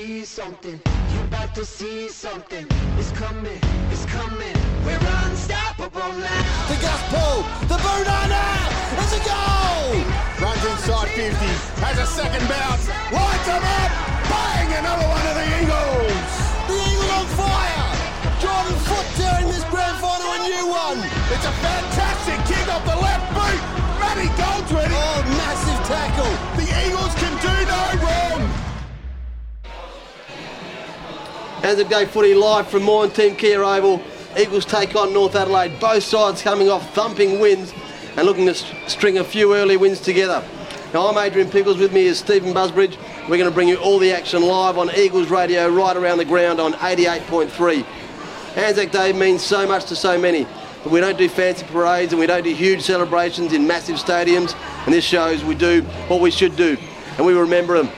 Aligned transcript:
see 0.00 0.24
something. 0.24 0.80
You 1.12 1.20
about 1.28 1.54
to 1.54 1.64
see 1.64 2.08
something. 2.08 2.66
It's 2.96 3.12
coming, 3.12 3.60
it's 3.92 4.06
coming. 4.06 4.56
We're 4.84 5.04
unstoppable 5.24 6.12
now. 6.16 6.44
The 6.72 6.76
gas 6.80 7.02
pull, 7.12 7.44
the 7.68 7.76
boot 7.84 8.06
now. 8.08 8.64
There's 8.96 9.14
a 9.20 9.22
goal. 9.28 10.00
Runs 10.40 10.64
inside 10.72 11.10
50, 11.12 11.36
has 11.84 11.98
a 12.00 12.08
second 12.08 12.44
bounce, 12.48 12.88
lights 13.12 13.46
them 13.46 13.64
up. 13.80 13.90
Bang! 14.32 14.68
Another 14.80 15.04
one 15.04 15.24
of 15.30 15.34
the 15.36 15.46
Eagles. 15.60 16.32
The 16.70 16.76
Eagles 16.80 17.12
on 17.20 17.26
fire. 17.36 17.88
Jordan 18.40 18.78
Foote 18.88 19.10
tearing 19.20 19.48
this 19.52 19.64
grand 19.68 20.00
final 20.00 20.32
a 20.32 20.40
new 20.48 20.64
one. 20.64 21.00
It's 21.28 21.44
a 21.44 21.54
fantastic 21.60 22.40
kick 22.48 22.66
off 22.72 22.84
the 22.88 22.96
left 23.04 23.26
boot. 23.36 23.60
Matty 24.00 24.32
Goldsworthy. 24.40 24.96
Oh, 24.96 25.20
massive 25.44 25.80
tackle. 25.92 26.34
The 26.56 26.66
Eagles 26.88 27.12
can 27.20 27.34
do 27.44 27.52
no 27.68 27.82
wrong. 28.00 28.69
Anzac 31.62 31.88
Day 31.88 32.06
footy 32.06 32.32
live 32.32 32.68
from 32.68 32.84
Maughan 32.84 33.10
Thiem 33.10 33.36
Kia 33.36 33.62
Oval. 33.62 34.00
Eagles 34.38 34.64
take 34.64 34.96
on 34.96 35.12
North 35.12 35.36
Adelaide. 35.36 35.78
Both 35.78 36.04
sides 36.04 36.40
coming 36.40 36.70
off 36.70 36.94
thumping 36.94 37.38
wins 37.38 37.74
and 38.16 38.24
looking 38.24 38.46
to 38.46 38.54
string 38.88 39.18
a 39.18 39.24
few 39.24 39.54
early 39.54 39.76
wins 39.76 40.00
together. 40.00 40.42
Now 40.94 41.08
I'm 41.08 41.18
Adrian 41.18 41.50
Pickles, 41.50 41.76
with 41.76 41.92
me 41.92 42.06
is 42.06 42.18
Stephen 42.18 42.54
Busbridge. 42.54 42.96
We're 43.28 43.36
going 43.36 43.50
to 43.50 43.50
bring 43.50 43.68
you 43.68 43.76
all 43.76 43.98
the 43.98 44.10
action 44.10 44.40
live 44.40 44.78
on 44.78 44.90
Eagles 44.96 45.28
Radio 45.28 45.68
right 45.68 45.94
around 45.94 46.16
the 46.16 46.24
ground 46.24 46.60
on 46.60 46.72
88.3. 46.72 47.84
Anzac 48.56 48.90
Day 48.90 49.12
means 49.12 49.42
so 49.42 49.66
much 49.68 49.84
to 49.86 49.96
so 49.96 50.18
many, 50.18 50.46
but 50.82 50.90
we 50.90 51.00
don't 51.00 51.18
do 51.18 51.28
fancy 51.28 51.66
parades 51.66 52.14
and 52.14 52.18
we 52.18 52.26
don't 52.26 52.42
do 52.42 52.54
huge 52.54 52.80
celebrations 52.80 53.52
in 53.52 53.66
massive 53.66 53.96
stadiums, 53.96 54.56
and 54.86 54.94
this 54.94 55.04
shows 55.04 55.44
we 55.44 55.54
do 55.54 55.82
what 56.08 56.22
we 56.22 56.30
should 56.30 56.56
do, 56.56 56.78
and 57.18 57.26
we 57.26 57.34
remember 57.34 57.76
them. 57.76 57.90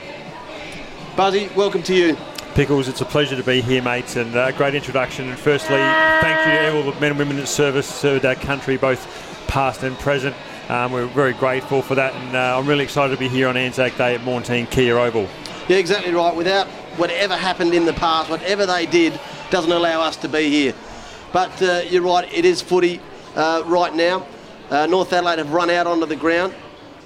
Buzzy, 1.15 1.49
welcome 1.55 1.81
to 1.83 1.95
you. 1.95 2.17
Pickles, 2.55 2.87
it's 2.87 3.01
a 3.01 3.05
pleasure 3.05 3.35
to 3.35 3.41
be 3.41 3.61
here, 3.61 3.81
mates, 3.81 4.15
and 4.15 4.35
a 4.35 4.41
uh, 4.41 4.51
great 4.51 4.75
introduction. 4.75 5.27
And 5.27 5.39
firstly, 5.39 5.75
thank 5.75 6.45
you 6.45 6.71
to 6.71 6.77
all 6.77 6.91
the 6.91 6.99
men 6.99 7.09
and 7.09 7.17
women 7.17 7.37
that 7.37 7.47
service 7.47 7.87
served 7.87 8.25
our 8.25 8.35
country, 8.35 8.77
both 8.77 9.07
past 9.47 9.81
and 9.81 9.97
present. 9.97 10.35
Um, 10.69 10.91
we're 10.91 11.07
very 11.07 11.33
grateful 11.33 11.81
for 11.81 11.95
that, 11.95 12.13
and 12.13 12.35
uh, 12.35 12.59
I'm 12.59 12.67
really 12.67 12.83
excited 12.83 13.11
to 13.11 13.19
be 13.19 13.27
here 13.27 13.47
on 13.47 13.57
Anzac 13.57 13.97
Day 13.97 14.13
at 14.13 14.21
Maughan 14.21 14.43
Thiem 14.43 14.69
Kia 14.69 14.99
Oval. 14.99 15.27
Yeah, 15.67 15.77
exactly 15.77 16.13
right. 16.13 16.35
Without 16.35 16.67
whatever 16.97 17.35
happened 17.35 17.73
in 17.73 17.87
the 17.87 17.93
past, 17.93 18.29
whatever 18.29 18.67
they 18.67 18.85
did, 18.85 19.19
doesn't 19.49 19.71
allow 19.71 20.01
us 20.01 20.15
to 20.17 20.29
be 20.29 20.47
here. 20.49 20.75
But 21.31 21.59
uh, 21.59 21.81
you're 21.89 22.03
right, 22.03 22.31
it 22.31 22.45
is 22.45 22.61
footy 22.61 23.01
uh, 23.35 23.63
right 23.65 23.95
now. 23.95 24.27
Uh, 24.69 24.85
North 24.85 25.11
Adelaide 25.11 25.39
have 25.39 25.51
run 25.53 25.71
out 25.71 25.87
onto 25.87 26.05
the 26.05 26.15
ground. 26.15 26.53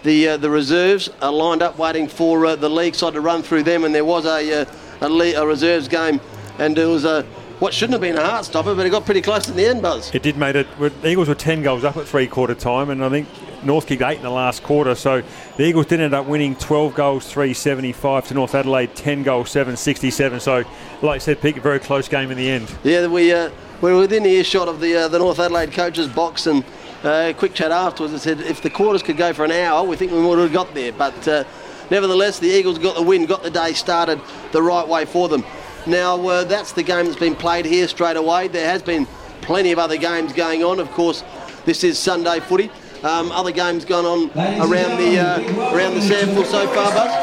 The 0.03 0.27
uh, 0.27 0.37
the 0.37 0.49
reserves 0.49 1.09
are 1.21 1.31
lined 1.31 1.61
up 1.61 1.77
waiting 1.77 2.09
for 2.09 2.57
the 2.57 2.69
league 2.69 2.95
side 2.95 3.13
to 3.13 3.21
run 3.21 3.43
through 3.43 3.63
them, 3.63 3.85
and 3.85 3.95
there 3.95 4.03
was 4.03 4.25
a 4.25 4.67
a, 5.01 5.33
a 5.33 5.45
reserves 5.45 5.87
game, 5.87 6.19
and 6.59 6.77
it 6.77 6.85
was 6.85 7.05
a 7.05 7.25
what 7.59 7.73
shouldn't 7.73 7.93
have 7.93 8.01
been 8.01 8.15
a 8.15 8.23
heart 8.23 8.45
stopper, 8.45 8.75
but 8.75 8.85
it 8.85 8.91
got 8.91 9.03
pretty 9.03 9.21
close 9.21 9.49
in 9.49 9.55
the 9.55 9.65
end, 9.65 9.81
Buzz. 9.81 10.13
It 10.13 10.21
did, 10.21 10.37
mate. 10.37 10.55
It, 10.55 10.67
the 10.77 11.09
Eagles 11.09 11.27
were 11.27 11.35
10 11.35 11.63
goals 11.63 11.83
up 11.83 11.97
at 11.97 12.05
three 12.05 12.27
quarter 12.27 12.53
time, 12.53 12.91
and 12.91 13.03
I 13.03 13.09
think 13.09 13.27
North 13.63 13.87
kicked 13.87 14.03
eight 14.03 14.17
in 14.17 14.23
the 14.23 14.29
last 14.29 14.61
quarter. 14.61 14.93
So 14.93 15.23
the 15.57 15.63
Eagles 15.63 15.87
did 15.87 15.99
end 15.99 16.13
up 16.13 16.27
winning 16.27 16.55
12 16.55 16.93
goals, 16.93 17.25
375 17.31 18.27
to 18.27 18.33
North 18.35 18.53
Adelaide, 18.53 18.95
10 18.95 19.23
goals, 19.23 19.49
767. 19.49 20.39
So, 20.39 20.63
like 21.01 21.15
I 21.15 21.17
said, 21.17 21.41
Pete, 21.41 21.57
a 21.57 21.61
very 21.61 21.79
close 21.79 22.07
game 22.07 22.29
in 22.29 22.37
the 22.37 22.47
end. 22.47 22.71
Yeah, 22.83 23.07
we, 23.07 23.33
uh, 23.33 23.49
we 23.81 23.91
were 23.91 24.01
within 24.01 24.25
earshot 24.25 24.67
of 24.67 24.79
the, 24.79 24.95
uh, 24.95 25.07
the 25.07 25.17
North 25.17 25.39
Adelaide 25.39 25.71
coach's 25.71 26.07
box, 26.07 26.45
and 26.45 26.63
uh, 27.03 27.33
quick 27.35 27.55
chat 27.55 27.71
afterwards. 27.71 28.13
I 28.13 28.17
said 28.17 28.39
if 28.41 28.61
the 28.61 28.69
quarters 28.69 29.01
could 29.01 29.17
go 29.17 29.33
for 29.33 29.45
an 29.45 29.51
hour, 29.51 29.83
we 29.83 29.95
think 29.95 30.11
we 30.11 30.21
would 30.21 30.37
have 30.37 30.53
got 30.53 30.73
there. 30.75 30.91
But 30.91 31.27
uh, 31.27 31.43
nevertheless, 31.89 32.39
the 32.39 32.47
Eagles 32.47 32.77
got 32.77 32.95
the 32.95 33.01
win, 33.01 33.25
got 33.25 33.43
the 33.43 33.49
day 33.49 33.73
started 33.73 34.21
the 34.51 34.61
right 34.61 34.87
way 34.87 35.05
for 35.05 35.27
them. 35.27 35.43
Now, 35.85 36.15
uh, 36.27 36.43
that's 36.43 36.73
the 36.73 36.83
game 36.83 37.05
that's 37.05 37.19
been 37.19 37.35
played 37.35 37.65
here 37.65 37.87
straight 37.87 38.17
away. 38.17 38.49
There 38.49 38.67
has 38.67 38.81
been 38.81 39.07
plenty 39.41 39.71
of 39.71 39.79
other 39.79 39.97
games 39.97 40.33
going 40.33 40.63
on. 40.63 40.79
Of 40.79 40.91
course, 40.91 41.23
this 41.65 41.83
is 41.83 41.97
Sunday 41.97 42.39
footy. 42.41 42.69
Um, 43.03 43.31
other 43.31 43.51
games 43.51 43.85
going 43.85 44.05
on 44.05 44.31
around 44.59 44.97
the 44.97 45.19
uh, 45.19 45.73
around 45.73 45.93
the 45.93 46.01
SANFL 46.01 46.45
so 46.45 46.67
far, 46.67 46.91
Buzz? 46.91 47.13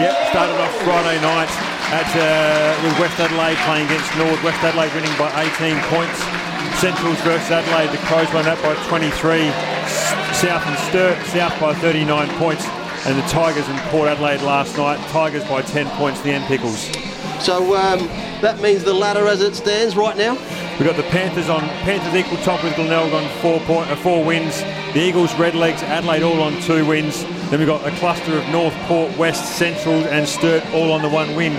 Yep, 0.00 0.28
started 0.30 0.56
off 0.60 0.74
Friday 0.82 1.20
night 1.22 1.48
at 1.94 2.10
uh, 2.16 2.82
with 2.82 2.98
West 2.98 3.20
Adelaide 3.20 3.56
playing 3.68 3.86
against 3.86 4.10
North. 4.16 4.42
West 4.42 4.58
Adelaide 4.64 4.92
winning 4.94 5.14
by 5.16 5.30
18 5.60 5.78
points. 5.92 6.18
Centrals 6.80 7.20
versus 7.22 7.50
Adelaide. 7.50 7.92
The 7.92 8.02
Crows 8.04 8.32
won 8.34 8.44
that 8.44 8.60
by 8.60 8.74
23. 8.88 9.48
South 10.34 10.66
and 10.66 10.78
Sturt, 10.90 11.16
South 11.28 11.54
by 11.60 11.72
39 11.74 12.28
points. 12.36 12.66
And 13.06 13.16
the 13.16 13.26
Tigers 13.28 13.68
and 13.68 13.78
Port 13.90 14.08
Adelaide 14.08 14.42
last 14.42 14.76
night. 14.76 14.98
Tigers 15.10 15.44
by 15.44 15.62
10 15.62 15.88
points. 15.90 16.20
The 16.22 16.30
end 16.30 16.44
Pickles. 16.46 16.90
So 17.38 17.76
um, 17.76 18.00
that 18.40 18.60
means 18.60 18.82
the 18.82 18.92
ladder 18.92 19.28
as 19.28 19.42
it 19.42 19.54
stands 19.54 19.94
right 19.94 20.16
now. 20.16 20.32
We've 20.78 20.88
got 20.88 20.96
the 20.96 21.04
Panthers 21.04 21.48
on 21.48 21.60
Panthers 21.60 22.14
equal 22.14 22.38
top 22.38 22.64
with 22.64 22.74
Glenelg 22.74 23.12
on 23.12 23.28
four 23.40 23.60
point 23.60 23.88
uh, 23.90 23.96
four 23.96 24.24
wins. 24.24 24.60
The 24.92 24.98
Eagles, 25.00 25.30
Redlegs, 25.34 25.82
Adelaide 25.84 26.24
all 26.24 26.42
on 26.42 26.60
two 26.62 26.84
wins. 26.84 27.22
Then 27.50 27.60
we've 27.60 27.68
got 27.68 27.86
a 27.86 27.96
cluster 27.96 28.36
of 28.36 28.48
North 28.48 28.74
Port, 28.88 29.16
West, 29.16 29.56
Central, 29.56 30.04
and 30.06 30.26
Sturt 30.26 30.66
all 30.74 30.90
on 30.90 31.02
the 31.02 31.08
one 31.08 31.36
win. 31.36 31.54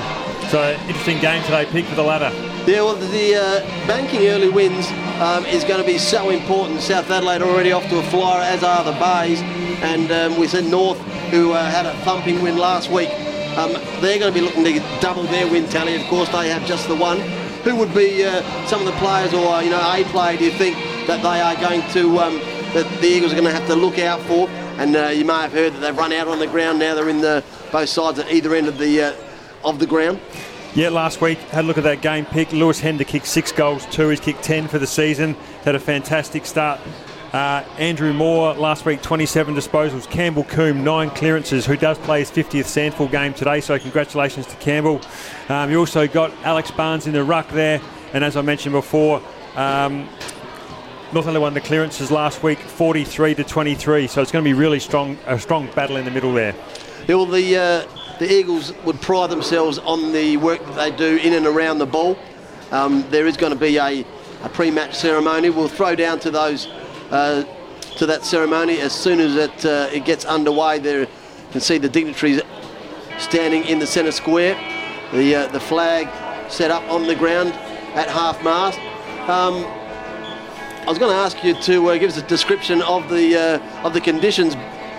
So 0.49 0.71
interesting 0.87 1.19
game 1.19 1.43
today. 1.43 1.65
Pick 1.65 1.83
for 1.85 1.95
the 1.95 2.03
ladder. 2.03 2.31
Yeah, 2.65 2.83
well, 2.83 2.95
the 2.95 3.35
uh, 3.35 3.59
banking 3.85 4.27
early 4.27 4.49
wins 4.49 4.87
um, 5.19 5.45
is 5.45 5.65
going 5.65 5.81
to 5.81 5.85
be 5.85 5.97
so 5.97 6.29
important. 6.29 6.79
South 6.79 7.09
Adelaide 7.09 7.41
already 7.41 7.73
off 7.73 7.85
to 7.89 7.99
a 7.99 8.03
flyer, 8.03 8.43
as 8.43 8.63
are 8.63 8.81
the 8.85 8.93
Bays, 8.93 9.41
and 9.83 10.09
um, 10.09 10.39
we 10.39 10.47
said 10.47 10.63
North, 10.63 10.99
who 11.31 11.51
uh, 11.51 11.69
had 11.69 11.85
a 11.85 11.93
thumping 12.05 12.41
win 12.41 12.55
last 12.57 12.89
week. 12.89 13.09
Um, 13.57 13.73
they're 13.99 14.19
going 14.19 14.31
to 14.31 14.39
be 14.39 14.39
looking 14.39 14.63
to 14.63 14.79
double 15.01 15.23
their 15.23 15.51
win 15.51 15.67
tally. 15.67 15.95
Of 15.95 16.07
course, 16.07 16.29
they 16.29 16.47
have 16.47 16.65
just 16.65 16.87
the 16.87 16.95
one. 16.95 17.19
Who 17.65 17.75
would 17.75 17.93
be 17.93 18.23
uh, 18.23 18.41
some 18.67 18.79
of 18.79 18.85
the 18.85 18.97
players, 18.99 19.33
or 19.33 19.61
you 19.61 19.69
know, 19.69 19.81
a 19.81 20.03
player? 20.05 20.37
Do 20.37 20.45
you 20.45 20.51
think 20.51 20.77
that 21.07 21.21
they 21.23 21.41
are 21.41 21.55
going 21.55 21.81
to 21.91 22.19
um, 22.19 22.37
that 22.73 22.87
the 23.01 23.07
Eagles 23.07 23.33
are 23.33 23.35
going 23.35 23.47
to 23.47 23.53
have 23.53 23.67
to 23.67 23.75
look 23.75 23.99
out 23.99 24.21
for? 24.21 24.47
And 24.79 24.95
uh, 24.95 25.07
you 25.07 25.25
may 25.25 25.41
have 25.41 25.51
heard 25.51 25.73
that 25.73 25.79
they've 25.79 25.97
run 25.97 26.13
out 26.13 26.29
on 26.29 26.39
the 26.39 26.47
ground 26.47 26.79
now. 26.79 26.95
They're 26.95 27.09
in 27.09 27.19
the 27.19 27.43
both 27.69 27.89
sides 27.89 28.19
at 28.19 28.31
either 28.31 28.55
end 28.55 28.67
of 28.67 28.77
the 28.77 29.01
uh, 29.01 29.26
of 29.67 29.79
the 29.79 29.87
ground. 29.87 30.19
Yeah, 30.75 30.89
last 30.89 31.21
week 31.21 31.39
had 31.39 31.63
a 31.63 31.67
look 31.67 31.77
at 31.77 31.83
that 31.85 32.01
game 32.01 32.25
pick. 32.25 32.51
Lewis 32.51 32.79
Hender 32.79 33.03
kicked 33.03 33.27
six 33.27 33.51
goals, 33.51 33.85
two. 33.87 34.09
He's 34.09 34.19
kicked 34.19 34.43
ten 34.43 34.67
for 34.67 34.79
the 34.79 34.87
season. 34.87 35.33
Had 35.63 35.75
a 35.75 35.79
fantastic 35.79 36.45
start 36.45 36.79
uh, 37.33 37.63
Andrew 37.77 38.13
Moore 38.13 38.53
last 38.53 38.85
week, 38.85 39.01
27 39.01 39.53
disposals. 39.53 40.09
Campbell 40.09 40.43
Coombe, 40.45 40.83
nine 40.83 41.09
clearances, 41.09 41.65
who 41.65 41.75
does 41.75 41.97
play 41.99 42.19
his 42.19 42.31
50th 42.31 42.65
SANFL 42.65 43.11
game 43.11 43.33
today. 43.33 43.61
So 43.61 43.77
congratulations 43.77 44.47
to 44.47 44.55
Campbell. 44.57 45.01
Um, 45.49 45.69
you 45.69 45.77
also 45.77 46.07
got 46.07 46.31
Alex 46.43 46.71
Barnes 46.71 47.07
in 47.07 47.13
the 47.13 47.23
ruck 47.23 47.49
there, 47.49 47.81
and 48.13 48.23
as 48.23 48.35
I 48.35 48.41
mentioned 48.41 48.73
before. 48.73 49.21
Um, 49.55 50.07
North 51.13 51.25
only 51.25 51.39
won 51.39 51.53
the 51.53 51.61
clearances 51.61 52.11
last 52.11 52.43
week, 52.43 52.59
43 52.59 53.35
to 53.35 53.43
23. 53.43 54.07
So 54.07 54.21
it's 54.21 54.31
going 54.31 54.43
to 54.43 54.47
be 54.47 54.53
really 54.53 54.79
strong, 54.79 55.17
a 55.25 55.39
strong 55.39 55.71
battle 55.71 55.95
in 55.95 56.05
the 56.05 56.11
middle 56.11 56.33
there. 56.33 56.53
Yeah, 57.07 57.15
well, 57.15 57.25
the 57.25 57.57
uh, 57.57 57.96
the 58.19 58.31
Eagles 58.31 58.73
would 58.83 58.99
pride 59.01 59.29
themselves 59.29 59.77
on 59.79 60.11
the 60.11 60.37
work 60.37 60.63
that 60.65 60.75
they 60.75 60.91
do 60.91 61.17
in 61.17 61.33
and 61.33 61.45
around 61.45 61.77
the 61.77 61.85
ball. 61.85 62.17
Um, 62.71 63.05
there 63.09 63.27
is 63.27 63.37
going 63.37 63.53
to 63.53 63.59
be 63.59 63.77
a, 63.77 64.05
a 64.43 64.49
pre-match 64.49 64.95
ceremony. 64.95 65.49
We'll 65.49 65.67
throw 65.67 65.95
down 65.95 66.19
to 66.21 66.31
those 66.31 66.67
uh, 67.11 67.43
to 67.97 68.05
that 68.05 68.23
ceremony 68.23 68.79
as 68.79 68.93
soon 68.93 69.19
as 69.19 69.35
it 69.35 69.65
uh, 69.65 69.89
it 69.93 70.05
gets 70.05 70.25
underway. 70.25 70.79
There, 70.79 71.01
you 71.01 71.07
can 71.51 71.61
see 71.61 71.77
the 71.77 71.89
dignitaries 71.89 72.41
standing 73.19 73.65
in 73.65 73.79
the 73.79 73.87
centre 73.87 74.11
square. 74.11 74.55
The 75.13 75.35
uh, 75.35 75.47
the 75.47 75.59
flag 75.59 76.07
set 76.51 76.71
up 76.71 76.83
on 76.89 77.07
the 77.07 77.15
ground 77.15 77.53
at 77.95 78.09
half 78.09 78.43
mast. 78.43 78.79
Um, 79.29 79.65
I 80.85 80.89
was 80.89 80.99
going 80.99 81.11
to 81.11 81.17
ask 81.17 81.43
you 81.43 81.53
to 81.53 81.89
uh, 81.89 81.97
give 81.97 82.11
us 82.11 82.17
a 82.17 82.27
description 82.27 82.81
of 82.81 83.09
the 83.09 83.35
uh, 83.35 83.85
of 83.85 83.93
the 83.93 84.01
conditions, 84.01 84.55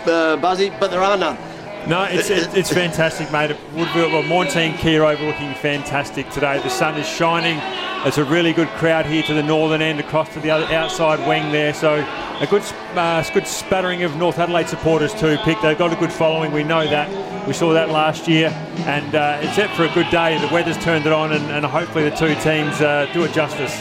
uh, 0.07 0.37
Buzzy, 0.41 0.71
but 0.79 0.91
there 0.91 1.03
are 1.03 1.17
none. 1.17 1.39
No, 1.87 2.05
it's, 2.05 2.29
it's 2.31 2.71
fantastic, 2.71 3.31
mate. 3.33 3.57
Woodville, 3.75 4.11
well, 4.11 4.23
Montine 4.23 4.75
overlooking 4.75 5.55
fantastic 5.55 6.29
today. 6.31 6.59
The 6.63 6.69
sun 6.69 6.99
is 6.99 7.07
shining. 7.07 7.59
It's 8.07 8.19
a 8.19 8.25
really 8.25 8.53
good 8.53 8.69
crowd 8.69 9.07
here 9.07 9.23
to 9.25 9.35
the 9.35 9.43
northern 9.43 9.83
end, 9.83 9.99
across 9.99 10.33
to 10.35 10.41
the 10.41 10.51
other 10.51 10.67
outside 10.73 11.27
wing 11.27 11.51
there. 11.51 11.75
So 11.75 11.95
a 12.41 12.47
good, 12.47 12.63
uh, 12.95 13.25
good 13.33 13.47
spattering 13.47 14.03
of 14.03 14.17
North 14.17 14.39
Adelaide 14.39 14.69
supporters 14.69 15.13
too. 15.15 15.37
Pick 15.45 15.61
they've 15.63 15.79
got 15.79 15.93
a 15.93 15.97
good 15.97 16.13
following. 16.13 16.53
We 16.53 16.63
know 16.63 16.87
that. 16.89 17.47
We 17.47 17.55
saw 17.55 17.73
that 17.73 17.89
last 17.89 18.29
year, 18.29 18.49
and 18.81 19.15
uh, 19.15 19.39
it's 19.41 19.57
set 19.57 19.75
for 19.75 19.85
a 19.85 19.95
good 19.95 20.11
day. 20.11 20.39
The 20.39 20.53
weather's 20.53 20.79
turned 20.79 21.07
it 21.07 21.13
on, 21.13 21.33
and, 21.33 21.45
and 21.51 21.65
hopefully 21.65 22.09
the 22.09 22.15
two 22.17 22.35
teams 22.37 22.81
uh, 22.81 23.11
do 23.13 23.25
it 23.25 23.33
justice. 23.33 23.75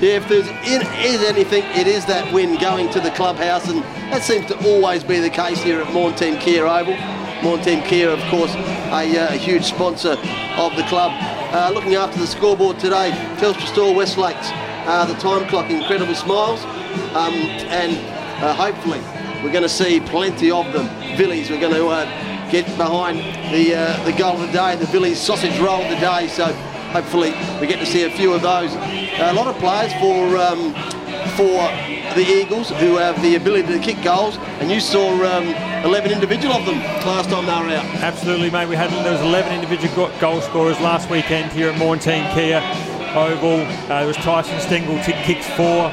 Yeah, 0.00 0.16
if 0.16 0.28
there's 0.28 0.48
is 0.66 1.22
anything, 1.22 1.62
it 1.78 1.86
is 1.86 2.06
that 2.06 2.32
win 2.32 2.58
going 2.58 2.90
to 2.90 3.00
the 3.00 3.10
clubhouse, 3.10 3.68
and 3.68 3.82
that 4.10 4.22
seems 4.22 4.46
to 4.46 4.58
always 4.66 5.04
be 5.04 5.20
the 5.20 5.30
case 5.30 5.62
here 5.62 5.80
at 5.80 5.86
Maughan 5.88 6.12
Thiem 6.16 6.40
Kia 6.40 6.66
Oval. 6.66 7.19
Maughan 7.40 7.62
Thiem 7.62 7.82
Kia, 7.86 8.10
of 8.10 8.20
course, 8.30 8.54
a, 8.54 9.18
uh, 9.18 9.34
a, 9.34 9.36
huge 9.36 9.64
sponsor 9.64 10.10
of 10.58 10.76
the 10.76 10.82
club. 10.84 11.10
Uh, 11.54 11.70
looking 11.72 11.94
after 11.94 12.18
the 12.18 12.26
scoreboard 12.26 12.78
today, 12.78 13.12
Telstra 13.38 13.66
Store 13.66 13.94
West 13.94 14.18
Lakes, 14.18 14.48
uh, 14.84 15.06
the 15.06 15.14
time 15.14 15.48
clock, 15.48 15.70
incredible 15.70 16.14
smiles, 16.14 16.62
um, 17.14 17.32
and 17.72 17.96
uh, 18.44 18.52
hopefully 18.54 19.00
we're 19.42 19.52
going 19.52 19.62
to 19.62 19.70
see 19.70 20.00
plenty 20.00 20.50
of 20.50 20.70
them. 20.74 20.86
Vili's, 21.16 21.48
we're 21.48 21.60
going 21.60 21.72
to 21.72 21.86
uh, 21.88 22.50
get 22.50 22.66
behind 22.76 23.18
the 23.54 23.74
uh, 23.74 24.04
the 24.04 24.12
goal 24.12 24.34
of 24.34 24.40
the 24.40 24.52
day, 24.52 24.76
the 24.76 24.90
Billy's 24.92 25.18
sausage 25.18 25.58
roll 25.60 25.80
of 25.80 25.88
the 25.88 25.96
day. 25.96 26.28
So 26.28 26.44
hopefully 26.92 27.30
we 27.58 27.66
get 27.66 27.78
to 27.78 27.86
see 27.86 28.04
a 28.04 28.10
few 28.10 28.34
of 28.34 28.42
those. 28.42 28.74
a 28.74 29.32
lot 29.32 29.46
of 29.46 29.56
players 29.56 29.94
for 29.94 30.36
um, 30.36 30.74
for 31.36 31.56
the 32.14 32.26
Eagles 32.26 32.68
who 32.68 32.96
have 32.96 33.20
the 33.22 33.36
ability 33.36 33.72
to 33.72 33.78
kick 33.78 34.02
goals, 34.04 34.36
and 34.60 34.70
you 34.70 34.78
saw 34.78 35.08
um, 35.24 35.69
11 35.84 36.10
individual 36.10 36.54
of 36.54 36.66
them 36.66 36.78
last 37.06 37.30
time 37.30 37.46
they 37.46 37.52
were 37.52 37.76
out. 37.76 37.84
Absolutely, 38.02 38.50
mate. 38.50 38.68
We 38.68 38.76
had 38.76 38.90
there 38.90 39.12
was 39.12 39.20
11 39.22 39.52
individual 39.52 40.10
goal 40.20 40.40
scorers 40.42 40.78
last 40.80 41.08
weekend 41.08 41.52
here 41.52 41.70
at 41.70 41.78
Maughan 41.78 41.98
Thiem 41.98 42.32
Kia 42.34 42.60
Oval. 43.16 43.60
Uh, 43.60 43.86
there 44.00 44.06
was 44.06 44.16
Tyson 44.16 44.60
Stengel 44.60 44.98
kicked 45.02 45.44
four. 45.44 45.90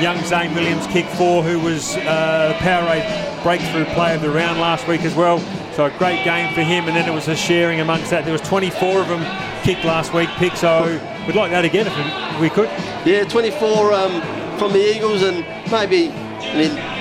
Young 0.00 0.22
Zane 0.24 0.54
Williams 0.54 0.86
kicked 0.86 1.10
four, 1.10 1.42
who 1.42 1.60
was 1.60 1.96
uh, 1.96 2.56
Powerade 2.60 3.42
breakthrough 3.42 3.84
player 3.94 4.16
of 4.16 4.22
the 4.22 4.30
round 4.30 4.58
last 4.58 4.88
week 4.88 5.02
as 5.02 5.14
well. 5.14 5.38
So 5.72 5.84
a 5.84 5.90
great 5.98 6.24
game 6.24 6.52
for 6.54 6.62
him, 6.62 6.86
and 6.86 6.96
then 6.96 7.06
it 7.08 7.14
was 7.14 7.28
a 7.28 7.36
sharing 7.36 7.80
amongst 7.80 8.10
that. 8.10 8.24
There 8.24 8.32
was 8.32 8.40
24 8.42 9.02
of 9.02 9.08
them 9.08 9.22
kicked 9.62 9.84
last 9.84 10.14
week, 10.14 10.30
pick. 10.30 10.56
So 10.56 10.98
we'd 11.26 11.36
like 11.36 11.50
that 11.50 11.64
again 11.64 11.86
if 11.86 12.40
we 12.40 12.48
could. 12.48 12.70
Yeah, 13.04 13.24
24 13.24 13.92
um, 13.92 14.58
from 14.58 14.72
the 14.72 14.96
Eagles, 14.96 15.22
and 15.22 15.44
maybe 15.70 16.10
I 16.10 16.56
mean, 16.56 16.95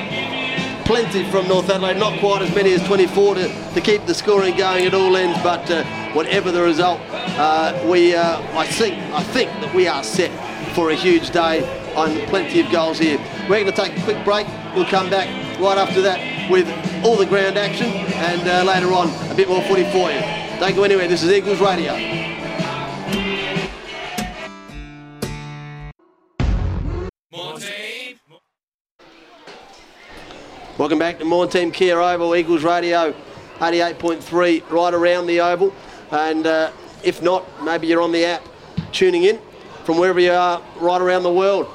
plenty 0.85 1.29
from 1.29 1.47
North 1.47 1.69
Adelaide. 1.69 1.97
Not 1.97 2.19
quite 2.19 2.41
as 2.43 2.53
many 2.55 2.71
as 2.73 2.85
24 2.87 3.35
to, 3.35 3.73
to 3.73 3.81
keep 3.81 4.05
the 4.05 4.13
scoring 4.13 4.55
going 4.55 4.85
at 4.85 4.93
all 4.93 5.15
ends, 5.17 5.37
but 5.43 5.69
uh, 5.69 5.83
whatever 6.13 6.51
the 6.51 6.61
result, 6.61 7.01
uh, 7.11 7.77
we 7.89 8.15
uh, 8.15 8.39
I 8.57 8.65
think 8.67 8.95
I 9.13 9.23
think 9.23 9.49
that 9.61 9.73
we 9.73 9.87
are 9.87 10.03
set 10.03 10.31
for 10.75 10.91
a 10.91 10.95
huge 10.95 11.31
day 11.31 11.63
on 11.95 12.15
plenty 12.27 12.59
of 12.61 12.71
goals 12.71 12.99
here. 12.99 13.17
We're 13.49 13.63
going 13.63 13.65
to 13.65 13.71
take 13.71 13.97
a 13.97 14.01
quick 14.03 14.23
break. 14.23 14.47
We'll 14.75 14.85
come 14.85 15.09
back 15.09 15.27
right 15.59 15.77
after 15.77 16.01
that 16.01 16.49
with 16.49 16.67
all 17.03 17.15
the 17.17 17.25
ground 17.25 17.57
action 17.57 17.87
and 17.87 18.47
uh, 18.47 18.63
later 18.63 18.93
on 18.93 19.09
a 19.31 19.35
bit 19.35 19.47
more 19.47 19.61
footy 19.63 19.83
for 19.85 20.11
you. 20.11 20.19
Don't 20.59 20.75
go 20.75 20.83
anywhere. 20.83 21.07
This 21.07 21.23
is 21.23 21.31
Eagles 21.31 21.59
Radio. 21.59 22.25
Welcome 30.77 30.99
back 30.99 31.19
to 31.19 31.23
Maughan 31.23 31.49
Thiem 31.49 31.73
Kia 31.73 32.01
Oval, 32.01 32.35
Eagles 32.35 32.63
Radio 32.63 33.15
88.3 33.59 34.69
right 34.69 34.93
around 34.93 35.25
the 35.25 35.39
Oval. 35.39 35.73
And 36.11 36.45
uh, 36.45 36.71
if 37.01 37.21
not, 37.21 37.45
maybe 37.63 37.87
you're 37.87 38.01
on 38.01 38.11
the 38.11 38.25
app 38.25 38.45
tuning 38.91 39.23
in 39.23 39.39
from 39.85 39.97
wherever 39.97 40.19
you 40.19 40.33
are 40.33 40.61
right 40.81 40.99
around 40.99 41.23
the 41.23 41.31
world 41.31 41.67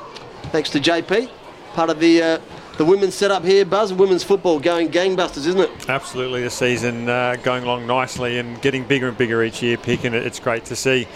thanks 0.52 0.69
to 0.70 0.81
JP, 0.81 1.31
part 1.73 1.88
of 1.88 1.99
the 1.99 2.23
uh, 2.23 2.38
the 2.76 2.85
women's 2.85 3.14
setup 3.14 3.43
here. 3.43 3.64
Buzz, 3.64 3.91
women's 3.91 4.23
football 4.23 4.61
going 4.61 4.91
gangbusters, 4.91 5.46
isn't 5.46 5.61
it? 5.61 5.88
Absolutely, 5.88 6.43
the 6.43 6.50
season 6.50 7.08
uh, 7.08 7.37
going 7.43 7.64
along 7.64 7.87
nicely 7.87 8.38
and 8.38 8.61
getting 8.61 8.85
bigger 8.85 9.08
and 9.08 9.17
bigger 9.17 9.43
each 9.43 9.62
year. 9.62 9.79
Picking 9.79 10.12
it, 10.12 10.26
it's 10.26 10.41
great 10.41 10.67
to 10.67 10.76
see 10.76 11.08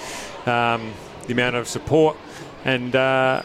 um, 0.47 0.91
the 1.27 1.35
amount 1.35 1.57
of 1.57 1.69
support 1.69 2.17
and 2.65 2.97
uh, 2.97 3.43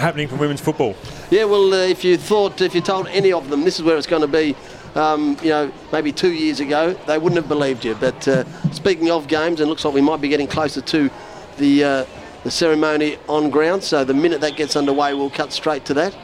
happening 0.00 0.28
for 0.28 0.36
women's 0.36 0.60
football. 0.60 0.96
Yeah, 1.30 1.44
well, 1.44 1.72
uh, 1.72 1.86
if 1.86 2.04
you 2.04 2.16
thought, 2.16 2.60
if 2.60 2.74
you 2.74 2.80
told 2.80 3.06
any 3.08 3.32
of 3.32 3.48
them 3.50 3.64
this 3.64 3.78
is 3.78 3.84
where 3.84 3.96
it's 3.96 4.06
going 4.06 4.22
to 4.22 4.28
be, 4.28 4.56
um, 4.94 5.36
you 5.42 5.50
know, 5.50 5.72
maybe 5.92 6.12
two 6.12 6.32
years 6.32 6.60
ago, 6.60 6.94
they 7.06 7.18
wouldn't 7.18 7.40
have 7.40 7.48
believed 7.48 7.84
you. 7.84 7.94
But 7.94 8.26
uh, 8.26 8.44
speaking 8.72 9.10
of 9.10 9.28
games, 9.28 9.60
and 9.60 9.68
looks 9.68 9.84
like 9.84 9.94
we 9.94 10.00
might 10.00 10.20
be 10.20 10.28
getting 10.28 10.48
closer 10.48 10.80
to 10.80 11.10
the 11.58 11.84
uh, 11.84 12.04
the 12.42 12.50
ceremony 12.50 13.18
on 13.28 13.50
ground. 13.50 13.82
So 13.82 14.04
the 14.04 14.14
minute 14.14 14.40
that 14.40 14.56
gets 14.56 14.76
underway, 14.76 15.14
we'll 15.14 15.30
cut 15.30 15.52
straight 15.52 15.84
to 15.86 15.94
that. 15.94 16.16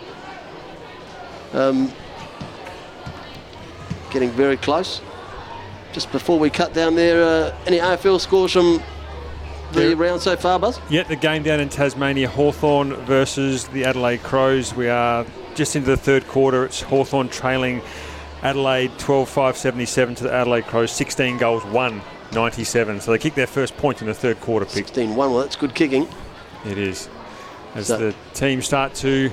Um, 1.53 1.93
getting 4.11 4.31
very 4.31 4.57
close. 4.57 5.01
Just 5.93 6.11
before 6.13 6.39
we 6.39 6.51
cut 6.51 6.75
down 6.75 6.95
there, 6.95 7.23
uh, 7.23 7.57
any 7.67 7.79
AFL 7.79 8.21
scores 8.21 8.53
from 8.53 8.83
the 9.77 9.95
round 9.97 10.21
so 10.21 10.37
far, 10.37 10.59
Buzz? 10.59 10.81
Yeah, 10.91 11.03
the 11.05 11.17
game 11.17 11.43
down 11.43 11.61
in 11.61 11.69
Tasmania, 11.69 12.29
Hawthorn 12.29 12.95
versus 13.05 13.69
the 13.69 13.85
Adelaide 13.85 14.23
Crows. 14.23 14.75
We 14.75 14.89
are 14.89 15.27
just 15.55 15.77
into 15.77 15.91
the 15.91 15.97
third 15.97 16.27
quarter. 16.29 16.65
It's 16.65 16.83
Hawthorn 16.83 17.29
trailing 17.29 17.83
Adelaide 18.43 18.97
12 18.99 19.29
5 19.29 19.57
77 19.57 20.15
to 20.17 20.25
the 20.25 20.33
Adelaide 20.33 20.67
Crows, 20.67 20.91
16 20.93 21.39
goals, 21.39 21.65
1 21.65 22.03
97. 22.33 23.01
So 23.01 23.13
they 23.13 23.19
kick 23.19 23.35
their 23.35 23.47
first 23.47 23.77
point 23.77 24.01
in 24.01 24.07
the 24.07 24.15
third 24.15 24.41
quarter. 24.41 24.67
pick. 24.67 24.75
16 24.75 25.15
1. 25.15 25.31
Well, 25.31 25.41
that's 25.41 25.57
good 25.57 25.75
kicking. 25.75 26.09
It 26.65 26.79
is. 26.79 27.09
As 27.75 27.89
so. 27.89 27.99
the 27.99 28.15
teams 28.35 28.67
start 28.67 28.95
to 28.97 29.31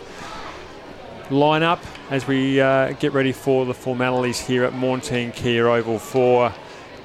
line 1.30 1.64
up 1.64 1.84
as 2.10 2.28
we 2.28 2.60
uh, 2.60 2.92
get 2.94 3.14
ready 3.14 3.32
for 3.32 3.66
the 3.66 3.74
formalities 3.74 4.40
here 4.40 4.66
at 4.66 4.74
Maughan 4.74 5.00
Thiem 5.00 5.34
Kia 5.34 5.68
Oval 5.68 5.98
for 5.98 6.54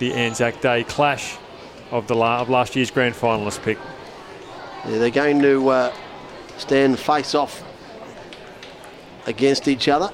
the 0.00 0.12
Anzac 0.12 0.60
Day 0.60 0.84
clash 0.84 1.38
of 1.90 2.06
the 2.06 2.14
la- 2.14 2.40
of 2.40 2.48
last 2.48 2.76
year's 2.76 2.90
grand 2.90 3.14
finalist 3.14 3.62
pick. 3.62 3.78
Yeah, 4.86 4.98
they're 4.98 5.10
going 5.10 5.40
to 5.42 5.68
uh, 5.68 5.92
stand 6.56 6.98
face 6.98 7.34
off 7.34 7.62
against 9.26 9.68
each 9.68 9.88
other. 9.88 10.10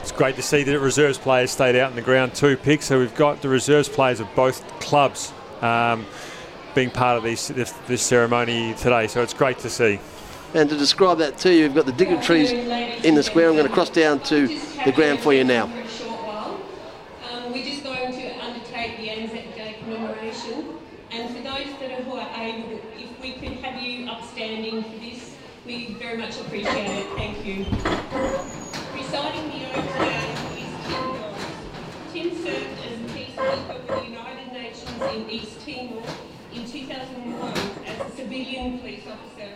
It's 0.00 0.12
great 0.12 0.34
to 0.36 0.42
see 0.42 0.64
that 0.64 0.80
reserves 0.80 1.16
players 1.16 1.52
stayed 1.52 1.76
out 1.76 1.90
in 1.90 1.96
the 1.96 2.02
ground 2.02 2.34
too, 2.34 2.56
pick. 2.56 2.82
So 2.82 2.98
we've 2.98 3.14
got 3.14 3.40
the 3.40 3.48
reserves 3.48 3.88
players 3.88 4.18
of 4.18 4.34
both 4.34 4.66
clubs 4.80 5.32
um, 5.60 6.06
being 6.74 6.90
part 6.90 7.16
of 7.16 7.22
this, 7.22 7.48
this, 7.48 7.72
this 7.86 8.02
ceremony 8.02 8.74
today. 8.74 9.06
So 9.06 9.22
it's 9.22 9.34
great 9.34 9.58
to 9.60 9.70
see. 9.70 10.00
And 10.54 10.68
to 10.68 10.76
describe 10.76 11.18
that 11.18 11.38
to 11.38 11.54
you, 11.54 11.62
we've 11.62 11.74
got 11.74 11.86
the 11.86 11.92
dignitaries 11.92 12.50
in 12.50 13.14
the 13.14 13.22
square. 13.22 13.48
I'm 13.48 13.54
going 13.54 13.66
to 13.66 13.72
cross 13.72 13.90
down 13.90 14.20
to 14.24 14.48
the 14.84 14.92
ground 14.92 15.20
for 15.20 15.32
you 15.32 15.44
now. 15.44 15.70
Upstanding 24.42 24.82
for 24.82 24.98
this, 24.98 25.36
we 25.64 25.94
very 25.94 26.18
much 26.18 26.40
appreciate 26.40 26.88
it. 26.88 27.06
Thank 27.16 27.46
you. 27.46 27.64
Reciting 28.92 29.48
the 29.50 29.78
override 29.78 30.32
is 30.58 30.72
Tim. 30.88 32.32
Tim 32.32 32.44
served 32.44 32.78
as 32.84 32.92
a 32.92 33.14
peacekeeper 33.14 33.86
for 33.86 34.00
the 34.00 34.04
United 34.04 34.52
Nations 34.52 35.02
in 35.14 35.30
East 35.30 35.60
Timor 35.64 36.02
in 36.52 36.66
2001 36.66 37.52
as 37.86 38.00
a 38.00 38.16
civilian 38.16 38.78
police 38.80 39.04
officer. 39.06 39.52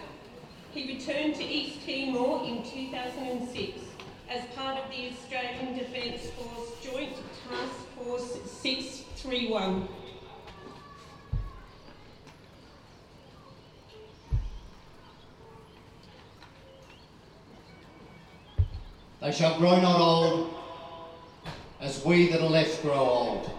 He 0.72 0.94
returned 0.94 1.34
to 1.34 1.44
East 1.44 1.84
Timor 1.84 2.46
in 2.46 2.62
2006 2.62 3.80
as 4.28 4.44
part 4.54 4.78
of 4.78 4.90
the 4.90 5.10
Australian 5.10 5.76
Defence 5.76 6.30
Force 6.30 6.70
Joint 6.84 7.16
Task 7.48 7.74
Force 7.96 8.38
631. 8.62 9.88
They 19.20 19.32
shall 19.32 19.58
grow 19.58 19.80
not 19.80 19.98
old, 19.98 20.54
as 21.80 22.04
we 22.04 22.28
that 22.28 22.40
are 22.40 22.50
left 22.50 22.82
grow 22.82 22.94
old. 22.94 23.50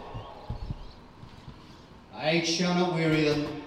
Age 2.21 2.47
shall 2.47 2.75
not 2.75 2.93
weary 2.93 3.23
them, 3.23 3.63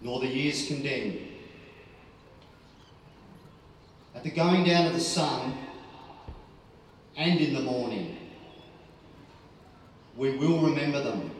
nor 0.00 0.20
the 0.20 0.26
years 0.26 0.66
condemn. 0.66 1.18
At 4.14 4.22
the 4.22 4.30
going 4.30 4.64
down 4.64 4.86
of 4.86 4.92
the 4.94 5.00
sun 5.00 5.54
and 7.16 7.40
in 7.40 7.54
the 7.54 7.62
morning, 7.62 8.16
we 10.16 10.36
will 10.36 10.60
remember 10.60 11.02
them. 11.02 11.30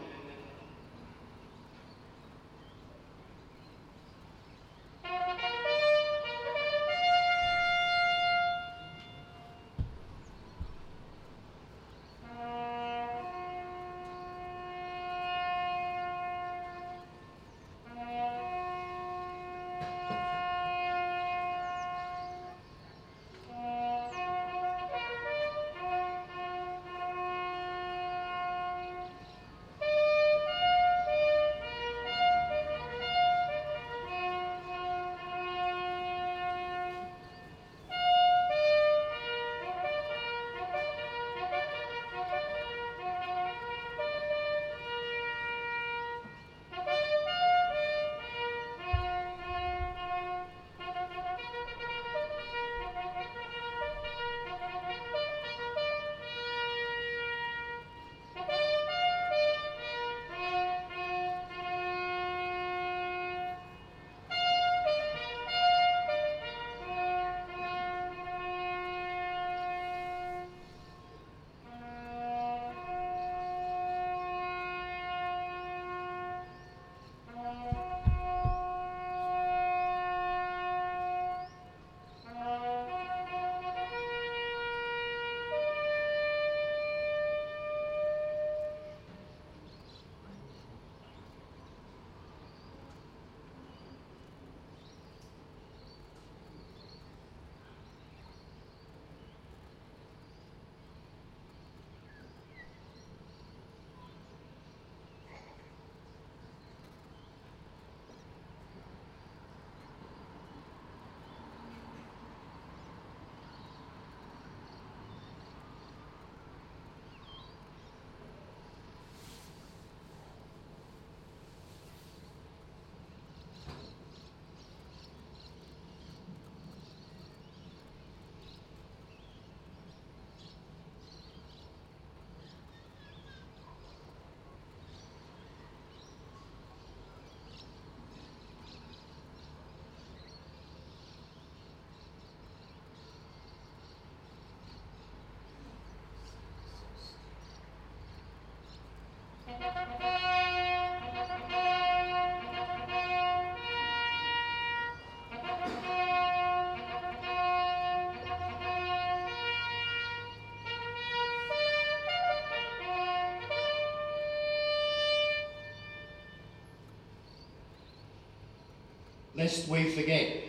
Lest 169.36 169.68
we 169.68 169.90
forget. 169.90 170.43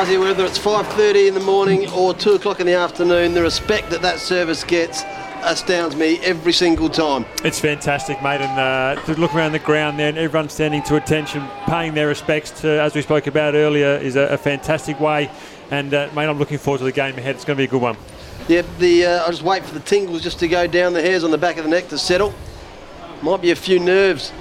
Buzzy, 0.00 0.16
whether 0.16 0.46
it's 0.46 0.58
5.30 0.58 1.28
in 1.28 1.34
the 1.34 1.40
morning 1.40 1.86
or 1.90 2.14
2 2.14 2.32
o'clock 2.32 2.58
in 2.58 2.66
the 2.66 2.72
afternoon, 2.72 3.34
the 3.34 3.42
respect 3.42 3.90
that 3.90 4.00
that 4.00 4.18
service 4.18 4.64
gets 4.64 5.02
astounds 5.42 5.94
me 5.94 6.18
every 6.20 6.54
single 6.54 6.88
time. 6.88 7.26
It's 7.44 7.60
fantastic, 7.60 8.22
mate, 8.22 8.40
and 8.40 8.58
uh, 8.98 9.04
to 9.04 9.20
look 9.20 9.34
around 9.34 9.52
the 9.52 9.58
ground 9.58 9.98
there 9.98 10.08
and 10.08 10.16
everyone 10.16 10.48
standing 10.48 10.82
to 10.84 10.96
attention, 10.96 11.46
paying 11.66 11.92
their 11.92 12.06
respects 12.08 12.62
to, 12.62 12.80
as 12.80 12.94
we 12.94 13.02
spoke 13.02 13.26
about 13.26 13.52
earlier, 13.52 13.98
is 13.98 14.16
a, 14.16 14.22
a 14.28 14.38
fantastic 14.38 14.98
way. 15.00 15.30
And 15.70 15.92
uh, 15.92 16.08
mate, 16.14 16.30
I'm 16.30 16.38
looking 16.38 16.56
forward 16.56 16.78
to 16.78 16.84
the 16.84 16.92
game 16.92 17.18
ahead. 17.18 17.34
It's 17.34 17.44
going 17.44 17.58
to 17.58 17.60
be 17.60 17.64
a 17.64 17.70
good 17.70 17.82
one. 17.82 17.98
Yep, 18.48 18.64
the 18.78 19.04
uh, 19.04 19.24
I'll 19.24 19.32
just 19.32 19.42
wait 19.42 19.66
for 19.66 19.74
the 19.74 19.80
tingles 19.80 20.22
just 20.22 20.38
to 20.38 20.48
go 20.48 20.66
down 20.66 20.94
the 20.94 21.02
hairs 21.02 21.24
on 21.24 21.30
the 21.30 21.36
back 21.36 21.58
of 21.58 21.64
the 21.64 21.70
neck 21.70 21.88
to 21.88 21.98
settle. 21.98 22.32
Might 23.20 23.42
be 23.42 23.50
a 23.50 23.56
few 23.56 23.78
nerves. 23.78 24.32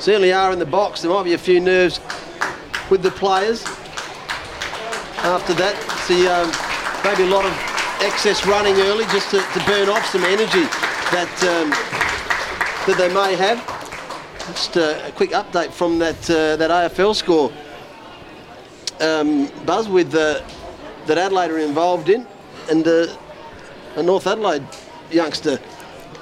Certainly 0.00 0.32
are 0.32 0.52
in 0.52 0.58
the 0.58 0.66
box. 0.66 1.02
There 1.02 1.10
might 1.12 1.22
be 1.22 1.34
a 1.34 1.38
few 1.38 1.60
nerves 1.60 2.00
with 2.90 3.04
the 3.04 3.12
players. 3.12 3.64
After 5.24 5.54
that, 5.54 5.74
see 6.06 6.28
um, 6.28 6.52
maybe 7.02 7.22
a 7.22 7.34
lot 7.34 7.46
of 7.46 7.52
excess 8.02 8.44
running 8.46 8.74
early 8.74 9.04
just 9.06 9.30
to, 9.30 9.38
to 9.38 9.64
burn 9.66 9.88
off 9.88 10.04
some 10.04 10.22
energy 10.22 10.64
that 11.12 11.32
um, 11.48 11.70
that 12.86 12.98
they 12.98 13.08
may 13.08 13.34
have. 13.34 13.56
Just 14.48 14.76
uh, 14.76 15.00
a 15.02 15.12
quick 15.12 15.30
update 15.30 15.70
from 15.72 15.98
that 15.98 16.28
uh, 16.28 16.56
that 16.56 16.70
AFL 16.70 17.14
score. 17.14 17.50
Um, 19.00 19.46
Buzz 19.64 19.88
with 19.88 20.14
uh, 20.14 20.42
that 21.06 21.16
Adelaide 21.16 21.50
are 21.50 21.58
involved 21.58 22.10
in, 22.10 22.26
and 22.70 22.86
uh, 22.86 23.06
a 23.96 24.02
North 24.02 24.26
Adelaide 24.26 24.66
youngster. 25.10 25.58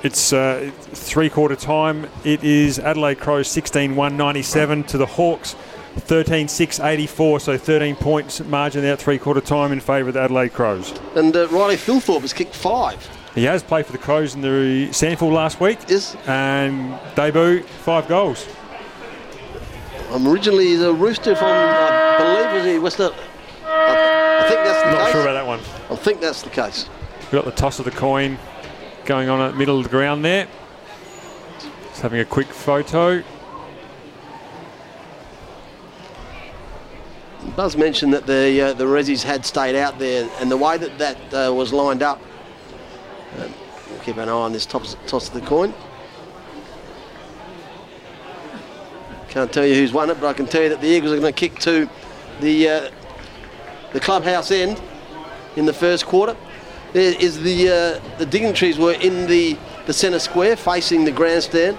It's 0.05 0.33
uh, 0.33 0.71
three 0.79 1.29
quarter 1.29 1.57
time. 1.57 2.09
It 2.23 2.45
is 2.45 2.79
Adelaide 2.79 3.19
Crows 3.19 3.49
16 3.49 3.97
1 3.97 4.17
97 4.17 4.85
to 4.85 4.99
the 4.99 5.07
Hawks 5.07 5.57
13 5.97 6.49
6 6.49 6.81
84. 6.81 7.41
So 7.41 7.57
13 7.59 7.97
points 7.97 8.41
margin 8.45 8.85
out 8.85 8.99
three 8.99 9.19
quarter 9.19 9.41
time 9.41 9.73
in 9.73 9.81
favour 9.81 10.09
of 10.09 10.15
the 10.15 10.21
Adelaide 10.23 10.53
Crows. 10.53 10.93
And 11.15 11.35
uh, 11.37 11.49
Riley 11.49 11.77
Thilthorpe 11.77 12.23
has 12.23 12.33
kicked 12.33 12.55
five. 12.55 13.07
He 13.35 13.45
has 13.45 13.63
played 13.63 13.87
for 13.87 13.93
the 13.93 13.99
Crows 13.99 14.35
in 14.35 14.43
the 14.43 14.89
SANFL 14.91 15.33
last 15.33 15.59
week 15.61 15.79
Yes. 15.89 16.15
and 16.27 16.99
debut 17.15 17.63
five 17.63 18.07
goals. 18.09 18.47
I'm 20.11 20.29
originally 20.29 20.67
he's 20.67 20.83
a 20.83 20.93
rooster 20.93 21.35
from, 21.35 21.47
I 21.49 22.17
believe, 22.19 22.53
was 22.53 22.65
he 22.73 22.79
West 22.79 23.01
I, 23.01 23.07
I 24.45 24.49
think 24.49 24.61
that's 24.65 24.83
the 24.83 24.91
Not 24.91 25.05
case. 25.05 25.13
sure 25.13 25.23
about 25.23 25.33
that 25.33 25.47
one. 25.47 25.61
I 25.91 25.97
think 25.97 26.21
that's 26.21 26.43
the 26.43 26.51
case. 26.51 26.89
We've 27.23 27.31
got 27.33 27.47
the 27.47 27.51
toss 27.53 27.79
of 27.79 27.87
the 27.87 27.91
coin 27.91 28.39
going 29.07 29.31
on 29.31 29.41
at 29.41 29.53
the 29.53 29.59
middle 29.59 29.79
of 29.79 29.85
the 29.85 29.91
ground 29.91 30.23
there. 30.25 30.47
Just 31.89 32.03
having 32.03 32.21
a 32.21 32.25
quick 32.27 32.49
photo. 32.49 33.23
Buzz 37.57 37.77
mentioned 37.77 38.15
that 38.15 38.27
the 38.27 38.61
uh, 38.61 38.73
the 38.73 38.85
Rezzies 38.85 39.23
had 39.23 39.45
stayed 39.45 39.75
out 39.75 39.99
there, 39.99 40.29
and 40.41 40.51
the 40.51 40.57
way 40.57 40.79
that 40.79 40.99
that 40.99 41.49
uh, 41.49 41.53
was 41.53 41.73
lined 41.73 42.03
up. 42.03 42.21
Uh, 43.37 43.49
we'll 43.91 44.01
keep 44.01 44.17
an 44.17 44.29
eye 44.29 44.33
on 44.33 44.53
this 44.53 44.65
toss, 44.65 44.97
toss 45.07 45.29
of 45.29 45.35
the 45.35 45.41
coin. 45.43 45.75
Can't 49.29 49.53
tell 49.53 49.67
you 49.67 49.75
who's 49.75 49.93
won 49.93 50.09
it, 50.11 50.21
but 50.21 50.29
I 50.29 50.33
can 50.33 50.47
tell 50.47 50.63
you 50.63 50.69
that 50.69 50.81
the 50.81 50.87
Eagles 50.87 51.13
are 51.13 51.21
going 51.21 51.33
to 51.33 51.39
kick 51.39 51.59
to 51.61 51.89
the 52.41 52.69
uh, 52.69 52.91
the 53.93 54.01
clubhouse 54.01 54.51
end 54.51 54.81
in 55.57 55.67
the 55.67 55.73
first 55.73 56.07
quarter. 56.07 56.37
There 56.93 57.15
is 57.19 57.43
the 57.43 57.69
uh, 57.69 58.19
the 58.19 58.27
dignitaries 58.27 58.79
were 58.79 58.93
in 58.93 59.27
the 59.27 59.59
the 59.87 59.93
centre 59.93 60.21
square 60.21 60.57
facing 60.57 61.05
the 61.05 61.13
grandstand. 61.13 61.77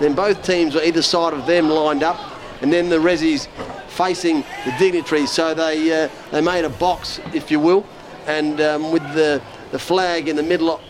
Then 0.00 0.14
both 0.14 0.42
teams 0.42 0.74
were 0.74 0.82
either 0.82 1.02
side 1.02 1.32
of 1.32 1.46
them 1.46 1.68
lined 1.68 2.02
up, 2.02 2.18
and 2.60 2.72
then 2.72 2.88
the 2.88 2.96
Rezzies 2.96 3.46
facing 3.92 4.40
the 4.64 4.74
dignitaries. 4.78 5.30
So 5.30 5.54
they 5.54 6.04
uh, 6.04 6.08
they 6.30 6.40
made 6.40 6.64
a 6.64 6.70
box, 6.70 7.20
if 7.32 7.50
you 7.50 7.60
will, 7.60 7.86
and 8.26 8.60
um, 8.60 8.92
with 8.92 9.02
the 9.14 9.40
the 9.70 9.78
flag 9.78 10.28
in 10.28 10.36
the 10.36 10.42
middle 10.42 10.80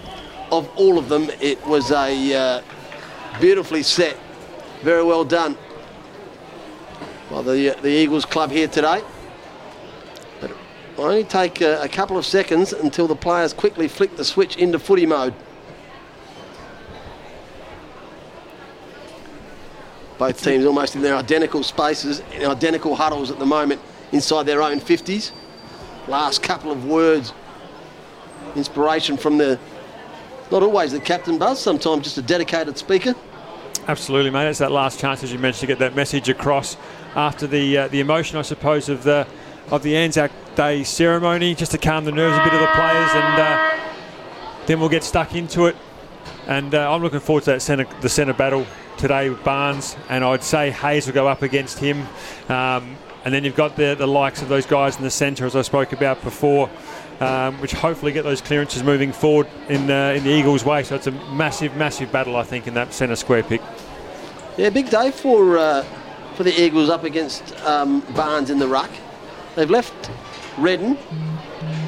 of, 0.50 0.68
all 0.76 0.98
of 0.98 1.08
them, 1.08 1.30
it 1.40 1.64
was 1.66 1.90
a 1.92 2.34
uh, 2.34 2.62
beautifully 3.40 3.82
set, 3.82 4.16
very 4.82 5.04
well 5.04 5.24
done 5.24 5.56
by 7.30 7.42
the 7.42 7.76
the 7.82 7.90
Eagles 7.90 8.24
club 8.24 8.50
here 8.50 8.68
today. 8.68 9.02
But 10.40 10.50
it 10.50 10.56
will 10.96 11.04
only 11.04 11.24
take 11.24 11.60
a, 11.60 11.82
a 11.82 11.88
couple 11.88 12.18
of 12.18 12.26
seconds 12.26 12.72
until 12.72 13.06
the 13.06 13.16
players 13.16 13.52
quickly 13.52 13.88
flick 13.88 14.16
the 14.16 14.24
switch 14.24 14.56
into 14.56 14.78
footy 14.78 15.06
mode. 15.06 15.34
Both 20.22 20.44
teams 20.44 20.64
almost 20.64 20.94
in 20.94 21.02
their 21.02 21.16
identical 21.16 21.64
spaces, 21.64 22.22
in 22.32 22.46
identical 22.46 22.94
huddles 22.94 23.32
at 23.32 23.40
the 23.40 23.44
moment, 23.44 23.80
inside 24.12 24.44
their 24.44 24.62
own 24.62 24.78
50s. 24.78 25.32
Last 26.06 26.44
couple 26.44 26.70
of 26.70 26.84
words. 26.84 27.32
Inspiration 28.54 29.16
from 29.16 29.36
the, 29.36 29.58
not 30.52 30.62
always 30.62 30.92
the 30.92 31.00
captain, 31.00 31.38
Buzz, 31.38 31.58
sometimes 31.58 32.04
just 32.04 32.18
a 32.18 32.22
dedicated 32.22 32.78
speaker. 32.78 33.16
Absolutely, 33.88 34.30
mate. 34.30 34.46
It's 34.46 34.60
that 34.60 34.70
last 34.70 35.00
chance, 35.00 35.24
as 35.24 35.32
you 35.32 35.40
mentioned, 35.40 35.62
to 35.62 35.66
get 35.66 35.80
that 35.80 35.96
message 35.96 36.28
across 36.28 36.76
after 37.16 37.48
the 37.48 37.78
uh, 37.78 37.88
the 37.88 37.98
emotion, 37.98 38.38
I 38.38 38.42
suppose, 38.42 38.88
of 38.88 39.02
the 39.02 39.26
of 39.72 39.82
the 39.82 39.96
Anzac 39.96 40.30
Day 40.54 40.84
ceremony, 40.84 41.56
just 41.56 41.72
to 41.72 41.78
calm 41.78 42.04
the 42.04 42.12
nerves 42.12 42.38
a 42.38 42.44
bit 42.44 42.54
of 42.54 42.60
the 42.60 42.68
players, 42.68 43.10
and 43.12 43.40
uh, 43.40 43.76
then 44.66 44.78
we'll 44.78 44.88
get 44.88 45.02
stuck 45.02 45.34
into 45.34 45.66
it. 45.66 45.74
And 46.46 46.76
uh, 46.76 46.94
I'm 46.94 47.02
looking 47.02 47.18
forward 47.18 47.42
to 47.46 47.50
that 47.54 47.62
centre 47.62 47.88
the 48.00 48.08
centre 48.08 48.34
battle 48.34 48.68
today 49.02 49.28
with 49.28 49.42
Barnes, 49.42 49.96
and 50.08 50.22
I'd 50.22 50.44
say 50.44 50.70
Hayes 50.70 51.06
will 51.06 51.12
go 51.12 51.26
up 51.26 51.42
against 51.42 51.80
him. 51.80 52.06
Um, 52.48 52.96
and 53.24 53.34
then 53.34 53.42
you've 53.42 53.56
got 53.56 53.74
the, 53.74 53.96
the 53.98 54.06
likes 54.06 54.42
of 54.42 54.48
those 54.48 54.64
guys 54.64 54.96
in 54.96 55.02
the 55.02 55.10
centre, 55.10 55.44
as 55.44 55.56
I 55.56 55.62
spoke 55.62 55.92
about 55.92 56.22
before, 56.22 56.70
um, 57.18 57.60
which 57.60 57.72
hopefully 57.72 58.12
get 58.12 58.22
those 58.22 58.40
clearances 58.40 58.84
moving 58.84 59.12
forward 59.12 59.48
in 59.68 59.90
uh, 59.90 60.14
in 60.16 60.22
the 60.22 60.30
Eagles' 60.30 60.64
way. 60.64 60.84
So 60.84 60.94
it's 60.94 61.08
a 61.08 61.10
massive, 61.34 61.76
massive 61.76 62.12
battle, 62.12 62.36
I 62.36 62.44
think, 62.44 62.68
in 62.68 62.74
that 62.74 62.94
centre 62.94 63.16
square 63.16 63.42
pick. 63.42 63.60
Yeah, 64.56 64.70
big 64.70 64.88
day 64.88 65.10
for 65.10 65.58
uh, 65.58 65.82
for 66.36 66.44
the 66.44 66.62
Eagles 66.62 66.88
up 66.88 67.02
against 67.02 67.56
um, 67.62 68.00
Barnes 68.14 68.50
in 68.50 68.60
the 68.60 68.68
ruck. 68.68 68.90
They've 69.56 69.68
left 69.68 70.12
Redden, 70.58 70.96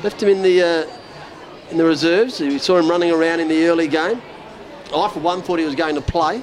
left 0.02 0.20
him 0.20 0.30
in 0.30 0.42
the 0.42 0.62
uh, 0.62 1.70
in 1.70 1.78
the 1.78 1.84
reserves. 1.84 2.40
We 2.40 2.58
saw 2.58 2.76
him 2.76 2.90
running 2.90 3.12
around 3.12 3.38
in 3.38 3.46
the 3.46 3.66
early 3.66 3.86
game. 3.86 4.20
I, 4.92 5.08
for 5.08 5.20
one, 5.20 5.42
thought 5.42 5.60
he 5.60 5.64
was 5.64 5.74
going 5.74 5.94
to 5.94 6.00
play, 6.00 6.42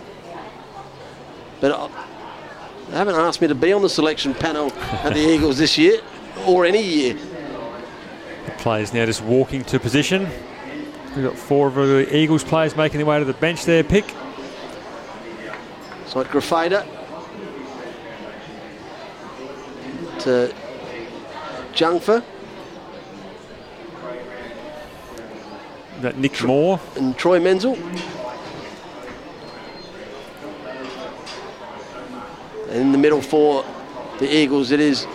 but 1.62 1.72
I, 1.72 1.88
they 2.90 2.98
haven't 2.98 3.16
asked 3.16 3.40
me 3.42 3.48
to 3.48 3.56
be 3.56 3.72
on 3.72 3.82
the 3.82 3.90
selection 3.90 4.34
panel 4.34 4.72
at 4.74 5.14
the 5.14 5.20
Eagles 5.34 5.58
this 5.58 5.78
year 5.78 6.02
or 6.46 6.66
any 6.66 6.82
year. 6.84 7.14
The 8.46 8.52
players 8.58 8.94
now 8.94 9.06
just 9.06 9.22
walking 9.24 9.64
to 9.66 9.80
position. 9.80 10.28
We've 11.16 11.26
got 11.26 11.38
four 11.38 11.68
of 11.68 11.76
the 11.76 12.14
Eagles 12.16 12.44
players 12.44 12.76
making 12.76 12.98
their 12.98 13.06
way 13.06 13.20
to 13.20 13.26
the 13.26 13.34
bench 13.34 13.64
there. 13.66 13.84
Pick. 13.84 14.14
It's 16.04 16.16
like 16.16 16.28
Grafada. 16.28 16.86
uh, 20.28 20.52
Jungfer 21.74 22.24
That 26.02 26.18
Nick 26.18 26.44
Moore. 26.44 26.80
and 26.96 27.18
Troy 27.18 27.40
Menzel. 27.40 27.78
In 32.72 32.94
the 32.94 32.98
middle 32.98 33.22
for 33.22 33.66
the 34.20 34.34
Eagles, 34.34 34.72
it 34.72 34.80
is 34.80 35.06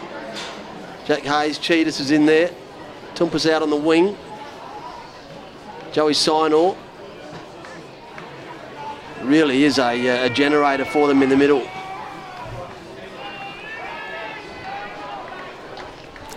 Jack 1.07 1.23
Hayes. 1.23 1.57
Cheetahs 1.59 2.01
is 2.01 2.11
in 2.11 2.27
there. 2.27 2.51
Tumpus 3.15 3.47
out 3.47 3.63
on 3.63 3.71
the 3.71 3.77
wing. 3.77 4.15
Joey 5.91 6.13
Sinor 6.13 6.77
really 9.23 9.65
is 9.65 9.79
a, 9.79 10.25
uh, 10.25 10.27
a 10.27 10.29
generator 10.29 10.85
for 10.85 11.09
them 11.09 11.23
in 11.23 11.31
the 11.31 11.37
middle. 11.37 11.67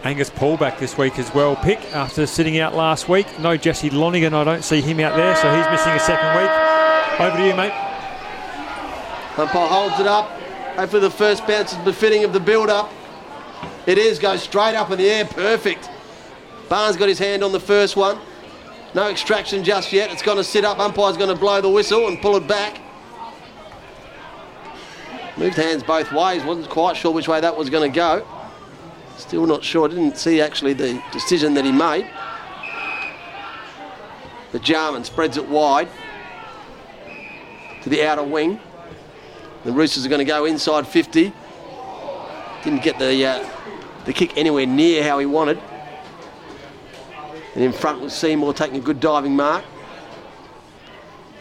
Angus 0.05 0.29
Paul 0.29 0.55
back 0.55 0.79
this 0.79 0.97
week 0.97 1.19
as 1.19 1.33
well. 1.33 1.57
Pick 1.57 1.79
after 1.93 2.25
sitting 2.25 2.59
out 2.59 2.73
last 2.73 3.09
week. 3.09 3.27
No 3.39 3.57
Jesse 3.57 3.89
Lonergan. 3.89 4.33
I 4.33 4.45
don't 4.45 4.63
see 4.63 4.79
him 4.79 5.01
out 5.01 5.17
there, 5.17 5.35
so 5.35 5.53
he's 5.53 5.69
missing 5.69 5.91
a 5.91 5.99
second 5.99 6.41
week. 6.41 7.19
Over 7.19 7.35
to 7.35 7.45
you, 7.45 7.55
mate. 7.55 7.73
Umpire 9.37 9.67
holds 9.67 9.99
it 9.99 10.07
up. 10.07 10.38
Hopefully 10.75 11.01
the 11.01 11.11
first 11.11 11.45
bounce 11.45 11.73
is 11.73 11.77
befitting 11.79 12.23
of 12.23 12.33
the 12.33 12.39
build-up. 12.39 12.91
It 13.85 13.97
is, 13.97 14.19
goes 14.19 14.43
straight 14.43 14.75
up 14.75 14.91
in 14.91 14.97
the 14.97 15.09
air, 15.09 15.25
perfect. 15.25 15.89
Barnes 16.69 16.95
got 16.97 17.09
his 17.09 17.19
hand 17.19 17.43
on 17.43 17.51
the 17.51 17.59
first 17.59 17.95
one. 17.95 18.19
No 18.93 19.09
extraction 19.09 19.63
just 19.63 19.91
yet. 19.91 20.11
It's 20.11 20.21
going 20.21 20.37
to 20.37 20.43
sit 20.43 20.65
up. 20.65 20.79
Umpire's 20.79 21.17
going 21.17 21.29
to 21.29 21.39
blow 21.39 21.61
the 21.61 21.69
whistle 21.69 22.07
and 22.07 22.21
pull 22.21 22.35
it 22.37 22.47
back. 22.47 22.79
Moved 25.37 25.55
hands 25.55 25.83
both 25.83 26.11
ways. 26.11 26.43
Wasn't 26.43 26.69
quite 26.69 26.97
sure 26.97 27.11
which 27.11 27.27
way 27.27 27.39
that 27.39 27.55
was 27.55 27.69
going 27.69 27.91
to 27.91 27.95
go. 27.95 28.27
Still 29.17 29.45
not 29.45 29.63
sure. 29.63 29.87
Didn't 29.87 30.17
see 30.17 30.41
actually 30.41 30.73
the 30.73 31.01
decision 31.11 31.53
that 31.53 31.65
he 31.65 31.71
made. 31.71 32.09
The 34.51 34.59
Jarman 34.59 35.03
spreads 35.03 35.37
it 35.37 35.47
wide 35.47 35.87
to 37.83 37.89
the 37.89 38.03
outer 38.03 38.23
wing. 38.23 38.59
The 39.63 39.71
Roosters 39.71 40.05
are 40.05 40.09
going 40.09 40.19
to 40.19 40.25
go 40.25 40.45
inside 40.45 40.87
50. 40.87 41.33
Didn't 42.63 42.83
get 42.83 42.97
the 42.99 43.25
uh, 43.25 43.49
the 44.05 44.13
kick 44.13 44.37
anywhere 44.37 44.65
near 44.65 45.03
how 45.03 45.19
he 45.19 45.25
wanted. 45.25 45.59
And 47.55 47.63
in 47.63 47.73
front 47.73 47.99
was 48.01 48.13
Seymour 48.13 48.53
taking 48.53 48.77
a 48.77 48.81
good 48.81 48.99
diving 48.99 49.35
mark. 49.35 49.63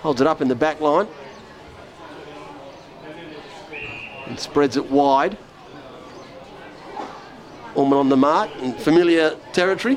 Holds 0.01 0.21
it 0.21 0.27
up 0.27 0.41
in 0.41 0.49
the 0.49 0.55
back 0.55 0.81
line. 0.81 1.07
And 4.27 4.39
spreads 4.39 4.77
it 4.77 4.91
wide. 4.91 5.37
Orman 7.75 7.99
on 7.99 8.09
the 8.09 8.17
mark 8.17 8.51
in 8.57 8.73
familiar 8.75 9.37
territory. 9.53 9.97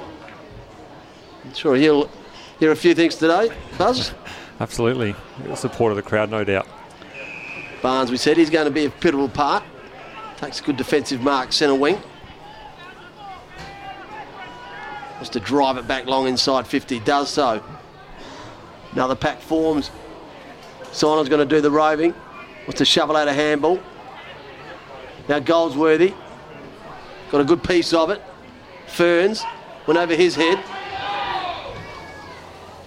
I'm 1.43 1.53
sure 1.53 1.75
he'll 1.75 2.09
hear 2.59 2.71
a 2.71 2.75
few 2.75 2.93
things 2.93 3.15
today. 3.15 3.49
Buzz? 3.77 4.13
Absolutely. 4.59 5.15
Support 5.55 5.91
of 5.91 5.95
the 5.95 6.03
crowd, 6.03 6.29
no 6.29 6.43
doubt. 6.43 6.67
Barnes, 7.81 8.11
we 8.11 8.17
said, 8.17 8.37
he's 8.37 8.51
going 8.51 8.65
to 8.65 8.71
be 8.71 8.85
a 8.85 8.89
pivotal 8.89 9.27
part. 9.27 9.63
Takes 10.37 10.59
a 10.59 10.63
good 10.63 10.77
defensive 10.77 11.21
mark, 11.21 11.51
centre 11.51 11.75
wing. 11.75 11.99
Wants 15.15 15.29
to 15.29 15.39
drive 15.39 15.77
it 15.77 15.87
back 15.87 16.05
long 16.05 16.27
inside 16.27 16.67
50, 16.67 16.99
does 16.99 17.29
so. 17.29 17.63
Another 18.91 19.15
pack 19.15 19.41
forms. 19.41 19.89
Simon's 20.91 21.29
going 21.29 21.47
to 21.47 21.55
do 21.55 21.61
the 21.61 21.71
roving. 21.71 22.13
Wants 22.61 22.77
to 22.77 22.85
shovel 22.85 23.15
out 23.15 23.27
a 23.27 23.33
handball. 23.33 23.79
Now 25.27 25.39
Goldsworthy. 25.39 26.13
Got 27.31 27.41
a 27.41 27.45
good 27.45 27.63
piece 27.63 27.93
of 27.93 28.09
it. 28.09 28.21
Ferns 28.87 29.43
went 29.87 29.99
over 29.99 30.15
his 30.15 30.35
head. 30.35 30.63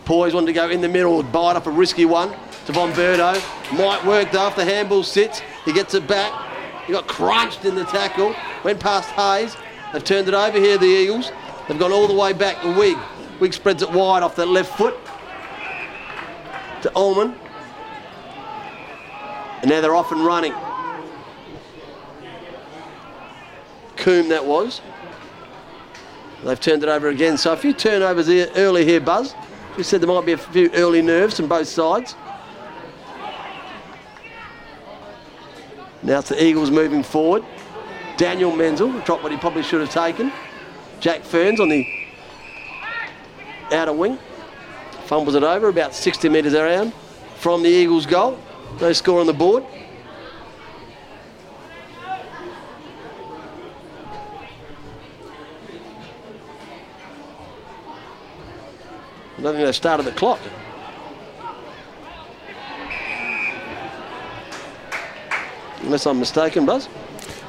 Poise 0.05 0.35
wanted 0.35 0.49
to 0.49 0.53
go 0.53 0.69
in 0.69 0.83
the 0.83 0.89
middle, 0.89 1.23
bite 1.23 1.57
off 1.57 1.67
a 1.67 1.71
risky 1.71 2.05
one 2.05 2.35
to 2.67 2.73
Bomberto. 2.73 3.35
Might 3.77 4.05
work 4.05 4.31
though 4.31 4.49
if 4.49 4.57
the 4.57 4.65
handball 4.65 5.03
sits. 5.03 5.41
He 5.65 5.73
gets 5.73 5.95
it 5.95 6.07
back. 6.07 6.33
He 6.87 6.93
got 6.93 7.07
crunched 7.07 7.65
in 7.65 7.75
the 7.75 7.85
tackle. 7.85 8.35
Went 8.63 8.81
past 8.81 9.11
Hayes. 9.11 9.57
They've 9.93 10.05
turned 10.05 10.29
it 10.29 10.35
over 10.35 10.59
here, 10.59 10.77
the 10.77 10.87
Eagles. 10.87 11.31
They've 11.69 11.79
gone 11.79 11.93
all 11.93 12.07
the 12.07 12.15
way 12.15 12.33
back 12.33 12.61
to 12.63 12.73
Wigg. 12.77 12.99
Wigg 13.41 13.55
spreads 13.55 13.83
it 13.83 13.91
wide 13.91 14.23
off 14.23 14.37
that 14.37 14.49
left 14.49 14.77
foot 14.77 14.97
to 16.83 16.93
Ullman. 16.95 17.35
And 19.63 19.71
now 19.71 19.81
they're 19.81 19.95
off 19.95 20.13
and 20.13 20.25
running. 20.25 20.53
Coombe 23.97 24.29
that 24.29 24.45
was. 24.45 24.83
They've 26.45 26.61
turned 26.61 26.83
it 26.83 26.91
over 26.91 27.09
again. 27.09 27.39
So 27.39 27.53
a 27.53 27.57
few 27.57 27.73
turnovers 27.73 28.27
here, 28.27 28.51
early 28.57 28.85
here, 28.85 29.01
Buzz. 29.01 29.35
We 29.79 29.83
said 29.83 30.03
there 30.03 30.09
might 30.09 30.27
be 30.27 30.33
a 30.33 30.39
few 30.39 30.71
early 30.75 31.01
nerves 31.01 31.37
from 31.37 31.49
both 31.49 31.69
sides. 31.69 32.15
Now 36.05 36.19
it's 36.19 36.29
the 36.29 36.45
Eagles 36.45 36.71
moving 36.71 37.03
forward. 37.03 37.43
Daniel 38.19 38.55
Menzel 38.55 38.93
dropped 39.01 39.23
what 39.23 39.33
he 39.33 39.39
probably 39.39 39.63
should 39.63 39.81
have 39.81 39.91
taken. 39.91 40.31
Jack 41.01 41.23
Ferns 41.23 41.61
on 41.61 41.71
the 41.71 41.87
outer 43.73 43.95
wing. 43.95 44.19
Fumbles 45.07 45.35
it 45.35 45.43
over 45.43 45.69
about 45.69 45.95
60 45.95 46.29
metres 46.29 46.53
around 46.55 46.93
from 47.37 47.63
the 47.63 47.71
Eagles' 47.71 48.05
goal. 48.05 48.39
No 48.83 48.93
score 48.93 49.21
on 49.21 49.27
the 49.27 49.33
board. 49.33 49.65
I 59.37 59.43
don't 59.43 59.55
think 59.55 59.67
they 59.67 59.73
started 59.73 60.05
the 60.05 60.13
clock. 60.13 60.41
Unless 65.85 66.07
I'm 66.07 66.19
mistaken, 66.19 66.65
Buzz. 66.65 66.89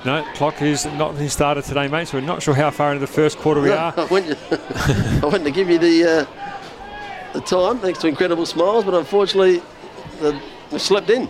No, 0.03 0.23
clock 0.35 0.61
is 0.61 0.85
not 0.85 1.17
been 1.17 1.29
started 1.29 1.63
today, 1.63 1.87
mate, 1.87 2.09
so 2.09 2.17
we're 2.17 2.25
not 2.25 2.43
sure 2.43 2.53
how 2.53 2.69
far 2.69 2.91
into 2.91 2.99
the 2.99 3.11
first 3.11 3.37
quarter 3.37 3.61
we 3.61 3.71
are. 3.71 3.93
I 3.97 4.05
went, 4.05 4.37
I 4.51 5.25
went 5.25 5.45
to 5.45 5.51
give 5.51 5.69
you 5.69 5.79
the 5.79 6.03
uh, 6.03 7.31
the 7.33 7.41
time, 7.41 7.79
thanks 7.79 7.99
to 7.99 8.07
incredible 8.07 8.45
smiles, 8.45 8.83
but 8.83 8.93
unfortunately, 8.93 9.63
the, 10.19 10.39
we 10.71 10.79
slipped 10.79 11.09
in. 11.09 11.29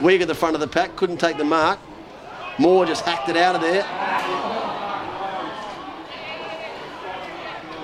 Wigg 0.00 0.22
at 0.22 0.28
the 0.28 0.34
front 0.34 0.54
of 0.54 0.60
the 0.60 0.68
pack, 0.68 0.96
couldn't 0.96 1.18
take 1.18 1.38
the 1.38 1.44
mark. 1.44 1.78
Moore 2.58 2.84
just 2.84 3.04
hacked 3.04 3.28
it 3.28 3.36
out 3.36 3.54
of 3.54 3.60
there. 3.60 3.82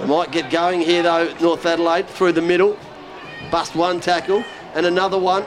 They 0.00 0.06
might 0.06 0.32
get 0.32 0.50
going 0.50 0.80
here 0.80 1.04
though, 1.04 1.32
North 1.40 1.64
Adelaide, 1.64 2.08
through 2.08 2.32
the 2.32 2.42
middle. 2.42 2.76
Bust 3.50 3.76
one 3.76 4.00
tackle 4.00 4.44
and 4.74 4.86
another 4.86 5.18
one. 5.18 5.44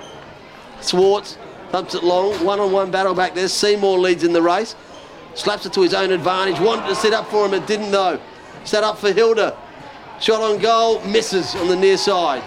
Swartz 0.80 1.38
thumps 1.72 1.96
it 1.96 2.04
long, 2.04 2.34
one-on-one 2.44 2.92
battle 2.92 3.14
back 3.14 3.36
there. 3.36 3.48
Seymour 3.48 3.98
leads 3.98 4.24
in 4.24 4.34
the 4.34 4.42
race. 4.42 4.76
Slaps 5.34 5.66
it 5.66 5.74
to 5.74 5.82
his 5.82 5.94
own 5.94 6.12
advantage. 6.12 6.60
Wanted 6.60 6.88
to 6.88 6.96
set 6.96 7.14
up 7.14 7.28
for 7.28 7.46
him, 7.46 7.54
it 7.54 7.68
didn't 7.68 7.92
though. 7.92 8.20
Set 8.64 8.84
up 8.84 8.98
for 8.98 9.12
Hilda. 9.12 9.58
Shot 10.20 10.42
on 10.42 10.60
goal, 10.60 11.02
misses 11.06 11.56
on 11.56 11.68
the 11.68 11.76
near 11.76 11.98
side. 11.98 12.44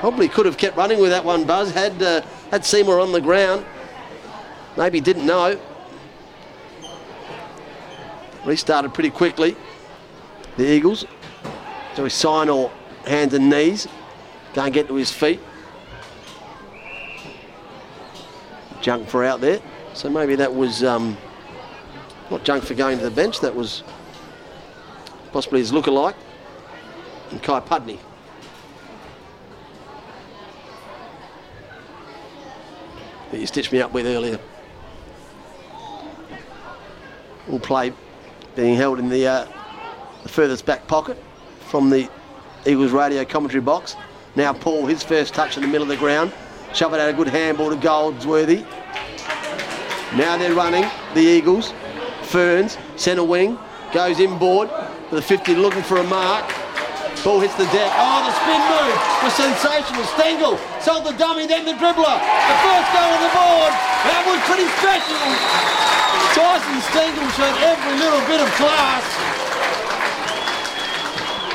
Probably 0.00 0.28
could 0.28 0.46
have 0.46 0.58
kept 0.58 0.76
running 0.76 1.00
with 1.00 1.10
that 1.10 1.24
one, 1.24 1.44
Buzz. 1.44 1.70
Had 1.72 2.02
uh, 2.02 2.22
had 2.50 2.64
Seymour 2.64 3.00
on 3.00 3.12
the 3.12 3.20
ground. 3.20 3.64
Maybe 4.76 5.00
didn't 5.00 5.24
know. 5.24 5.58
Restarted 8.44 8.92
pretty 8.92 9.10
quickly. 9.10 9.56
The 10.56 10.66
Eagles. 10.66 11.06
So 11.94 12.04
he 12.04 12.10
sign 12.10 12.48
hands 13.06 13.32
and 13.34 13.48
knees. 13.48 13.86
Can't 14.52 14.74
get 14.74 14.88
to 14.88 14.94
his 14.94 15.12
feet. 15.12 15.40
Junk 18.84 19.08
for 19.08 19.24
out 19.24 19.40
there. 19.40 19.62
So 19.94 20.10
maybe 20.10 20.36
that 20.36 20.54
was 20.54 20.84
um, 20.84 21.16
not 22.30 22.44
junk 22.44 22.64
for 22.64 22.74
going 22.74 22.98
to 22.98 23.04
the 23.04 23.10
bench. 23.10 23.40
That 23.40 23.54
was 23.54 23.82
possibly 25.32 25.60
his 25.60 25.72
lookalike. 25.72 26.14
And 27.30 27.42
Kai 27.42 27.60
Pudney. 27.60 27.98
That 33.30 33.40
you 33.40 33.46
stitched 33.46 33.72
me 33.72 33.80
up 33.80 33.94
with 33.94 34.04
earlier. 34.04 34.38
All 37.50 37.58
play 37.58 37.90
being 38.54 38.74
held 38.74 38.98
in 38.98 39.08
the, 39.08 39.26
uh, 39.26 39.46
the 40.22 40.28
furthest 40.28 40.66
back 40.66 40.86
pocket 40.86 41.16
from 41.70 41.88
the 41.88 42.10
Eagles 42.66 42.92
radio 42.92 43.24
commentary 43.24 43.62
box. 43.62 43.96
Now 44.36 44.52
Paul, 44.52 44.84
his 44.84 45.02
first 45.02 45.32
touch 45.32 45.56
in 45.56 45.62
the 45.62 45.68
middle 45.68 45.84
of 45.84 45.88
the 45.88 45.96
ground. 45.96 46.34
Shove 46.74 46.92
it 46.92 46.98
out 46.98 47.08
a 47.08 47.12
good 47.12 47.28
handball 47.28 47.70
to 47.70 47.76
Goldsworthy. 47.76 48.66
Now 50.18 50.34
they're 50.34 50.58
running, 50.58 50.82
the 51.14 51.22
Eagles. 51.22 51.72
Ferns, 52.22 52.78
centre 52.96 53.22
wing, 53.22 53.56
goes 53.92 54.18
inboard 54.18 54.68
for 55.08 55.14
the 55.14 55.22
50 55.22 55.54
looking 55.54 55.84
for 55.84 55.98
a 55.98 56.02
mark. 56.02 56.42
Ball 57.22 57.38
hits 57.38 57.54
the 57.54 57.70
deck. 57.70 57.94
Oh, 57.94 58.26
the 58.26 58.34
spin 58.42 58.58
move 58.66 58.98
was 59.22 59.34
sensational. 59.38 60.02
Stengel 60.18 60.58
sold 60.82 61.06
the 61.06 61.14
dummy, 61.14 61.46
then 61.46 61.64
the 61.64 61.78
dribbler. 61.78 62.18
The 62.18 62.56
first 62.66 62.88
goal 62.90 63.06
on 63.06 63.22
the 63.22 63.30
board. 63.30 63.72
That 64.10 64.26
was 64.26 64.42
pretty 64.50 64.66
special. 64.82 65.22
Tyson 66.34 66.82
Stengel 66.90 67.30
showed 67.38 67.54
every 67.62 67.94
little 68.02 68.22
bit 68.26 68.42
of 68.42 68.50
class. 68.58 69.43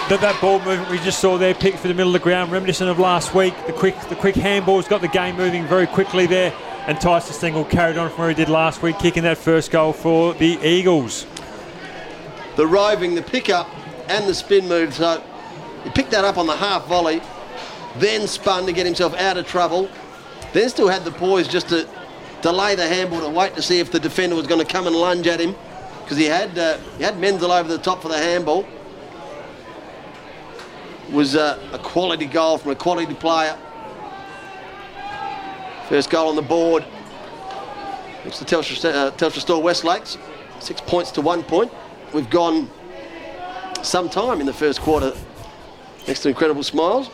That, 0.09 0.21
that 0.21 0.41
ball 0.41 0.57
movement 0.57 0.89
we 0.89 0.97
just 0.97 1.19
saw 1.19 1.37
there, 1.37 1.53
picked 1.53 1.77
for 1.77 1.87
the 1.87 1.93
middle 1.93 2.15
of 2.15 2.19
the 2.19 2.23
ground, 2.23 2.51
reminiscent 2.51 2.89
of 2.89 2.97
last 2.97 3.35
week. 3.35 3.53
The 3.67 3.73
quick, 3.73 3.95
the 4.09 4.15
quick 4.15 4.33
handball's 4.33 4.87
got 4.87 5.01
the 5.01 5.07
game 5.07 5.37
moving 5.37 5.67
very 5.67 5.85
quickly 5.85 6.25
there, 6.25 6.51
and 6.87 6.99
Tyson 6.99 7.35
Stengel 7.35 7.63
carried 7.63 7.95
on 7.95 8.09
from 8.09 8.21
where 8.21 8.29
he 8.29 8.33
did 8.33 8.49
last 8.49 8.81
week, 8.81 8.97
kicking 8.97 9.21
that 9.21 9.37
first 9.37 9.69
goal 9.69 9.93
for 9.93 10.33
the 10.33 10.57
Eagles. 10.67 11.27
The 12.55 12.65
roving, 12.65 13.13
the 13.13 13.21
pickup, 13.21 13.69
and 14.07 14.27
the 14.27 14.33
spin 14.33 14.67
move. 14.67 14.95
So 14.95 15.23
he 15.83 15.91
picked 15.91 16.09
that 16.09 16.25
up 16.25 16.39
on 16.39 16.47
the 16.47 16.57
half 16.57 16.87
volley, 16.87 17.21
then 17.97 18.27
spun 18.27 18.65
to 18.65 18.73
get 18.73 18.87
himself 18.87 19.13
out 19.13 19.37
of 19.37 19.45
trouble. 19.45 19.91
Then 20.53 20.69
still 20.69 20.87
had 20.87 21.03
the 21.03 21.11
poise 21.11 21.47
just 21.47 21.69
to 21.69 21.87
delay 22.41 22.73
the 22.73 22.87
handball 22.87 23.21
to 23.21 23.29
wait 23.29 23.53
to 23.57 23.61
see 23.61 23.79
if 23.79 23.91
the 23.91 23.99
defender 23.99 24.35
was 24.35 24.47
going 24.47 24.65
to 24.65 24.73
come 24.73 24.87
and 24.87 24.95
lunge 24.95 25.27
at 25.27 25.39
him 25.39 25.53
because 26.01 26.17
he 26.17 26.25
had 26.25 26.57
uh, 26.57 26.79
he 26.97 27.03
had 27.03 27.19
Menzel 27.19 27.51
over 27.51 27.69
the 27.69 27.77
top 27.77 28.01
for 28.01 28.07
the 28.07 28.17
handball. 28.17 28.65
Was 31.11 31.35
uh, 31.35 31.59
a 31.73 31.79
quality 31.79 32.27
goal 32.27 32.59
from 32.59 32.71
a 32.71 32.75
quality 32.75 33.15
player. 33.15 33.57
First 35.87 36.11
goal 36.11 36.29
on 36.29 36.35
the 36.35 36.41
board. 36.43 36.85
It's 38.25 38.37
the 38.37 38.45
Telstra, 38.45 38.93
uh, 38.93 39.11
Telstra 39.11 39.39
Store 39.39 39.61
West 39.61 39.83
Lakes. 39.83 40.19
Six 40.59 40.81
points 40.81 41.09
to 41.11 41.21
one 41.21 41.41
point. 41.41 41.71
We've 42.13 42.29
gone 42.29 42.69
some 43.81 44.07
time 44.07 44.39
in 44.39 44.45
the 44.45 44.53
first 44.53 44.81
quarter 44.81 45.13
next 46.07 46.19
to 46.21 46.29
Incredible 46.29 46.63
Smiles. 46.63 47.09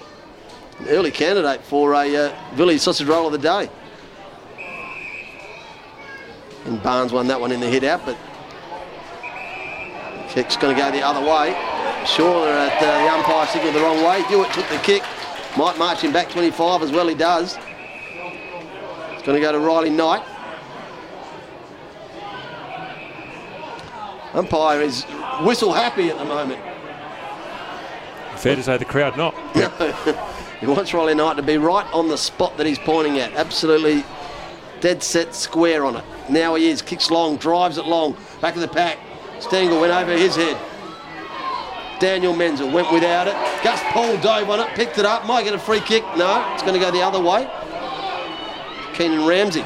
An 0.80 0.88
early 0.90 1.12
candidate 1.12 1.62
for 1.62 1.94
a 1.94 2.16
uh, 2.16 2.36
Village 2.56 2.82
Sausage 2.82 3.08
Roll 3.08 3.28
of 3.28 3.32
the 3.32 3.38
Day. 3.38 3.70
And 6.66 6.84
Barnes 6.84 7.14
won 7.14 7.28
that 7.28 7.40
one 7.40 7.54
in 7.54 7.62
the 7.62 7.70
hit 7.70 7.86
out, 7.86 8.06
but 8.06 8.18
kick's 10.36 10.58
going 10.58 10.76
to 10.76 10.82
go 10.82 10.92
the 10.92 11.02
other 11.02 11.22
way. 11.22 11.54
Sure, 12.06 12.48
at 12.48 12.84
uh, 12.84 13.04
the 13.04 13.12
umpire 13.12 13.48
signalled 13.48 13.74
the 13.74 13.80
wrong 13.80 14.04
way. 14.04 14.22
Hewitt 14.24 14.52
took 14.52 14.68
the 14.68 14.78
kick. 14.80 15.02
Might 15.58 15.78
march 15.78 16.02
him 16.02 16.12
back 16.12 16.30
25 16.30 16.84
as 16.84 16.92
well, 16.92 17.08
he 17.08 17.16
does. 17.16 17.58
It's 19.14 19.24
going 19.24 19.36
to 19.36 19.40
go 19.40 19.52
to 19.54 19.60
Riley 19.60 19.90
Knight. 19.90 20.24
Umpire 24.34 24.82
is 24.82 25.04
whistle 25.42 25.72
happy 25.72 26.10
at 26.10 26.18
the 26.18 26.26
moment. 26.26 26.62
Fair 28.36 28.58
to 28.58 28.64
say 28.64 28.78
the 28.78 28.86
crowd 28.86 29.18
not. 29.18 29.34
He 30.60 30.68
wants 30.68 30.94
Riley 30.94 31.16
Knight 31.16 31.36
to 31.36 31.44
be 31.44 31.58
right 31.58 31.86
on 31.94 32.08
the 32.08 32.18
spot 32.18 32.56
that 32.58 32.66
he's 32.66 32.80
pointing 32.80 33.20
at. 33.20 33.34
Absolutely 33.34 34.06
dead 34.80 35.04
set 35.04 35.36
square 35.36 35.86
on 35.86 35.98
it. 35.98 36.04
Now 36.30 36.56
he 36.56 36.70
is. 36.70 36.82
Kicks 36.82 37.12
long, 37.12 37.38
drives 37.38 37.78
it 37.78 37.86
long. 37.86 38.16
Back 38.42 38.56
of 38.56 38.62
the 38.62 38.68
pack. 38.68 38.98
Stengel 39.46 39.80
went 39.80 39.94
over 39.94 40.12
his 40.12 40.36
head. 40.36 40.58
Daniel 42.00 42.36
Menzel 42.36 42.72
went 42.72 42.92
without 42.92 43.28
it. 43.28 43.36
Gus 43.64 43.80
Paul 43.92 44.18
dove 44.18 44.50
on 44.50 44.60
it, 44.60 44.68
picked 44.76 44.98
it 44.98 45.06
up. 45.06 45.28
Might 45.28 45.44
get 45.44 45.54
a 45.54 45.60
free 45.60 45.82
kick. 45.82 46.04
No, 46.18 46.44
it's 46.54 46.64
going 46.64 46.74
to 46.74 46.80
go 46.80 46.90
the 46.90 47.04
other 47.04 47.22
way. 47.22 47.48
Keenan 48.96 49.28
Ramsey. 49.28 49.64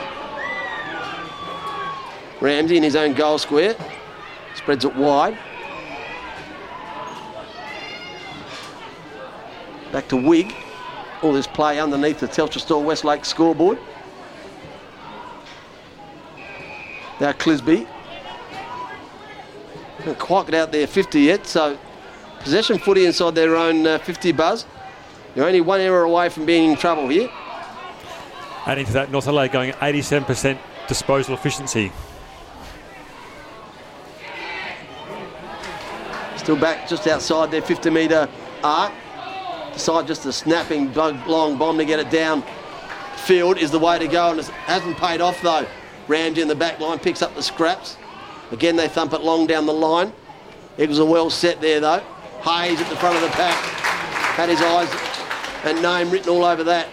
Ramsey 2.41 2.75
in 2.75 2.83
his 2.83 2.97
own 2.97 3.13
goal 3.13 3.37
square. 3.37 3.73
Spreads 4.55 4.83
it 4.83 4.93
wide. 4.97 5.37
Back 9.93 10.09
to 10.09 10.17
Wigg. 10.17 10.53
All 11.21 11.31
this 11.31 11.47
play 11.47 11.79
underneath 11.79 12.19
the 12.19 12.27
Telstra 12.27 12.59
Store 12.59 12.83
Westlake 12.83 13.23
scoreboard. 13.23 13.79
Now 17.21 17.31
Clisby. 17.31 17.87
Haven't 20.09 20.25
quite 20.25 20.47
got 20.47 20.55
out 20.55 20.71
there 20.71 20.87
50 20.87 21.19
yet, 21.19 21.45
so 21.45 21.77
possession 22.39 22.79
footy 22.79 23.05
inside 23.05 23.35
their 23.35 23.55
own 23.55 23.85
uh, 23.85 23.99
50 23.99 24.31
buzz. 24.31 24.65
You're 25.35 25.45
only 25.45 25.61
one 25.61 25.79
error 25.81 26.01
away 26.01 26.29
from 26.29 26.47
being 26.47 26.71
in 26.71 26.77
trouble 26.77 27.07
here. 27.09 27.29
Adding 28.65 28.87
to 28.87 28.93
that, 28.93 29.11
North 29.11 29.27
Adelaide 29.27 29.51
going 29.51 29.71
87% 29.73 30.57
disposal 30.87 31.35
efficiency. 31.35 31.91
Still 36.37 36.55
back 36.55 36.89
just 36.89 37.05
outside 37.05 37.51
their 37.51 37.61
50 37.61 37.91
metre 37.91 38.27
arc. 38.63 38.91
Decide 39.73 40.07
just 40.07 40.25
a 40.25 40.33
snapping 40.33 40.87
bug- 40.87 41.27
long 41.27 41.55
bomb 41.55 41.77
to 41.77 41.85
get 41.85 41.99
it 41.99 42.09
down 42.09 42.43
field 43.19 43.59
is 43.59 43.69
the 43.69 43.77
way 43.77 43.99
to 43.99 44.07
go, 44.07 44.31
and 44.31 44.39
it 44.39 44.47
hasn't 44.47 44.97
paid 44.97 45.21
off 45.21 45.39
though. 45.43 45.67
Ramsey 46.07 46.41
in 46.41 46.47
the 46.47 46.55
back 46.55 46.79
line 46.79 46.97
picks 46.97 47.21
up 47.21 47.35
the 47.35 47.43
scraps. 47.43 47.95
Again, 48.51 48.75
they 48.75 48.87
thump 48.87 49.13
it 49.13 49.21
long 49.21 49.45
down 49.47 49.65
the 49.65 49.73
line. 49.73 50.11
Eagles 50.77 50.99
are 50.99 51.05
well 51.05 51.29
set 51.29 51.61
there 51.61 51.79
though. 51.79 51.99
Hayes 52.43 52.79
at 52.81 52.89
the 52.89 52.95
front 52.95 53.15
of 53.15 53.21
the 53.21 53.29
pack. 53.29 53.55
Had 54.35 54.49
his 54.49 54.61
eyes 54.61 54.89
and 55.65 55.81
name 55.81 56.09
written 56.09 56.29
all 56.29 56.45
over 56.45 56.63
that. 56.63 56.87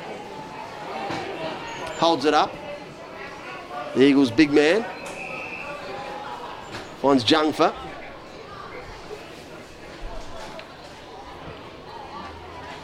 Holds 1.99 2.25
it 2.25 2.35
up. 2.35 2.53
The 3.95 4.03
Eagles' 4.03 4.31
big 4.31 4.53
man. 4.53 4.85
Finds 7.01 7.25
Jungfer. 7.25 7.75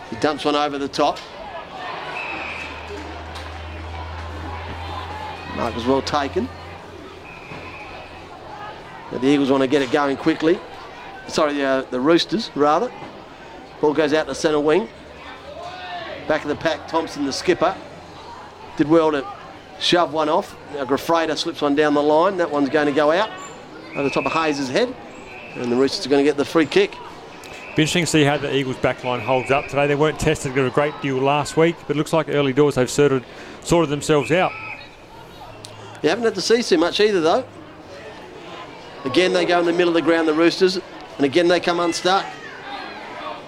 He 0.09 0.17
dumps 0.17 0.45
one 0.45 0.55
over 0.55 0.79
the 0.79 0.89
top. 0.89 1.19
Mark 5.57 5.75
was 5.75 5.85
well 5.85 6.03
taken. 6.03 6.49
The 9.21 9.29
Eagles 9.29 9.51
want 9.51 9.63
to 9.63 9.69
get 9.69 9.83
it 9.83 9.93
going 9.93 10.17
quickly. 10.17 10.59
Sorry, 11.29 11.63
uh, 11.63 11.83
the 11.83 12.01
Roosters, 12.01 12.51
rather. 12.55 12.91
Ball 13.81 13.95
goes 13.95 14.13
out 14.13 14.27
to 14.27 14.35
centre 14.35 14.59
wing. 14.59 14.89
Back 16.27 16.43
of 16.43 16.49
the 16.49 16.57
pack, 16.57 16.89
Thompson, 16.89 17.25
the 17.25 17.33
skipper, 17.33 17.77
did 18.77 18.89
well 18.89 19.13
to 19.13 19.25
shove 19.79 20.13
one 20.13 20.29
off. 20.29 20.57
Now 20.75 20.85
Grafrader 20.85 21.37
slips 21.37 21.61
one 21.61 21.75
down 21.75 21.95
the 21.95 22.03
line. 22.03 22.37
That 22.39 22.51
one's 22.51 22.71
going 22.71 22.87
to 22.87 22.93
go 22.93 23.11
out 23.11 23.31
over 23.93 24.05
the 24.05 24.11
top 24.11 24.27
of 24.27 24.33
Hayes' 24.33 24.69
head. 24.69 24.95
And 25.55 25.71
the 25.71 25.77
Roosters 25.77 26.07
are 26.07 26.09
going 26.09 26.25
to 26.25 26.29
get 26.29 26.37
the 26.37 26.45
free 26.45 26.67
kick. 26.67 26.93
Be 27.77 27.83
interesting 27.83 28.05
to 28.05 28.11
see 28.11 28.25
how 28.25 28.39
the 28.39 28.55
Eagles 28.55 28.77
back 28.77 29.03
line 29.05 29.21
holds 29.21 29.51
up 29.51 29.67
today. 29.67 29.87
They 29.87 29.95
weren't 29.95 30.19
tested 30.19 30.57
a 30.57 30.71
great 30.71 30.95
deal 31.01 31.17
last 31.17 31.57
week, 31.57 31.77
but 31.87 31.97
it 31.97 31.99
looks 31.99 32.13
like 32.13 32.29
early 32.29 32.53
doors 32.53 32.75
they've 32.75 32.91
sorted, 32.91 33.25
sorted 33.63 33.91
themselves 33.91 34.31
out. 34.31 34.53
You 36.03 36.09
haven't 36.09 36.25
had 36.25 36.35
to 36.35 36.41
see 36.41 36.63
too 36.63 36.79
much 36.79 37.01
either, 37.01 37.21
though. 37.21 37.45
Again, 39.05 39.33
they 39.33 39.45
go 39.45 39.59
in 39.59 39.67
the 39.67 39.73
middle 39.73 39.89
of 39.89 39.95
the 39.95 40.03
ground, 40.03 40.29
the 40.29 40.35
Roosters, 40.35 40.77
and 41.17 41.27
again 41.27 41.49
they 41.49 41.59
come 41.59 41.81
unstuck. 41.81 42.25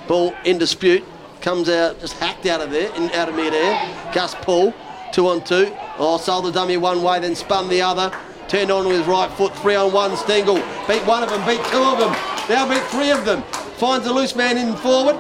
Ball 0.08 0.34
in 0.44 0.58
dispute, 0.58 1.04
comes 1.40 1.68
out, 1.68 2.00
just 2.00 2.14
hacked 2.14 2.46
out 2.46 2.60
of 2.60 2.70
there, 2.70 2.92
in, 2.96 3.10
out 3.12 3.28
of 3.28 3.36
mid-air. 3.36 4.12
Gus 4.12 4.34
Paul, 4.36 4.74
two 5.12 5.28
on 5.28 5.44
two. 5.44 5.72
Oh, 5.96 6.18
sold 6.18 6.46
the 6.46 6.50
dummy 6.50 6.76
one 6.76 7.02
way, 7.02 7.20
then 7.20 7.36
spun 7.36 7.68
the 7.68 7.82
other. 7.82 8.10
Turned 8.48 8.70
on 8.70 8.86
with 8.86 8.98
his 8.98 9.06
right 9.06 9.30
foot, 9.32 9.54
three 9.58 9.76
on 9.76 9.92
one. 9.92 10.16
Stengel 10.16 10.56
beat 10.88 11.06
one 11.06 11.22
of 11.22 11.30
them, 11.30 11.46
beat 11.46 11.64
two 11.66 11.82
of 11.82 11.98
them. 11.98 12.12
Now 12.48 12.68
beat 12.68 12.82
three 12.88 13.10
of 13.10 13.24
them. 13.24 13.42
Finds 13.78 14.06
a 14.06 14.12
loose 14.12 14.34
man 14.34 14.58
in 14.58 14.74
forward. 14.76 15.14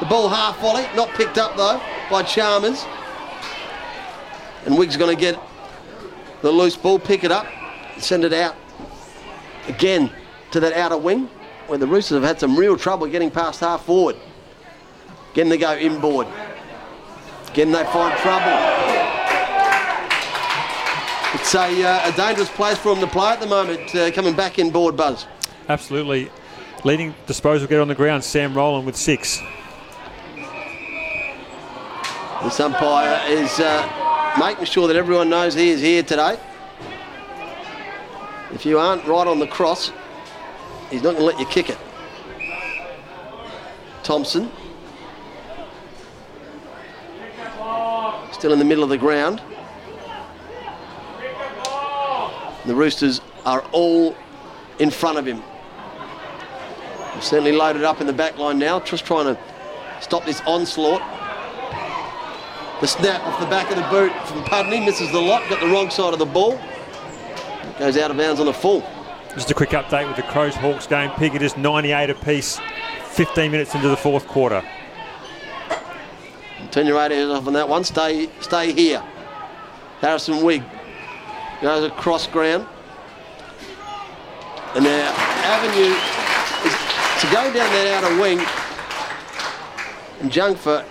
The 0.00 0.06
ball 0.06 0.28
half 0.28 0.58
volley, 0.60 0.84
not 0.96 1.08
picked 1.10 1.38
up 1.38 1.56
though 1.56 1.80
by 2.10 2.24
Chalmers. 2.24 2.84
And 4.66 4.76
Wigg's 4.76 4.96
going 4.96 5.14
to 5.14 5.20
get 5.20 5.38
the 6.42 6.50
loose 6.50 6.76
ball, 6.76 6.98
pick 6.98 7.22
it 7.22 7.30
up, 7.30 7.46
send 7.98 8.24
it 8.24 8.32
out 8.32 8.56
again 9.68 10.10
to 10.50 10.60
that 10.60 10.72
outer 10.74 10.96
wing 10.96 11.28
where 11.66 11.78
the 11.78 11.86
Roosters 11.86 12.16
have 12.16 12.22
had 12.22 12.40
some 12.40 12.56
real 12.56 12.76
trouble 12.76 13.06
getting 13.06 13.30
past 13.30 13.60
half 13.60 13.84
forward. 13.84 14.16
Again, 15.32 15.48
they 15.48 15.58
go 15.58 15.76
inboard. 15.76 16.26
Again, 17.48 17.72
they 17.72 17.84
find 17.84 18.16
trouble. 18.18 18.52
It's 21.34 21.54
a, 21.54 21.84
uh, 21.84 22.12
a 22.12 22.16
dangerous 22.16 22.50
place 22.50 22.78
for 22.78 22.94
them 22.94 23.04
to 23.04 23.10
play 23.10 23.32
at 23.32 23.40
the 23.40 23.46
moment, 23.46 23.94
uh, 23.94 24.10
coming 24.12 24.34
back 24.36 24.58
inboard, 24.58 24.96
Buzz. 24.96 25.26
Absolutely. 25.68 26.30
Leading 26.84 27.14
disposal 27.26 27.66
get 27.66 27.80
on 27.80 27.88
the 27.88 27.94
ground, 27.94 28.22
Sam 28.22 28.54
Rowland 28.54 28.86
with 28.86 28.96
six. 28.96 29.40
This 32.42 32.60
umpire 32.60 33.22
is 33.26 33.58
uh, 33.58 34.34
making 34.38 34.66
sure 34.66 34.86
that 34.86 34.96
everyone 34.96 35.30
knows 35.30 35.54
he 35.54 35.70
is 35.70 35.80
here 35.80 36.02
today. 36.02 36.38
If 38.54 38.64
you 38.64 38.78
aren't 38.78 39.04
right 39.04 39.26
on 39.26 39.40
the 39.40 39.48
cross, 39.48 39.90
he's 40.88 41.02
not 41.02 41.16
going 41.16 41.18
to 41.18 41.24
let 41.24 41.40
you 41.40 41.46
kick 41.46 41.70
it. 41.70 41.78
Thompson. 44.04 44.48
Still 48.30 48.52
in 48.52 48.60
the 48.60 48.64
middle 48.64 48.84
of 48.84 48.90
the 48.90 48.98
ground. 48.98 49.42
The 52.66 52.74
Roosters 52.74 53.20
are 53.44 53.62
all 53.72 54.16
in 54.78 54.90
front 54.90 55.18
of 55.18 55.26
him. 55.26 55.42
Certainly 57.20 57.52
loaded 57.52 57.82
up 57.82 58.00
in 58.00 58.06
the 58.06 58.12
back 58.12 58.38
line 58.38 58.58
now, 58.58 58.78
just 58.80 59.04
trying 59.04 59.34
to 59.34 59.40
stop 60.00 60.24
this 60.24 60.40
onslaught. 60.46 61.02
The 62.80 62.86
snap 62.86 63.20
off 63.22 63.40
the 63.40 63.46
back 63.46 63.70
of 63.70 63.76
the 63.76 63.88
boot 63.90 64.12
from 64.28 64.44
Pudney 64.44 64.84
misses 64.84 65.10
the 65.10 65.20
lot, 65.20 65.48
got 65.48 65.60
the 65.60 65.66
wrong 65.66 65.90
side 65.90 66.12
of 66.12 66.18
the 66.18 66.26
ball. 66.26 66.60
Goes 67.78 67.96
out 67.96 68.10
of 68.10 68.16
bounds 68.16 68.38
on 68.38 68.46
the 68.46 68.52
full. 68.52 68.84
Just 69.34 69.50
a 69.50 69.54
quick 69.54 69.70
update 69.70 70.06
with 70.06 70.16
the 70.16 70.22
Crows 70.22 70.54
Hawks 70.54 70.86
game. 70.86 71.10
Pig, 71.12 71.34
it 71.34 71.42
is 71.42 71.56
98 71.56 72.10
apiece, 72.10 72.60
15 73.06 73.50
minutes 73.50 73.74
into 73.74 73.88
the 73.88 73.96
fourth 73.96 74.28
quarter. 74.28 74.62
Turn 76.70 76.86
your 76.86 76.96
radios 76.96 77.30
off 77.30 77.46
on 77.46 77.52
that 77.54 77.68
one. 77.68 77.82
Stay, 77.82 78.28
stay 78.40 78.72
here. 78.72 79.02
Harrison 80.00 80.44
Wigg 80.44 80.62
goes 81.62 81.84
across 81.84 82.28
ground. 82.28 82.66
And 84.76 84.84
now 84.84 85.12
Avenue 85.44 85.94
is 86.66 87.20
to 87.22 87.26
go 87.32 87.44
down 87.52 87.72
that 87.72 88.04
outer 88.04 88.20
wing. 88.20 88.38
And 90.20 90.30
Jungfer 90.30 90.84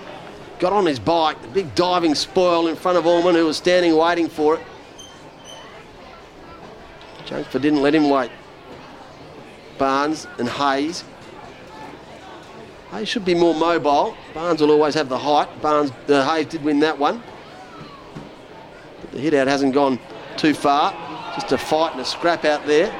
got 0.59 0.73
on 0.73 0.85
his 0.85 0.99
bike, 0.99 1.41
the 1.41 1.47
big 1.49 1.73
diving 1.75 2.15
spoil 2.15 2.67
in 2.67 2.75
front 2.75 2.97
of 2.97 3.05
Orman, 3.05 3.35
who 3.35 3.45
was 3.45 3.57
standing 3.57 3.95
waiting 3.95 4.27
for 4.27 4.55
it. 4.55 4.61
Jungfer 7.33 7.59
didn't 7.59 7.81
let 7.81 7.95
him 7.95 8.11
wait. 8.11 8.29
Barnes 9.79 10.27
and 10.37 10.47
Hayes 10.47 11.03
Hayes 12.91 13.09
should 13.09 13.25
be 13.25 13.33
more 13.33 13.55
mobile. 13.55 14.15
Barnes 14.35 14.61
will 14.61 14.69
always 14.69 14.93
have 14.93 15.09
the 15.09 15.17
height. 15.17 15.49
Barnes, 15.63 15.91
uh, 16.09 16.23
Hayes 16.29 16.45
did 16.45 16.63
win 16.63 16.79
that 16.81 16.99
one. 16.99 17.23
But 19.01 19.11
the 19.13 19.19
hit 19.19 19.33
out 19.33 19.47
hasn't 19.47 19.73
gone 19.73 19.97
too 20.37 20.53
far. 20.53 20.93
Just 21.33 21.51
a 21.51 21.57
fight 21.57 21.93
and 21.93 22.01
a 22.01 22.05
scrap 22.05 22.45
out 22.45 22.67
there. 22.67 22.93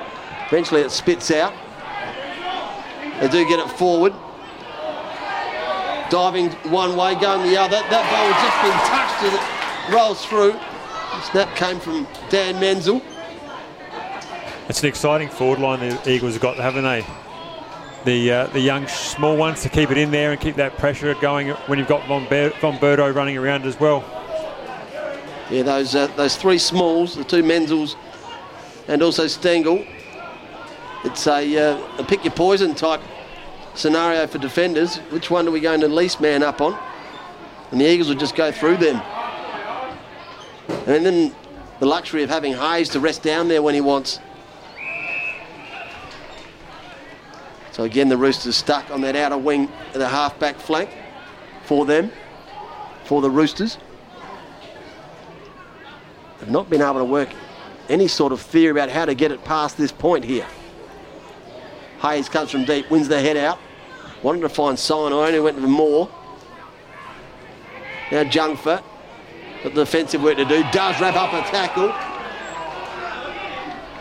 Eventually 0.47 0.81
it 0.81 0.89
spits 0.89 1.29
out. 1.29 1.53
They 3.21 3.27
do 3.27 3.47
get 3.47 3.59
it 3.59 3.69
forward. 3.77 4.13
Diving 6.09 6.49
one 6.71 6.97
way, 6.97 7.13
going 7.13 7.47
the 7.47 7.57
other. 7.57 7.77
That 7.91 8.09
ball 8.09 8.33
has 8.33 8.41
just 8.41 8.57
been 8.65 8.79
touched 8.89 9.21
as 9.25 9.33
it 9.37 9.95
rolls 9.95 10.25
through. 10.25 10.53
The 10.53 11.21
snap 11.21 11.55
came 11.55 11.79
from 11.79 12.07
Dan 12.31 12.59
Menzel. 12.59 12.99
It's 14.69 14.81
an 14.81 14.87
exciting 14.87 15.27
forward 15.27 15.59
line 15.59 15.81
the 15.81 16.09
Eagles 16.09 16.33
have 16.33 16.41
got, 16.41 16.55
haven't 16.55 16.83
they? 16.83 17.05
The 18.05 18.31
uh, 18.31 18.47
the 18.47 18.61
young 18.61 18.87
small 18.87 19.35
ones 19.35 19.61
to 19.63 19.69
keep 19.69 19.91
it 19.91 19.97
in 19.97 20.09
there 20.09 20.31
and 20.31 20.39
keep 20.39 20.55
that 20.55 20.77
pressure 20.77 21.13
going 21.15 21.49
when 21.67 21.79
you've 21.79 21.87
got 21.87 22.07
Von, 22.07 22.27
Ber- 22.29 22.53
Von 22.61 22.77
Berto 22.77 23.13
running 23.13 23.37
around 23.37 23.65
as 23.65 23.77
well. 23.79 24.03
Yeah, 25.49 25.63
those 25.63 25.95
uh, 25.95 26.07
those 26.15 26.37
three 26.37 26.57
smalls, 26.57 27.15
the 27.15 27.25
two 27.25 27.43
Menzels, 27.43 27.95
and 28.87 29.01
also 29.03 29.27
Stengel. 29.27 29.85
It's 31.03 31.27
a, 31.27 31.57
uh, 31.57 31.97
a 31.97 32.03
pick 32.05 32.23
your 32.23 32.33
poison 32.33 32.73
type 32.73 33.01
scenario 33.75 34.25
for 34.27 34.37
defenders. 34.37 34.97
Which 35.11 35.29
one 35.29 35.45
are 35.45 35.51
we 35.51 35.59
going 35.59 35.81
to 35.81 35.89
least 35.89 36.21
man 36.21 36.41
up 36.41 36.61
on? 36.61 36.79
And 37.71 37.81
the 37.81 37.85
Eagles 37.85 38.07
will 38.07 38.15
just 38.15 38.35
go 38.35 38.51
through 38.51 38.77
them. 38.77 39.01
And 40.87 41.05
then 41.05 41.35
the 41.79 41.85
luxury 41.85 42.23
of 42.23 42.29
having 42.29 42.53
Hayes 42.53 42.87
to 42.89 43.01
rest 43.01 43.23
down 43.23 43.49
there 43.49 43.61
when 43.61 43.73
he 43.73 43.81
wants. 43.81 44.19
So 47.73 47.83
again, 47.83 48.07
the 48.07 48.17
Roosters 48.17 48.55
stuck 48.55 48.91
on 48.91 49.01
that 49.01 49.15
outer 49.15 49.37
wing 49.37 49.67
the 49.93 50.07
half-back 50.07 50.57
flank 50.57 50.91
for 51.65 51.87
them, 51.87 52.11
for 53.03 53.19
the 53.19 53.31
Roosters. 53.31 53.79
They've 56.39 56.51
not 56.51 56.69
been 56.69 56.83
able 56.83 56.99
to 56.99 57.05
work 57.05 57.29
any 57.89 58.07
sort 58.07 58.31
of 58.31 58.41
theory 58.41 58.69
about 58.69 58.89
how 58.89 59.05
to 59.05 59.15
get 59.15 59.31
it 59.31 59.43
past 59.43 59.75
this 59.75 59.91
point 59.91 60.23
here. 60.23 60.45
Hayes 62.01 62.29
comes 62.29 62.51
from 62.51 62.63
deep, 62.63 62.91
wins 62.91 63.07
the 63.07 63.19
head 63.19 63.37
out. 63.37 63.57
Wanted 64.21 64.41
to 64.41 64.49
find 64.49 64.77
Sinai, 64.77 65.31
who 65.31 65.41
went 65.41 65.59
for 65.59 65.67
more. 65.67 66.09
Now 68.11 68.23
Jungfer, 68.23 68.83
got 69.63 69.73
the 69.73 69.83
defensive 69.83 70.21
work 70.21 70.37
to 70.37 70.45
do, 70.45 70.61
does 70.71 71.01
wrap 71.01 71.15
up 71.15 71.33
a 71.33 71.49
tackle. 71.49 71.87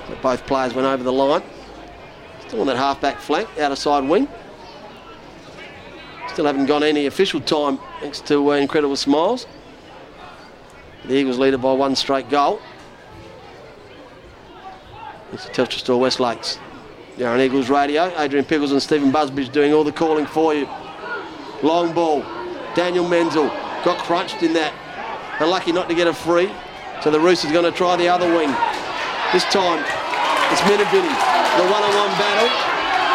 But 0.09 0.21
both 0.21 0.47
players 0.47 0.75
went 0.75 0.87
over 0.87 1.03
the 1.03 1.13
line. 1.13 1.43
On 2.53 2.67
that 2.67 2.77
half-back 2.77 3.19
flank, 3.19 3.49
outer 3.59 3.77
side 3.77 4.05
wing. 4.05 4.29
Still 6.29 6.45
haven't 6.45 6.67
gone 6.67 6.83
any 6.83 7.07
official 7.07 7.41
time 7.41 7.79
thanks 8.01 8.21
to 8.23 8.53
uh, 8.53 8.57
Incredible 8.57 8.97
Smiles. 8.97 9.47
The 11.07 11.15
Eagles 11.15 11.39
lead 11.39 11.55
it 11.55 11.59
by 11.59 11.73
one 11.73 11.97
straight 11.97 12.29
goal. 12.29 12.61
It's 15.33 15.47
the 15.47 15.53
Telstra 15.53 15.79
Store 15.79 16.01
West 16.01 16.21
Lakes. 16.21 16.59
On 17.21 17.41
Eagles 17.41 17.71
Radio. 17.71 18.13
Adrian 18.19 18.45
Pickles 18.45 18.73
and 18.73 18.83
Stephen 18.83 19.11
Busbridge 19.11 19.51
doing 19.53 19.73
all 19.73 19.85
the 19.85 19.93
calling 19.93 20.27
for 20.27 20.55
you. 20.55 20.69
Long 21.63 21.93
ball. 21.93 22.21
Daniel 22.75 23.09
Menzel 23.09 23.49
got 23.85 23.99
crunched 23.99 24.43
in 24.43 24.53
that. 24.55 24.73
They're 25.39 25.49
lucky 25.49 25.73
not 25.73 25.89
to 25.89 25.95
get 25.95 26.07
a 26.07 26.13
free. 26.13 26.51
So 27.03 27.11
the 27.11 27.21
Roosters 27.21 27.53
going 27.53 27.71
to 27.71 27.77
try 27.77 27.97
the 27.97 28.09
other 28.09 28.27
wing. 28.27 28.51
This 29.33 29.45
time 29.45 29.85
it's 30.53 30.61
Minabini. 30.69 31.09
The 31.57 31.65
one-on-one 31.65 32.13
battle. 32.21 32.49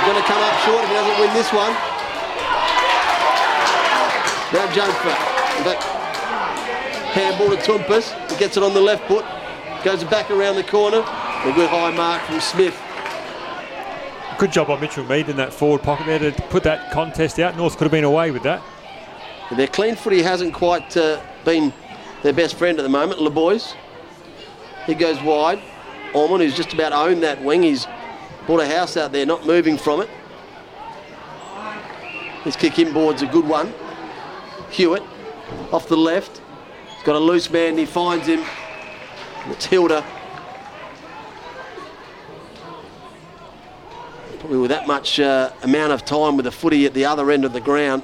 Going 0.05 0.21
to 0.21 0.27
come 0.27 0.41
up 0.41 0.57
short 0.65 0.83
if 0.83 0.89
he 0.89 0.95
doesn't 0.95 1.19
win 1.19 1.33
this 1.33 1.53
one. 1.53 1.73
Now 4.53 4.65
Jungfer. 4.73 5.15
But 5.63 5.83
handball 7.13 7.49
to 7.49 7.57
Tumpus. 7.57 8.13
He 8.31 8.37
gets 8.37 8.57
it 8.57 8.63
on 8.63 8.73
the 8.73 8.81
left 8.81 9.07
foot. 9.07 9.25
Goes 9.83 10.03
back 10.03 10.31
around 10.31 10.55
the 10.55 10.63
corner. 10.63 10.99
A 10.99 11.53
good 11.53 11.69
high 11.69 11.91
mark 11.91 12.23
from 12.23 12.39
Smith. 12.39 12.75
Good 14.39 14.51
job 14.51 14.67
by 14.67 14.79
Mitchell 14.79 15.03
Mead 15.05 15.29
in 15.29 15.37
that 15.37 15.53
forward 15.53 15.83
pocket 15.83 16.05
there 16.05 16.31
to 16.31 16.41
put 16.43 16.63
that 16.63 16.91
contest 16.91 17.39
out. 17.39 17.55
North 17.57 17.77
could 17.77 17.85
have 17.85 17.91
been 17.91 18.03
away 18.03 18.31
with 18.31 18.43
that. 18.43 18.61
Their 19.55 19.67
clean 19.67 19.95
footy 19.95 20.21
hasn't 20.21 20.53
quite 20.53 20.95
uh, 20.97 21.21
been 21.45 21.73
their 22.23 22.33
best 22.33 22.55
friend 22.55 22.77
at 22.79 22.83
the 22.83 22.89
moment, 22.89 23.21
Le 23.21 23.29
Boys. 23.29 23.75
He 24.85 24.93
goes 24.93 25.21
wide. 25.21 25.61
Ormond, 26.13 26.41
who's 26.41 26.55
just 26.55 26.73
about 26.73 26.93
owned 26.93 27.23
that 27.23 27.43
wing, 27.43 27.63
he's 27.63 27.87
bought 28.47 28.61
a 28.61 28.67
house 28.67 28.97
out 28.97 29.11
there, 29.11 29.25
not 29.25 29.45
moving 29.45 29.77
from 29.77 30.01
it. 30.01 30.09
His 32.43 32.55
kick 32.55 32.79
inboard's 32.79 33.21
a 33.21 33.27
good 33.27 33.47
one. 33.47 33.73
Hewitt 34.69 35.03
off 35.71 35.87
the 35.87 35.97
left. 35.97 36.41
He's 36.95 37.03
got 37.03 37.15
a 37.15 37.19
loose 37.19 37.49
man, 37.49 37.77
he 37.77 37.85
finds 37.85 38.27
him. 38.27 38.43
It's 39.47 39.65
Hilda. 39.65 40.05
Probably 44.39 44.57
with 44.57 44.69
that 44.69 44.87
much 44.87 45.19
uh, 45.19 45.51
amount 45.63 45.93
of 45.93 46.05
time 46.05 46.37
with 46.37 46.45
the 46.45 46.51
footy 46.51 46.85
at 46.85 46.93
the 46.93 47.05
other 47.05 47.31
end 47.31 47.43
of 47.43 47.53
the 47.53 47.61
ground, 47.61 48.03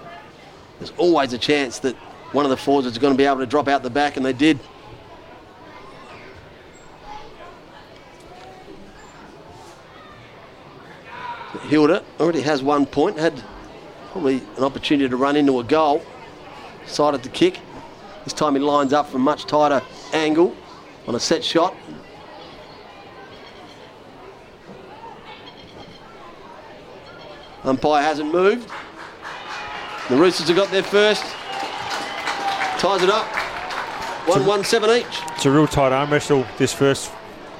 there's 0.80 0.92
always 0.98 1.32
a 1.34 1.38
chance 1.38 1.80
that 1.80 1.96
one 2.34 2.44
of 2.46 2.50
the 2.50 2.58
forwards 2.58 2.88
is 2.88 2.98
going 2.98 3.13
to 3.13 3.18
be 3.18 3.26
able 3.26 3.38
to 3.38 3.46
drop 3.46 3.68
out 3.68 3.84
the 3.84 3.89
back, 3.89 4.18
and 4.18 4.26
they 4.26 4.34
did. 4.34 4.60
Hilda 11.62 12.04
already 12.20 12.42
has 12.42 12.63
one 12.63 12.86
point, 12.86 13.18
had 13.18 13.42
probably 14.12 14.42
an 14.58 14.63
opportunity 14.63 15.08
to 15.08 15.16
run 15.16 15.36
into 15.36 15.60
a 15.60 15.63
goal. 15.63 16.04
Decided 16.86 17.24
to 17.24 17.30
kick. 17.30 17.60
This 18.24 18.34
time 18.34 18.56
he 18.56 18.60
lines 18.60 18.94
up 18.94 19.10
from 19.10 19.22
a 19.22 19.24
much 19.24 19.46
tighter 19.46 19.82
angle 20.13 20.56
on 21.08 21.16
a 21.16 21.20
set 21.20 21.44
shot. 21.44 21.76
Umpire 27.63 28.02
hasn't 28.02 28.32
moved. 28.32 28.70
The 30.10 30.18
Roosters 30.18 30.48
have 30.50 30.58
got 30.58 30.70
their 30.70 30.84
first. 30.84 31.24
Ties 32.78 33.02
it 33.04 33.10
up. 33.10 33.26
1 34.28 34.46
1 34.46 34.63
7 34.63 34.89
each. 34.89 35.06
It's 35.36 35.46
a 35.46 35.52
real 35.52 35.68
tight 35.68 35.92
arm 35.92 36.10
wrestle 36.10 36.46
this 36.58 36.74
first 36.74 37.12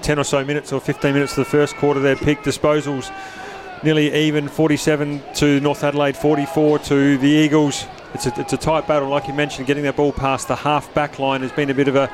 10 0.02 0.20
or 0.20 0.24
so 0.24 0.44
minutes 0.44 0.74
or 0.74 0.82
15 0.82 1.14
minutes 1.14 1.34
of 1.34 1.38
the 1.38 1.46
first 1.46 1.76
quarter 1.76 2.00
there. 2.00 2.16
Pick 2.16 2.40
disposals 2.40 3.12
nearly 3.84 4.13
even 4.13 4.48
47 4.48 5.22
to 5.36 5.60
North 5.60 5.84
Adelaide, 5.84 6.15
44 6.15 6.80
to 6.80 7.17
the 7.17 7.28
Eagles. 7.28 7.86
It's 8.13 8.26
a, 8.26 8.39
it's 8.39 8.54
a 8.54 8.58
tight 8.58 8.88
battle, 8.88 9.10
like 9.10 9.28
you 9.28 9.34
mentioned, 9.34 9.67
getting 9.67 9.84
that 9.84 9.96
ball 9.96 10.12
past 10.12 10.48
the 10.48 10.56
half 10.56 10.93
back 10.93 11.19
line 11.19 11.41
has 11.41 11.52
been 11.52 11.69
a 11.69 11.74
bit 11.74 11.88
of 11.88 11.96
a, 11.96 12.12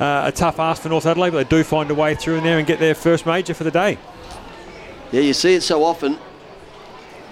uh, 0.00 0.24
a 0.26 0.32
tough 0.32 0.60
ask 0.60 0.82
for 0.82 0.88
North 0.88 1.06
Adelaide, 1.06 1.30
but 1.30 1.48
they 1.48 1.56
do 1.56 1.64
find 1.64 1.90
a 1.90 1.94
way 1.94 2.14
through 2.14 2.36
in 2.36 2.44
there 2.44 2.58
and 2.58 2.66
get 2.66 2.78
their 2.78 2.94
first 2.94 3.26
major 3.26 3.54
for 3.54 3.64
the 3.64 3.70
day. 3.70 3.98
Yeah, 5.10 5.22
you 5.22 5.32
see 5.32 5.54
it 5.54 5.62
so 5.62 5.84
often. 5.84 6.14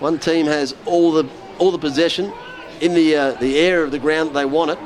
One 0.01 0.19
team 0.19 0.47
has 0.47 0.75
all 0.85 1.13
the 1.13 1.29
all 1.59 1.71
the 1.71 1.79
possession 1.79 2.33
in 2.81 2.95
the 2.95 3.17
uh, 3.17 3.33
the 3.33 3.59
air 3.59 3.85
of 3.85 3.91
the 3.93 3.99
ground 3.99 4.35
they 4.35 4.45
want 4.45 4.73
it. 4.73 4.79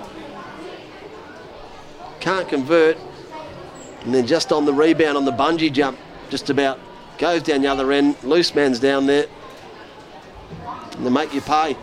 Can't 2.20 2.48
convert, 2.48 2.98
and 4.02 4.14
then 4.14 4.26
just 4.26 4.52
on 4.52 4.64
the 4.64 4.74
rebound 4.74 5.16
on 5.16 5.24
the 5.24 5.32
bungee 5.32 5.72
jump, 5.72 5.98
just 6.28 6.50
about 6.50 6.78
goes 7.18 7.42
down 7.42 7.62
the 7.62 7.68
other 7.68 7.90
end. 7.92 8.16
Loose 8.22 8.55
man's 8.55 8.79
down 8.79 9.07
there, 9.07 9.26
and 10.92 11.07
they 11.07 11.11
make 11.11 11.33
you 11.35 11.40
pay. 11.40 11.76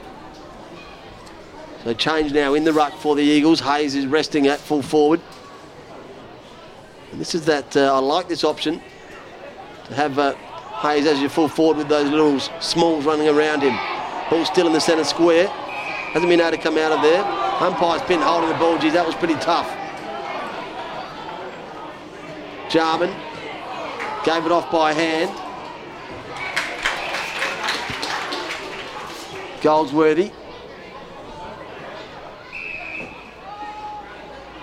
So 1.84 1.94
change 1.94 2.32
now 2.32 2.54
in 2.54 2.64
the 2.64 2.72
ruck 2.72 2.94
for 2.94 3.16
the 3.16 3.22
Eagles. 3.22 3.60
Hayes 3.60 3.96
is 3.96 4.08
resting 4.08 4.48
at 4.48 4.60
full 4.60 4.82
forward. 4.82 5.20
And 7.12 7.20
this 7.20 7.36
is 7.36 7.46
that 7.46 7.76
uh, 7.76 7.94
I 7.94 8.00
like 8.00 8.28
this 8.28 8.44
option 8.44 8.82
to 9.86 9.94
have 9.94 10.18
uh, 10.18 10.34
Hayes 10.82 11.06
as 11.06 11.20
your 11.20 11.30
full 11.30 11.50
forward 11.50 11.78
with 11.78 11.90
those 11.90 12.10
little 12.10 12.40
smalls 12.62 13.06
running 13.06 13.28
around 13.28 13.62
him. 13.62 13.78
Ball 14.30 14.46
still 14.46 14.66
in 14.66 14.74
the 14.74 14.80
centre 14.80 15.04
square. 15.04 15.48
Hasn't 15.48 16.30
been 16.30 16.40
able 16.40 16.52
to 16.52 16.58
come 16.58 16.78
out 16.78 16.92
of 16.92 17.02
there. 17.02 17.24
Umpire's 17.62 18.02
been 18.04 18.22
holding 18.22 18.50
the 18.50 18.56
ball. 18.56 18.78
Geez, 18.78 18.94
that 18.94 19.06
was 19.06 19.16
pretty 19.16 19.36
tough. 19.36 19.70
Jarman 22.70 23.14
Gave 24.24 24.46
it 24.46 24.52
off 24.54 24.72
by 24.72 24.94
hand. 24.94 25.32
Goldsworthy. 29.62 30.32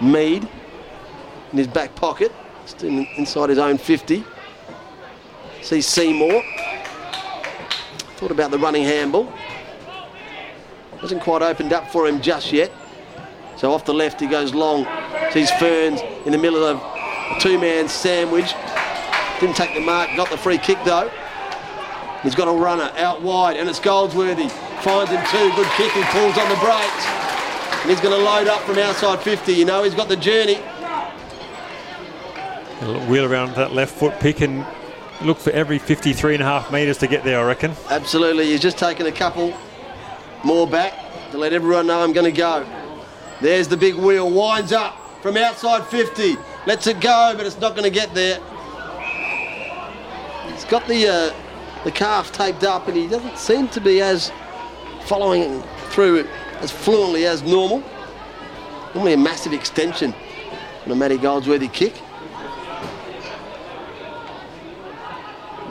Mead 0.00 0.48
in 1.52 1.58
his 1.58 1.66
back 1.66 1.94
pocket, 1.94 2.32
still 2.64 3.04
inside 3.18 3.50
his 3.50 3.58
own 3.58 3.76
50. 3.76 4.24
See 5.60 5.82
Seymour. 5.82 6.42
Thought 8.16 8.30
about 8.30 8.50
the 8.50 8.58
running 8.58 8.84
handball. 8.84 9.30
Hasn't 11.00 11.20
quite 11.20 11.42
opened 11.42 11.74
up 11.74 11.90
for 11.92 12.06
him 12.06 12.22
just 12.22 12.50
yet. 12.50 12.72
So 13.58 13.72
off 13.72 13.84
the 13.84 13.92
left 13.92 14.20
he 14.20 14.26
goes 14.26 14.54
long. 14.54 14.86
Sees 15.32 15.50
Ferns 15.52 16.00
in 16.24 16.32
the 16.32 16.38
middle 16.38 16.64
of 16.64 16.78
a 16.78 17.40
two-man 17.40 17.88
sandwich. 17.88 18.54
Didn't 19.40 19.56
take 19.56 19.74
the 19.74 19.80
mark, 19.80 20.10
got 20.16 20.30
the 20.30 20.36
free 20.36 20.58
kick 20.58 20.78
though. 20.84 21.10
He's 22.22 22.34
got 22.34 22.48
a 22.48 22.52
runner 22.52 22.92
out 22.96 23.22
wide 23.22 23.56
and 23.56 23.68
it's 23.68 23.80
Goldsworthy. 23.80 24.48
Finds 24.82 25.10
him 25.10 25.24
too, 25.26 25.50
good 25.56 25.68
kick, 25.76 25.90
he 25.92 26.02
pulls 26.04 26.36
on 26.36 26.48
the 26.48 26.56
brakes. 26.56 27.06
And 27.80 27.90
he's 27.90 28.00
going 28.00 28.16
to 28.16 28.22
load 28.22 28.46
up 28.46 28.60
from 28.62 28.78
outside 28.78 29.20
50. 29.20 29.52
You 29.52 29.64
know, 29.64 29.82
he's 29.82 29.94
got 29.94 30.08
the 30.08 30.16
journey. 30.16 30.58
A 32.80 32.86
little 32.86 33.06
wheel 33.06 33.24
around 33.24 33.54
that 33.54 33.72
left 33.72 33.94
foot 33.94 34.12
pick 34.20 34.42
and 34.42 34.66
look 35.22 35.38
for 35.38 35.50
every 35.50 35.78
53 35.78 36.34
and 36.34 36.42
a 36.42 36.46
half 36.46 36.70
metres 36.70 36.98
to 36.98 37.06
get 37.06 37.24
there, 37.24 37.40
I 37.40 37.44
reckon. 37.44 37.72
Absolutely, 37.88 38.46
he's 38.46 38.60
just 38.60 38.76
taken 38.76 39.06
a 39.06 39.12
couple 39.12 39.54
more 40.44 40.66
back 40.66 40.94
to 41.30 41.38
let 41.38 41.52
everyone 41.52 41.86
know 41.86 42.02
I'm 42.02 42.12
going 42.12 42.30
to 42.30 42.36
go. 42.36 42.66
There's 43.40 43.68
the 43.68 43.76
big 43.76 43.94
wheel, 43.94 44.30
winds 44.30 44.72
up 44.72 44.96
from 45.22 45.36
outside 45.36 45.86
50, 45.86 46.36
lets 46.66 46.86
it 46.86 47.00
go, 47.00 47.34
but 47.36 47.46
it's 47.46 47.58
not 47.60 47.72
going 47.72 47.84
to 47.84 47.90
get 47.90 48.12
there. 48.14 48.40
Got 50.70 50.86
the 50.86 51.08
uh, 51.08 51.34
the 51.82 51.90
calf 51.90 52.30
taped 52.30 52.62
up, 52.62 52.86
and 52.86 52.96
he 52.96 53.08
doesn't 53.08 53.36
seem 53.36 53.66
to 53.70 53.80
be 53.80 54.00
as 54.00 54.30
following 55.06 55.60
through 55.88 56.28
as 56.60 56.70
fluently 56.70 57.26
as 57.26 57.42
normal. 57.42 57.82
Normally 58.94 59.14
a 59.14 59.16
massive 59.16 59.52
extension 59.52 60.14
on 60.84 60.92
a 60.92 60.94
Matty 60.94 61.18
Goldsworthy 61.18 61.66
kick. 61.66 61.94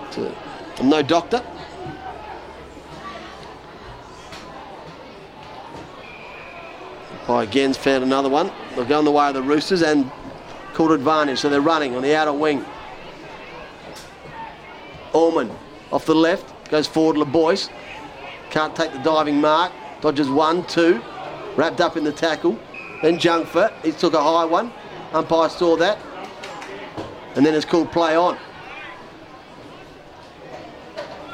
But, 0.02 0.18
uh, 0.18 0.36
I'm 0.80 0.90
no 0.90 1.02
doctor. 1.02 1.46
By 7.26 7.44
again's 7.44 7.78
found 7.78 8.04
another 8.04 8.28
one. 8.28 8.52
They're 8.76 8.84
going 8.84 9.06
the 9.06 9.12
way 9.12 9.30
of 9.30 9.34
the 9.34 9.42
Roosters 9.42 9.82
and 9.82 10.12
called 10.74 10.92
advantage, 10.92 11.40
so 11.40 11.48
they're 11.48 11.62
running 11.62 11.96
on 11.96 12.02
the 12.02 12.16
outer 12.18 12.34
wing. 12.34 12.66
Allman 15.14 15.52
off 15.92 16.06
the 16.06 16.16
left, 16.16 16.70
goes 16.70 16.88
forward 16.88 17.18
LeBoyce. 17.18 17.70
Can't 18.52 18.76
take 18.76 18.92
the 18.92 19.00
diving 19.00 19.40
mark. 19.42 19.72
Dodges 20.02 20.30
one, 20.30 20.66
two. 20.66 21.02
Wrapped 21.56 21.82
up 21.82 21.98
in 21.98 22.04
the 22.04 22.12
tackle. 22.12 22.60
Then 23.02 23.18
Jungfer, 23.18 23.72
he 23.84 23.92
took 23.92 24.14
a 24.14 24.22
high 24.22 24.46
one. 24.46 24.72
Umpire 25.14 25.50
saw 25.50 25.76
that. 25.78 25.98
And 27.36 27.46
then 27.46 27.54
it's 27.54 27.66
called 27.66 27.92
play 27.92 28.16
on. 28.16 28.38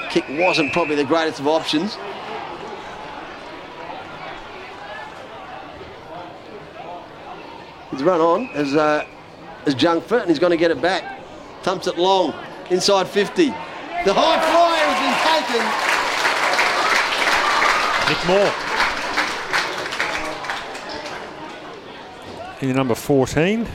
Kick 0.10 0.26
wasn't 0.30 0.72
probably 0.72 0.96
the 0.96 1.04
greatest 1.04 1.40
of 1.40 1.48
options. 1.48 1.98
He's 7.92 8.04
run 8.04 8.22
on 8.22 8.50
as, 8.54 8.76
uh, 8.76 9.06
as 9.66 9.76
Jungfer 9.76 10.20
and 10.20 10.30
he's 10.30 10.40
going 10.40 10.52
to 10.52 10.58
get 10.58 10.72
it 10.72 10.82
back. 10.82 11.22
Thumps 11.64 11.88
it 11.88 11.98
long, 11.98 12.34
inside 12.70 13.08
50. 13.08 13.54
The 14.06 14.14
high 14.14 14.40
flyer 14.40 14.86
has 14.88 15.00
been 15.02 15.18
taken. 15.34 15.64
Nick 18.08 18.22
Moore. 18.28 18.54
In 22.70 22.76
number 22.76 22.94
14. 22.94 23.68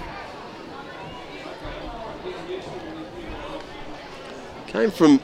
Came 4.68 4.90
from 4.92 5.20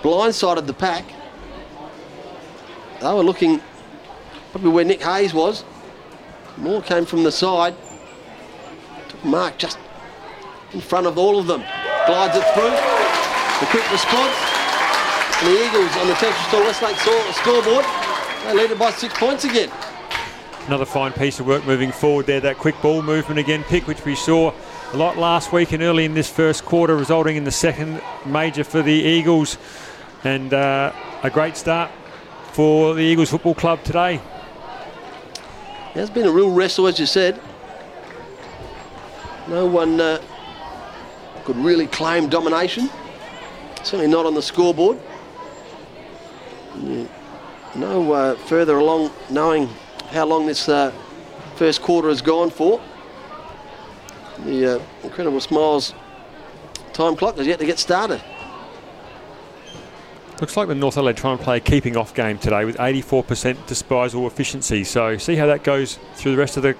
blind 0.00 0.36
side 0.36 0.58
of 0.58 0.68
the 0.68 0.72
pack. 0.72 1.04
They 3.00 3.12
were 3.12 3.24
looking 3.24 3.60
probably 4.52 4.70
where 4.70 4.84
Nick 4.84 5.02
Hayes 5.02 5.34
was. 5.34 5.64
Moore 6.56 6.82
came 6.82 7.04
from 7.06 7.24
the 7.24 7.32
side. 7.32 7.74
Took 9.08 9.24
Mark 9.24 9.58
just 9.58 9.78
in 10.72 10.80
front 10.80 11.08
of 11.08 11.18
all 11.18 11.40
of 11.40 11.48
them. 11.48 11.64
Glides 12.08 12.36
it 12.36 12.44
through. 12.54 12.72
The 13.60 13.66
quick 13.66 13.92
response. 13.92 14.34
And 15.40 15.46
the 15.46 15.66
Eagles 15.66 15.94
on 15.98 16.06
the 16.08 16.14
Telstra 16.14 16.48
Store 16.48 16.62
Westlake 16.62 16.96
scoreboard. 17.34 17.84
They 18.44 18.54
lead 18.54 18.70
it 18.70 18.78
by 18.78 18.90
six 18.92 19.12
points 19.18 19.44
again. 19.44 19.70
Another 20.66 20.86
fine 20.86 21.12
piece 21.12 21.38
of 21.38 21.46
work 21.46 21.66
moving 21.66 21.92
forward 21.92 22.24
there. 22.24 22.40
That 22.40 22.56
quick 22.56 22.80
ball 22.80 23.02
movement 23.02 23.38
again, 23.38 23.62
pick, 23.64 23.86
which 23.86 24.02
we 24.06 24.14
saw 24.14 24.54
a 24.94 24.96
lot 24.96 25.18
last 25.18 25.52
week 25.52 25.72
and 25.72 25.82
early 25.82 26.06
in 26.06 26.14
this 26.14 26.30
first 26.30 26.64
quarter, 26.64 26.96
resulting 26.96 27.36
in 27.36 27.44
the 27.44 27.50
second 27.50 28.00
major 28.24 28.64
for 28.64 28.80
the 28.80 28.90
Eagles. 28.90 29.58
And 30.24 30.54
uh, 30.54 30.94
a 31.22 31.28
great 31.28 31.58
start 31.58 31.90
for 32.52 32.94
the 32.94 33.02
Eagles 33.02 33.28
Football 33.28 33.54
Club 33.54 33.84
today. 33.84 34.14
It 35.90 36.00
has 36.00 36.08
been 36.08 36.26
a 36.26 36.32
real 36.32 36.50
wrestle, 36.50 36.86
as 36.86 36.98
you 36.98 37.04
said. 37.04 37.38
No 39.46 39.66
one 39.66 40.00
uh, 40.00 40.22
could 41.48 41.56
really 41.56 41.86
claim 41.86 42.28
domination. 42.28 42.90
Certainly 43.76 44.08
not 44.08 44.26
on 44.26 44.34
the 44.34 44.42
scoreboard. 44.42 44.98
No 47.74 48.12
uh, 48.12 48.34
further 48.34 48.76
along 48.76 49.10
knowing 49.30 49.66
how 50.10 50.26
long 50.26 50.46
this 50.46 50.68
uh, 50.68 50.92
first 51.56 51.80
quarter 51.80 52.10
has 52.10 52.20
gone 52.20 52.50
for. 52.50 52.82
The 54.44 54.76
uh, 54.76 54.82
Incredible 55.02 55.40
Smiles 55.40 55.94
time 56.92 57.16
clock 57.16 57.38
has 57.38 57.46
yet 57.46 57.58
to 57.60 57.64
get 57.64 57.78
started. 57.78 58.22
Looks 60.42 60.54
like 60.54 60.68
the 60.68 60.74
North 60.74 60.98
Adelaide 60.98 61.16
trying 61.16 61.38
to 61.38 61.44
play 61.44 61.56
a 61.56 61.60
keeping 61.60 61.96
off 61.96 62.12
game 62.12 62.36
today 62.36 62.66
with 62.66 62.76
84% 62.76 63.66
disposal 63.66 64.26
efficiency. 64.26 64.84
So 64.84 65.16
see 65.16 65.36
how 65.36 65.46
that 65.46 65.64
goes 65.64 65.98
through 66.16 66.32
the 66.32 66.38
rest 66.38 66.58
of 66.58 66.62
the, 66.62 66.76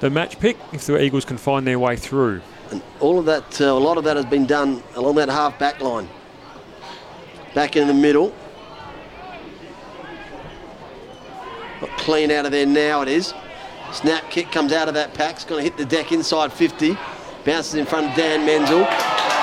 the 0.00 0.08
match 0.08 0.40
pick 0.40 0.56
if 0.72 0.86
the 0.86 0.98
Eagles 1.02 1.26
can 1.26 1.36
find 1.36 1.66
their 1.66 1.78
way 1.78 1.96
through. 1.96 2.40
And 2.70 2.82
all 3.00 3.18
of 3.18 3.24
that, 3.26 3.60
uh, 3.60 3.64
a 3.64 3.72
lot 3.72 3.98
of 3.98 4.04
that 4.04 4.16
has 4.16 4.26
been 4.26 4.46
done 4.46 4.82
along 4.94 5.16
that 5.16 5.28
half 5.28 5.58
back 5.58 5.80
line. 5.80 6.08
Back 7.54 7.76
in 7.76 7.86
the 7.88 7.94
middle. 7.94 8.34
Not 11.80 11.90
clean 11.98 12.30
out 12.30 12.46
of 12.46 12.52
there 12.52 12.66
now 12.66 13.02
it 13.02 13.08
is. 13.08 13.34
Snap 13.92 14.30
kick 14.30 14.50
comes 14.50 14.72
out 14.72 14.88
of 14.88 14.94
that 14.94 15.14
pack. 15.14 15.36
It's 15.36 15.44
going 15.44 15.64
to 15.64 15.70
hit 15.70 15.78
the 15.78 15.84
deck 15.84 16.12
inside 16.12 16.52
50. 16.52 16.96
Bounces 17.44 17.74
in 17.74 17.86
front 17.86 18.10
of 18.10 18.16
Dan 18.16 18.44
Menzel. 18.44 18.86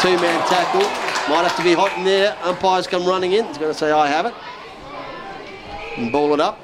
Two 0.02 0.22
man 0.22 0.48
tackle. 0.50 0.82
Might 1.30 1.44
have 1.44 1.56
to 1.56 1.64
be 1.64 1.74
hot 1.74 1.98
in 1.98 2.04
there. 2.04 2.38
Umpires 2.44 2.86
come 2.86 3.06
running 3.06 3.32
in. 3.32 3.46
He's 3.46 3.58
going 3.58 3.72
to 3.72 3.78
say, 3.78 3.92
I 3.92 4.08
have 4.08 4.26
it. 4.26 4.34
And 5.98 6.12
ball 6.12 6.34
it 6.34 6.40
up. 6.40 6.60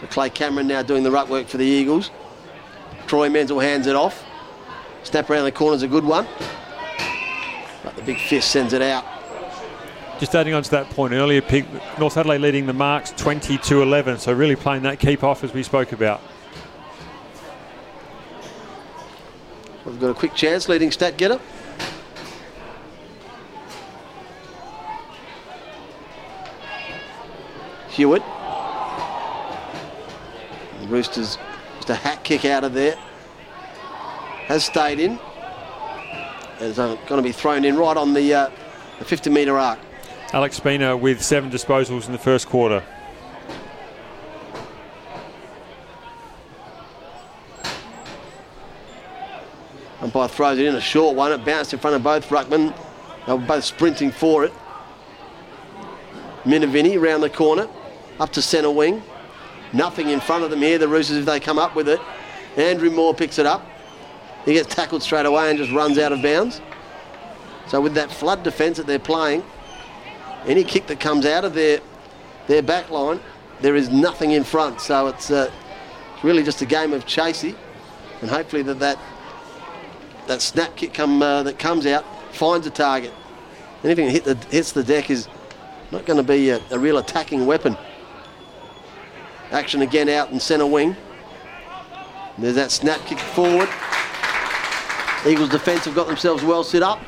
So 0.00 0.06
Clay 0.06 0.28
Cameron 0.28 0.66
now 0.66 0.82
doing 0.82 1.02
the 1.02 1.10
ruck 1.10 1.28
work 1.30 1.46
for 1.46 1.56
the 1.56 1.64
Eagles. 1.64 2.10
Troy 3.06 3.30
Menzel 3.30 3.60
hands 3.60 3.86
it 3.86 3.96
off. 3.96 4.24
Snap 5.04 5.30
around 5.30 5.44
the 5.44 5.52
corner 5.52 5.76
is 5.76 5.82
a 5.82 5.88
good 5.88 6.04
one. 6.04 6.26
But 7.82 7.96
the 7.96 8.02
big 8.02 8.18
fist 8.18 8.50
sends 8.50 8.74
it 8.74 8.82
out. 8.82 9.04
Just 10.18 10.34
adding 10.34 10.52
on 10.52 10.62
to 10.62 10.70
that 10.70 10.90
point 10.90 11.14
earlier, 11.14 11.40
Pig, 11.40 11.66
North 11.98 12.16
Adelaide 12.16 12.38
leading 12.38 12.66
the 12.66 12.72
marks 12.72 13.12
20 13.12 13.56
to 13.58 13.82
11. 13.82 14.18
So 14.18 14.32
really 14.32 14.56
playing 14.56 14.82
that 14.82 14.98
keep 14.98 15.22
off 15.22 15.44
as 15.44 15.54
we 15.54 15.62
spoke 15.62 15.92
about. 15.92 16.20
We've 19.86 20.00
got 20.00 20.10
a 20.10 20.14
quick 20.14 20.34
chance 20.34 20.68
leading 20.68 20.90
stat 20.90 21.16
getter. 21.16 21.40
Hewitt. 27.90 28.22
The 30.86 30.92
Roosters 30.92 31.36
just 31.76 31.90
a 31.90 31.94
hat 31.96 32.22
kick 32.22 32.44
out 32.44 32.62
of 32.62 32.72
there. 32.72 32.94
Has 34.46 34.64
stayed 34.64 35.00
in. 35.00 35.18
And 36.60 36.70
it's 36.70 36.78
uh, 36.78 36.94
going 37.08 37.20
to 37.20 37.22
be 37.22 37.32
thrown 37.32 37.64
in 37.64 37.76
right 37.76 37.96
on 37.96 38.14
the, 38.14 38.32
uh, 38.32 38.50
the 39.00 39.04
50 39.04 39.30
metre 39.30 39.58
arc. 39.58 39.80
Alex 40.32 40.56
Spina 40.56 40.96
with 40.96 41.20
seven 41.22 41.50
disposals 41.50 42.06
in 42.06 42.12
the 42.12 42.18
first 42.18 42.46
quarter. 42.46 42.84
Umpire 50.00 50.28
throws 50.28 50.58
it 50.58 50.66
in 50.66 50.76
a 50.76 50.80
short 50.80 51.16
one. 51.16 51.32
It 51.32 51.44
bounced 51.44 51.72
in 51.72 51.80
front 51.80 51.96
of 51.96 52.04
both 52.04 52.28
Ruckman. 52.28 52.72
They 53.26 53.32
were 53.32 53.38
both 53.38 53.64
sprinting 53.64 54.12
for 54.12 54.44
it. 54.44 54.52
Minavini 56.44 56.96
around 56.96 57.22
the 57.22 57.30
corner. 57.30 57.68
up 58.20 58.30
to 58.34 58.40
centre 58.40 58.70
wing. 58.70 59.02
Nothing 59.72 60.10
in 60.10 60.20
front 60.20 60.44
of 60.44 60.50
them 60.50 60.60
here, 60.60 60.78
the 60.78 60.88
Roosters, 60.88 61.18
if 61.18 61.24
they 61.26 61.40
come 61.40 61.58
up 61.58 61.74
with 61.74 61.88
it. 61.88 62.00
Andrew 62.56 62.90
Moore 62.90 63.14
picks 63.14 63.38
it 63.38 63.46
up. 63.46 63.66
He 64.44 64.54
gets 64.54 64.72
tackled 64.72 65.02
straight 65.02 65.26
away 65.26 65.50
and 65.50 65.58
just 65.58 65.72
runs 65.72 65.98
out 65.98 66.12
of 66.12 66.22
bounds. 66.22 66.60
So 67.68 67.80
with 67.80 67.94
that 67.94 68.10
flood 68.10 68.42
defence 68.42 68.76
that 68.76 68.86
they're 68.86 68.98
playing, 68.98 69.42
any 70.46 70.62
kick 70.62 70.86
that 70.86 71.00
comes 71.00 71.26
out 71.26 71.44
of 71.44 71.54
their 71.54 71.80
their 72.46 72.62
back 72.62 72.90
line, 72.90 73.18
there 73.60 73.74
is 73.74 73.88
nothing 73.88 74.30
in 74.30 74.44
front. 74.44 74.80
So 74.80 75.08
it's, 75.08 75.32
uh, 75.32 75.50
really 76.22 76.42
just 76.42 76.62
a 76.62 76.66
game 76.66 76.92
of 76.92 77.04
chasey, 77.04 77.54
and 78.20 78.30
hopefully 78.30 78.62
that 78.62 78.78
that, 78.78 78.98
that 80.26 80.40
snap 80.40 80.74
kick 80.76 80.94
come 80.94 81.22
uh, 81.22 81.42
that 81.42 81.58
comes 81.58 81.86
out 81.86 82.04
finds 82.32 82.66
a 82.66 82.70
target. 82.70 83.12
Anything 83.84 84.06
that 84.06 84.12
hit 84.12 84.24
the, 84.24 84.34
hits 84.50 84.72
the 84.72 84.82
deck 84.82 85.10
is 85.10 85.28
not 85.90 86.06
going 86.06 86.16
to 86.16 86.22
be 86.22 86.50
a, 86.50 86.60
a 86.70 86.78
real 86.78 86.98
attacking 86.98 87.46
weapon. 87.46 87.76
Action 89.50 89.82
again 89.82 90.08
out 90.08 90.30
in 90.30 90.40
centre 90.40 90.66
wing. 90.66 90.96
There's 92.38 92.56
that 92.56 92.70
snap 92.70 93.00
kick 93.06 93.18
forward. 93.18 93.68
Eagles 95.26 95.48
defence 95.48 95.84
have 95.84 95.94
got 95.94 96.06
themselves 96.06 96.42
well 96.44 96.62
set 96.62 96.82
up. 96.82 97.00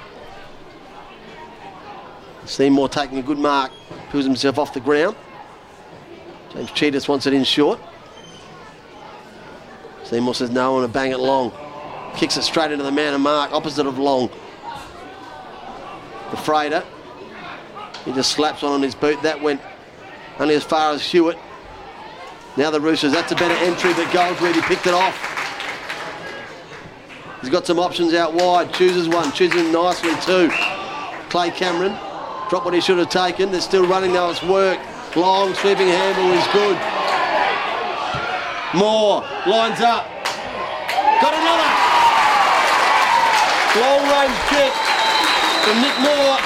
Seymour 2.47 2.89
taking 2.89 3.18
a 3.18 3.22
good 3.22 3.39
mark, 3.39 3.70
pulls 4.11 4.24
himself 4.24 4.59
off 4.59 4.72
the 4.72 4.80
ground. 4.80 5.14
James 6.53 6.70
Tsitas 6.70 7.09
wants 7.09 7.26
it 7.26 7.34
in 7.34 7.45
short. 7.45 7.78
Seymour 10.05 10.34
says 10.34 10.51
no, 10.51 10.70
I 10.70 10.72
want 10.80 10.91
to 10.91 10.93
bang 10.93 11.12
it 11.12 11.20
long. 11.20 11.53
Kicks 12.16 12.39
it 12.39 12.43
straight 12.43 12.72
into 12.72 12.84
the 12.84 12.91
man 12.91 13.12
of 13.12 13.20
mark, 13.20 13.53
opposite 13.53 13.86
of 13.86 13.99
long. 13.99 14.30
The 16.30 16.36
freighter. 16.39 16.82
He 18.05 18.12
just 18.12 18.32
slaps 18.32 18.62
on 18.62 18.72
on 18.72 18.82
his 18.82 18.95
boot. 18.95 19.20
That 19.22 19.43
went 19.43 19.61
only 20.39 20.55
as 20.55 20.64
far 20.64 20.93
as 20.93 21.03
Hewitt. 21.03 21.39
Now 22.57 22.71
the 22.71 22.81
Roosters, 22.81 23.13
that's 23.13 23.31
a 23.33 23.37
better 23.37 23.55
entry, 23.65 23.93
but 23.95 24.13
Goldsworthy 24.13 24.61
picked 24.63 24.87
it 24.87 24.95
off. 24.95 25.17
He's 27.41 27.51
got 27.51 27.67
some 27.67 27.79
options 27.79 28.15
out 28.15 28.35
wide. 28.35 28.73
Chooses 28.75 29.09
one, 29.09 29.31
choosing 29.33 29.71
nicely 29.71 30.15
too. 30.23 30.51
Clay 31.31 31.51
Cameron 31.51 31.93
dropped 32.49 32.65
what 32.65 32.75
he 32.75 32.81
should 32.81 32.99
have 32.99 33.11
taken. 33.11 33.53
They're 33.53 33.61
still 33.61 33.87
running 33.87 34.13
though, 34.13 34.31
it's 34.31 34.43
worked. 34.43 34.83
Long 35.17 35.55
sweeping 35.55 35.89
handle 35.89 36.33
is 36.33 36.47
good. 36.53 36.77
Moore 38.75 39.23
lines 39.47 39.81
up. 39.81 40.05
Got 41.23 41.35
another. 41.35 41.71
Long 43.81 44.03
range 44.13 44.39
kick 44.51 44.73
from 45.65 45.81
Nick 45.81 45.97
Moore. 46.01 46.39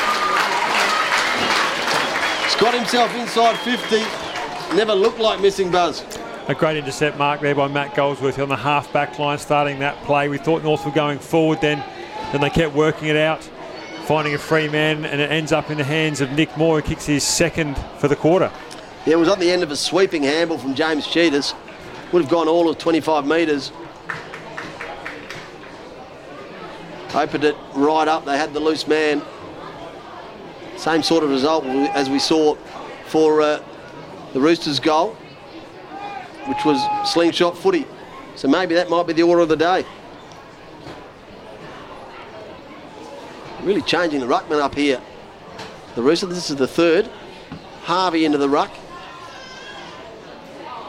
He's 2.44 2.56
got 2.56 2.74
himself 2.74 3.14
inside 3.16 3.58
50. 3.58 4.21
Never 4.74 4.94
looked 4.94 5.18
like 5.18 5.38
missing 5.38 5.70
Buzz. 5.70 6.02
A 6.48 6.54
great 6.54 6.78
intercept 6.78 7.18
mark 7.18 7.42
there 7.42 7.54
by 7.54 7.68
Matt 7.68 7.94
Goldsworthy 7.94 8.40
on 8.40 8.48
the 8.48 8.56
half 8.56 8.90
back 8.90 9.18
line 9.18 9.36
starting 9.38 9.80
that 9.80 10.02
play. 10.04 10.28
We 10.28 10.38
thought 10.38 10.62
North 10.62 10.86
were 10.86 10.90
going 10.90 11.18
forward 11.18 11.60
then, 11.60 11.84
then 12.32 12.40
they 12.40 12.48
kept 12.48 12.74
working 12.74 13.08
it 13.08 13.16
out, 13.16 13.42
finding 14.06 14.34
a 14.34 14.38
free 14.38 14.70
man, 14.70 15.04
and 15.04 15.20
it 15.20 15.30
ends 15.30 15.52
up 15.52 15.70
in 15.70 15.76
the 15.76 15.84
hands 15.84 16.22
of 16.22 16.32
Nick 16.32 16.56
Moore, 16.56 16.80
who 16.80 16.88
kicks 16.88 17.04
his 17.04 17.22
second 17.22 17.76
for 17.98 18.08
the 18.08 18.16
quarter. 18.16 18.50
Yeah, 19.04 19.14
it 19.14 19.18
was 19.18 19.28
on 19.28 19.38
the 19.38 19.50
end 19.50 19.62
of 19.62 19.70
a 19.70 19.76
sweeping 19.76 20.22
handle 20.22 20.56
from 20.56 20.74
James 20.74 21.06
Tsitas. 21.06 21.54
Would 22.12 22.22
have 22.22 22.30
gone 22.30 22.48
all 22.48 22.70
of 22.70 22.78
25 22.78 23.26
metres. 23.26 23.72
Opened 27.14 27.44
it 27.44 27.56
right 27.74 28.08
up. 28.08 28.24
They 28.24 28.38
had 28.38 28.54
the 28.54 28.60
loose 28.60 28.88
man. 28.88 29.20
Same 30.78 31.02
sort 31.02 31.24
of 31.24 31.30
result 31.30 31.66
as 31.66 32.08
we 32.08 32.18
saw 32.18 32.54
for 33.06 33.42
uh, 33.42 33.62
the 34.32 34.40
Roosters' 34.40 34.80
goal, 34.80 35.14
which 36.46 36.64
was 36.64 36.80
slingshot 37.12 37.56
footy. 37.56 37.86
So 38.34 38.48
maybe 38.48 38.74
that 38.74 38.88
might 38.88 39.06
be 39.06 39.12
the 39.12 39.22
order 39.22 39.42
of 39.42 39.48
the 39.48 39.56
day. 39.56 39.84
Really 43.62 43.82
changing 43.82 44.20
the 44.20 44.26
ruckman 44.26 44.60
up 44.60 44.74
here. 44.74 45.00
The 45.94 46.02
Roosters, 46.02 46.30
this 46.30 46.50
is 46.50 46.56
the 46.56 46.66
third. 46.66 47.08
Harvey 47.82 48.24
into 48.24 48.38
the 48.38 48.48
ruck. 48.48 48.70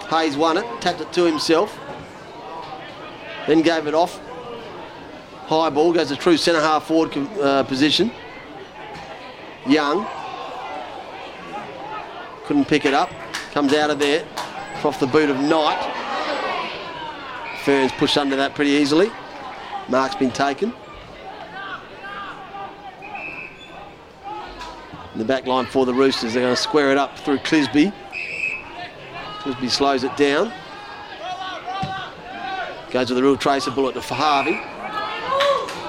Hayes 0.09 0.37
won 0.37 0.57
it, 0.57 0.65
tapped 0.79 1.01
it 1.01 1.11
to 1.13 1.25
himself, 1.25 1.75
then 3.47 3.61
gave 3.61 3.87
it 3.87 3.95
off. 3.95 4.19
High 5.47 5.69
ball 5.71 5.91
goes 5.91 6.09
to 6.09 6.15
true 6.15 6.37
centre 6.37 6.61
half 6.61 6.85
forward 6.85 7.15
uh, 7.39 7.63
position. 7.63 8.11
Young 9.67 10.05
couldn't 12.45 12.65
pick 12.65 12.85
it 12.85 12.93
up, 12.93 13.09
comes 13.53 13.71
out 13.71 13.91
of 13.91 13.99
there 13.99 14.25
off 14.83 14.99
the 14.99 15.05
boot 15.05 15.29
of 15.29 15.39
Knight. 15.39 15.79
Ferns 17.63 17.91
pushed 17.93 18.17
under 18.17 18.35
that 18.35 18.55
pretty 18.55 18.71
easily. 18.71 19.11
Mark's 19.87 20.15
been 20.15 20.31
taken. 20.31 20.73
In 25.13 25.19
the 25.19 25.25
back 25.25 25.45
line 25.45 25.67
for 25.67 25.85
the 25.85 25.93
Roosters, 25.93 26.33
they're 26.33 26.41
going 26.41 26.55
to 26.55 26.61
square 26.61 26.91
it 26.91 26.97
up 26.97 27.19
through 27.19 27.37
Clisby. 27.37 27.93
Clisby 29.41 29.69
slows 29.69 30.03
it 30.03 30.17
down. 30.17 30.51
Goes 32.89 33.09
with 33.09 33.19
a 33.19 33.23
real 33.23 33.37
tracer 33.37 33.69
bullet 33.69 33.93
to 33.93 34.01
Harvey. 34.01 34.59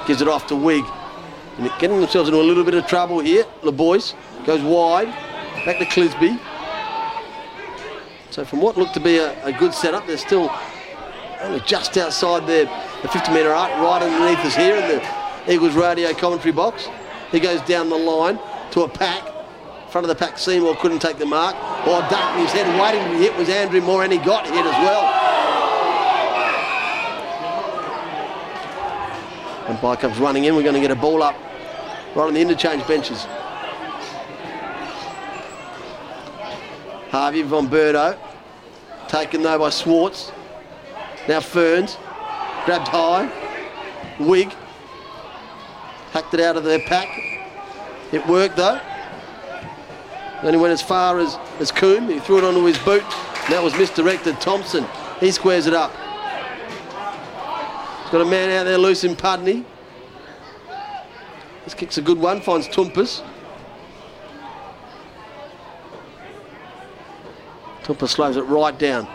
Gives 0.07 0.21
it 0.21 0.29
off 0.29 0.47
to 0.49 0.57
Wigg. 0.57 0.85
And 1.57 1.71
getting 1.79 1.99
themselves 1.99 2.29
into 2.29 2.41
a 2.41 2.43
little 2.43 2.65
bit 2.65 2.75
of 2.75 2.87
trouble 2.87 3.21
here, 3.21 3.47
the 3.63 3.73
boys. 3.73 4.15
Goes 4.45 4.61
wide. 4.61 5.09
Back 5.65 5.79
to 5.79 5.87
Clisby. 5.87 6.39
So 8.35 8.45
from 8.45 8.61
what 8.61 8.77
looked 8.77 8.95
to 8.95 9.01
be 9.01 9.19
a, 9.19 9.45
a 9.45 9.53
good 9.53 9.73
setup, 9.73 10.09
they're 10.09 10.19
still 10.19 10.51
only 11.41 11.61
just 11.61 11.97
outside 11.97 12.49
their, 12.49 12.65
the 13.01 13.07
50 13.07 13.33
metre 13.33 13.53
arc, 13.53 13.71
right 13.75 14.03
underneath 14.03 14.45
us 14.45 14.57
here 14.57 14.75
in 14.75 14.89
the 14.89 15.53
Eagles 15.55 15.75
radio 15.75 16.13
commentary 16.15 16.51
box. 16.51 16.89
He 17.31 17.39
goes 17.39 17.61
down 17.61 17.91
the 17.91 17.97
line 17.97 18.41
to 18.73 18.83
a 18.83 18.89
pack. 18.89 19.23
Front 19.89 20.05
of 20.05 20.09
the 20.09 20.17
pack, 20.17 20.37
Seymour 20.37 20.75
couldn't 20.79 20.99
take 20.99 21.19
the 21.19 21.27
mark. 21.27 21.55
Or 21.87 22.01
ducking 22.11 22.43
his 22.43 22.51
head, 22.51 22.67
waiting 22.81 23.05
to 23.05 23.11
be 23.17 23.19
hit 23.19 23.37
was 23.37 23.49
Andrew 23.49 23.81
Moore, 23.81 24.03
and 24.03 24.13
he 24.13 24.19
got 24.19 24.45
hit 24.47 24.67
as 24.67 24.79
well. 24.83 25.05
And 29.69 29.81
by 29.81 29.95
comes 29.95 30.19
running 30.19 30.43
in, 30.43 30.57
we're 30.57 30.65
going 30.65 30.75
to 30.75 30.81
get 30.81 30.91
a 30.91 30.97
ball 30.97 31.23
up 31.23 31.37
right 32.17 32.27
on 32.27 32.35
the 32.35 32.41
interchange 32.41 32.85
benches. 32.89 33.29
Harvey 37.15 37.43
von 37.43 37.69
Burdo, 37.69 38.19
taken 39.07 39.41
though 39.41 39.57
by 39.57 39.71
Swartz. 39.71 40.33
Now 41.29 41.39
Ferns, 41.39 41.97
grabbed 42.65 42.89
high. 42.89 43.31
Wigg, 44.19 44.53
hacked 46.11 46.35
it 46.35 46.41
out 46.41 46.57
of 46.57 46.65
their 46.65 46.81
pack. 46.81 47.07
It 48.11 48.27
worked 48.27 48.57
though. 48.57 48.81
Then 50.43 50.55
he 50.55 50.59
went 50.59 50.73
as 50.73 50.83
far 50.83 51.21
as, 51.21 51.39
as 51.61 51.71
Coombe. 51.71 52.09
He 52.09 52.19
threw 52.19 52.39
it 52.39 52.43
onto 52.43 52.65
his 52.65 52.79
boot. 52.79 53.05
And 53.05 53.55
that 53.55 53.63
was 53.63 53.79
misdirected. 53.79 54.41
Thompson, 54.41 54.85
he 55.21 55.31
squares 55.31 55.69
it 55.69 55.73
up. 55.73 55.93
He's 58.03 58.11
got 58.11 58.23
a 58.23 58.25
man 58.25 58.51
out 58.51 58.65
there 58.65 58.77
loose 58.77 59.05
in 59.05 59.15
Pudney. 59.15 59.65
This 61.63 61.75
kick's 61.75 61.97
a 61.97 62.03
good 62.03 62.19
one, 62.19 62.41
finds 62.41 62.67
Toumpas. 62.67 63.23
Toumpas 67.85 68.09
slows 68.09 68.37
it 68.37 68.43
right 68.43 68.77
down. 68.79 69.07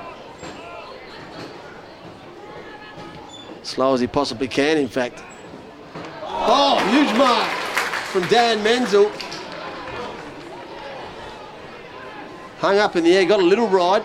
Slow 3.63 3.93
as 3.95 3.99
he 3.99 4.07
possibly 4.07 4.47
can, 4.47 4.77
in 4.77 4.87
fact. 4.87 5.23
Oh, 6.23 6.77
huge 6.91 7.15
mark 7.17 7.49
from 8.09 8.27
Dan 8.27 8.63
Menzel. 8.63 9.11
Hung 12.59 12.77
up 12.77 12.95
in 12.95 13.03
the 13.03 13.15
air, 13.15 13.25
got 13.25 13.39
a 13.39 13.43
little 13.43 13.67
ride. 13.67 14.03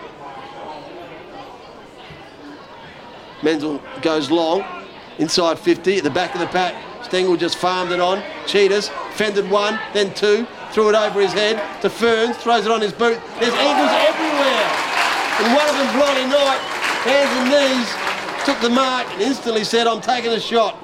Menzel 3.43 3.83
goes 4.01 4.31
long, 4.31 4.65
inside 5.19 5.59
50, 5.59 5.99
at 5.99 6.05
the 6.05 6.11
back 6.11 6.35
of 6.35 6.41
the 6.41 6.47
pack. 6.47 6.75
Stengle 7.03 7.39
just 7.39 7.57
farmed 7.59 7.93
it 7.93 8.01
on. 8.01 8.23
Tsitas, 8.47 8.89
fended 9.13 9.51
one, 9.51 9.79
then 9.93 10.15
two, 10.15 10.47
threw 10.75 10.89
it 10.89 10.97
over 10.97 11.21
his 11.21 11.33
head 11.33 11.63
to 11.83 11.89
Ferns, 11.89 12.37
throws 12.39 12.67
it 12.67 12.73
on 12.73 12.81
his 12.81 12.93
boot. 12.93 13.21
There's 13.39 13.55
Eagles 13.55 13.95
everywhere. 14.11 14.67
And 15.39 15.55
one 15.55 15.69
of 15.69 15.77
them, 15.79 15.97
Blimey 15.97 16.27
Knight, 16.29 16.59
hands 17.07 17.31
and 17.39 17.49
knees, 17.49 18.45
took 18.45 18.61
the 18.61 18.71
mark 18.75 19.07
and 19.13 19.23
instantly 19.23 19.63
said, 19.63 19.87
I'm 19.87 20.01
taking 20.01 20.33
a 20.33 20.41
shot. 20.41 20.75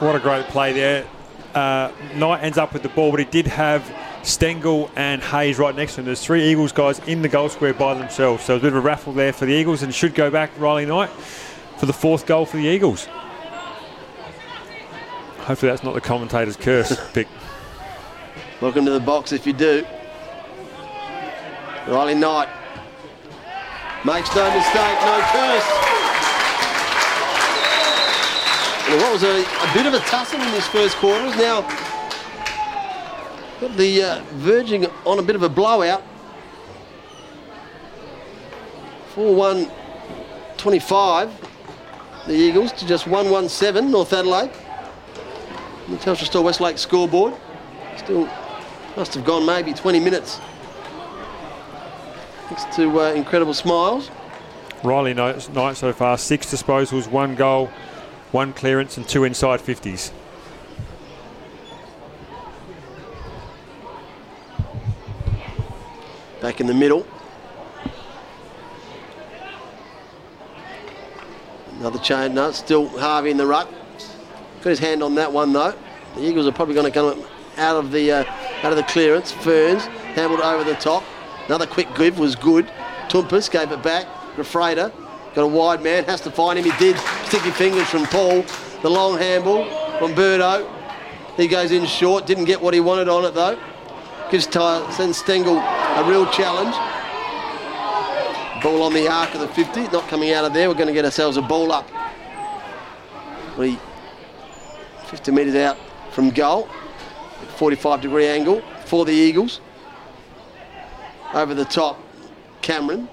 What 0.00 0.16
a 0.16 0.18
great 0.18 0.46
play 0.46 0.72
there. 0.72 1.06
Uh, 1.54 1.92
Knight 2.14 2.42
ends 2.42 2.56
up 2.56 2.72
with 2.72 2.82
the 2.82 2.88
ball, 2.88 3.10
but 3.10 3.20
he 3.20 3.26
did 3.26 3.46
have 3.46 3.82
Stengle 4.22 4.90
and 4.96 5.22
Hayes 5.22 5.58
right 5.58 5.76
next 5.76 5.96
to 5.96 6.00
him. 6.00 6.06
There's 6.06 6.24
three 6.24 6.44
Eagles 6.44 6.72
guys 6.72 6.98
in 7.00 7.20
the 7.20 7.28
goal 7.28 7.50
square 7.50 7.74
by 7.74 7.92
themselves. 7.92 8.44
So 8.44 8.56
a 8.56 8.58
bit 8.58 8.68
of 8.68 8.76
a 8.76 8.80
raffle 8.80 9.12
there 9.12 9.34
for 9.34 9.44
the 9.44 9.52
Eagles 9.52 9.82
and 9.82 9.94
should 9.94 10.14
go 10.14 10.30
back 10.30 10.50
Riley 10.58 10.86
Knight 10.86 11.10
for 11.76 11.84
the 11.84 11.92
fourth 11.92 12.24
goal 12.24 12.46
for 12.46 12.56
the 12.56 12.66
Eagles. 12.66 13.06
Hopefully 15.40 15.70
that's 15.70 15.84
not 15.84 15.92
the 15.92 16.00
commentator's 16.00 16.56
curse 16.56 16.98
pick. 17.12 17.28
Welcome 18.60 18.84
to 18.86 18.90
the 18.90 18.98
box 18.98 19.30
if 19.30 19.46
you 19.46 19.52
do. 19.52 19.86
Riley 21.86 22.16
Knight 22.16 22.48
Makes 24.04 24.34
no 24.34 24.44
mistake, 24.54 24.98
no 25.02 25.20
curse. 25.32 25.68
And 28.88 29.00
what 29.00 29.12
was 29.12 29.22
a, 29.22 29.42
a 29.42 29.74
bit 29.74 29.86
of 29.86 29.94
a 29.94 29.98
tussle 30.00 30.40
in 30.40 30.50
this 30.52 30.66
first 30.68 30.96
quarter 30.96 31.24
is 31.26 31.36
now 31.36 31.62
got 33.60 33.76
the 33.76 34.02
uh, 34.02 34.22
verging 34.34 34.86
on 35.04 35.18
a 35.18 35.22
bit 35.22 35.36
of 35.36 35.42
a 35.42 35.48
blowout. 35.48 36.02
4-1 39.14 39.70
25. 40.56 41.50
The 42.26 42.34
Eagles 42.34 42.72
to 42.72 42.86
just 42.86 43.06
1-1-7 43.06 43.88
North 43.88 44.12
Adelaide. 44.12 44.50
The 45.88 45.96
Telstra 45.96 46.26
Store 46.26 46.44
Westlake 46.44 46.78
scoreboard. 46.78 47.34
Still 47.96 48.28
must 48.98 49.14
have 49.14 49.24
gone 49.24 49.46
maybe 49.46 49.72
20 49.72 50.00
minutes. 50.00 50.40
Thanks 52.48 52.64
to 52.76 53.00
uh, 53.00 53.12
incredible 53.12 53.54
smiles. 53.54 54.10
Riley 54.82 55.14
Knight 55.14 55.76
so 55.76 55.92
far, 55.92 56.18
six 56.18 56.52
disposals, 56.52 57.08
one 57.08 57.36
goal, 57.36 57.66
one 58.32 58.52
clearance, 58.52 58.96
and 58.96 59.06
two 59.08 59.22
inside 59.22 59.60
50s. 59.60 60.10
Back 66.40 66.60
in 66.60 66.66
the 66.66 66.74
middle. 66.74 67.06
Another 71.78 72.00
chain, 72.00 72.34
no, 72.34 72.50
still 72.50 72.88
Harvey 72.98 73.30
in 73.30 73.36
the 73.36 73.46
ruck. 73.46 73.68
Got 74.62 74.70
his 74.70 74.80
hand 74.80 75.04
on 75.04 75.14
that 75.14 75.32
one 75.32 75.52
though. 75.52 75.72
The 76.16 76.24
Eagles 76.24 76.48
are 76.48 76.52
probably 76.52 76.74
going 76.74 76.90
to 76.90 76.92
come 76.92 77.24
out 77.56 77.76
of 77.76 77.92
the 77.92 78.10
uh, 78.10 78.24
out 78.62 78.72
of 78.72 78.76
the 78.76 78.82
clearance. 78.84 79.32
Ferns 79.32 79.84
handled 80.14 80.40
over 80.40 80.64
the 80.64 80.74
top. 80.74 81.04
Another 81.46 81.66
quick 81.66 81.88
give 81.96 82.18
was 82.18 82.36
good. 82.36 82.66
Toumpas 83.08 83.50
gave 83.50 83.72
it 83.72 83.82
back. 83.82 84.06
Refrader 84.36 84.92
got 85.38 85.44
a 85.44 85.46
wide 85.46 85.82
man, 85.82 86.02
has 86.04 86.20
to 86.22 86.32
find 86.32 86.58
him. 86.58 86.64
He 86.64 86.76
did. 86.78 86.98
Sticky 87.26 87.50
fingers 87.52 87.88
from 87.88 88.06
Paul. 88.06 88.44
The 88.82 88.90
long 88.90 89.18
handball 89.18 89.64
from 89.98 90.12
Birdo. 90.12 90.68
He 91.36 91.46
goes 91.46 91.70
in 91.70 91.86
short. 91.86 92.26
Didn't 92.26 92.46
get 92.46 92.60
what 92.60 92.74
he 92.74 92.80
wanted 92.80 93.08
on 93.08 93.24
it 93.24 93.34
though. 93.34 93.56
Gives 94.32 94.48
Ty, 94.48 94.90
sends 94.90 95.22
Stengle 95.22 95.58
a 95.60 96.10
real 96.10 96.26
challenge. 96.30 96.74
Ball 98.64 98.82
on 98.82 98.92
the 98.92 99.06
arc 99.06 99.32
of 99.34 99.40
the 99.40 99.48
50, 99.48 99.82
not 99.92 100.08
coming 100.08 100.32
out 100.32 100.44
of 100.44 100.52
there. 100.52 100.68
We're 100.68 100.74
going 100.74 100.88
to 100.88 100.92
get 100.92 101.04
ourselves 101.04 101.36
a 101.36 101.42
ball 101.42 101.70
up. 101.70 101.88
We 103.56 103.78
50 105.06 105.30
metres 105.30 105.54
out 105.54 105.78
from 106.10 106.30
goal. 106.30 106.68
45 107.58 108.00
degree 108.00 108.26
angle 108.26 108.62
for 108.86 109.04
the 109.04 109.12
Eagles. 109.12 109.60
Over 111.34 111.54
the 111.54 111.64
top, 111.64 112.00
Cameron. 112.62 113.08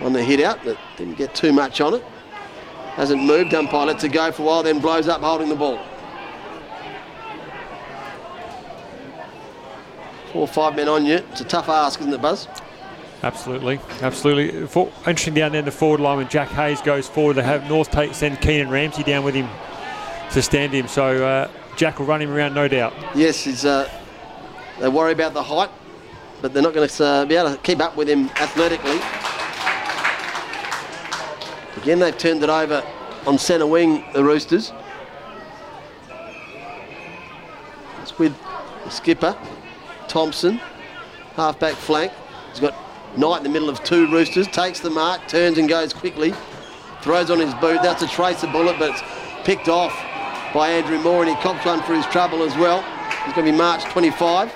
On 0.00 0.12
the 0.12 0.22
hit 0.22 0.40
out, 0.40 0.58
but 0.62 0.76
didn't 0.98 1.16
get 1.16 1.34
too 1.34 1.52
much 1.54 1.80
on 1.80 1.94
it. 1.94 2.04
Hasn't 2.94 3.22
moved, 3.22 3.54
umpire 3.54 3.86
lets 3.86 4.04
it 4.04 4.10
go 4.10 4.30
for 4.30 4.42
a 4.42 4.44
while, 4.44 4.62
then 4.62 4.80
blows 4.80 5.08
up 5.08 5.22
holding 5.22 5.48
the 5.48 5.56
ball. 5.56 5.78
Four 10.32 10.42
or 10.42 10.48
five 10.48 10.76
men 10.76 10.88
on 10.88 11.06
you. 11.06 11.16
It's 11.16 11.40
a 11.40 11.44
tough 11.44 11.70
ask, 11.70 11.98
isn't 12.00 12.12
it, 12.12 12.20
Buzz? 12.20 12.46
Absolutely, 13.22 13.80
absolutely. 14.02 14.66
For, 14.66 14.92
interesting 14.98 15.32
down 15.32 15.52
there 15.52 15.60
in 15.60 15.64
the 15.64 15.70
forward 15.70 16.00
line 16.00 16.18
when 16.18 16.28
Jack 16.28 16.48
Hayes 16.48 16.82
goes 16.82 17.08
forward. 17.08 17.34
They 17.34 17.42
have 17.42 17.66
North 17.66 17.90
take 17.90 18.14
send 18.14 18.42
Keenan 18.42 18.68
Ramsey 18.68 19.02
down 19.02 19.24
with 19.24 19.34
him 19.34 19.48
to 20.32 20.42
stand 20.42 20.74
him. 20.74 20.86
So 20.86 21.24
uh, 21.26 21.50
Jack 21.76 21.98
will 21.98 22.06
run 22.06 22.22
him 22.22 22.32
around, 22.32 22.54
no 22.54 22.66
doubt. 22.68 22.94
Yes, 23.14 23.44
he's, 23.44 23.66
uh, 23.66 23.90
they 24.80 24.88
worry 24.88 25.12
about 25.12 25.34
the 25.34 25.42
height, 25.42 25.70
but 26.40 26.54
they're 26.54 26.62
not 26.62 26.72
going 26.72 26.88
to 26.88 27.04
uh, 27.04 27.24
be 27.26 27.36
able 27.36 27.50
to 27.50 27.58
keep 27.58 27.80
up 27.80 27.96
with 27.96 28.08
him 28.08 28.30
athletically. 28.36 28.98
Again, 31.82 31.98
they've 31.98 32.16
turned 32.16 32.42
it 32.42 32.48
over 32.48 32.82
on 33.26 33.38
centre 33.38 33.66
wing, 33.66 34.04
the 34.14 34.24
Roosters. 34.24 34.72
It's 38.00 38.18
with 38.18 38.34
the 38.84 38.90
skipper, 38.90 39.36
Thompson, 40.08 40.58
half-back 41.34 41.74
flank. 41.74 42.10
He's 42.50 42.60
got 42.60 42.74
Knight 43.18 43.38
in 43.38 43.42
the 43.44 43.50
middle 43.50 43.68
of 43.68 43.84
two 43.84 44.10
Roosters, 44.10 44.48
takes 44.48 44.80
the 44.80 44.90
mark, 44.90 45.28
turns 45.28 45.58
and 45.58 45.68
goes 45.68 45.92
quickly, 45.92 46.32
throws 47.02 47.30
on 47.30 47.38
his 47.38 47.52
boot. 47.54 47.82
That's 47.82 48.02
a 48.02 48.08
tracer 48.08 48.46
bullet, 48.46 48.78
but 48.78 48.92
it's 48.92 49.02
picked 49.44 49.68
off 49.68 49.94
by 50.56 50.70
Andrew 50.70 50.98
Moore, 50.98 51.22
and 51.22 51.28
he 51.28 51.42
cops 51.42 51.66
one 51.66 51.82
for 51.82 51.94
his 51.94 52.06
trouble 52.06 52.42
as 52.42 52.56
well. 52.56 52.80
He's 53.26 53.34
going 53.34 53.44
to 53.44 53.52
be 53.52 53.58
March 53.58 53.84
25. 53.84 54.50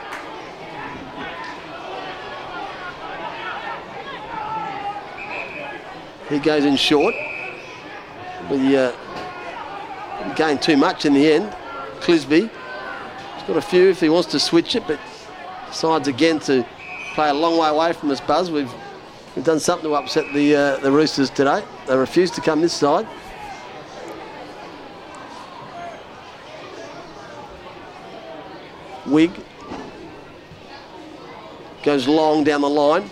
He 6.31 6.39
goes 6.39 6.65
in 6.65 6.77
short. 6.77 7.15
He 8.49 8.79
uh, 8.79 8.93
gained 10.37 10.63
too 10.63 10.79
much 10.79 11.05
in 11.05 11.13
the 11.13 11.31
end. 11.33 11.55
Clisby. 12.01 12.49
He's 12.49 13.43
got 13.47 13.59
a 13.59 13.61
few 13.61 13.91
if 13.91 14.01
he 14.01 14.09
wants 14.09 14.31
to 14.31 14.41
switch 14.41 14.75
it, 14.75 14.85
but 14.87 14.99
decides 15.67 16.09
again 16.09 16.39
to 16.41 16.67
play 17.13 17.29
a 17.29 17.35
long 17.35 17.59
way 17.59 17.69
away 17.69 17.93
from 17.93 18.11
us, 18.11 18.23
Buzz. 18.23 18.51
We've, 18.51 18.73
we've 19.37 19.45
done 19.45 19.61
something 19.61 19.87
to 19.87 19.95
upset 19.97 20.25
the, 20.33 20.57
uh, 20.57 20.77
the 20.79 20.91
Roosters 20.91 21.29
today. 21.29 21.63
They 21.87 21.95
refuse 21.95 22.31
to 22.31 22.41
come 22.41 22.63
this 22.63 22.73
side. 22.73 23.07
Wigg 29.11 29.33
goes 31.83 32.07
long 32.07 32.45
down 32.45 32.61
the 32.61 32.71
line. 32.71 33.11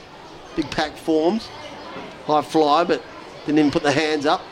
Big 0.55 0.71
pack 0.71 0.97
forms. 0.97 1.49
High 2.27 2.43
fly, 2.43 2.85
but 2.85 3.03
didn't 3.47 3.59
even 3.59 3.71
put 3.71 3.83
the 3.83 3.93
hands 3.93 4.27
up. 4.27 4.43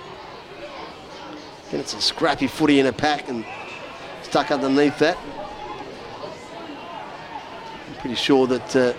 Then 1.71 1.81
it's 1.81 1.95
a 1.95 2.01
scrappy 2.01 2.47
footy 2.47 2.81
in 2.81 2.87
a 2.87 2.93
pack 2.93 3.29
and 3.29 3.45
stuck 4.23 4.51
underneath 4.51 4.99
that. 4.99 5.19
I'm 7.89 7.95
pretty 8.01 8.17
sure 8.17 8.47
that 8.47 8.77
uh, 8.77 8.93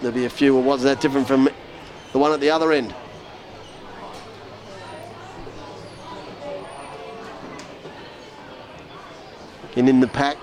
there'll 0.00 0.14
be 0.14 0.26
a 0.26 0.30
few. 0.30 0.54
Well, 0.54 0.62
what's 0.62 0.82
that 0.82 1.00
different 1.00 1.26
from 1.26 1.48
the 2.12 2.18
one 2.18 2.32
at 2.32 2.40
the 2.40 2.50
other 2.50 2.72
end? 2.72 2.94
And 9.76 9.88
in 9.88 10.00
the 10.00 10.08
pack, 10.08 10.38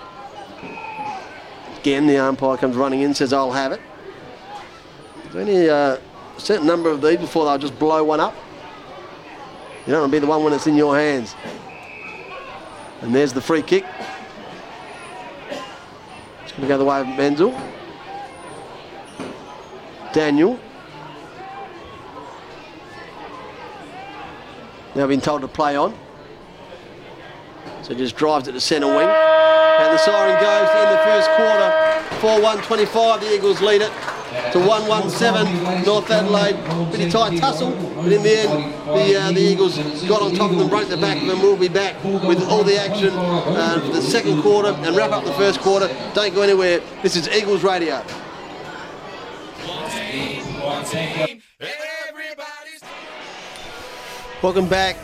again 1.84 2.08
the 2.08 2.18
umpire 2.18 2.56
comes 2.56 2.78
running 2.78 3.02
in, 3.02 3.14
says 3.14 3.34
I'll 3.34 3.52
have 3.52 3.74
it. 3.74 3.82
Is 5.28 5.36
any 5.36 5.68
uh, 5.68 5.98
certain 6.38 6.66
number 6.66 6.90
of 6.90 7.02
these 7.02 7.18
before 7.18 7.44
they'll 7.44 7.58
just 7.58 7.78
blow 7.78 8.06
one 8.06 8.22
up? 8.22 8.34
You 9.86 9.92
don't 9.92 10.04
want 10.04 10.12
to 10.14 10.16
be 10.16 10.20
the 10.20 10.28
one 10.28 10.46
when 10.46 10.54
it's 10.54 10.66
in 10.66 10.78
your 10.78 10.96
hands. 10.96 11.36
And 13.02 13.14
there's 13.14 13.34
the 13.34 13.42
free 13.42 13.62
kick. 13.62 13.84
It's 16.44 16.54
going 16.54 16.62
to 16.62 16.68
go 16.70 16.78
the 16.78 16.86
way 16.86 17.02
of 17.02 17.08
Menzel. 17.08 17.52
Daniel. 20.14 20.58
Now 24.96 25.06
been 25.08 25.20
told 25.20 25.42
to 25.42 25.50
play 25.50 25.76
on. 25.76 25.94
So 27.84 27.94
just 27.94 28.16
drives 28.16 28.48
it 28.48 28.54
to 28.54 28.62
centre 28.62 28.88
wing. 28.88 29.08
And 29.08 29.94
the 29.94 29.98
siren 29.98 30.40
goes 30.40 30.70
in 30.72 30.90
the 30.90 31.02
first 31.04 31.30
quarter. 31.32 31.84
4-1-25, 32.24 33.20
the 33.20 33.36
Eagles 33.36 33.62
lead 33.62 33.82
it 33.82 33.92
to 34.54 34.60
1-1-7, 34.60 35.86
North 35.86 36.10
Adelaide. 36.10 36.56
Pretty 36.90 37.12
tight 37.12 37.38
tussle, 37.38 37.72
but 37.96 38.14
in 38.14 38.24
the 38.24 38.40
end, 38.40 38.74
the, 38.86 39.20
uh, 39.20 39.32
the 39.34 39.42
Eagles 39.42 39.78
got 40.08 40.22
on 40.22 40.34
top 40.34 40.52
of 40.52 40.58
them, 40.58 40.70
broke 40.70 40.88
the 40.88 40.96
back 40.96 41.22
of 41.22 41.28
them. 41.28 41.42
We'll 41.42 41.58
be 41.58 41.68
back 41.68 42.02
with 42.06 42.42
all 42.48 42.64
the 42.64 42.80
action 42.80 43.10
uh, 43.14 43.82
for 43.86 43.92
the 43.92 44.02
second 44.02 44.42
quarter 44.42 44.70
and 44.70 44.96
wrap 44.96 45.12
up 45.12 45.26
the 45.26 45.34
first 45.34 45.60
quarter. 45.60 45.90
Don't 46.14 46.34
go 46.34 46.42
anywhere. 46.42 46.80
This 47.02 47.18
is 47.18 47.28
Eagles 47.28 47.64
Radio. 47.64 48.02
Welcome 54.42 54.70
back 54.70 54.96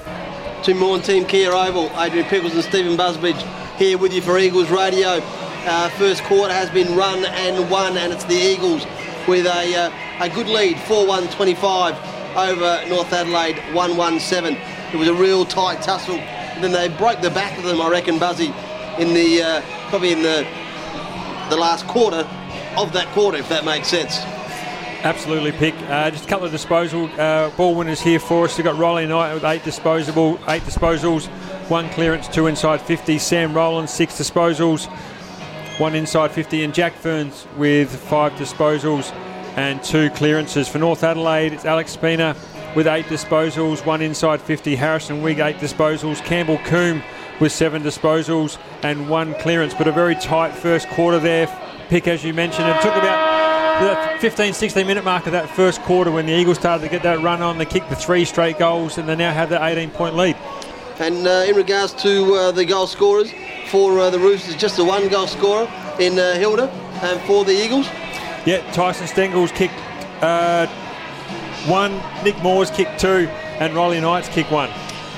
to 0.64 0.74
Maughan 0.74 1.00
Thiem 1.00 1.28
Kia 1.28 1.52
Oval. 1.52 1.90
Adrian 1.98 2.26
Pickles 2.26 2.54
and 2.54 2.64
Stephen 2.64 2.98
Busbridge 2.98 3.42
here 3.78 3.98
with 3.98 4.14
you 4.14 4.22
for 4.22 4.38
Eagles 4.38 4.70
Radio. 4.70 5.20
Uh, 5.66 5.90
first 5.92 6.24
quarter 6.24 6.54
has 6.54 6.70
been 6.70 6.96
run 6.98 7.24
and 7.26 7.70
won, 7.70 7.98
and 7.98 8.12
it's 8.12 8.26
the 8.26 8.36
Eagles 8.36 8.86
with 9.28 9.46
a, 9.46 9.76
uh, 9.76 9.92
a 10.20 10.30
good 10.30 10.48
lead, 10.48 10.76
4-1-25 10.78 11.96
over 12.36 12.90
North 12.90 13.14
Adelaide, 13.14 13.56
1-1-7. 13.74 14.94
It 14.94 14.98
was 14.98 15.08
a 15.08 15.14
real 15.14 15.46
tight 15.46 15.82
tussle. 15.82 16.18
And 16.18 16.64
then 16.64 16.72
they 16.72 16.90
broke 16.98 17.22
the 17.22 17.30
back 17.30 17.58
of 17.58 17.64
them, 17.64 17.80
I 17.80 17.90
reckon, 17.90 18.20
Buzzy, 18.20 18.54
in 18.98 19.14
the 19.14 19.42
uh, 19.42 19.62
probably 19.90 20.12
in 20.12 20.22
the 20.22 20.48
the 21.50 21.58
last 21.58 21.88
quarter 21.88 22.28
of 22.78 22.92
that 22.94 23.08
quarter, 23.14 23.38
if 23.38 23.50
that 23.50 23.66
makes 23.66 23.88
sense. 23.88 24.20
Absolutely, 25.02 25.54
pick. 25.54 25.74
Uh, 25.90 26.12
just 26.12 26.26
a 26.26 26.28
couple 26.28 26.46
of 26.46 26.52
disposal 26.52 27.10
uh, 27.18 27.50
ball 27.52 27.74
winners 27.74 28.02
here 28.02 28.20
for 28.20 28.44
us. 28.46 28.58
We've 28.58 28.66
got 28.66 28.78
Riley 28.78 29.06
Knight 29.06 29.34
with 29.34 29.46
eight 29.46 29.64
disposable, 29.64 30.38
eight 30.50 30.64
disposals, 30.64 31.28
one 31.70 31.90
clearance, 31.92 32.28
two 32.28 32.48
inside 32.48 32.82
50. 32.82 33.18
Sam 33.18 33.54
Rowland 33.54 33.90
six 33.90 34.20
disposals, 34.20 34.88
one 35.80 35.96
inside 35.96 36.32
50, 36.32 36.66
and 36.66 36.74
Jack 36.74 36.94
Ferns 36.96 37.48
with 37.56 37.90
five 37.90 38.34
disposals 38.34 39.14
and 39.56 39.82
two 39.82 40.10
clearances. 40.10 40.68
For 40.68 40.80
North 40.80 41.02
Adelaide, 41.02 41.54
it's 41.54 41.64
Alex 41.64 41.94
Spina 41.94 42.36
with 42.76 42.86
eight 42.86 43.06
disposals, 43.06 43.86
one 43.86 44.02
inside 44.02 44.42
50. 44.42 44.76
Harrison 44.76 45.22
Wigg, 45.22 45.40
eight 45.40 45.58
disposals. 45.60 46.22
Campbell 46.26 46.60
Coombe 46.66 47.02
with 47.40 47.54
seven 47.54 47.82
disposals 47.84 48.58
and 48.84 49.10
one 49.10 49.34
clearance. 49.36 49.74
But 49.74 49.88
a 49.88 49.94
very 49.94 50.16
tight 50.16 50.54
first 50.54 50.90
quarter 50.90 51.20
there, 51.20 51.48
pick 51.88 52.06
as 52.06 52.26
you 52.26 52.34
mentioned. 52.34 52.68
It 52.68 52.82
took 52.82 52.96
about 52.96 53.59
the 53.80 54.18
15, 54.20 54.54
16 54.54 54.86
minute 54.86 55.04
mark 55.04 55.26
of 55.26 55.32
that 55.32 55.50
first 55.50 55.82
quarter 55.82 56.12
when 56.12 56.26
the 56.26 56.34
Eagles 56.34 56.58
started 56.58 56.84
to 56.84 56.90
get 56.90 57.04
that 57.04 57.22
run 57.22 57.42
on. 57.42 57.58
They 57.58 57.66
kicked 57.66 57.90
the 57.90 57.96
three 57.96 58.26
straight 58.26 58.58
goals 58.58 58.98
and 58.98 59.08
they 59.08 59.16
now 59.16 59.32
have 59.32 59.50
that 59.50 59.62
18 59.62 59.92
point 59.92 60.16
lead. 60.16 60.36
And 61.00 61.26
uh, 61.26 61.46
in 61.48 61.56
regards 61.56 61.94
to 62.04 62.34
uh, 62.34 62.52
the 62.52 62.66
goal 62.66 62.88
scorers 62.88 63.32
for 63.70 64.00
uh, 64.00 64.10
the 64.10 64.20
Roosters, 64.20 64.56
just 64.58 64.76
the 64.76 64.84
one 64.84 65.08
goal 65.08 65.28
scorer 65.28 65.72
in 66.00 66.20
uh, 66.20 66.36
Hilda, 66.36 66.70
and 67.02 67.22
for 67.22 67.46
the 67.46 67.54
Eagles. 67.54 67.88
Yeah, 68.46 68.70
Tyson 68.74 69.08
Stengle's 69.08 69.52
kicked 69.52 69.74
uh, 70.22 70.68
one, 71.68 72.02
Nick 72.24 72.42
Moore's 72.42 72.72
kicked 72.72 73.00
two, 73.00 73.30
and 73.60 73.74
Riley 73.74 74.02
Knight's 74.02 74.28
kicked 74.30 74.52
one. 74.52 74.70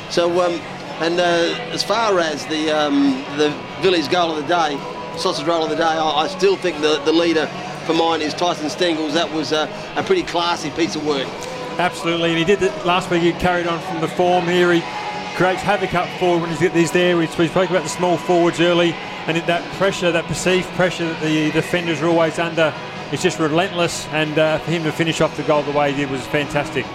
So, 0.10 0.30
um, 0.42 0.54
and 1.02 1.20
uh, 1.20 1.24
as 1.72 1.84
far 1.84 2.20
as 2.20 2.46
the 2.48 2.70
um, 2.70 3.24
the 3.38 3.50
village 3.82 4.10
goal 4.12 4.32
of 4.32 4.38
the 4.38 4.48
day, 4.48 4.78
sausage 5.18 5.48
roll 5.48 5.64
of 5.64 5.70
the 5.70 5.76
day, 5.76 5.84
I, 5.84 6.24
I 6.24 6.28
still 6.28 6.56
think 6.56 6.82
the, 6.82 7.02
the 7.06 7.14
leader 7.14 7.50
for 7.86 7.94
mine 7.94 8.22
is 8.22 8.34
Tyson 8.34 8.70
Stengle's. 8.70 9.14
That 9.14 9.32
was 9.32 9.52
a, 9.52 9.70
a 9.96 10.04
pretty 10.04 10.24
classy 10.24 10.70
piece 10.72 10.96
of 10.96 11.06
work. 11.06 11.28
Absolutely, 11.78 12.30
and 12.30 12.38
he 12.38 12.46
did 12.46 12.62
it 12.62 12.86
last 12.86 13.10
week. 13.10 13.22
He 13.22 13.32
carried 13.34 13.68
on 13.68 13.80
from 13.82 14.02
the 14.02 14.08
form 14.08 14.46
here. 14.46 14.74
He 14.74 14.82
creates 15.36 15.62
havoc 15.62 15.94
up 15.94 16.08
forward 16.20 16.42
when 16.42 16.50
he's, 16.50 16.72
he's 16.74 16.92
there. 16.92 17.18
We, 17.18 17.28
we 17.38 17.48
spoke 17.48 17.70
about 17.70 17.84
the 17.84 17.90
small 17.90 18.18
forwards 18.18 18.60
early, 18.60 18.94
and 19.28 19.38
that 19.38 19.64
pressure, 19.74 20.12
that 20.12 20.26
perceived 20.26 20.68
pressure 20.70 21.08
that 21.08 21.22
the 21.22 21.52
defenders 21.52 22.02
are 22.02 22.08
always 22.08 22.38
under, 22.40 22.74
is 23.12 23.22
just 23.22 23.40
relentless. 23.40 24.08
And 24.10 24.38
uh, 24.38 24.60
for 24.60 24.72
him 24.72 24.84
to 24.84 24.92
finish 24.92 25.22
off 25.22 25.36
the 25.38 25.44
goal 25.44 25.64
the 25.64 25.72
way 25.72 25.92
he 25.92 26.02
did 26.02 26.12
was 26.12 26.26
fantastic. 26.28 26.86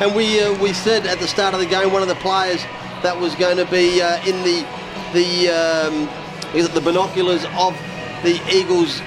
And 0.00 0.14
we 0.14 0.40
uh, 0.40 0.60
we 0.60 0.72
said 0.72 1.06
at 1.06 1.20
the 1.20 1.28
start 1.28 1.54
of 1.54 1.60
the 1.60 1.66
game, 1.66 1.92
one 1.92 2.02
of 2.02 2.08
the 2.08 2.16
players 2.16 2.64
that 3.02 3.16
was 3.18 3.34
going 3.36 3.58
to 3.58 3.66
be 3.66 4.02
uh, 4.02 4.16
in 4.26 4.42
the 4.42 4.66
the 5.12 5.50
um, 5.50 6.08
is 6.54 6.66
it 6.66 6.72
the 6.72 6.80
binoculars 6.80 7.44
of 7.56 7.78
the 8.24 8.40
Eagles 8.52 9.00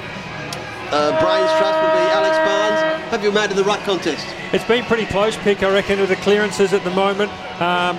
uh, 0.91 1.11
brains 1.19 1.51
trust 1.57 1.77
would 1.81 1.93
be 1.93 2.05
Alex 2.11 2.37
Barnes. 2.37 3.11
Have 3.11 3.23
you 3.23 3.31
made 3.31 3.49
in 3.51 3.57
the 3.57 3.63
ruck 3.63 3.79
contest? 3.81 4.25
It's 4.53 4.65
been 4.65 4.85
pretty 4.85 5.05
close, 5.05 5.37
pick, 5.37 5.63
I 5.63 5.71
reckon, 5.71 5.99
with 5.99 6.09
the 6.09 6.15
clearances 6.17 6.73
at 6.73 6.83
the 6.83 6.91
moment. 6.91 7.31
Um, 7.61 7.97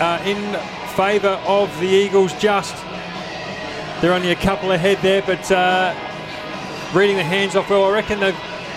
uh, 0.00 0.22
in 0.24 0.38
favour 0.96 1.40
of 1.46 1.68
the 1.80 1.86
Eagles, 1.86 2.32
just. 2.34 2.74
They're 4.00 4.14
only 4.14 4.30
a 4.30 4.36
couple 4.36 4.72
ahead 4.72 4.98
there, 5.02 5.22
but 5.22 5.50
uh, 5.52 5.94
reading 6.94 7.16
the 7.16 7.24
hands 7.24 7.54
off 7.54 7.68
well, 7.68 7.84
I 7.84 7.92
reckon 7.92 8.20
the 8.20 8.34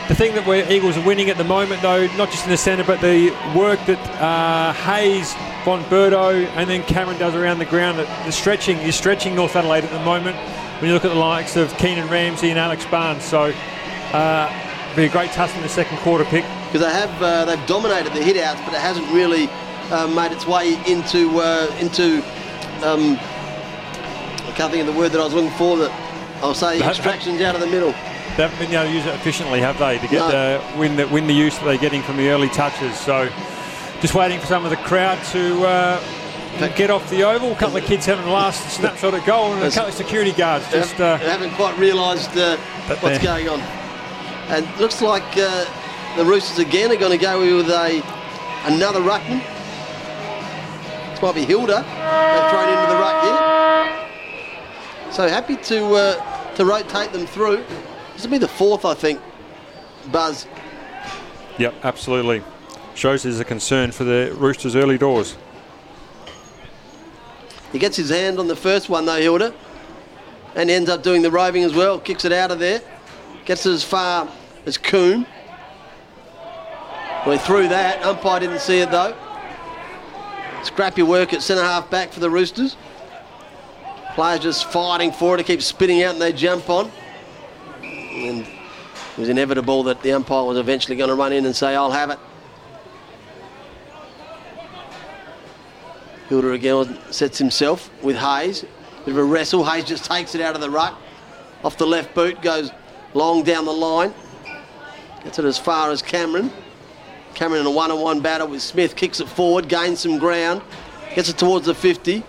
the 0.10 0.16
thing 0.16 0.36
that 0.36 0.46
we're 0.46 0.70
Eagles 0.70 0.98
are 0.98 1.06
winning 1.06 1.30
at 1.30 1.38
the 1.38 1.46
moment, 1.46 1.82
though, 1.82 2.08
not 2.18 2.30
just 2.30 2.44
in 2.44 2.50
the 2.50 2.58
centre, 2.58 2.84
but 2.84 3.00
the 3.00 3.30
work 3.56 3.80
that 3.86 4.00
uh, 4.22 4.74
Hayes, 4.74 5.34
Von 5.64 5.82
Berto, 5.86 6.46
and 6.58 6.70
then 6.70 6.84
Cameron 6.84 7.18
does 7.18 7.34
around 7.36 7.60
the 7.60 7.66
ground. 7.66 8.00
The 8.00 8.32
stretching, 8.32 8.82
you're 8.82 8.92
stretching 8.92 9.34
North 9.34 9.56
Adelaide 9.56 9.86
at 9.86 9.92
the 9.92 10.04
moment. 10.04 10.36
When 10.84 10.90
you 10.90 10.96
look 10.96 11.06
at 11.06 11.12
the 11.12 11.16
likes 11.16 11.56
of 11.56 11.74
Keenan 11.78 12.10
Ramsey 12.10 12.50
and 12.50 12.60
Alex 12.60 12.86
Barnes, 12.88 13.24
so 13.24 13.54
uh, 14.12 14.96
be 14.98 15.06
a 15.06 15.10
great 15.10 15.32
tussle 15.32 15.56
in 15.56 15.64
the 15.64 15.70
second 15.70 15.98
quarter 16.00 16.26
pick. 16.26 16.44
Because 16.66 16.82
they 16.82 16.92
have 16.92 17.24
uh, 17.24 17.46
they've 17.46 17.68
dominated 17.68 18.12
the 18.12 18.20
hitouts, 18.20 18.62
but 18.66 18.74
it 18.74 18.82
hasn't 18.82 19.10
really 19.14 19.48
uh, 19.92 20.08
made 20.08 20.34
its 20.34 20.46
way 20.46 20.74
into 20.86 21.40
uh, 21.40 21.74
into. 21.80 22.18
Um, 22.86 23.16
I 23.16 24.54
can't 24.58 24.74
think 24.74 24.86
of 24.86 24.94
the 24.94 25.00
word 25.00 25.14
that 25.14 25.22
I 25.22 25.24
was 25.24 25.34
looking 25.34 25.52
for. 25.52 25.78
That 25.78 26.44
I'll 26.44 26.54
say 26.54 26.82
extractions 26.82 27.40
out 27.40 27.56
of 27.56 27.62
the 27.62 27.68
middle. 27.68 27.94
They 28.36 28.44
haven't 28.46 28.60
been 28.60 28.74
able 28.74 28.84
to 28.84 28.94
use 28.94 29.06
it 29.06 29.16
efficiently, 29.16 29.62
have 29.62 29.80
they, 29.80 30.00
to 30.00 30.08
get 30.10 30.20
No. 30.20 30.32
the 30.32 30.78
win 30.78 30.98
the 30.98 31.08
win 31.08 31.28
the 31.28 31.34
use 31.34 31.58
that 31.60 31.64
they're 31.64 31.78
getting 31.78 32.04
from 32.04 32.18
the 32.18 32.28
early 32.28 32.50
touches. 32.50 33.00
So, 33.00 33.30
just 34.02 34.16
waiting 34.16 34.38
for 34.38 34.48
some 34.48 34.66
of 34.66 34.70
the 34.70 34.76
crowd 34.76 35.24
to 35.28 35.66
get 36.76 36.90
off 36.90 37.10
the 37.10 37.24
oval. 37.24 37.52
A 37.52 37.56
couple 37.56 37.78
of 37.78 37.84
kids 37.84 38.06
having 38.06 38.26
the 38.26 38.32
last 38.32 38.70
snapshot 38.76 39.14
at 39.14 39.26
goal, 39.26 39.54
and 39.54 39.64
a 39.64 39.72
couple 39.72 39.90
of 39.90 39.94
security 39.96 40.32
guards 40.32 40.66
They 40.72 40.80
just. 40.80 40.94
haven't- 40.94 41.28
Uh, 41.28 41.32
haven't 41.32 41.52
quite 41.56 41.78
realised 41.78 42.38
uh, 42.38 42.58
what's 43.00 43.20
going 43.24 43.50
on. 43.50 43.60
And 44.50 44.68
looks 44.80 45.02
like 45.02 45.24
uh, 45.38 45.66
the 46.18 46.26
Roosters 46.26 46.60
again 46.60 46.92
are 46.92 46.96
going 46.96 47.12
to 47.18 47.24
go 47.24 47.40
with 47.40 47.70
a 47.70 48.02
another 48.66 49.00
ruckman. 49.00 49.42
This 51.12 51.22
might 51.22 51.36
be 51.36 51.46
Hilda. 51.46 51.82
They've 51.82 52.50
thrown 52.52 52.70
into 52.70 52.88
the 52.94 53.00
ruck 53.00 53.24
here. 53.24 55.12
So 55.12 55.28
happy 55.28 55.56
to 55.58 55.94
uh, 55.96 56.54
to 56.56 56.66
rotate 56.66 57.12
them 57.14 57.26
through. 57.26 57.64
This 58.14 58.24
will 58.24 58.32
be 58.32 58.38
the 58.38 58.48
fourth, 58.48 58.86
I 58.86 58.94
think. 58.94 59.20
Buzz. 60.12 60.46
yep, 61.58 61.74
absolutely. 61.84 62.44
Shows 62.96 63.24
there's 63.24 63.40
a 63.40 63.46
concern 63.46 63.92
for 63.92 64.04
the 64.04 64.36
Roosters' 64.38 64.76
early 64.76 64.98
doors. 64.98 65.36
He 67.74 67.80
gets 67.80 67.98
his 67.98 68.12
hand 68.12 68.40
on 68.40 68.48
the 68.48 68.56
first 68.56 68.88
one 68.88 69.06
though, 69.06 69.20
Hilda, 69.20 69.54
and 70.56 70.70
ends 70.70 70.90
up 70.90 71.04
doing 71.04 71.24
the 71.24 71.32
roving 71.32 71.64
as 71.64 71.74
well. 71.74 72.00
Kicks 72.00 72.24
it 72.24 72.32
out 72.32 72.52
of 72.52 72.60
there, 72.60 72.82
gets 73.44 73.66
it 73.66 73.72
as 73.72 73.84
far 73.84 74.30
as 74.66 74.78
Coombe. 74.78 75.26
We're 77.26 77.38
through 77.38 77.70
that. 77.70 78.06
Umpire 78.06 78.42
didn't 78.42 78.60
see 78.60 78.80
it 78.80 78.92
though. 78.92 79.16
Scrappy 80.64 81.04
work 81.04 81.34
at 81.34 81.42
centre 81.42 81.64
half 81.64 81.90
back 81.90 82.14
for 82.14 82.20
the 82.20 82.30
Roosters. 82.30 82.78
Players 84.14 84.42
just 84.42 84.72
fighting 84.72 85.12
for 85.12 85.38
it 85.38 85.46
keep 85.46 85.62
spitting 85.62 86.04
out 86.04 86.14
and 86.14 86.22
they 86.22 86.32
jump 86.32 86.70
on. 86.70 86.92
And 87.82 88.42
it 88.42 89.18
was 89.18 89.30
inevitable 89.30 89.84
that 89.84 90.04
the 90.04 90.12
umpire 90.12 90.44
was 90.44 90.58
eventually 90.58 90.96
going 90.96 91.10
to 91.10 91.16
run 91.16 91.34
in 91.34 91.46
and 91.46 91.56
say, 91.56 91.76
I'll 91.76 91.92
have 91.92 92.12
it. 92.12 92.20
Hilda 96.34 96.52
again 96.52 96.98
sets 97.12 97.38
himself 97.38 97.92
with 98.02 98.16
Hayes. 98.16 98.66
Bit 99.06 99.12
of 99.12 99.18
a 99.18 99.24
wrestle. 99.24 99.64
Hayes 99.66 99.84
just 99.86 100.06
takes 100.06 100.34
it 100.34 100.42
out 100.42 100.56
of 100.56 100.62
the 100.62 100.70
ruck. 100.70 101.00
Off 101.64 101.78
the 101.78 101.86
left 101.86 102.16
boot, 102.16 102.42
goes 102.42 102.72
long 103.14 103.44
down 103.44 103.66
the 103.66 103.72
line. 103.72 104.12
Gets 105.24 105.38
it 105.38 105.46
as 105.46 105.60
far 105.60 105.92
as 105.92 106.02
Cameron. 106.02 106.52
Cameron 107.36 107.62
in 107.62 107.68
a 107.68 107.72
one-on-one 107.72 108.22
battle 108.22 108.48
with 108.48 108.64
Smith. 108.64 108.96
Kicks 108.96 109.20
it 109.20 109.30
forward, 109.30 109.70
gains 109.70 110.00
some 110.00 110.18
ground. 110.18 110.64
Gets 111.14 111.30
it 111.30 111.38
towards 111.38 111.68
the 111.68 111.76
50. 111.76 112.24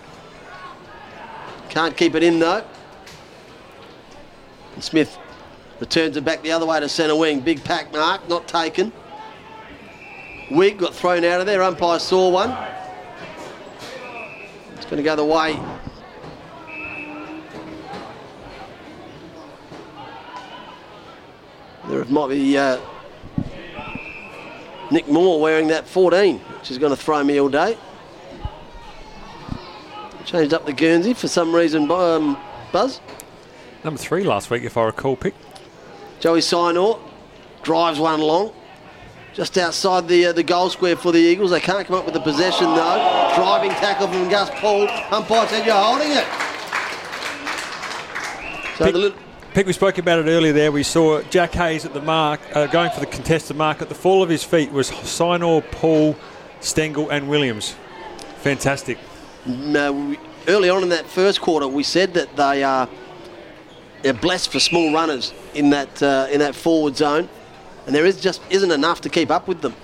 Can't 1.69 1.97
keep 1.97 2.13
it 2.13 2.21
in 2.21 2.37
though. 2.37 2.63
And 4.75 4.83
Smith 4.83 5.17
returns 5.79 6.15
it 6.15 6.23
back 6.23 6.43
the 6.43 6.51
other 6.51 6.67
way 6.67 6.79
to 6.79 6.87
centre 6.87 7.15
wing. 7.15 7.39
Big 7.39 7.63
pack 7.63 7.91
mark, 7.91 8.29
not 8.29 8.47
taken. 8.47 8.93
Wigg 10.51 10.77
got 10.77 10.93
thrown 10.93 11.23
out 11.23 11.39
of 11.39 11.47
there. 11.47 11.63
Umpire 11.63 11.97
saw 11.97 12.29
one. 12.29 12.55
It's 14.85 14.91
going 14.91 15.03
to 15.03 15.09
go 15.09 15.15
the 15.15 15.25
way. 15.25 15.59
There 21.87 22.05
might 22.05 22.29
be 22.29 22.55
uh, 22.55 22.79
Nick 24.91 25.07
Moore 25.07 25.41
wearing 25.41 25.69
that 25.69 25.87
14, 25.87 26.37
which 26.37 26.69
is 26.69 26.77
going 26.77 26.91
to 26.91 26.95
throw 26.95 27.23
me 27.23 27.41
all 27.41 27.49
day. 27.49 27.75
Changed 30.23 30.53
up 30.53 30.67
the 30.67 30.73
Guernsey 30.73 31.15
for 31.15 31.27
some 31.27 31.55
reason, 31.55 31.89
um, 31.89 32.37
Buzz. 32.71 33.01
Number 33.83 33.97
three 33.97 34.23
last 34.23 34.51
week, 34.51 34.61
if 34.61 34.77
I 34.77 34.83
recall, 34.83 35.15
pick. 35.15 35.33
Joey 36.19 36.41
Sinor 36.41 36.99
drives 37.63 37.97
one 37.97 38.19
along. 38.19 38.53
Just 39.35 39.57
outside 39.57 40.07
the 40.07 40.27
uh, 40.27 40.31
the 40.31 40.43
goal 40.43 40.69
square 40.69 40.95
for 40.95 41.11
the 41.11 41.19
Eagles. 41.19 41.51
They 41.51 41.59
can't 41.59 41.85
come 41.85 41.97
up 41.97 42.05
with 42.05 42.13
the 42.13 42.21
possession 42.21 42.67
though. 42.67 43.31
Driving 43.35 43.71
tackle 43.71 44.07
from 44.07 44.29
Gus 44.29 44.49
Paul. 44.61 44.87
Umpire 45.11 45.45
said 45.49 45.65
you're 45.65 45.75
holding 45.75 46.11
it. 46.11 46.25
So 48.77 48.85
Pick- 48.85 48.93
the 48.93 48.99
little, 48.99 49.17
Pick, 49.53 49.67
we 49.67 49.73
spoke 49.73 49.97
about 49.97 50.19
it 50.19 50.27
earlier 50.29 50.53
there. 50.53 50.71
We 50.71 50.83
saw 50.83 51.21
Jack 51.23 51.53
Hayes 51.53 51.85
at 51.85 51.93
the 51.93 52.01
mark, 52.01 52.39
uh, 52.53 52.67
going 52.67 52.91
for 52.91 52.99
the 53.01 53.05
contested 53.05 53.55
mark. 53.57 53.81
At 53.81 53.89
the 53.89 53.95
fall 53.95 54.21
of 54.23 54.29
his 54.29 54.43
feet 54.43 54.71
was 54.71 54.89
Sinor, 54.91 55.69
Paul, 55.71 56.15
Stengle, 56.61 57.09
and 57.09 57.29
Williams. 57.29 57.75
Fantastic. 58.37 58.97
uh, 59.47 59.91
we- 59.93 60.19
early 60.47 60.69
on 60.69 60.81
in 60.83 60.89
that 60.89 61.05
first 61.07 61.41
quarter, 61.41 61.67
we 61.67 61.83
said 61.83 62.13
that 62.13 62.35
they 62.37 62.63
are 62.63 62.87
they're 64.01 64.13
blessed 64.13 64.51
for 64.51 64.59
small 64.59 64.93
runners 64.93 65.33
in 65.53 65.71
that 65.71 66.01
uh, 66.01 66.27
in 66.31 66.39
that 66.39 66.53
forward 66.55 66.95
zone, 66.95 67.27
and 67.85 67.95
there 67.95 68.05
is 68.05 68.19
just 68.19 68.41
isn't 68.49 68.71
enough 68.71 69.01
to 69.01 69.09
keep 69.09 69.29
up 69.29 69.47
with 69.47 69.61
them. 69.61 69.75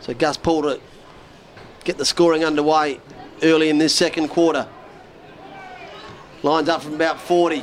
So 0.00 0.14
Gus 0.14 0.36
Paul 0.36 0.62
to 0.62 0.80
get 1.84 1.98
the 1.98 2.04
scoring 2.04 2.44
underway 2.44 3.00
early 3.42 3.68
in 3.70 3.78
this 3.78 3.94
second 3.94 4.28
quarter. 4.28 4.68
Lines 6.42 6.68
up 6.68 6.82
from 6.82 6.94
about 6.94 7.20
40. 7.20 7.56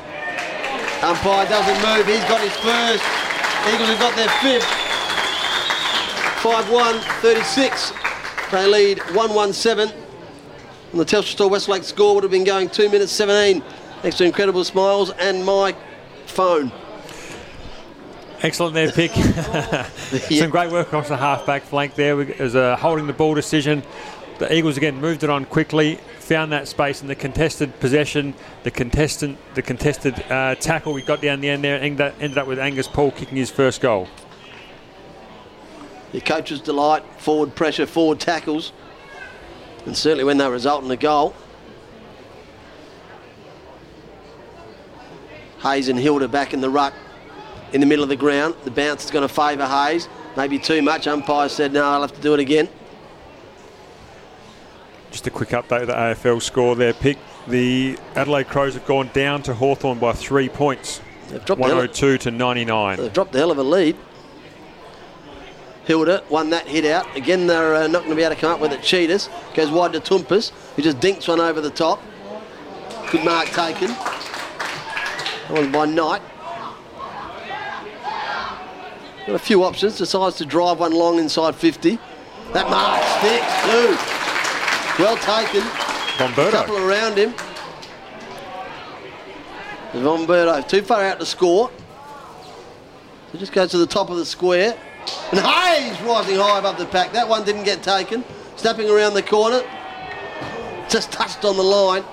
Umpire 1.01 1.47
doesn't 1.47 1.97
move. 1.97 2.05
He's 2.05 2.23
got 2.25 2.41
his 2.41 2.55
first. 2.57 3.03
Eagles 3.73 3.89
have 3.89 3.99
got 3.99 4.15
their 4.15 4.29
fifth. 4.41 4.67
5-1, 6.41 6.99
36. 7.21 7.93
They 8.51 8.67
lead 8.67 8.97
1-1-7. 8.99 9.93
And 10.91 10.99
the 10.99 11.05
Telstra 11.05 11.31
Store 11.31 11.49
Westlake 11.49 11.83
score 11.83 12.15
would 12.15 12.23
have 12.23 12.31
been 12.31 12.43
going 12.43 12.69
2 12.69 12.89
minutes 12.89 13.11
17. 13.13 13.63
Thanks 14.01 14.17
to 14.17 14.25
Incredible 14.25 14.63
Smiles 14.65 15.11
and 15.11 15.45
my 15.45 15.73
phone. 16.25 16.71
Excellent 18.43 18.73
there, 18.73 18.91
pick. 18.91 19.11
Some 20.29 20.49
great 20.49 20.69
work 20.69 20.87
across 20.87 21.07
the 21.07 21.15
half-back 21.15 21.63
flank 21.63 21.95
there. 21.95 22.19
It 22.19 22.39
was 22.39 22.55
a 22.55 22.75
holding 22.75 23.07
the 23.07 23.13
ball 23.13 23.33
decision. 23.35 23.83
The 24.37 24.53
Eagles 24.53 24.75
again 24.75 24.99
moved 24.99 25.23
it 25.23 25.29
on 25.29 25.45
quickly, 25.45 25.95
found 26.19 26.51
that 26.51 26.67
space 26.67 27.01
in 27.01 27.07
the 27.07 27.15
contested 27.15 27.79
possession, 27.79 28.33
the 28.63 28.71
contestant, 28.71 29.37
the 29.53 29.61
contested 29.61 30.21
uh, 30.29 30.55
tackle 30.55 30.91
we 30.91 31.03
got 31.03 31.21
down 31.21 31.39
the 31.39 31.47
end 31.47 31.63
there, 31.63 31.81
and 31.81 32.01
ended 32.01 32.37
up 32.37 32.45
with 32.45 32.59
Angus 32.59 32.85
Paul 32.85 33.11
kicking 33.11 33.37
his 33.37 33.49
first 33.49 33.79
goal. 33.79 34.09
Your 36.11 36.21
coach's 36.21 36.59
delight, 36.59 37.03
forward 37.19 37.55
pressure, 37.55 37.85
forward 37.85 38.19
tackles, 38.19 38.73
and 39.85 39.95
certainly 39.95 40.25
when 40.25 40.37
they 40.37 40.49
result 40.49 40.83
in 40.83 40.91
a 40.91 40.97
goal. 40.97 41.33
Hayes 45.61 45.87
and 45.87 45.97
Hilda 45.97 46.27
back 46.27 46.53
in 46.53 46.59
the 46.59 46.69
ruck 46.69 46.93
in 47.73 47.81
the 47.81 47.87
middle 47.87 48.03
of 48.03 48.09
the 48.09 48.15
ground. 48.15 48.55
The 48.63 48.71
bounce 48.71 49.03
is 49.03 49.11
going 49.11 49.27
to 49.27 49.33
favour 49.33 49.67
Hayes. 49.67 50.07
Maybe 50.37 50.57
too 50.57 50.81
much. 50.81 51.07
Umpire 51.07 51.49
said, 51.49 51.73
no, 51.73 51.83
I'll 51.83 52.01
have 52.01 52.15
to 52.15 52.21
do 52.21 52.33
it 52.33 52.39
again. 52.39 52.69
Just 55.11 55.27
a 55.27 55.31
quick 55.31 55.49
update 55.49 55.81
of 55.81 55.87
the 55.87 55.93
AFL 55.93 56.41
score 56.41 56.75
there, 56.75 56.93
pick. 56.93 57.17
The 57.47 57.97
Adelaide 58.15 58.47
Crows 58.47 58.73
have 58.75 58.85
gone 58.85 59.09
down 59.13 59.43
to 59.43 59.53
Hawthorn 59.53 59.99
by 59.99 60.13
three 60.13 60.49
points, 60.49 61.01
They've 61.27 61.43
dropped, 61.43 61.61
the 61.61 61.67
hell, 61.67 61.77
102 61.77 62.17
to 62.19 62.31
99. 62.31 62.97
they've 62.97 63.13
dropped 63.13 63.33
the 63.33 63.39
hell 63.39 63.51
of 63.51 63.57
a 63.57 63.63
lead. 63.63 63.97
Hilda 65.85 66.23
won 66.29 66.49
that 66.51 66.67
hit 66.67 66.85
out. 66.85 67.13
Again, 67.15 67.45
they're 67.47 67.75
uh, 67.75 67.87
not 67.87 67.99
going 67.99 68.11
to 68.11 68.15
be 68.15 68.23
able 68.23 68.35
to 68.35 68.41
come 68.41 68.53
up 68.53 68.61
with 68.61 68.71
it. 68.71 68.79
Tsitas 68.79 69.29
goes 69.53 69.69
wide 69.69 69.93
to 69.93 69.99
Toumpas, 69.99 70.51
who 70.75 70.81
just 70.81 70.99
dinks 70.99 71.27
one 71.27 71.41
over 71.41 71.59
the 71.59 71.69
top. 71.69 72.01
Good 73.11 73.25
mark 73.25 73.47
taken. 73.49 73.89
That 73.89 75.51
was 75.51 75.67
by 75.67 75.85
Knight. 75.85 76.21
Got 79.25 79.35
a 79.35 79.39
few 79.39 79.63
options. 79.63 79.97
Decides 79.97 80.35
to 80.37 80.45
drive 80.45 80.79
one 80.79 80.91
long 80.91 81.17
inside 81.17 81.55
50. 81.55 81.97
That 82.51 82.69
mark 82.69 83.01
sticks 83.19 83.55
too. 83.63 85.03
Well 85.03 85.17
taken. 85.17 85.61
Bomberto. 86.17 86.51
Couple 86.51 86.77
around 86.77 87.17
him. 87.17 87.33
Bomberto 89.93 90.67
too 90.67 90.81
far 90.81 91.03
out 91.03 91.19
to 91.19 91.25
score. 91.25 91.71
So 93.31 93.37
just 93.37 93.53
goes 93.53 93.71
to 93.71 93.77
the 93.77 93.87
top 93.87 94.09
of 94.09 94.17
the 94.17 94.25
square. 94.25 94.77
And 95.31 95.39
Hayes 95.39 95.99
rising 96.01 96.37
high 96.37 96.59
above 96.59 96.77
the 96.77 96.85
pack. 96.85 97.13
That 97.13 97.27
one 97.27 97.45
didn't 97.45 97.63
get 97.63 97.81
taken. 97.81 98.23
Snapping 98.57 98.89
around 98.89 99.13
the 99.13 99.23
corner. 99.23 99.63
Just 100.89 101.11
touched 101.11 101.45
on 101.45 101.55
the 101.55 101.63
line. 101.63 102.03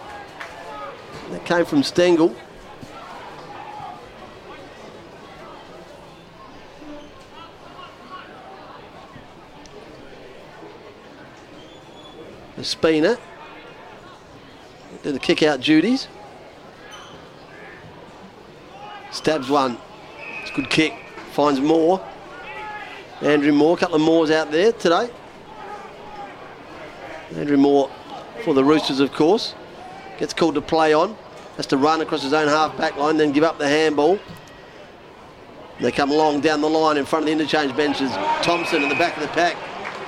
That 1.31 1.45
came 1.45 1.65
from 1.65 1.83
Stengle. 1.83 2.35
Spina. 12.65 13.19
Do 15.03 15.13
the 15.13 15.19
kick 15.19 15.43
out 15.43 15.61
duties. 15.61 16.09
Stabs 19.11 19.49
one. 19.49 19.79
It's 20.43 20.51
a 20.51 20.55
good 20.55 20.71
kick. 20.71 20.95
Finds 21.33 21.61
Moore. 21.61 22.05
Andrew 23.21 23.53
Moore. 23.53 23.77
A 23.77 23.81
couple 23.81 23.97
of 23.97 24.03
Moores 24.03 24.31
out 24.31 24.51
there 24.51 24.73
today. 24.73 25.11
Andrew 27.35 27.57
Moore 27.57 27.91
for 28.45 28.55
the 28.55 28.65
Roosters, 28.65 29.01
of 29.01 29.13
course. 29.13 29.55
Gets 30.19 30.35
called 30.35 30.55
to 30.57 30.61
play 30.61 30.93
on. 30.93 31.17
Has 31.57 31.67
to 31.67 31.77
run 31.77 32.01
across 32.01 32.23
his 32.23 32.33
own 32.33 32.49
half 32.49 32.77
back 32.77 32.97
line, 32.97 33.17
then 33.17 33.33
give 33.33 33.45
up 33.45 33.59
the 33.59 33.69
handball. 33.69 34.19
They 35.81 35.93
come 35.93 36.11
along 36.11 36.41
down 36.41 36.61
the 36.61 36.69
line 36.69 36.97
in 36.97 37.05
front 37.07 37.23
of 37.23 37.27
the 37.27 37.33
interchange 37.33 37.75
benches. 37.77 38.11
Thompson 38.43 38.83
in 38.83 38.89
the 38.89 38.95
back 38.95 39.17
of 39.17 39.23
the 39.23 39.29
pack. 39.29 39.57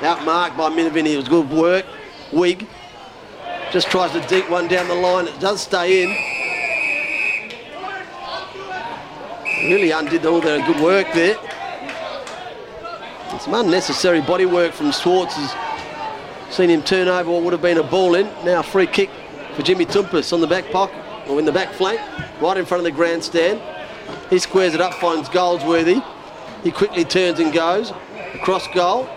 Outmarked 0.00 0.56
by 0.56 0.68
Minavini. 0.70 1.14
It 1.14 1.16
was 1.16 1.28
good 1.28 1.48
work. 1.50 1.86
Wigg 2.32 2.66
just 3.72 3.90
tries 3.90 4.12
to 4.12 4.20
deep 4.26 4.48
one 4.50 4.68
down 4.68 4.88
the 4.88 4.94
line. 4.94 5.28
It 5.28 5.38
does 5.38 5.62
stay 5.62 6.02
in. 6.02 6.10
Really 9.70 9.90
undid 9.90 10.26
all 10.26 10.40
their 10.40 10.64
good 10.66 10.82
work 10.82 11.06
there. 11.14 11.36
Some 13.40 13.54
unnecessary 13.54 14.20
body 14.20 14.46
work 14.46 14.72
from 14.72 14.92
Swartz 14.92 15.34
has 15.36 16.54
seen 16.54 16.68
him 16.70 16.82
turn 16.82 17.08
over 17.08 17.30
what 17.30 17.42
would 17.42 17.52
have 17.52 17.62
been 17.62 17.78
a 17.78 17.82
ball 17.82 18.14
in. 18.14 18.26
Now 18.44 18.62
free 18.62 18.86
kick 18.86 19.10
for 19.54 19.62
Jimmy 19.62 19.86
Toumpas 19.86 20.32
on 20.32 20.40
the 20.40 20.46
back 20.46 20.70
pocket, 20.70 20.96
or 21.28 21.38
in 21.38 21.44
the 21.44 21.52
back 21.52 21.72
flank, 21.72 22.00
right 22.40 22.56
in 22.56 22.64
front 22.64 22.80
of 22.80 22.84
the 22.84 22.90
grandstand. 22.90 23.60
He 24.30 24.38
squares 24.38 24.74
it 24.74 24.80
up, 24.80 24.94
finds 24.94 25.28
Goldsworthy. 25.28 26.00
He 26.62 26.70
quickly 26.70 27.04
turns 27.04 27.40
and 27.40 27.52
goes 27.52 27.92
across 28.34 28.68
goal. 28.68 29.08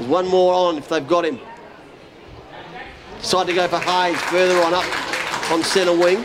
There's 0.00 0.08
one 0.10 0.28
more 0.28 0.54
on 0.54 0.78
if 0.78 0.88
they've 0.88 1.06
got 1.06 1.26
him. 1.26 1.38
Decide 3.20 3.48
to 3.48 3.52
go 3.52 3.68
for 3.68 3.78
Hayes 3.78 4.18
further 4.22 4.58
on 4.62 4.72
up 4.72 5.50
on 5.50 5.62
centre 5.62 5.94
wing. 5.94 6.24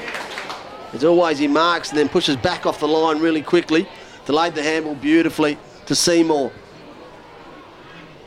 As 0.93 1.03
always, 1.03 1.39
he 1.39 1.49
marks 1.49 1.89
and 1.89 1.97
then 1.97 2.07
pushes 2.07 2.37
back 2.37 2.65
off 2.65 2.79
the 2.79 2.87
line 2.87 3.19
really 3.19 3.41
quickly. 3.41 3.85
Delayed 4.25 4.55
the 4.55 4.63
handball 4.63 4.95
beautifully 4.95 5.57
to 5.87 5.93
Seymour. 5.93 6.53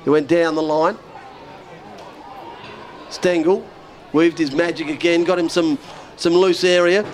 He 0.05 0.11
went 0.11 0.28
down 0.28 0.55
the 0.55 0.62
line. 0.62 0.99
Stengle 3.09 3.64
weaved 4.12 4.36
his 4.36 4.53
magic 4.53 4.88
again, 4.88 5.24
got 5.24 5.38
him 5.38 5.49
some, 5.49 5.78
some 6.16 6.34
loose 6.34 6.62
area, 6.62 7.11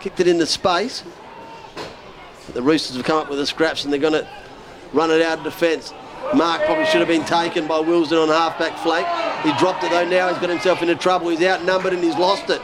kicked 0.00 0.18
it 0.18 0.26
into 0.26 0.46
space. 0.46 1.04
The 2.52 2.62
Roosters 2.62 2.96
have 2.96 3.04
come 3.04 3.18
up 3.18 3.30
with 3.30 3.38
the 3.38 3.46
scraps 3.46 3.84
and 3.84 3.92
they're 3.92 4.00
going 4.00 4.12
to 4.12 4.28
run 4.92 5.12
it 5.12 5.22
out 5.22 5.38
of 5.38 5.44
defence. 5.44 5.94
Mark 6.34 6.64
probably 6.64 6.86
should 6.86 7.00
have 7.00 7.08
been 7.08 7.24
taken 7.24 7.66
by 7.66 7.78
Wilson 7.78 8.18
on 8.18 8.28
half 8.28 8.58
back 8.58 8.78
flank. 8.78 9.06
He 9.44 9.52
dropped 9.58 9.84
it 9.84 9.90
though 9.90 10.08
now, 10.08 10.28
he's 10.28 10.38
got 10.38 10.50
himself 10.50 10.80
into 10.82 10.94
trouble. 10.94 11.28
He's 11.28 11.42
outnumbered 11.42 11.92
and 11.92 12.02
he's 12.02 12.16
lost 12.16 12.48
it. 12.50 12.62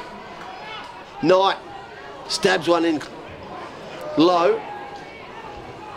Knight 1.23 1.59
stabs 2.29 2.69
one 2.69 2.85
in 2.85 3.03
low. 4.17 4.61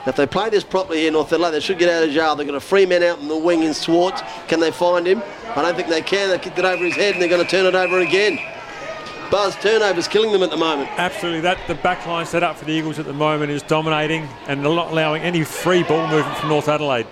If 0.07 0.15
they 0.15 0.25
play 0.25 0.49
this 0.49 0.63
properly 0.63 1.01
here, 1.01 1.11
North 1.11 1.31
Adelaide, 1.31 1.51
they 1.51 1.59
should 1.59 1.77
get 1.77 1.87
out 1.87 2.03
of 2.03 2.09
jail. 2.09 2.35
They've 2.35 2.47
got 2.47 2.55
a 2.55 2.59
free 2.59 2.87
man 2.87 3.03
out 3.03 3.19
in 3.19 3.27
the 3.27 3.37
wing 3.37 3.61
in 3.61 3.73
Swartz. 3.73 4.23
Can 4.47 4.59
they 4.59 4.71
find 4.71 5.05
him? 5.05 5.21
I 5.55 5.61
don't 5.61 5.75
think 5.75 5.89
they 5.89 6.01
can. 6.01 6.29
They 6.29 6.39
kicked 6.39 6.57
it 6.57 6.65
over 6.65 6.83
his 6.83 6.95
head 6.95 7.13
and 7.13 7.21
they're 7.21 7.29
going 7.29 7.45
to 7.45 7.49
turn 7.49 7.67
it 7.67 7.75
over 7.75 7.99
again. 7.99 8.39
Buzz 9.29 9.55
turnovers 9.57 10.07
killing 10.07 10.31
them 10.31 10.43
at 10.43 10.49
the 10.49 10.57
moment. 10.57 10.89
Absolutely, 10.97 11.41
that 11.41 11.59
the 11.67 11.75
back 11.75 12.05
line 12.05 12.25
set 12.25 12.43
up 12.43 12.57
for 12.57 12.65
the 12.65 12.73
Eagles 12.73 12.99
at 12.99 13.05
the 13.05 13.13
moment 13.13 13.51
is 13.51 13.61
dominating 13.61 14.27
and 14.47 14.61
not 14.61 14.91
allowing 14.91 15.21
any 15.21 15.43
free 15.43 15.83
ball 15.83 16.05
movement 16.07 16.35
from 16.37 16.49
North 16.49 16.67
Adelaide. 16.67 17.07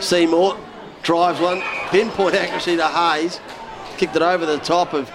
Seymour 0.00 0.58
drives 1.02 1.40
one, 1.40 1.62
pinpoint 1.90 2.34
accuracy 2.34 2.76
to 2.76 2.86
Hayes. 2.86 3.40
Kicked 3.96 4.16
it 4.16 4.22
over 4.22 4.44
the 4.44 4.58
top 4.58 4.92
of. 4.92 5.10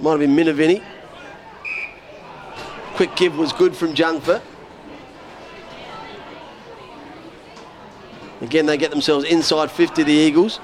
Might 0.00 0.12
have 0.12 0.20
been 0.20 0.36
Minavini. 0.36 0.82
Quick 2.94 3.14
give 3.16 3.36
was 3.36 3.52
good 3.52 3.76
from 3.76 3.94
Jungfer. 3.94 4.40
Again, 8.40 8.66
they 8.66 8.76
get 8.76 8.90
themselves 8.90 9.24
inside 9.24 9.70
50, 9.70 10.04
the 10.04 10.12
Eagles. 10.12 10.60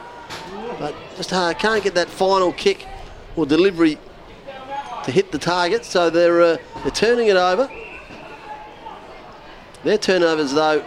But 0.78 0.95
just 1.16 1.32
uh, 1.32 1.53
can't 1.55 1.82
get 1.82 1.95
that 1.95 2.09
final 2.09 2.53
kick 2.53 2.86
or 3.36 3.47
delivery 3.47 3.99
to 5.05 5.11
hit 5.11 5.32
the 5.32 5.38
target, 5.38 5.84
so 5.84 6.09
they're, 6.09 6.40
uh, 6.40 6.57
they're 6.82 6.90
turning 6.92 7.28
it 7.28 7.36
over. 7.36 7.68
Their 9.82 9.99
turnovers, 9.99 10.53
though, 10.53 10.84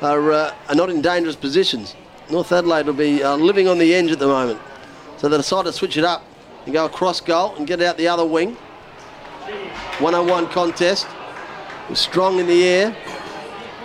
are, 0.00 0.32
uh, 0.32 0.54
are 0.68 0.74
not 0.74 0.90
in 0.90 1.00
dangerous 1.00 1.36
positions. 1.36 1.94
North 2.30 2.52
Adelaide 2.52 2.86
will 2.86 2.94
be 2.94 3.22
uh, 3.22 3.36
living 3.36 3.68
on 3.68 3.78
the 3.78 3.94
edge 3.94 4.10
at 4.10 4.18
the 4.18 4.26
moment. 4.26 4.60
So 5.18 5.28
they 5.28 5.36
decide 5.36 5.66
to 5.66 5.72
switch 5.72 5.96
it 5.96 6.04
up 6.04 6.24
and 6.64 6.72
go 6.72 6.86
across 6.86 7.20
goal 7.20 7.54
and 7.56 7.66
get 7.66 7.80
out 7.82 7.96
the 7.96 8.08
other 8.08 8.24
wing. 8.24 8.56
One 9.98 10.14
on 10.14 10.26
one 10.26 10.46
contest. 10.48 11.06
Was 11.88 11.98
strong 11.98 12.38
in 12.38 12.46
the 12.46 12.64
air. 12.64 12.96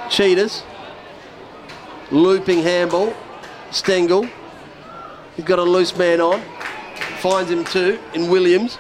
Tsitas. 0.08 0.64
Looping 2.12 2.60
handball. 2.60 3.14
Stengle. 3.72 4.30
He's 5.36 5.46
got 5.46 5.60
a 5.60 5.64
loose 5.64 5.96
man 5.96 6.22
on. 6.22 6.42
Finds 7.20 7.52
him 7.52 7.66
too 7.66 8.00
in 8.14 8.30
Williams. 8.30 8.78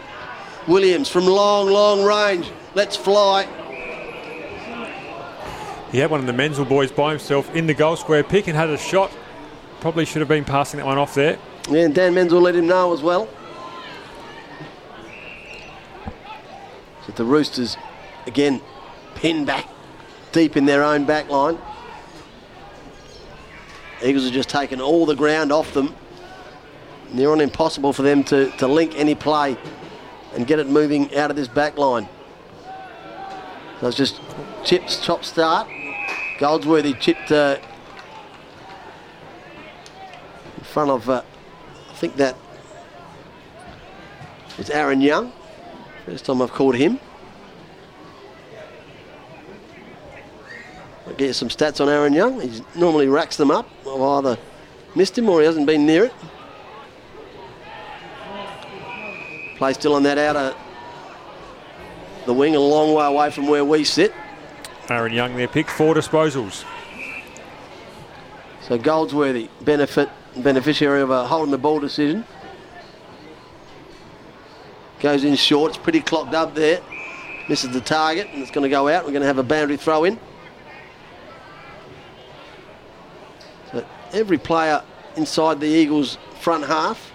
Williams 0.67 1.09
from 1.09 1.25
long, 1.25 1.69
long 1.69 2.03
range. 2.03 2.49
Let's 2.75 2.95
fly. 2.95 3.47
He 5.91 5.97
had 5.97 6.11
one 6.11 6.19
of 6.19 6.27
the 6.27 6.33
Menzel 6.33 6.65
boys 6.65 6.91
by 6.91 7.11
himself 7.11 7.53
in 7.55 7.65
the 7.65 7.73
goal 7.73 7.95
square 7.95 8.23
pick 8.23 8.47
and 8.47 8.55
had 8.55 8.69
a 8.69 8.77
shot. 8.77 9.11
Probably 9.79 10.05
should 10.05 10.19
have 10.19 10.29
been 10.29 10.45
passing 10.45 10.77
that 10.77 10.85
one 10.85 10.97
off 10.97 11.15
there. 11.15 11.39
Yeah, 11.67 11.85
and 11.85 11.95
Dan 11.95 12.13
Menzel 12.13 12.41
let 12.41 12.55
him 12.55 12.67
know 12.67 12.93
as 12.93 13.01
well. 13.01 13.27
So 17.05 17.11
the 17.13 17.25
Roosters, 17.25 17.75
again, 18.27 18.61
pin 19.15 19.45
back 19.45 19.67
deep 20.31 20.55
in 20.55 20.65
their 20.65 20.83
own 20.83 21.05
back 21.05 21.27
line. 21.29 21.57
Eagles 24.03 24.25
have 24.25 24.33
just 24.33 24.49
taken 24.49 24.79
all 24.79 25.07
the 25.07 25.15
ground 25.15 25.51
off 25.51 25.73
them. 25.73 25.95
Near 27.11 27.31
on 27.31 27.41
impossible 27.41 27.93
for 27.93 28.03
them 28.03 28.23
to, 28.25 28.51
to 28.57 28.67
link 28.67 28.93
any 28.95 29.15
play 29.15 29.57
and 30.35 30.45
get 30.45 30.59
it 30.59 30.67
moving 30.67 31.15
out 31.15 31.31
of 31.31 31.35
this 31.35 31.47
back 31.47 31.79
line. 31.79 32.07
So 33.81 33.87
it's 33.87 33.97
just 33.97 34.21
chips, 34.63 35.03
chop 35.03 35.25
start. 35.25 35.67
Goldsworthy 36.39 36.93
chipped 36.93 37.33
uh, 37.33 37.57
in 40.57 40.63
front 40.63 40.89
of, 40.89 41.09
uh, 41.09 41.21
I 41.89 41.93
think 41.95 42.15
that 42.15 42.35
is 44.57 44.69
Aaron 44.69 45.01
Young. 45.01 45.33
First 46.05 46.23
time 46.23 46.41
I've 46.41 46.51
called 46.51 46.75
him. 46.75 46.97
I'll 51.05 51.13
get 51.15 51.27
you 51.27 51.33
some 51.33 51.49
stats 51.49 51.81
on 51.81 51.89
Aaron 51.89 52.13
Young. 52.13 52.39
He 52.39 52.63
normally 52.73 53.09
racks 53.09 53.35
them 53.35 53.51
up. 53.51 53.67
I've 53.81 54.01
either 54.01 54.37
missed 54.95 55.17
him 55.17 55.27
or 55.27 55.41
he 55.41 55.45
hasn't 55.45 55.67
been 55.67 55.85
near 55.85 56.05
it. 56.05 56.13
Play 59.57 59.73
still 59.73 59.93
on 59.93 60.03
that 60.03 60.17
outer 60.17 60.55
the 62.25 62.33
wing, 62.33 62.55
a 62.55 62.59
long 62.59 62.93
way 62.93 63.05
away 63.05 63.31
from 63.31 63.47
where 63.47 63.65
we 63.65 63.83
sit. 63.83 64.13
Aaron 64.91 65.13
Young 65.13 65.35
there 65.35 65.47
picked 65.47 65.69
four 65.69 65.93
disposals. 65.93 66.65
So 68.61 68.77
Goldsworthy 68.77 69.49
benefit 69.61 70.09
beneficiary 70.37 71.01
of 71.01 71.09
a 71.09 71.27
holding 71.27 71.51
the 71.51 71.57
ball 71.57 71.79
decision. 71.79 72.25
Goes 74.99 75.23
in 75.23 75.35
short. 75.35 75.71
It's 75.71 75.77
pretty 75.77 76.01
clocked 76.01 76.33
up 76.33 76.55
there. 76.55 76.81
Misses 77.47 77.71
the 77.71 77.81
target 77.81 78.27
and 78.31 78.41
it's 78.41 78.51
going 78.51 78.63
to 78.63 78.69
go 78.69 78.87
out. 78.87 79.05
We're 79.05 79.11
going 79.11 79.21
to 79.21 79.27
have 79.27 79.37
a 79.37 79.43
boundary 79.43 79.77
throw 79.77 80.03
in. 80.03 80.19
So 83.71 83.85
every 84.11 84.37
player 84.37 84.83
inside 85.15 85.59
the 85.59 85.67
Eagles 85.67 86.17
front 86.41 86.65
half. 86.65 87.11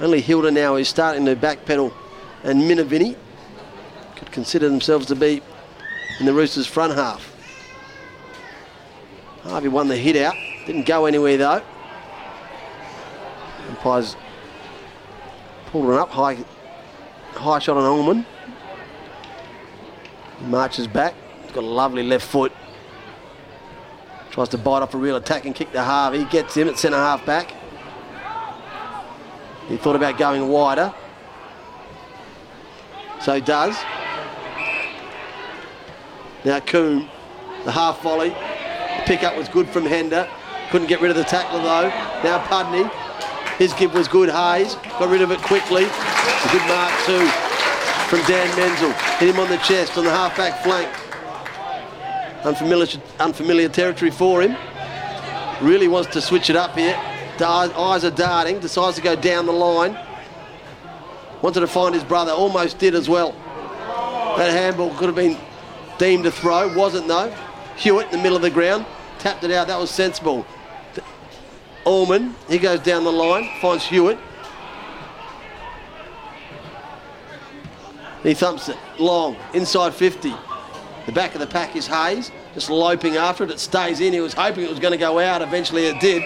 Only 0.00 0.20
Hilda 0.20 0.50
now 0.50 0.76
is 0.76 0.88
starting 0.88 1.24
to 1.26 1.36
backpedal 1.36 1.92
and 2.42 2.62
Minavini 2.62 3.16
could 4.16 4.32
consider 4.32 4.68
themselves 4.68 5.06
to 5.06 5.16
be 5.16 5.42
in 6.20 6.26
the 6.26 6.32
Roosters 6.32 6.66
front 6.66 6.94
half. 6.94 7.30
Harvey 9.42 9.68
won 9.68 9.88
the 9.88 9.96
hit 9.96 10.16
out. 10.16 10.34
Didn't 10.66 10.86
go 10.86 11.06
anywhere 11.06 11.36
though. 11.36 11.62
Umpires 13.68 14.16
pulled 15.66 15.90
it 15.90 15.98
up. 15.98 16.10
High, 16.10 16.38
high 17.32 17.58
shot 17.58 17.76
on 17.76 17.84
Ullman. 17.84 18.26
He 20.38 20.46
marches 20.46 20.86
back. 20.86 21.14
He's 21.42 21.52
got 21.52 21.64
a 21.64 21.66
lovely 21.66 22.02
left 22.02 22.26
foot. 22.26 22.52
Tries 24.30 24.48
to 24.50 24.58
bite 24.58 24.82
off 24.82 24.94
a 24.94 24.98
real 24.98 25.16
attack 25.16 25.44
and 25.44 25.54
kick 25.54 25.72
to 25.72 25.82
Harvey. 25.82 26.24
Gets 26.24 26.56
him 26.56 26.68
at 26.68 26.78
centre 26.78 26.96
half 26.96 27.24
back. 27.26 27.52
He 29.68 29.76
thought 29.76 29.96
about 29.96 30.18
going 30.18 30.48
wider. 30.48 30.92
So 33.20 33.34
he 33.34 33.40
does. 33.40 33.76
Now 36.44 36.60
Coombe, 36.60 37.08
the 37.64 37.72
half 37.72 38.02
volley. 38.02 38.28
The 38.30 39.02
pickup 39.06 39.36
was 39.36 39.48
good 39.48 39.68
from 39.68 39.86
Hender. 39.86 40.28
Couldn't 40.70 40.88
get 40.88 41.00
rid 41.00 41.10
of 41.10 41.16
the 41.16 41.24
tackler 41.24 41.62
though. 41.62 41.88
Now 42.22 42.44
Pudney. 42.46 42.88
His 43.58 43.72
give 43.74 43.94
was 43.94 44.08
good. 44.08 44.28
Hayes 44.28 44.74
got 44.98 45.08
rid 45.08 45.22
of 45.22 45.30
it 45.30 45.40
quickly. 45.40 45.84
A 45.84 46.48
good 46.52 46.66
mark 46.68 46.92
too 47.06 47.26
from 48.08 48.20
Dan 48.26 48.54
Menzel. 48.56 48.92
Hit 49.18 49.30
him 49.30 49.40
on 49.40 49.48
the 49.48 49.56
chest 49.58 49.96
on 49.96 50.04
the 50.04 50.10
half-back 50.10 50.62
flank. 50.62 50.88
Unfamiliar, 52.44 52.86
unfamiliar 53.20 53.68
territory 53.68 54.10
for 54.10 54.42
him. 54.42 54.56
Really 55.62 55.88
wants 55.88 56.12
to 56.12 56.20
switch 56.20 56.50
it 56.50 56.56
up 56.56 56.76
here. 56.76 56.94
Eyes 57.40 58.04
are 58.04 58.10
darting. 58.10 58.60
Decides 58.60 58.96
to 58.96 59.02
go 59.02 59.16
down 59.16 59.46
the 59.46 59.52
line. 59.52 59.96
Wanted 61.42 61.60
to 61.60 61.66
find 61.66 61.94
his 61.94 62.04
brother. 62.04 62.32
Almost 62.32 62.78
did 62.78 62.94
as 62.94 63.08
well. 63.08 63.32
That 64.36 64.50
handball 64.50 64.90
could 64.96 65.06
have 65.06 65.14
been 65.14 65.38
deemed 65.98 66.26
a 66.26 66.30
throw. 66.30 66.74
Wasn't 66.74 67.08
though. 67.08 67.34
Hewitt 67.76 68.06
in 68.06 68.12
the 68.12 68.18
middle 68.18 68.36
of 68.36 68.42
the 68.42 68.50
ground. 68.50 68.86
Tapped 69.18 69.44
it 69.44 69.50
out. 69.50 69.68
That 69.68 69.78
was 69.78 69.90
sensible. 69.90 70.46
Allman, 71.84 72.34
he 72.48 72.58
goes 72.58 72.80
down 72.80 73.04
the 73.04 73.12
line. 73.12 73.48
Finds 73.60 73.84
Hewitt. 73.84 74.18
He 78.22 78.32
thumps 78.32 78.70
it 78.70 78.78
long, 78.98 79.36
inside 79.52 79.94
50. 79.94 80.32
The 81.04 81.12
back 81.12 81.34
of 81.34 81.40
the 81.40 81.46
pack 81.46 81.76
is 81.76 81.86
Hayes, 81.86 82.32
just 82.54 82.70
loping 82.70 83.16
after 83.16 83.44
it. 83.44 83.50
It 83.50 83.60
stays 83.60 84.00
in. 84.00 84.14
He 84.14 84.20
was 84.20 84.32
hoping 84.32 84.64
it 84.64 84.70
was 84.70 84.78
going 84.78 84.92
to 84.92 84.98
go 84.98 85.18
out. 85.18 85.42
Eventually 85.42 85.84
it 85.86 86.00
did. 86.00 86.22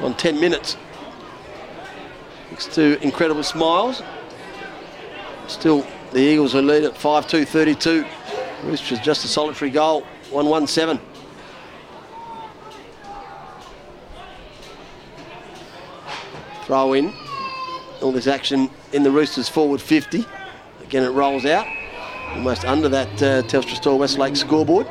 On 0.00 0.12
10 0.14 0.40
minutes. 0.40 0.76
Next 2.50 2.72
to 2.72 3.00
incredible 3.00 3.44
smiles. 3.44 4.02
Still, 5.50 5.84
the 6.12 6.20
Eagles 6.20 6.54
are 6.54 6.62
lead 6.62 6.84
at 6.84 6.96
5 6.96 7.26
2 7.26 7.44
32, 7.44 8.04
which 8.66 8.88
was 8.88 9.00
just 9.00 9.24
a 9.24 9.28
solitary 9.28 9.70
goal, 9.70 10.02
1 10.30 10.46
1 10.46 10.66
7. 10.68 11.00
Throw 16.62 16.92
in. 16.92 17.12
All 18.00 18.12
this 18.12 18.28
action 18.28 18.70
in 18.92 19.02
the 19.02 19.10
Roosters 19.10 19.48
forward 19.48 19.82
50. 19.82 20.24
Again, 20.84 21.02
it 21.02 21.08
rolls 21.08 21.44
out. 21.44 21.66
Almost 22.36 22.64
under 22.64 22.88
that 22.88 23.08
uh, 23.20 23.42
Telstra 23.42 23.74
Store 23.74 23.98
Westlake 23.98 24.36
scoreboard. 24.36 24.86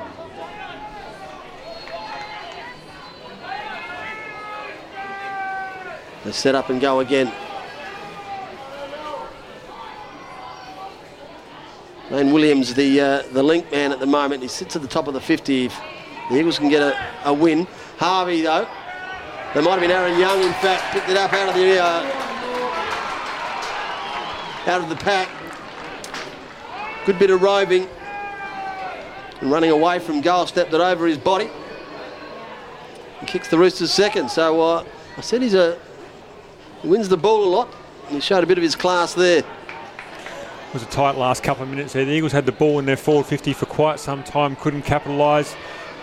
They 6.26 6.34
set 6.34 6.54
up 6.54 6.70
and 6.70 6.82
go 6.82 7.00
again. 7.00 7.32
Lane 12.12 12.32
Williams, 12.32 12.74
the 12.74 13.02
uh, 13.02 13.22
the 13.34 13.44
link 13.44 13.72
man 13.72 13.92
at 13.92 14.00
the 14.00 14.06
moment, 14.06 14.42
he 14.42 14.48
sits 14.48 14.76
at 14.76 14.82
the 14.82 14.88
top 14.88 15.08
of 15.08 15.14
the 15.14 15.22
50. 15.22 15.66
If 15.66 15.80
the 16.30 16.38
Eagles 16.38 16.58
can 16.58 16.70
get 16.70 16.82
a, 16.82 16.98
a 17.26 17.34
win. 17.34 17.68
Harvey, 17.98 18.42
though, 18.42 18.68
there 19.54 19.64
might 19.64 19.72
have 19.72 19.82
been 19.82 19.92
Aaron 19.92 20.18
Young, 20.20 20.42
in 20.42 20.54
fact, 20.54 20.94
picked 20.94 21.10
it 21.10 21.18
up 21.18 21.34
out 21.34 21.50
of 21.50 21.56
the 21.56 21.80
uh, 21.80 22.04
out 24.68 24.82
of 24.82 24.90
the 24.90 24.96
pack. 24.96 25.30
Good 27.06 27.20
bit 27.20 27.30
of 27.30 27.42
roving 27.42 27.88
and 29.42 29.52
running 29.52 29.72
away 29.72 30.00
from 30.00 30.22
goal, 30.22 30.46
stepped 30.46 30.74
it 30.74 30.82
over 30.82 31.08
his 31.08 31.18
body 31.18 31.50
kicks 33.26 33.48
the 33.48 33.58
Roosters 33.58 33.92
second. 33.92 34.30
So 34.30 34.62
uh, 34.62 34.86
I 35.18 35.22
said 35.22 35.42
he's 35.42 35.54
a 35.54 35.78
he 36.82 36.88
wins 36.88 37.10
the 37.10 37.18
ball 37.18 37.44
a 37.44 37.50
lot. 37.50 37.74
He 38.08 38.20
showed 38.20 38.44
a 38.44 38.48
bit 38.48 38.58
of 38.58 38.64
his 38.64 38.76
class 38.76 39.14
there. 39.14 39.44
It 40.70 40.74
was 40.74 40.84
a 40.84 40.88
tight 40.88 41.18
last 41.18 41.42
couple 41.42 41.64
of 41.64 41.70
minutes 41.70 41.94
there. 41.94 42.06
The 42.06 42.12
Eagles 42.12 42.32
had 42.32 42.46
the 42.46 42.52
ball 42.52 42.78
in 42.78 42.86
their 42.86 42.96
forward 42.96 43.26
50 43.26 43.54
for 43.54 43.66
quite 43.66 44.00
some 44.00 44.24
time, 44.24 44.56
couldn't 44.56 44.84
capitalise. 44.84 45.56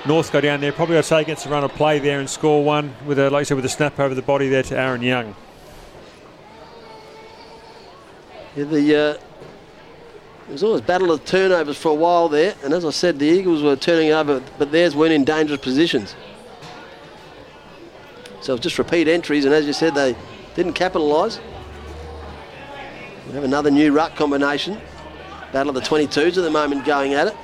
North 0.09 0.33
go 0.33 0.41
down 0.41 0.61
there, 0.61 0.73
probably 0.73 0.99
I'd 0.99 1.05
say 1.05 1.21
against 1.21 1.47
a 1.47 1.49
run 1.49 1.63
of 1.63 1.71
play 1.71 2.01
there 2.01 2.19
and 2.19 2.29
score 2.29 2.65
one 2.65 2.93
with 3.07 3.21
a, 3.21 3.31
like 3.31 3.43
I 3.43 3.43
said, 3.45 3.55
with 3.55 3.65
a 3.65 3.69
snap 3.69 4.01
over 4.01 4.13
the 4.13 4.23
body 4.23 4.49
there 4.49 4.65
to 4.65 4.77
Aaron 4.77 5.03
Young. 5.03 5.37
Yeah, 8.57 8.65
the 8.65 8.97
uh, 8.97 9.23
it 10.49 10.53
was 10.53 10.65
always 10.65 10.81
battle 10.81 11.13
of 11.13 11.25
turnovers 11.25 11.77
for 11.77 11.91
a 11.91 11.95
while 11.95 12.29
there, 12.29 12.57
and 12.65 12.75
as 12.75 12.85
I 12.85 12.91
said, 12.91 13.21
the 13.21 13.27
Eagles 13.27 13.63
were 13.63 13.77
turning 13.77 14.11
over, 14.11 14.43
but 14.59 14.73
theirs 14.73 14.97
weren't 14.97 15.13
in 15.13 15.25
dangerous 15.25 15.61
positions. 15.61 16.17
So 18.41 18.59
just 18.59 18.79
repeat 18.79 19.07
entries, 19.07 19.45
and 19.45 19.55
as 19.55 19.65
you 19.65 19.73
said, 19.73 19.95
they 19.95 20.17
didn't 20.57 20.73
capitalise. 20.73 21.39
We 23.27 23.33
have 23.33 23.45
another 23.45 23.71
new 23.73 23.93
ruck 23.93 24.15
combination. 24.15 24.81
Battle 25.53 25.77
of 25.77 25.83
the 25.83 25.89
22s 25.89 26.37
at 26.37 26.43
the 26.43 26.51
moment 26.51 26.85
going 26.85 27.15
at 27.15 27.27
it. 27.27 27.37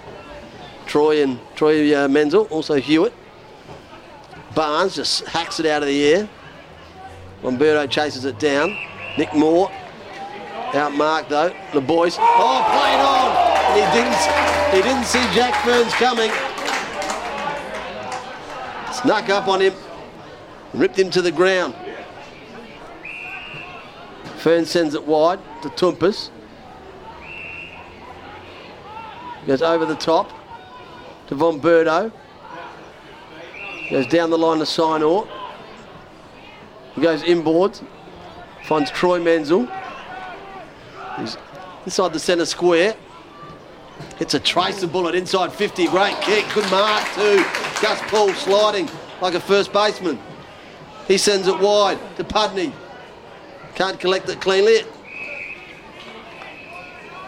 Troy 0.87 1.23
and 1.23 1.41
Troy 1.57 1.93
uh, 1.97 2.07
Menzel, 2.07 2.45
also 2.51 2.75
Hewitt. 2.77 3.13
Barnes 4.55 4.95
just 4.95 5.27
hacks 5.27 5.59
it 5.59 5.67
out 5.67 5.83
of 5.83 5.89
the 5.89 6.05
air. 6.05 6.29
Lomberto 7.43 7.91
chases 7.91 8.25
it 8.25 8.39
down. 8.39 8.77
Nick 9.19 9.35
Moore 9.35 9.69
outmarked 10.71 11.29
though. 11.29 11.55
The 11.73 11.81
boys. 11.81 12.17
Oh, 12.19 12.63
played 12.71 13.01
on. 13.03 13.53
He 13.75 13.83
didn't. 13.97 14.53
He 14.73 14.83
didn't 14.83 15.05
see 15.05 15.23
Jack 15.35 15.65
Ferns 15.65 15.93
coming. 15.95 16.31
Snuck 18.93 19.29
up 19.31 19.49
on 19.49 19.61
him. 19.61 19.75
Ripped 20.75 20.99
him 20.99 21.11
to 21.11 21.23
the 21.23 21.33
ground. 21.33 21.75
Fern 24.43 24.67
sends 24.67 24.97
it 24.97 25.07
wide 25.07 25.39
to 25.63 25.69
Toumpas. 25.69 26.31
Goes 29.47 29.63
over 29.63 29.87
the 29.87 29.95
top 29.95 30.33
to 31.29 31.37
Von 31.37 31.61
Berto. 31.61 32.11
Goes 33.89 34.09
down 34.09 34.31
the 34.31 34.39
line 34.39 34.59
to 34.59 34.65
Sinor. 34.65 35.29
He 36.97 37.01
goes 37.01 37.23
inboards. 37.23 37.87
Finds 38.65 38.91
Troy 38.91 39.21
Menzel. 39.21 39.69
He's 41.19 41.37
inside 41.85 42.13
the 42.13 42.19
centre 42.19 42.45
square. 42.45 42.97
Hits 44.17 44.35
a 44.35 44.41
tracer 44.41 44.89
bullet 44.89 45.15
inside 45.15 45.53
50. 45.53 45.87
Great 45.87 46.21
kick. 46.21 46.45
Good 46.53 46.69
mark 46.69 47.05
too. 47.15 47.45
Gus 47.81 48.01
Paul 48.09 48.33
sliding 48.35 48.91
like 49.21 49.35
a 49.35 49.41
first 49.41 49.73
baseman. 49.73 50.19
He 51.07 51.17
sends 51.17 51.47
it 51.47 51.61
wide 51.61 52.01
to 52.17 52.25
Pudney. 52.25 52.73
Can't 53.75 53.99
collect 53.99 54.29
it 54.29 54.41
cleanly. 54.41 54.83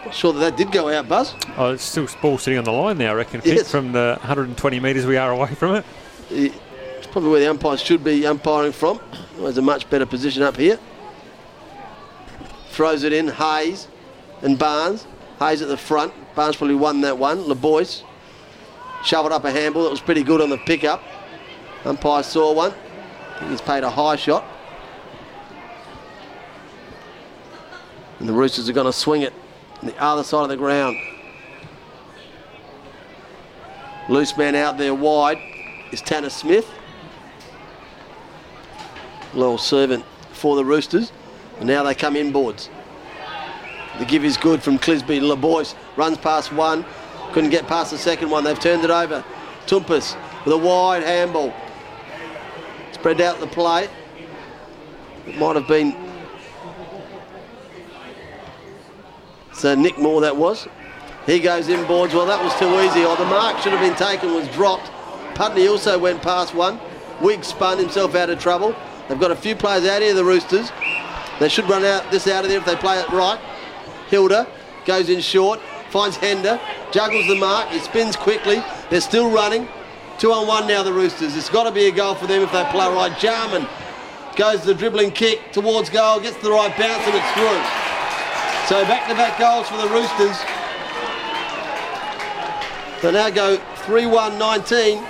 Not 0.05 0.13
sure 0.13 0.33
that 0.33 0.39
that 0.39 0.57
did 0.57 0.71
go 0.71 0.89
out, 0.89 1.09
Buzz. 1.09 1.33
Oh, 1.57 1.71
it's 1.71 1.83
still 1.83 2.07
ball 2.21 2.37
sitting 2.37 2.59
on 2.59 2.63
the 2.63 2.71
line 2.71 2.97
there, 2.97 3.09
I 3.09 3.13
reckon, 3.13 3.41
Yes. 3.43 3.71
From 3.71 3.91
the 3.91 4.17
120 4.21 4.79
metres 4.79 5.05
we 5.05 5.17
are 5.17 5.31
away 5.31 5.55
from 5.55 5.75
it. 5.75 5.85
It's 6.29 7.07
probably 7.07 7.31
where 7.31 7.39
the 7.39 7.49
umpires 7.49 7.81
should 7.81 8.03
be 8.03 8.25
umpiring 8.27 8.71
from. 8.71 8.99
There's 9.37 9.57
a 9.57 9.63
much 9.63 9.89
better 9.89 10.05
position 10.05 10.43
up 10.43 10.57
here. 10.57 10.79
Throws 12.69 13.03
it 13.03 13.13
in, 13.13 13.29
Hayes 13.29 13.87
and 14.41 14.59
Barnes. 14.59 15.07
Hayes 15.39 15.61
at 15.61 15.69
the 15.69 15.77
front. 15.77 16.13
Barnes 16.35 16.55
probably 16.55 16.75
won 16.75 17.01
that 17.01 17.17
one. 17.17 17.39
LeBoyce 17.43 18.03
shoveled 19.03 19.33
up 19.33 19.43
a 19.45 19.51
handball 19.51 19.83
that 19.83 19.91
was 19.91 20.01
pretty 20.01 20.23
good 20.23 20.39
on 20.41 20.49
the 20.49 20.57
pickup. 20.59 21.01
Umpire 21.83 22.21
saw 22.23 22.53
one. 22.53 22.71
I 23.35 23.39
think 23.39 23.51
he's 23.51 23.61
paid 23.61 23.83
a 23.83 23.89
high 23.89 24.15
shot. 24.17 24.45
And 28.19 28.29
the 28.29 28.33
Roosters 28.33 28.69
are 28.69 28.73
going 28.73 28.85
to 28.85 28.93
swing 28.93 29.23
it 29.23 29.33
on 29.81 29.87
the 29.87 30.01
other 30.01 30.23
side 30.23 30.43
of 30.43 30.49
the 30.49 30.57
ground. 30.57 30.97
Loose 34.07 34.37
man 34.37 34.55
out 34.55 34.77
there 34.77 34.93
wide 34.93 35.39
is 35.91 36.01
Tanner 36.01 36.29
Smith. 36.29 36.69
Loyal 39.33 39.57
servant 39.57 40.05
for 40.31 40.55
the 40.55 40.63
Roosters. 40.63 41.11
And 41.59 41.67
now 41.67 41.83
they 41.83 41.95
come 41.95 42.15
inboards. 42.15 42.69
The 43.99 44.05
give 44.05 44.25
is 44.25 44.37
good 44.37 44.61
from 44.61 44.77
Clisby. 44.77 45.21
LeBoyce 45.21 45.73
runs 45.95 46.17
past 46.17 46.51
one. 46.51 46.85
Couldn't 47.31 47.49
get 47.49 47.67
past 47.67 47.91
the 47.91 47.97
second 47.97 48.29
one. 48.29 48.43
They've 48.43 48.59
turned 48.59 48.83
it 48.83 48.89
over. 48.89 49.23
Toumpas 49.65 50.15
with 50.45 50.53
a 50.53 50.57
wide 50.57 51.03
handball. 51.03 51.53
Spread 52.91 53.19
out 53.21 53.39
the 53.39 53.47
play. 53.47 53.89
It 55.27 55.37
might 55.37 55.55
have 55.55 55.67
been. 55.67 56.04
So 59.55 59.73
Nick 59.73 59.97
Moore 59.97 60.21
that 60.21 60.35
was. 60.35 60.67
He 61.25 61.39
goes 61.39 61.67
inboards. 61.67 62.13
Well, 62.13 62.25
that 62.27 62.43
was 62.43 62.53
too 62.59 62.69
easy. 62.81 63.05
Oh, 63.05 63.15
the 63.15 63.25
mark 63.25 63.57
should 63.59 63.71
have 63.71 63.81
been 63.81 63.95
taken, 63.95 64.33
was 64.33 64.47
dropped. 64.49 64.91
Pudney 65.33 65.67
also 65.67 65.97
went 65.97 66.21
past 66.21 66.53
one. 66.53 66.79
Wiggs 67.21 67.47
spun 67.47 67.77
himself 67.77 68.13
out 68.15 68.29
of 68.29 68.39
trouble. 68.39 68.75
They've 69.07 69.19
got 69.19 69.31
a 69.31 69.35
few 69.35 69.55
players 69.55 69.85
out 69.85 70.01
here, 70.01 70.13
the 70.13 70.23
Roosters. 70.23 70.71
They 71.39 71.49
should 71.49 71.69
run 71.69 71.83
out 71.83 72.11
this 72.11 72.27
out 72.27 72.43
of 72.43 72.49
there 72.49 72.59
if 72.59 72.65
they 72.65 72.75
play 72.75 72.99
it 72.99 73.09
right. 73.09 73.39
Hilda 74.09 74.47
goes 74.85 75.09
in 75.09 75.19
short, 75.19 75.59
finds 75.89 76.17
Hender, 76.17 76.59
juggles 76.91 77.27
the 77.27 77.35
mark, 77.35 77.69
he 77.69 77.79
spins 77.79 78.15
quickly. 78.15 78.63
They're 78.89 79.01
still 79.01 79.31
running. 79.31 79.67
Two 80.19 80.31
on 80.31 80.47
one 80.47 80.67
now, 80.67 80.83
the 80.83 80.93
Roosters. 80.93 81.35
It's 81.35 81.49
got 81.49 81.63
to 81.63 81.71
be 81.71 81.87
a 81.87 81.91
goal 81.91 82.15
for 82.15 82.27
them 82.27 82.41
if 82.41 82.51
they 82.51 82.63
play 82.65 82.87
right. 82.93 83.17
Jarman 83.17 83.67
goes 84.35 84.63
the 84.63 84.73
dribbling 84.73 85.11
kick 85.11 85.51
towards 85.51 85.89
goal, 85.89 86.19
gets 86.19 86.37
the 86.37 86.51
right 86.51 86.71
bounce, 86.77 87.05
and 87.07 87.15
it's 87.15 87.31
through. 87.33 87.94
So 88.67 88.83
back 88.85 89.07
to 89.07 89.13
back 89.13 89.37
goals 89.37 89.67
for 89.69 89.77
the 89.77 89.87
Roosters. 89.93 90.35
They 93.03 93.11
now 93.11 93.29
go 93.29 93.57
3 93.85 94.07
1 94.07 94.39
19. 94.39 95.05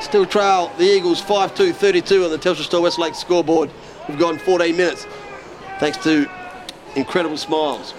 Still 0.00 0.24
trail 0.24 0.72
the 0.78 0.84
Eagles 0.84 1.20
5 1.20 1.54
2 1.54 1.74
32 1.74 2.24
on 2.24 2.30
the 2.30 2.38
Telstra 2.38 2.62
Store 2.62 2.80
Westlake 2.80 3.14
scoreboard. 3.14 3.70
We've 4.08 4.18
gone 4.18 4.38
14 4.38 4.74
minutes 4.74 5.06
thanks 5.78 5.98
to 6.04 6.30
incredible 6.96 7.36
smiles. 7.36 7.92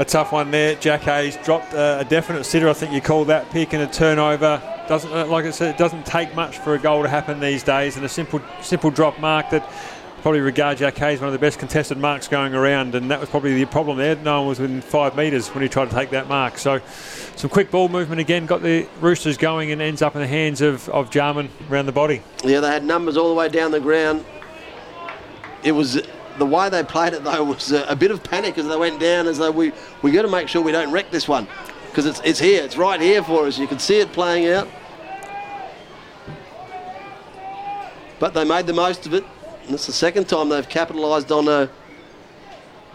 A 0.00 0.04
tough 0.04 0.32
one 0.32 0.50
there. 0.50 0.74
Jack 0.74 1.02
Hayes 1.02 1.36
dropped 1.44 1.72
a 1.74 2.04
definite 2.08 2.42
sitter. 2.42 2.68
I 2.68 2.72
think 2.72 2.92
you 2.92 3.00
call 3.00 3.24
that 3.26 3.48
pick 3.50 3.72
and 3.72 3.84
a 3.84 3.86
turnover. 3.86 4.60
Doesn't 4.88 5.12
uh, 5.12 5.26
like 5.26 5.44
I 5.44 5.50
said, 5.52 5.72
it 5.72 5.78
doesn't 5.78 6.04
take 6.06 6.34
much 6.34 6.58
for 6.58 6.74
a 6.74 6.78
goal 6.80 7.04
to 7.04 7.08
happen 7.08 7.38
these 7.38 7.62
days, 7.62 7.94
and 7.94 8.04
a 8.04 8.08
simple 8.08 8.40
simple 8.62 8.90
drop 8.90 9.20
mark 9.20 9.50
that 9.50 9.70
probably 10.22 10.40
regard 10.40 10.78
Jack 10.78 10.96
Hayes 10.96 11.20
one 11.20 11.28
of 11.28 11.32
the 11.32 11.38
best 11.38 11.58
contested 11.58 11.96
marks 11.96 12.28
going 12.28 12.54
around, 12.54 12.94
and 12.94 13.10
that 13.10 13.20
was 13.20 13.28
probably 13.28 13.54
the 13.54 13.64
problem 13.66 13.98
there. 13.98 14.16
No 14.16 14.40
one 14.40 14.48
was 14.48 14.58
within 14.58 14.80
five 14.80 15.16
metres 15.16 15.48
when 15.48 15.62
he 15.62 15.68
tried 15.68 15.90
to 15.90 15.94
take 15.94 16.10
that 16.10 16.28
mark. 16.28 16.58
So 16.58 16.80
some 17.36 17.48
quick 17.48 17.70
ball 17.70 17.88
movement 17.88 18.20
again 18.20 18.46
got 18.46 18.62
the 18.62 18.88
Roosters 19.00 19.36
going 19.36 19.70
and 19.70 19.80
ends 19.80 20.02
up 20.02 20.14
in 20.16 20.20
the 20.20 20.26
hands 20.26 20.60
of, 20.60 20.88
of 20.88 21.10
Jarman 21.10 21.50
around 21.70 21.86
the 21.86 21.92
body. 21.92 22.22
Yeah, 22.44 22.60
they 22.60 22.68
had 22.68 22.84
numbers 22.84 23.16
all 23.16 23.28
the 23.28 23.34
way 23.34 23.48
down 23.48 23.70
the 23.70 23.80
ground. 23.80 24.24
It 25.62 25.72
was 25.72 26.02
the 26.38 26.46
way 26.46 26.68
they 26.68 26.82
played 26.84 27.12
it 27.14 27.24
though 27.24 27.44
was 27.44 27.72
a, 27.72 27.84
a 27.84 27.96
bit 27.96 28.10
of 28.10 28.22
panic 28.22 28.58
as 28.58 28.66
they 28.66 28.76
went 28.76 29.00
down, 29.00 29.26
as 29.26 29.38
though 29.38 29.50
we 29.50 29.72
we 30.02 30.10
got 30.10 30.22
to 30.22 30.28
make 30.28 30.48
sure 30.48 30.62
we 30.62 30.72
don't 30.72 30.92
wreck 30.92 31.10
this 31.10 31.28
one 31.28 31.46
because 31.88 32.06
it's 32.06 32.20
it's 32.24 32.38
here, 32.38 32.62
it's 32.64 32.76
right 32.76 33.00
here 33.00 33.22
for 33.22 33.46
us. 33.46 33.58
You 33.58 33.66
can 33.66 33.78
see 33.78 33.98
it 33.98 34.12
playing 34.12 34.48
out, 34.48 34.68
but 38.18 38.34
they 38.34 38.44
made 38.44 38.66
the 38.66 38.72
most 38.72 39.06
of 39.06 39.14
it. 39.14 39.24
And 39.68 39.74
it's 39.74 39.84
the 39.84 39.92
second 39.92 40.26
time 40.30 40.48
they've 40.48 40.66
capitalised 40.66 41.30
on 41.30 41.46
a 41.46 41.68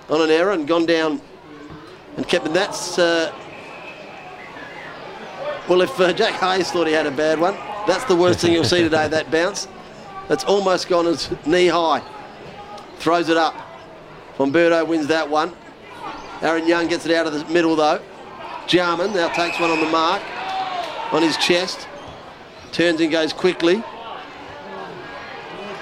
on 0.10 0.22
an 0.22 0.32
error 0.32 0.54
and 0.54 0.68
gone 0.68 0.88
down 0.88 1.22
and 2.18 2.28
kept. 2.28 2.48
And 2.48 2.56
that's 2.56 2.98
uh, 2.98 3.32
well, 5.70 5.82
if 5.82 6.00
uh, 6.00 6.12
Jack 6.14 6.34
Hayes 6.40 6.72
thought 6.72 6.88
he 6.88 6.94
had 6.94 7.06
a 7.06 7.12
bad 7.12 7.40
one, 7.40 7.54
that's 7.86 8.06
the 8.06 8.16
worst 8.16 8.40
thing 8.40 8.54
you'll 8.54 8.64
see 8.64 8.82
today. 8.82 9.08
That 9.08 9.30
bounce, 9.30 9.68
that's 10.28 10.44
almost 10.46 10.90
gone 10.90 11.06
as 11.06 11.30
knee 11.46 11.68
high. 11.68 12.02
Throws 12.98 13.30
it 13.30 13.38
up. 13.38 13.54
Bomberto 14.38 14.88
wins 14.88 15.06
that 15.06 15.30
one. 15.30 15.54
Aaron 16.42 16.68
Young 16.68 16.88
gets 16.88 17.06
it 17.06 17.12
out 17.12 17.28
of 17.28 17.34
the 17.34 17.46
middle 17.54 17.76
though. 17.76 18.02
Jarman 18.66 19.14
now 19.14 19.28
takes 19.28 19.60
one 19.60 19.70
on 19.70 19.80
the 19.80 19.92
mark, 19.92 20.24
on 21.14 21.22
his 21.22 21.38
chest. 21.38 21.88
Turns 22.72 23.00
and 23.00 23.12
goes 23.12 23.32
quickly. 23.32 23.84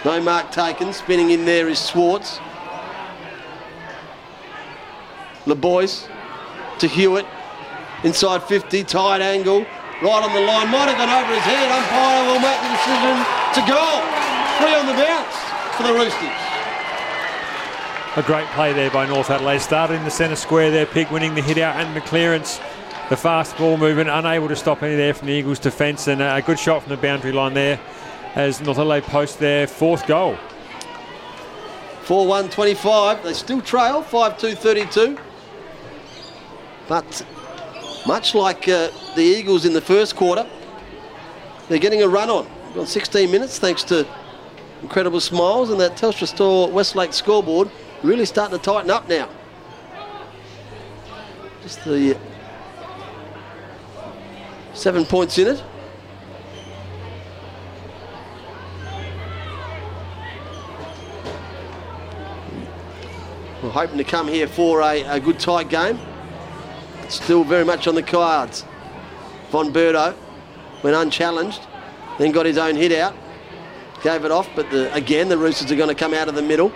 No 0.03 0.19
mark 0.19 0.51
taken. 0.51 0.93
Spinning 0.93 1.29
in 1.29 1.45
there 1.45 1.69
is 1.69 1.77
Swartz. 1.77 2.39
LeBoyce 5.45 6.07
to 6.79 6.87
Hewitt. 6.87 7.25
Inside 8.03 8.43
50, 8.43 8.83
tight 8.83 9.21
angle. 9.21 9.61
Right 10.01 10.23
on 10.23 10.33
the 10.33 10.41
line. 10.41 10.69
Might 10.69 10.89
have 10.89 10.97
gone 10.97 11.09
over 11.09 11.33
his 11.33 11.43
head. 11.43 11.71
Umpire 11.71 12.25
will 12.25 12.41
make 12.41 12.59
the 12.61 12.69
decision 12.73 13.15
to 13.53 13.61
goal. 13.69 14.01
Three 14.57 14.73
on 14.73 14.87
the 14.87 14.97
bounce 14.97 15.37
for 15.77 15.83
the 15.83 15.93
Roosters. 15.93 16.37
A 18.17 18.23
great 18.23 18.47
play 18.47 18.73
there 18.73 18.89
by 18.89 19.05
North 19.05 19.29
Adelaide. 19.29 19.59
Started 19.59 19.93
in 19.95 20.03
the 20.03 20.11
centre 20.11 20.35
square 20.35 20.71
there, 20.71 20.87
Pig 20.87 21.11
winning 21.11 21.35
the 21.35 21.41
hit 21.41 21.59
out 21.59 21.75
and 21.75 21.95
the 21.95 22.01
clearance. 22.01 22.59
The 23.09 23.17
fast 23.17 23.55
ball 23.57 23.77
movement, 23.77 24.09
unable 24.09 24.47
to 24.47 24.55
stop 24.55 24.81
any 24.83 24.95
there 24.95 25.13
from 25.13 25.27
the 25.27 25.33
Eagles' 25.33 25.59
defence, 25.59 26.07
and 26.07 26.21
a 26.21 26.41
good 26.41 26.57
shot 26.57 26.81
from 26.81 26.89
the 26.89 26.97
boundary 26.97 27.31
line 27.31 27.53
there 27.53 27.79
as 28.35 28.61
Adelaide 28.61 29.03
post 29.03 29.39
their 29.39 29.67
fourth 29.67 30.07
goal. 30.07 30.37
4 32.03 32.27
1 32.27 32.49
25. 32.49 33.23
They 33.23 33.33
still 33.33 33.61
trail 33.61 34.01
5 34.01 34.37
2 34.37 34.55
32. 34.55 35.17
But 36.87 37.25
much 38.05 38.33
like 38.35 38.67
uh, 38.67 38.89
the 39.15 39.21
Eagles 39.21 39.65
in 39.65 39.73
the 39.73 39.81
first 39.81 40.15
quarter, 40.15 40.45
they're 41.69 41.79
getting 41.79 42.03
a 42.03 42.07
run 42.07 42.29
on. 42.29 42.47
We've 42.67 42.75
got 42.75 42.87
16 42.87 43.31
minutes 43.31 43.59
thanks 43.59 43.83
to 43.85 44.07
incredible 44.81 45.19
smiles 45.19 45.69
and 45.69 45.79
that 45.79 45.95
Telstra 45.95 46.27
Store 46.27 46.69
Westlake 46.69 47.13
scoreboard 47.13 47.69
really 48.03 48.25
starting 48.25 48.57
to 48.57 48.63
tighten 48.63 48.89
up 48.89 49.07
now. 49.07 49.29
Just 51.61 51.83
the 51.85 52.17
seven 54.73 55.05
points 55.05 55.37
in 55.37 55.47
it. 55.47 55.63
We're 63.61 63.69
hoping 63.69 63.99
to 63.99 64.03
come 64.03 64.27
here 64.27 64.47
for 64.47 64.81
a, 64.81 65.03
a 65.03 65.19
good 65.19 65.39
tight 65.39 65.69
game. 65.69 65.99
Still 67.09 67.43
very 67.43 67.63
much 67.63 67.87
on 67.87 67.93
the 67.93 68.01
cards. 68.01 68.65
Von 69.51 69.71
Berto 69.71 70.15
went 70.81 70.95
unchallenged, 70.95 71.61
then 72.17 72.31
got 72.31 72.47
his 72.47 72.57
own 72.57 72.75
hit 72.75 72.91
out, 72.91 73.13
gave 74.01 74.25
it 74.25 74.31
off, 74.31 74.49
but 74.55 74.71
the, 74.71 74.91
again 74.95 75.29
the 75.29 75.37
Roosters 75.37 75.71
are 75.71 75.75
going 75.75 75.89
to 75.89 75.95
come 75.95 76.11
out 76.11 76.27
of 76.27 76.33
the 76.33 76.41
middle. 76.41 76.71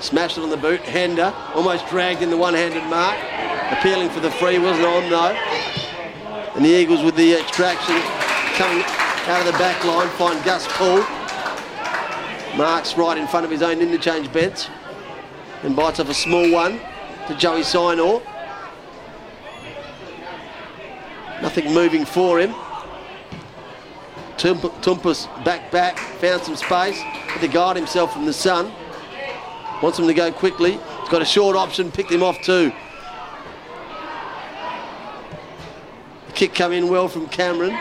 Smashed 0.00 0.36
it 0.36 0.42
on 0.42 0.50
the 0.50 0.58
boot. 0.58 0.80
Hender 0.80 1.32
almost 1.54 1.88
dragged 1.88 2.20
in 2.20 2.28
the 2.28 2.36
one-handed 2.36 2.84
mark, 2.90 3.16
appealing 3.72 4.10
for 4.10 4.20
the 4.20 4.30
free, 4.32 4.58
wasn't 4.58 4.84
on 4.84 5.08
though. 5.08 5.34
And 6.56 6.62
the 6.62 6.68
Eagles 6.68 7.02
with 7.02 7.16
the 7.16 7.32
extraction 7.40 7.96
coming 8.58 8.84
out 9.28 9.46
of 9.46 9.46
the 9.46 9.58
back 9.58 9.82
line 9.84 10.10
find 10.18 10.44
Gus 10.44 10.66
Paul. 10.72 11.02
Marks 12.56 12.96
right 12.98 13.16
in 13.16 13.26
front 13.26 13.44
of 13.46 13.50
his 13.50 13.62
own 13.62 13.80
interchange 13.80 14.30
bench 14.32 14.68
and 15.62 15.74
bites 15.74 16.00
off 16.00 16.08
a 16.08 16.14
small 16.14 16.50
one 16.50 16.80
to 17.28 17.34
Joey 17.36 17.62
Sinor. 17.62 18.22
Nothing 21.40 21.72
moving 21.72 22.04
for 22.04 22.38
him. 22.38 22.54
Tump- 24.36 24.62
Toumpas 24.82 25.26
back 25.44 25.70
back, 25.70 25.98
found 25.98 26.42
some 26.42 26.56
space, 26.56 26.98
had 26.98 27.40
to 27.40 27.48
guard 27.48 27.76
himself 27.76 28.12
from 28.12 28.26
the 28.26 28.32
sun. 28.32 28.72
Wants 29.82 29.98
him 29.98 30.06
to 30.06 30.14
go 30.14 30.30
quickly. 30.30 30.72
He's 30.72 31.08
got 31.08 31.22
a 31.22 31.26
short 31.26 31.56
option, 31.56 31.90
picked 31.90 32.10
him 32.12 32.22
off 32.22 32.40
too. 32.42 32.72
The 36.26 36.32
kick 36.32 36.54
come 36.54 36.72
in 36.72 36.88
well 36.88 37.08
from 37.08 37.28
Cameron. 37.28 37.76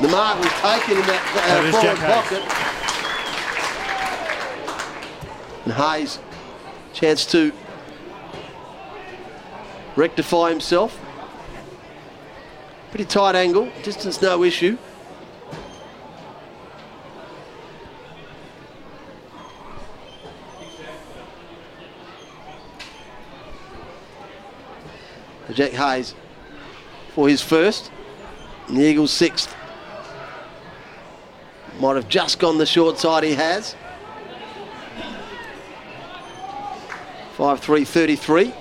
The 0.00 0.08
mark 0.08 0.38
was 0.38 0.52
taken 0.60 0.98
in 0.98 1.06
that 1.06 1.32
That 1.34 1.64
uh, 1.64 1.68
is 1.68 1.74
forward 1.74 1.98
pocket. 1.98 2.61
And 5.64 5.72
Hayes, 5.74 6.18
chance 6.92 7.24
to 7.26 7.52
rectify 9.96 10.50
himself. 10.50 10.98
Pretty 12.90 13.04
tight 13.04 13.34
angle, 13.34 13.70
distance 13.82 14.20
no 14.20 14.42
issue. 14.42 14.76
Jack 25.52 25.72
Hayes 25.72 26.14
for 27.14 27.28
his 27.28 27.42
first, 27.42 27.90
and 28.68 28.76
the 28.76 28.82
Eagles 28.82 29.10
sixth. 29.10 29.54
Might 31.78 31.96
have 31.96 32.08
just 32.08 32.38
gone 32.38 32.58
the 32.58 32.66
short 32.66 32.98
side 32.98 33.24
he 33.24 33.34
has. 33.34 33.76
5 37.32 37.60
3 37.60 37.84
33. 37.84 38.54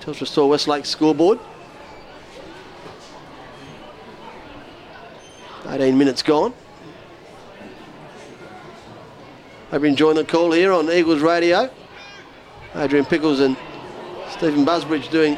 Telstra 0.00 0.26
Store 0.26 0.48
Westlake 0.48 0.86
scoreboard. 0.86 1.40
18 5.66 5.98
minutes 5.98 6.22
gone. 6.22 6.54
Hope 9.70 9.80
you're 9.80 9.86
enjoying 9.86 10.16
the 10.16 10.24
call 10.24 10.52
here 10.52 10.72
on 10.72 10.88
Eagles 10.88 11.20
Radio. 11.20 11.68
Adrian 12.76 13.04
Pickles 13.04 13.40
and 13.40 13.56
Stephen 14.30 14.64
Busbridge 14.64 15.10
doing 15.10 15.36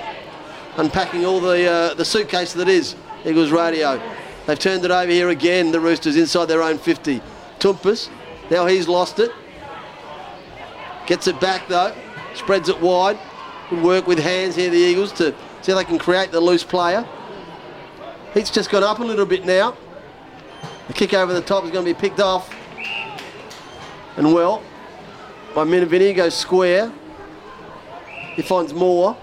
unpacking 0.76 1.24
all 1.24 1.40
the 1.40 1.66
uh, 1.66 1.94
the 1.94 2.04
suitcase 2.04 2.52
that 2.52 2.68
is 2.68 2.96
Eagles 3.24 3.50
Radio. 3.50 3.98
They've 4.46 4.58
turned 4.58 4.84
it 4.84 4.90
over 4.90 5.10
here 5.10 5.30
again. 5.30 5.72
The 5.72 5.80
Roosters 5.80 6.16
inside 6.16 6.46
their 6.46 6.62
own 6.62 6.76
50. 6.76 7.22
Toumpas, 7.60 8.10
now 8.50 8.66
he's 8.66 8.88
lost 8.88 9.20
it. 9.20 9.30
Gets 11.06 11.28
it 11.28 11.40
back 11.40 11.66
though. 11.68 11.94
Spreads 12.36 12.68
it 12.68 12.80
wide. 12.80 13.18
Good 13.70 13.82
work 13.82 14.06
with 14.06 14.20
hands 14.20 14.54
here, 14.54 14.70
the 14.70 14.76
Eagles, 14.76 15.10
to 15.14 15.34
see 15.62 15.72
if 15.72 15.78
they 15.78 15.84
can 15.84 15.98
create 15.98 16.30
the 16.30 16.40
loose 16.40 16.62
player. 16.62 17.04
He's 18.34 18.50
just 18.50 18.70
gone 18.70 18.84
up 18.84 19.00
a 19.00 19.04
little 19.04 19.26
bit 19.26 19.44
now. 19.44 19.76
The 20.86 20.92
kick 20.92 21.14
over 21.14 21.32
the 21.32 21.40
top 21.40 21.64
is 21.64 21.70
going 21.70 21.84
to 21.84 21.92
be 21.92 21.98
picked 21.98 22.20
off. 22.20 22.54
And 24.16 24.32
well, 24.32 24.62
by 25.54 25.64
Minavini 25.64 26.14
goes 26.14 26.34
square. 26.36 26.92
He 28.34 28.42
finds 28.42 28.72
more. 28.72 29.16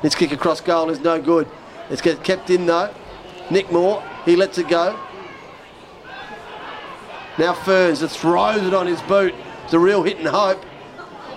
His 0.00 0.14
kick 0.14 0.32
across 0.32 0.60
goal 0.60 0.88
is 0.88 1.00
no 1.00 1.20
good. 1.20 1.48
It's 1.90 2.00
kept 2.00 2.48
in 2.48 2.64
though. 2.64 2.94
Nick 3.50 3.70
Moore, 3.72 4.02
he 4.24 4.36
lets 4.36 4.56
it 4.56 4.68
go. 4.68 4.98
Now 7.36 7.52
Ferns 7.52 8.00
just 8.00 8.18
throws 8.18 8.62
it 8.62 8.72
on 8.72 8.86
his 8.86 9.02
boot. 9.02 9.34
A 9.72 9.78
real 9.78 10.02
hit 10.02 10.18
and 10.18 10.26
hope. 10.26 10.64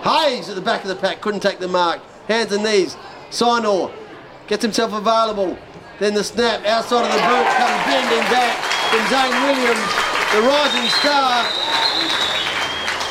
Hayes 0.02 0.48
at 0.48 0.56
the 0.56 0.60
back 0.60 0.82
of 0.82 0.88
the 0.88 0.96
pack 0.96 1.20
couldn't 1.20 1.40
take 1.40 1.60
the 1.60 1.68
mark. 1.68 2.00
Hands 2.26 2.50
and 2.50 2.64
knees. 2.64 2.96
Sinor 3.30 3.92
gets 4.48 4.62
himself 4.62 4.92
available. 4.92 5.56
Then 6.00 6.14
the 6.14 6.24
snap 6.24 6.64
outside 6.66 7.06
of 7.06 7.12
the 7.12 7.22
boot 7.22 7.46
comes 7.54 7.84
bending 7.86 8.26
back 8.34 8.58
from 8.90 9.06
Zane 9.06 9.30
Williams, 9.46 9.92
the 10.34 10.40
rising 10.42 10.90
star. 10.98 11.44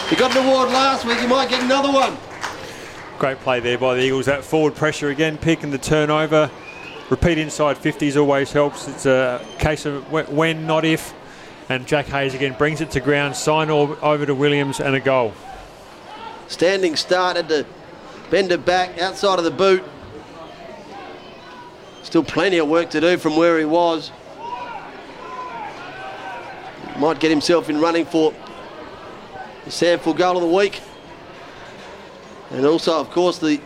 He 0.09 0.17
got 0.17 0.35
an 0.35 0.45
award 0.45 0.69
last 0.69 1.05
week. 1.05 1.19
He 1.19 1.27
might 1.27 1.49
get 1.49 1.63
another 1.63 1.91
one. 1.91 2.17
Great 3.17 3.39
play 3.39 3.61
there 3.61 3.77
by 3.77 3.95
the 3.95 4.01
Eagles. 4.01 4.25
That 4.25 4.43
forward 4.43 4.75
pressure 4.75 5.09
again, 5.09 5.37
picking 5.37 5.71
the 5.71 5.77
turnover. 5.77 6.51
Repeat 7.09 7.37
inside 7.37 7.77
50s 7.77 8.17
always 8.19 8.51
helps. 8.51 8.89
It's 8.89 9.05
a 9.05 9.43
case 9.57 9.85
of 9.85 10.11
when, 10.11 10.67
not 10.67 10.83
if. 10.83 11.13
And 11.73 11.87
Jack 11.87 12.05
Hayes 12.05 12.35
again 12.35 12.53
brings 12.53 12.81
it 12.81 12.91
to 12.91 12.99
ground. 12.99 13.35
Sign 13.35 13.71
over 13.71 14.25
to 14.27 14.35
Williams 14.35 14.79
and 14.79 14.95
a 14.95 14.99
goal. 14.99 15.33
Standing 16.47 16.95
start 16.95 17.35
had 17.35 17.49
to 17.49 17.65
bend 18.29 18.51
it 18.51 18.63
back 18.63 19.01
outside 19.01 19.39
of 19.39 19.43
the 19.43 19.49
boot. 19.49 19.83
Still 22.03 22.23
plenty 22.23 22.59
of 22.59 22.69
work 22.69 22.91
to 22.91 23.01
do 23.01 23.17
from 23.17 23.37
where 23.37 23.57
he 23.57 23.65
was. 23.65 24.11
Might 26.99 27.19
get 27.19 27.31
himself 27.31 27.71
in 27.71 27.81
running 27.81 28.05
for 28.05 28.35
the 29.65 29.71
Samford 29.71 30.17
goal 30.17 30.37
of 30.37 30.43
the 30.43 30.55
week. 30.55 30.79
And 32.51 32.67
also, 32.67 32.99
of 32.99 33.09
course, 33.09 33.39
the 33.39 33.59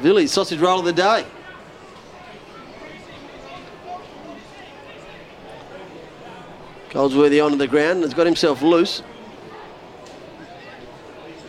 Village 0.00 0.28
sausage 0.28 0.60
roll 0.60 0.80
of 0.80 0.84
the 0.84 0.92
day. 0.92 1.24
Goldsworthy 6.90 7.40
onto 7.40 7.56
the 7.56 7.66
ground 7.66 7.96
and 7.96 8.02
has 8.02 8.14
got 8.14 8.26
himself 8.26 8.62
loose. 8.62 9.02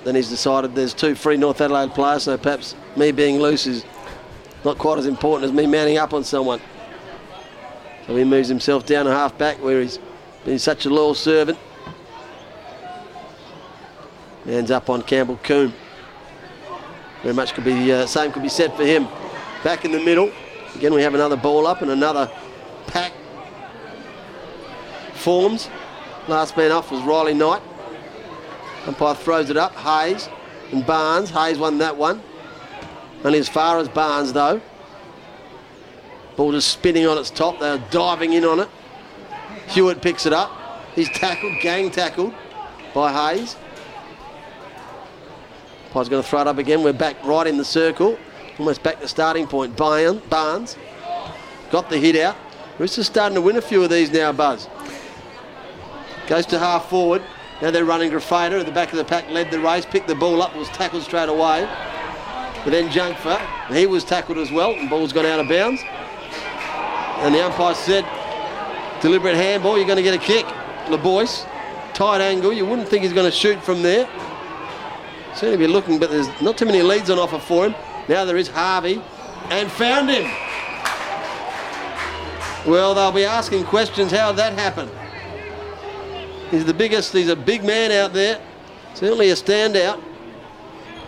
Then 0.04 0.16
he's 0.16 0.30
decided 0.30 0.74
there's 0.74 0.94
two 0.94 1.16
free 1.16 1.38
North 1.38 1.60
Adelaide 1.60 1.92
players, 1.92 2.24
so 2.24 2.38
perhaps 2.38 2.76
me 2.96 3.12
being 3.12 3.40
loose 3.40 3.68
is 3.68 3.86
not 4.64 4.78
quite 4.78 4.98
as 4.98 5.06
important 5.06 5.50
as 5.50 5.56
me 5.56 5.68
mounting 5.68 5.98
up 5.98 6.14
on 6.14 6.24
someone. 6.24 6.62
So 8.06 8.16
he 8.16 8.24
moves 8.24 8.48
himself 8.48 8.86
down 8.86 9.06
a 9.06 9.12
half 9.12 9.38
back 9.38 9.62
where 9.62 9.82
he's 9.82 10.00
been 10.46 10.60
such 10.60 10.86
a 10.86 10.90
loyal 10.90 11.14
servant. 11.14 11.60
Ends 14.48 14.72
up 14.72 14.90
on 14.90 15.02
Campbell 15.02 15.38
Coombe. 15.44 15.74
Very 17.22 17.34
much 17.34 17.54
could 17.54 17.66
be 17.66 17.74
the 17.74 17.92
uh, 17.92 18.06
same 18.06 18.32
could 18.32 18.44
be 18.44 18.50
said 18.50 18.74
for 18.76 18.86
him. 18.86 19.10
Back 19.62 19.84
in 19.84 19.92
the 19.92 20.00
middle. 20.00 20.32
Again, 20.76 20.94
we 20.94 21.02
have 21.02 21.16
another 21.16 21.36
ball 21.36 21.68
up 21.68 21.82
and 21.82 21.92
another 21.92 22.32
pack 22.88 23.12
Last 25.28 26.56
man 26.56 26.72
off 26.72 26.90
was 26.90 27.02
Riley 27.02 27.34
Knight. 27.34 27.62
Umpire 28.86 29.14
throws 29.14 29.50
it 29.50 29.58
up. 29.58 29.76
Hayes 29.76 30.30
and 30.72 30.86
Barnes. 30.86 31.32
Hayes 31.32 31.58
won 31.58 31.80
that 31.80 31.98
one. 31.98 32.22
Only 33.26 33.40
as 33.40 33.50
far 33.50 33.78
as 33.78 33.90
Barnes 33.90 34.32
though. 34.32 34.62
Ball 36.38 36.54
just 36.54 36.70
spinning 36.70 37.06
on 37.08 37.18
its 37.18 37.30
top. 37.30 37.60
They're 37.60 37.78
diving 37.92 38.32
in 38.32 38.46
on 38.46 38.62
it. 38.62 38.70
Hewitt 39.68 40.02
picks 40.02 40.26
it 40.26 40.32
up. 40.32 40.50
He's 40.96 41.10
tackled, 41.10 41.60
gang 41.62 41.92
tackled 41.92 42.34
by 42.94 43.12
Hayes. 43.12 43.58
Umpire's 45.88 46.08
going 46.08 46.24
to 46.24 46.30
throw 46.30 46.40
it 46.40 46.48
up 46.48 46.58
again. 46.58 46.84
We're 46.84 46.94
back 46.94 47.22
right 47.26 47.48
in 47.48 47.58
the 47.58 47.66
circle. 47.66 48.18
Almost 48.60 48.82
back 48.82 49.02
to 49.02 49.10
starting 49.10 49.46
point. 49.46 49.76
Barnes 49.76 50.78
got 51.70 51.90
the 51.90 51.98
hit 51.98 52.16
out. 52.16 52.38
Roosters 52.80 53.08
starting 53.08 53.36
to 53.36 53.42
win 53.42 53.58
a 53.58 53.62
few 53.62 53.84
of 53.84 53.90
these 53.90 54.10
now, 54.10 54.32
Buzz. 54.32 54.70
Goes 56.28 56.46
to 56.48 56.60
half 56.60 56.90
forward. 56.90 57.24
Now 57.62 57.72
they're 57.72 57.86
running 57.86 58.12
Grafada 58.12 58.60
at 58.60 58.66
the 58.66 58.72
back 58.72 58.92
of 58.92 58.98
the 58.98 59.06
pack, 59.06 59.30
led 59.30 59.50
the 59.50 59.60
race, 59.60 59.86
picked 59.86 60.08
the 60.08 60.16
ball 60.16 60.42
up, 60.42 60.56
was 60.56 60.68
tackled 60.70 61.04
straight 61.04 61.30
away. 61.30 61.68
But 62.64 62.72
then 62.72 62.90
Jungfer, 62.90 63.40
he 63.74 63.88
was 63.88 64.04
tackled 64.04 64.38
as 64.38 64.52
well, 64.52 64.72
and 64.72 64.90
ball's 64.90 65.14
gone 65.14 65.26
out 65.26 65.40
of 65.40 65.48
bounds. 65.48 65.82
And 67.20 67.34
the 67.34 67.44
umpire 67.44 67.74
said, 67.74 68.06
deliberate 69.02 69.36
handball, 69.36 69.78
you're 69.78 69.88
going 69.88 69.98
to 69.98 70.04
get 70.04 70.14
a 70.14 70.18
kick. 70.18 70.46
LeBoyce, 70.88 71.48
tight 71.94 72.22
angle, 72.22 72.54
you 72.54 72.66
wouldn't 72.66 72.88
think 72.88 73.04
he's 73.04 73.14
going 73.14 73.30
to 73.30 73.36
shoot 73.36 73.64
from 73.64 73.82
there. 73.82 74.08
Certainly 75.34 75.58
be 75.58 75.68
looking, 75.68 75.98
but 75.98 76.10
there's 76.10 76.30
not 76.42 76.58
too 76.58 76.66
many 76.66 76.82
leads 76.82 77.10
on 77.10 77.18
offer 77.18 77.40
for 77.40 77.68
him. 77.68 77.76
Now 78.08 78.26
there 78.26 78.38
is 78.38 78.50
Harvey, 78.50 79.02
and 79.50 79.72
found 79.72 80.10
him. 80.10 80.26
Well, 82.70 82.94
they'll 82.94 83.12
be 83.12 83.24
asking 83.24 83.64
questions 83.64 84.12
how 84.12 84.34
that 84.34 84.54
happened. 84.54 84.92
He's 86.52 86.66
the 86.66 86.74
biggest, 86.74 87.12
he's 87.14 87.30
a 87.30 87.36
big 87.36 87.64
man 87.64 87.92
out 87.92 88.14
there. 88.14 88.42
Certainly 88.94 89.30
a 89.30 89.36
standout. 89.36 90.02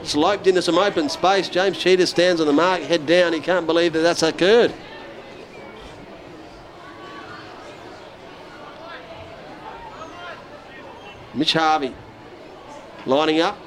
Sloped 0.03 0.47
into 0.47 0.61
some 0.61 0.77
open 0.77 1.09
space. 1.09 1.49
James 1.49 1.77
Tsitas 1.77 2.07
stands 2.07 2.39
on 2.39 2.47
the 2.47 2.53
mark, 2.53 2.81
head 2.81 3.05
down. 3.05 3.33
He 3.33 3.39
can't 3.39 3.65
believe 3.65 3.93
that 3.93 4.01
that's 4.01 4.23
occurred. 4.23 4.73
Mitch 11.33 11.53
Harvey 11.53 11.93
lining 13.05 13.39
up. 13.39 13.57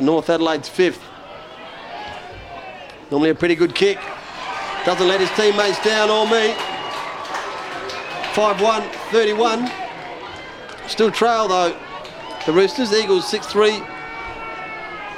North 0.00 0.30
Adelaide's 0.30 0.68
fifth. 0.68 1.02
Normally 3.10 3.30
a 3.30 3.34
pretty 3.34 3.54
good 3.54 3.74
kick. 3.74 3.98
Doesn't 4.84 5.06
let 5.06 5.20
his 5.20 5.30
teammates 5.30 5.82
down 5.84 6.10
or 6.10 6.26
me. 6.26 6.54
5-1, 8.34 8.90
31. 9.10 9.83
Still 10.88 11.10
trail 11.10 11.48
though. 11.48 11.76
The 12.46 12.52
Roosters, 12.52 12.92
Eagles 12.92 13.24
6-3, 13.30 13.86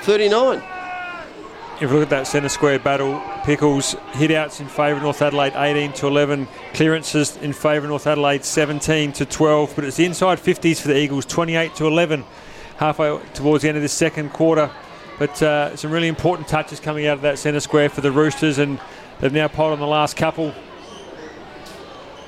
39. 0.02 0.62
If 1.78 1.90
we 1.90 1.98
look 1.98 2.04
at 2.04 2.10
that 2.10 2.26
centre 2.26 2.48
square 2.48 2.78
battle, 2.78 3.20
Pickles 3.44 3.96
hit 4.12 4.30
outs 4.30 4.60
in 4.60 4.68
favour 4.68 4.96
of 4.96 5.02
North 5.02 5.20
Adelaide 5.20 5.54
18 5.54 5.92
to 5.94 6.06
11, 6.06 6.48
clearances 6.72 7.36
in 7.38 7.52
favour 7.52 7.84
of 7.84 7.90
North 7.90 8.06
Adelaide 8.06 8.44
17 8.44 9.12
to 9.12 9.26
12, 9.26 9.74
but 9.74 9.84
it's 9.84 9.96
the 9.96 10.04
inside 10.04 10.38
50s 10.38 10.80
for 10.80 10.88
the 10.88 10.96
Eagles 10.96 11.26
28 11.26 11.74
to 11.74 11.86
11, 11.86 12.24
halfway 12.76 13.20
towards 13.34 13.62
the 13.62 13.68
end 13.68 13.76
of 13.76 13.82
the 13.82 13.88
second 13.88 14.32
quarter. 14.32 14.70
But 15.18 15.42
uh, 15.42 15.76
some 15.76 15.90
really 15.90 16.08
important 16.08 16.48
touches 16.48 16.80
coming 16.80 17.06
out 17.08 17.14
of 17.14 17.22
that 17.22 17.38
centre 17.38 17.60
square 17.60 17.88
for 17.88 18.00
the 18.00 18.12
Roosters, 18.12 18.58
and 18.58 18.80
they've 19.20 19.32
now 19.32 19.48
polled 19.48 19.72
on 19.72 19.80
the 19.80 19.86
last 19.86 20.16
couple. 20.16 20.54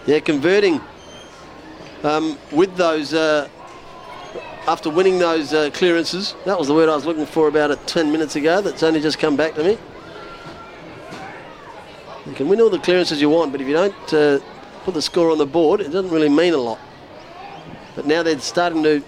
Yeah, 0.06 0.20
converting 0.20 0.80
um, 2.02 2.38
with 2.52 2.76
those, 2.76 3.14
uh, 3.14 3.48
after 4.66 4.90
winning 4.90 5.18
those 5.18 5.52
uh, 5.52 5.70
clearances. 5.70 6.34
That 6.44 6.58
was 6.58 6.68
the 6.68 6.74
word 6.74 6.88
I 6.88 6.94
was 6.94 7.06
looking 7.06 7.26
for 7.26 7.48
about 7.48 7.70
it 7.70 7.86
10 7.86 8.12
minutes 8.12 8.36
ago. 8.36 8.60
That's 8.60 8.82
only 8.82 9.00
just 9.00 9.18
come 9.18 9.36
back 9.36 9.54
to 9.54 9.64
me. 9.64 9.78
You 12.26 12.34
can 12.34 12.48
win 12.48 12.60
all 12.60 12.70
the 12.70 12.78
clearances 12.78 13.20
you 13.20 13.30
want, 13.30 13.52
but 13.52 13.60
if 13.60 13.66
you 13.66 13.72
don't 13.72 14.12
uh, 14.12 14.38
put 14.84 14.94
the 14.94 15.02
score 15.02 15.30
on 15.30 15.38
the 15.38 15.46
board, 15.46 15.80
it 15.80 15.90
doesn't 15.90 16.10
really 16.10 16.28
mean 16.28 16.52
a 16.52 16.58
lot. 16.58 16.78
But 17.96 18.06
now 18.06 18.22
they're 18.22 18.38
starting 18.38 18.82
to 18.82 19.02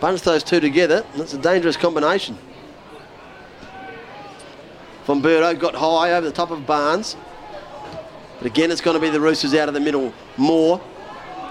bunch 0.00 0.20
those 0.22 0.42
two 0.42 0.60
together. 0.60 1.04
and 1.12 1.20
That's 1.20 1.32
a 1.32 1.38
dangerous 1.38 1.76
combination. 1.76 2.36
Von 5.04 5.22
Berto 5.22 5.58
got 5.58 5.74
high 5.74 6.12
over 6.12 6.26
the 6.26 6.32
top 6.32 6.50
of 6.50 6.66
Barnes. 6.66 7.16
But 8.38 8.46
again, 8.46 8.70
it's 8.70 8.80
going 8.80 8.94
to 8.94 9.00
be 9.00 9.10
the 9.10 9.20
Roosters 9.20 9.54
out 9.54 9.68
of 9.68 9.74
the 9.74 9.80
middle 9.80 10.12
more. 10.36 10.80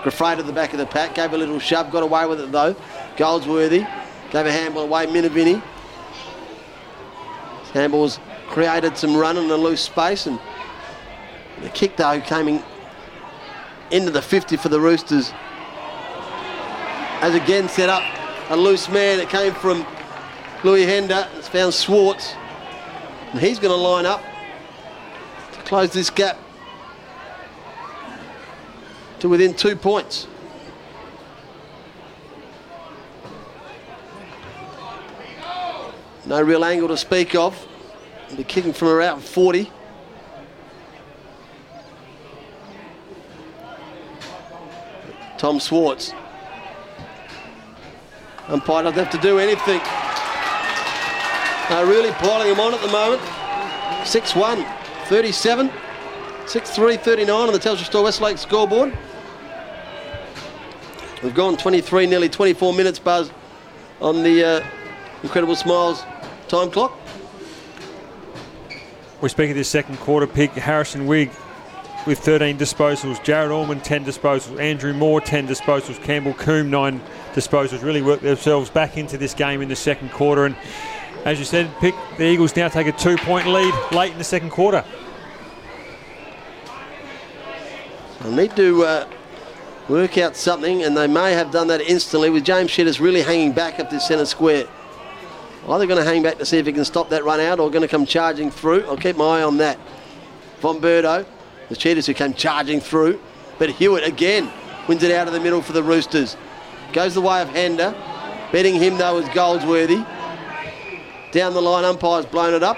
Grafrade 0.04 0.40
at 0.40 0.46
the 0.46 0.54
back 0.54 0.74
of 0.74 0.80
the 0.80 0.86
pack, 0.86 1.16
gave 1.16 1.34
a 1.34 1.38
little 1.38 1.60
shove, 1.60 1.92
got 1.92 2.04
away 2.04 2.26
with 2.26 2.40
it 2.42 2.52
though. 2.52 2.76
Goldsworthy 3.18 3.86
gave 4.32 4.46
a 4.46 4.52
handball 4.52 4.84
away, 4.84 5.06
Minavini. 5.06 5.62
Handballs 7.74 8.20
created 8.48 8.98
some 8.98 9.16
run 9.16 9.38
in 9.38 9.50
a 9.50 9.56
loose 9.56 9.82
space 9.82 10.28
and 10.28 10.40
the 11.62 11.70
kick 11.70 11.96
though 11.96 12.20
came 12.22 12.48
in 12.48 12.64
into 13.92 14.12
the 14.12 14.22
50 14.22 14.58
for 14.58 14.70
the 14.70 14.80
Roosters. 14.80 15.32
As 17.22 17.36
again 17.36 17.70
set 17.70 17.90
up 17.90 18.04
a 18.50 18.58
loose 18.58 18.90
man. 18.90 19.20
It 19.20 19.30
came 19.30 19.54
from 19.54 19.86
Louis 20.64 20.86
Hender. 20.86 21.28
It's 21.38 21.48
found 21.48 21.74
Swartz. 21.74 22.34
And 23.32 23.40
he's 23.40 23.60
going 23.60 23.72
to 23.72 23.82
line 23.82 24.06
up 24.06 24.22
to 25.54 25.62
close 25.62 25.92
this 25.94 26.10
gap 26.10 26.38
to 29.22 29.30
within 29.30 29.54
two 29.54 29.76
points. 29.76 30.28
No 36.26 36.42
real 36.42 36.66
angle 36.66 36.88
to 36.88 36.98
speak 36.98 37.36
of. 37.36 37.68
They're 38.32 38.44
kicking 38.44 38.74
from 38.74 38.88
around 38.88 39.22
40. 39.22 39.72
Tom 45.38 45.60
Swartz. 45.60 46.14
Umpire 48.48 48.84
doesn't 48.84 49.06
have 49.06 49.12
to 49.12 49.20
do 49.20 49.38
anything. 49.38 49.80
They're 51.70 51.86
really 51.86 52.12
piling 52.14 52.52
him 52.52 52.60
on 52.60 52.74
at 52.74 52.82
the 52.82 52.88
moment. 52.88 53.22
6 54.08 54.36
1, 54.36 54.66
37, 55.06 55.72
6 56.48 56.70
3, 56.72 56.98
39 56.98 57.36
on 57.36 57.54
the 57.54 57.60
Telstra 57.60 57.86
Store 57.86 58.04
Westlake 58.04 58.40
scoreboard. 58.40 58.98
We've 61.24 61.36
gone 61.36 61.56
23, 61.56 62.08
nearly 62.08 62.30
24 62.30 62.74
minutes, 62.74 62.98
Buzz, 62.98 63.32
on 64.02 64.24
the 64.24 64.44
uh, 64.44 64.68
Incredible 65.22 65.56
Smiles 65.56 66.04
time 66.48 66.72
clock. 66.72 66.98
We 69.22 69.30
speak 69.30 69.52
of 69.52 69.56
this 69.56 69.70
second 69.70 69.98
quarter 70.00 70.26
pick. 70.26 70.50
Harrison 70.54 71.06
Wigg 71.06 71.30
with 72.08 72.18
13 72.18 72.58
disposals. 72.58 73.24
Jared 73.24 73.52
Allman, 73.52 73.82
10 73.82 74.04
disposals. 74.04 74.60
Andrew 74.60 74.94
Moore, 74.94 75.22
10 75.22 75.48
disposals. 75.48 76.02
Campbell 76.02 76.34
Coombe, 76.34 76.72
9 76.72 77.00
disposals. 77.34 77.84
Really 77.84 78.02
worked 78.02 78.24
themselves 78.24 78.72
back 78.72 78.98
into 78.98 79.16
this 79.16 79.36
game 79.36 79.62
in 79.62 79.70
the 79.70 79.76
second 79.76 80.10
quarter. 80.10 80.46
And 80.46 80.56
as 81.24 81.38
you 81.38 81.46
said, 81.46 81.70
pick 81.80 81.94
the 82.18 82.26
Eagles 82.26 82.56
now 82.56 82.68
take 82.68 82.88
a 82.88 82.92
two 82.92 83.18
point 83.18 83.46
lead 83.46 83.74
late 83.92 84.12
in 84.12 84.18
the 84.18 84.24
second 84.24 84.50
quarter. 84.50 84.84
They'll 88.22 88.32
need 88.32 88.56
to 88.56 88.84
uh, 88.84 89.08
work 89.90 90.18
out 90.18 90.36
something, 90.36 90.84
and 90.84 90.96
they 90.96 91.08
may 91.08 91.34
have 91.34 91.52
done 91.52 91.68
that 91.68 91.82
instantly 91.82 92.30
with 92.30 92.44
James 92.46 92.72
Tsitas 92.72 93.00
really 93.00 93.22
hanging 93.22 93.52
back 93.52 93.80
up 93.80 93.90
this 93.90 94.08
centre 94.08 94.26
square. 94.26 94.68
Either 95.68 95.86
going 95.86 96.00
to 96.00 96.04
hang 96.04 96.24
back 96.24 96.38
to 96.40 96.46
see 96.46 96.58
if 96.58 96.66
he 96.66 96.74
can 96.74 96.86
stop 96.86 97.10
that 97.10 97.24
run 97.24 97.40
out 97.40 97.60
or 97.60 97.70
going 97.70 97.84
to 97.84 97.88
come 97.88 98.06
charging 98.06 98.50
through. 98.50 98.84
I'll 98.86 98.98
keep 98.98 99.16
my 99.16 99.40
eye 99.40 99.44
on 99.44 99.58
that. 99.58 99.78
Von 100.60 100.80
Berto, 100.80 101.26
the 101.70 101.76
Tsitas 101.76 102.08
who 102.08 102.14
came 102.14 102.34
charging 102.34 102.80
through. 102.80 103.20
But 103.60 103.70
Hewitt 103.70 104.04
again 104.04 104.52
wins 104.88 105.04
it 105.04 105.12
out 105.12 105.28
of 105.28 105.34
the 105.34 105.40
middle 105.40 105.62
for 105.62 105.74
the 105.74 105.84
Roosters. 105.84 106.36
Goes 106.94 107.14
the 107.14 107.22
way 107.22 107.42
of 107.42 107.50
Hender. 107.50 107.94
Betting 108.52 108.76
him 108.76 108.98
though 108.98 109.18
is 109.20 109.30
Goldsworthy. 109.30 110.04
Down 111.32 111.54
the 111.54 111.62
line, 111.62 111.86
umpire's 111.86 112.26
blown 112.26 112.54
it 112.54 112.64
up. 112.64 112.78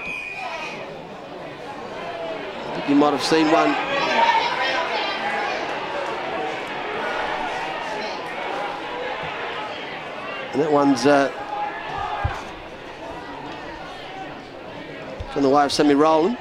I 2.66 2.72
think 2.74 2.88
you 2.90 2.94
might 2.94 3.10
have 3.10 3.22
seen 3.22 3.50
one 3.50 3.93
And 10.54 10.62
that 10.62 10.70
one's 10.70 11.04
uh, 11.04 11.32
from 15.32 15.42
the 15.42 15.48
way 15.48 15.64
of 15.64 15.72
Sammy 15.72 15.96
Rowland. 15.96 16.38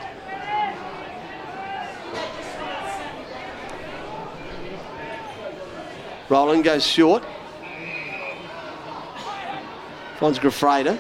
Rowland 6.29 6.63
goes 6.63 6.85
short. 6.85 7.23
Finds 10.19 10.37
Grafreda. 10.37 10.99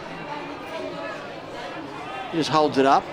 He 2.31 2.37
just 2.39 2.49
holds 2.49 2.79
it 2.79 2.87
up. 2.87 3.03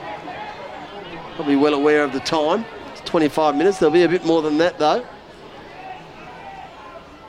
Probably 1.35 1.57
well 1.57 1.75
aware 1.75 2.05
of 2.05 2.15
the 2.15 2.21
time. 2.21 2.65
It's 2.93 3.03
25 3.03 3.55
minutes. 3.55 3.79
There'll 3.79 3.93
be 3.93 4.05
a 4.05 4.09
bit 4.09 4.25
more 4.25 4.41
than 4.41 4.57
that 4.57 4.79
though. 4.79 5.05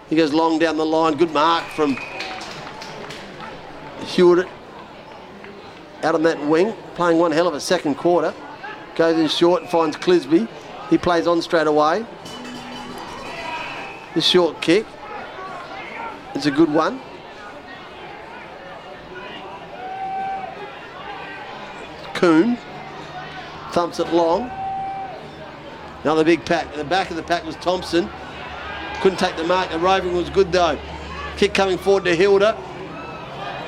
He 0.10 0.16
goes 0.16 0.32
long 0.32 0.58
down 0.58 0.78
the 0.78 0.86
line. 0.86 1.18
Good 1.18 1.34
mark 1.34 1.66
from 1.72 1.98
Hewitt 4.04 4.48
out 6.04 6.16
on 6.16 6.24
that 6.24 6.44
wing, 6.46 6.74
playing 6.96 7.20
one 7.20 7.32
hell 7.32 7.48
of 7.48 7.54
a 7.54 7.60
second 7.60 7.96
quarter. 7.96 8.34
Goes 8.96 9.18
in 9.18 9.28
short 9.28 9.62
and 9.62 9.72
finds 9.72 9.96
Clisby. 9.98 10.48
He 10.90 10.98
plays 10.98 11.28
on 11.28 11.42
straight 11.42 11.68
away. 11.68 12.06
This 14.14 14.26
short 14.26 14.62
kick 14.62 14.86
It's 16.36 16.46
a 16.46 16.52
good 16.52 16.72
one. 16.72 17.00
Coombe 22.14 22.58
thumps 23.72 24.00
it 24.00 24.12
long. 24.12 24.52
Another 26.04 26.24
big 26.24 26.46
pack. 26.46 26.68
At 26.68 26.76
the 26.76 26.84
back 26.84 27.10
of 27.10 27.16
the 27.16 27.24
pack 27.24 27.46
was 27.46 27.56
Thompson. 27.58 28.10
Couldn't 29.02 29.18
take 29.18 29.38
the 29.38 29.44
mark. 29.44 29.72
The 29.72 29.80
roving 29.80 30.14
was 30.16 30.30
good 30.30 30.52
though. 30.52 30.78
Kick 31.38 31.54
coming 31.54 31.78
forward 31.78 32.04
to 32.04 32.16
Hilda. 32.16 32.58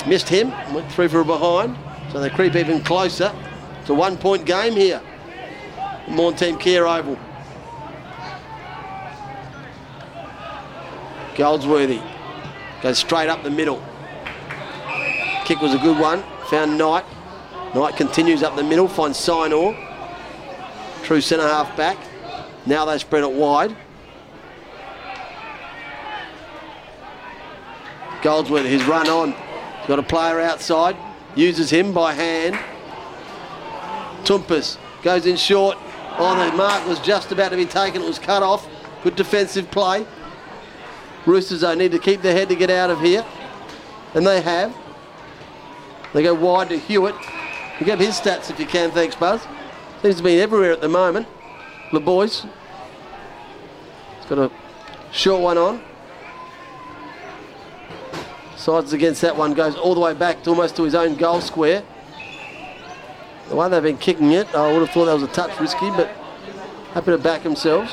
Missed 0.07 0.30
him. 0.30 0.51
Went 0.73 0.91
through 0.91 1.09
for 1.09 1.21
a 1.21 1.25
behind. 1.25 1.77
So 2.11 2.19
they 2.19 2.30
creep 2.30 2.55
even 2.55 2.84
closer. 2.84 3.34
It's 3.81 3.89
a 3.89 3.93
one 3.93 4.17
point 4.17 4.45
game 4.45 4.73
here. 4.73 5.01
Maughan 6.07 6.38
Thiem 6.38 6.59
Kia 6.59 6.85
Oval. 6.85 7.17
Goldsworthy 11.35 12.01
goes 12.81 12.99
straight 12.99 13.30
up 13.30 13.43
the 13.43 13.49
middle. 13.49 13.84
Kick 15.45 15.61
was 15.61 15.73
a 15.73 15.80
good 15.80 15.97
one. 15.97 16.23
Found 16.49 16.77
Knight. 16.77 17.05
Knight 17.73 17.95
continues 17.95 18.43
up 18.43 18.55
the 18.55 18.63
middle. 18.63 18.88
Finds 18.88 19.17
Sinor. 19.17 19.75
True 21.03 21.21
centre 21.21 21.47
half 21.47 21.75
back. 21.75 21.97
Now 22.65 22.85
they 22.85 22.97
spread 22.97 23.23
it 23.23 23.31
wide. 23.31 23.75
Goldsworthy, 28.21 28.69
his 28.69 28.85
run 28.85 29.09
on. 29.09 29.35
Got 29.88 29.99
a 29.99 30.03
player 30.03 30.39
outside. 30.39 30.95
Uses 31.35 31.69
him 31.69 31.93
by 31.93 32.14
hand. 32.14 32.60
Toumpas 34.23 34.77
goes 35.01 35.26
in 35.26 35.35
short. 35.35 35.77
Oh, 36.18 36.49
the 36.49 36.55
mark 36.55 36.88
was 36.88 36.99
just 36.99 37.31
about 37.31 37.49
to 37.49 37.57
be 37.57 37.65
taken. 37.65 38.01
It 38.01 38.07
was 38.07 38.19
cut 38.19 38.43
off. 38.43 38.68
Good 39.03 39.15
defensive 39.15 39.69
play. 39.72 40.05
Roosters, 41.26 41.61
though, 41.61 41.73
need 41.73 41.91
to 41.91 41.99
keep 41.99 42.22
their 42.22 42.34
head 42.34 42.49
to 42.49 42.55
get 42.55 42.69
out 42.69 42.89
of 42.89 43.01
here. 43.01 43.26
And 44.14 44.26
they 44.26 44.41
have. 44.41 44.76
They 46.14 46.22
go 46.22 46.34
wide 46.34 46.69
to 46.69 46.77
Hewitt. 46.77 47.15
You 47.80 47.85
get 47.85 47.99
his 47.99 48.19
stats 48.19 48.49
if 48.49 48.60
you 48.60 48.65
can, 48.65 48.91
thanks, 48.91 49.15
Buzz. 49.15 49.41
Seems 50.01 50.18
to 50.18 50.23
be 50.23 50.39
everywhere 50.39 50.72
at 50.72 50.81
the 50.81 50.89
moment. 50.89 51.27
The 51.91 51.99
boys. 51.99 52.45
He's 54.18 54.30
got 54.30 54.38
a 54.38 54.51
short 55.11 55.41
one 55.41 55.57
on. 55.57 55.84
Sides 58.64 58.94
against 58.94 59.19
that 59.19 59.35
one 59.35 59.53
goes 59.53 59.76
all 59.76 59.94
the 59.94 59.99
way 59.99 60.14
back 60.14 60.41
to 60.41 60.52
almost 60.52 60.77
to 60.77 60.84
his 60.84 60.95
own 60.95 61.15
goal 61.15 61.41
square. 61.41 61.84
The 63.49 63.57
way 63.57 63.68
they've 63.68 63.84
been 63.84 63.98
kicking 63.98 64.31
it, 64.31 64.56
I 64.56 64.72
would 64.72 64.80
have 64.80 64.90
thought 64.91 65.03
that 65.03 65.14
was 65.14 65.23
a 65.23 65.27
touch 65.27 65.60
risky, 65.60 65.90
but 65.90 66.07
happy 66.94 67.07
to 67.07 67.18
back 67.18 67.44
themselves. 67.44 67.91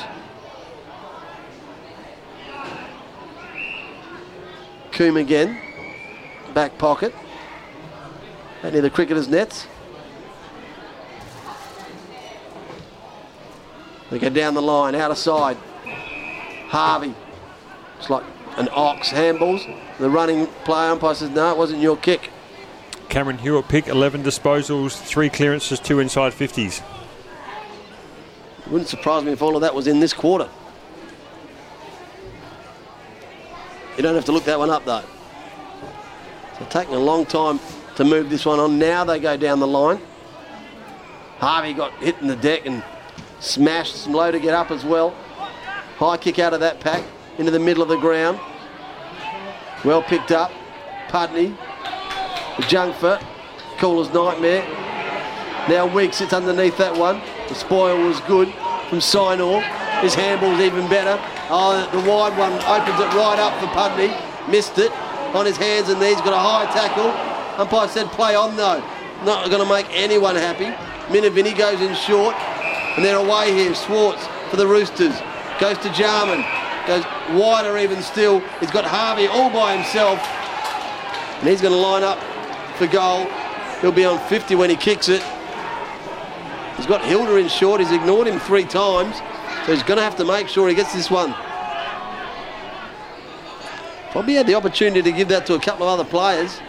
Coombe 4.93 5.17
again, 5.17 5.59
back 6.53 6.77
pocket, 6.77 7.13
right 8.63 8.71
near 8.71 8.81
the 8.81 8.89
cricketers' 8.89 9.27
nets. 9.27 9.67
They 14.09 14.19
go 14.19 14.29
down 14.29 14.53
the 14.53 14.61
line, 14.61 14.95
out 14.95 15.11
of 15.11 15.17
side. 15.17 15.57
Harvey. 16.69 17.13
It's 17.99 18.09
like 18.09 18.23
an 18.57 18.69
ox 18.71 19.09
handballs. 19.09 19.65
The 19.99 20.09
running 20.09 20.47
play 20.65 20.87
umpire 20.87 21.15
says, 21.15 21.29
no, 21.29 21.51
it 21.51 21.57
wasn't 21.57 21.81
your 21.81 21.97
kick. 21.97 22.29
Cameron 23.09 23.37
Hewitt 23.37 23.67
pick 23.67 23.87
11 23.87 24.23
disposals, 24.23 24.99
three 24.99 25.29
clearances, 25.29 25.79
two 25.79 25.99
inside 25.99 26.33
50s. 26.33 26.81
Wouldn't 28.67 28.89
surprise 28.89 29.23
me 29.23 29.33
if 29.33 29.41
all 29.41 29.55
of 29.55 29.61
that 29.61 29.75
was 29.75 29.87
in 29.87 29.99
this 29.99 30.13
quarter. 30.13 30.49
You 33.97 34.03
don't 34.03 34.15
have 34.15 34.25
to 34.25 34.31
look 34.31 34.45
that 34.45 34.57
one 34.57 34.69
up 34.69 34.85
though. 34.85 35.03
So 36.57 36.65
taking 36.69 36.95
a 36.95 36.99
long 36.99 37.25
time 37.25 37.59
to 37.95 38.05
move 38.05 38.29
this 38.29 38.45
one 38.45 38.59
on. 38.59 38.79
Now 38.79 39.03
they 39.03 39.19
go 39.19 39.35
down 39.35 39.59
the 39.59 39.67
line. 39.67 39.99
Harvey 41.39 41.73
got 41.73 41.91
hit 41.95 42.15
in 42.21 42.27
the 42.27 42.35
deck 42.37 42.65
and 42.65 42.81
smashed 43.41 43.95
some 43.95 44.13
low 44.13 44.31
to 44.31 44.39
get 44.39 44.53
up 44.53 44.71
as 44.71 44.85
well. 44.85 45.09
High 45.97 46.17
kick 46.17 46.39
out 46.39 46.53
of 46.53 46.61
that 46.61 46.79
pack 46.79 47.03
into 47.37 47.51
the 47.51 47.59
middle 47.59 47.83
of 47.83 47.89
the 47.89 47.97
ground. 47.97 48.39
Well 49.83 50.01
picked 50.03 50.31
up. 50.31 50.51
Pudney. 51.09 51.55
Jungfer. 52.69 53.21
Caller's 53.77 54.13
nightmare. 54.13 54.61
Now 55.67 55.85
Weeks 55.85 56.17
sits 56.17 56.33
underneath 56.33 56.77
that 56.77 56.95
one. 56.95 57.21
The 57.47 57.55
spoil 57.55 58.07
was 58.07 58.19
good 58.21 58.53
from 58.89 58.99
Sinor. 58.99 59.61
His 60.01 60.15
handball's 60.15 60.59
even 60.59 60.87
better. 60.89 61.19
Oh, 61.49 61.87
the 61.91 61.99
wide 62.09 62.37
one 62.37 62.53
opens 62.53 62.99
it 62.99 63.13
right 63.13 63.39
up 63.39 63.59
for 63.59 63.67
Pudney. 63.67 64.13
Missed 64.51 64.77
it 64.77 64.91
on 65.35 65.45
his 65.45 65.57
hands 65.57 65.89
and 65.89 65.99
knees. 65.99 66.17
Got 66.21 66.33
a 66.33 66.37
high 66.37 66.65
tackle. 66.73 67.11
Umpire 67.61 67.87
said 67.87 68.07
play 68.07 68.35
on 68.35 68.55
though. 68.55 68.83
Not 69.25 69.49
going 69.49 69.61
to 69.61 69.69
make 69.69 69.87
anyone 69.91 70.35
happy. 70.35 70.65
Minavini 71.13 71.55
goes 71.55 71.81
in 71.81 71.93
short. 71.95 72.35
And 72.95 73.05
they're 73.05 73.17
away 73.17 73.53
here. 73.53 73.73
Swartz 73.75 74.25
for 74.49 74.57
the 74.57 74.67
Roosters. 74.67 75.15
Goes 75.59 75.77
to 75.79 75.91
Jarman. 75.93 76.43
Goes 76.87 77.03
wider 77.31 77.77
even 77.77 78.01
still. 78.01 78.39
He's 78.59 78.71
got 78.71 78.85
Harvey 78.85 79.27
all 79.27 79.49
by 79.49 79.75
himself. 79.75 80.19
And 81.39 81.49
he's 81.49 81.61
going 81.61 81.73
to 81.73 81.79
line 81.79 82.03
up 82.03 82.19
for 82.77 82.87
goal. 82.87 83.27
He'll 83.81 83.91
be 83.91 84.05
on 84.05 84.19
50 84.27 84.55
when 84.55 84.69
he 84.69 84.75
kicks 84.75 85.09
it. 85.09 85.23
He's 86.77 86.85
got 86.85 87.03
Hilda 87.03 87.37
in 87.37 87.47
short. 87.47 87.79
He's 87.79 87.91
ignored 87.91 88.27
him 88.27 88.39
three 88.39 88.65
times. 88.65 89.15
So 89.65 89.73
he's 89.73 89.83
going 89.83 89.97
to 89.97 90.03
have 90.03 90.15
to 90.17 90.25
make 90.25 90.47
sure 90.47 90.67
he 90.67 90.75
gets 90.75 90.93
this 90.93 91.11
one. 91.11 91.35
Probably 94.11 94.33
had 94.33 94.47
the 94.47 94.55
opportunity 94.55 95.01
to 95.01 95.11
give 95.11 95.27
that 95.29 95.45
to 95.45 95.53
a 95.53 95.59
couple 95.59 95.87
of 95.87 95.99
other 95.99 96.09
players. 96.09 96.59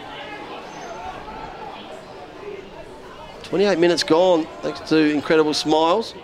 28 3.44 3.78
minutes 3.78 4.02
gone, 4.02 4.47
thanks 4.62 4.80
to 4.89 4.97
incredible 4.97 5.52
smiles. 5.52 6.14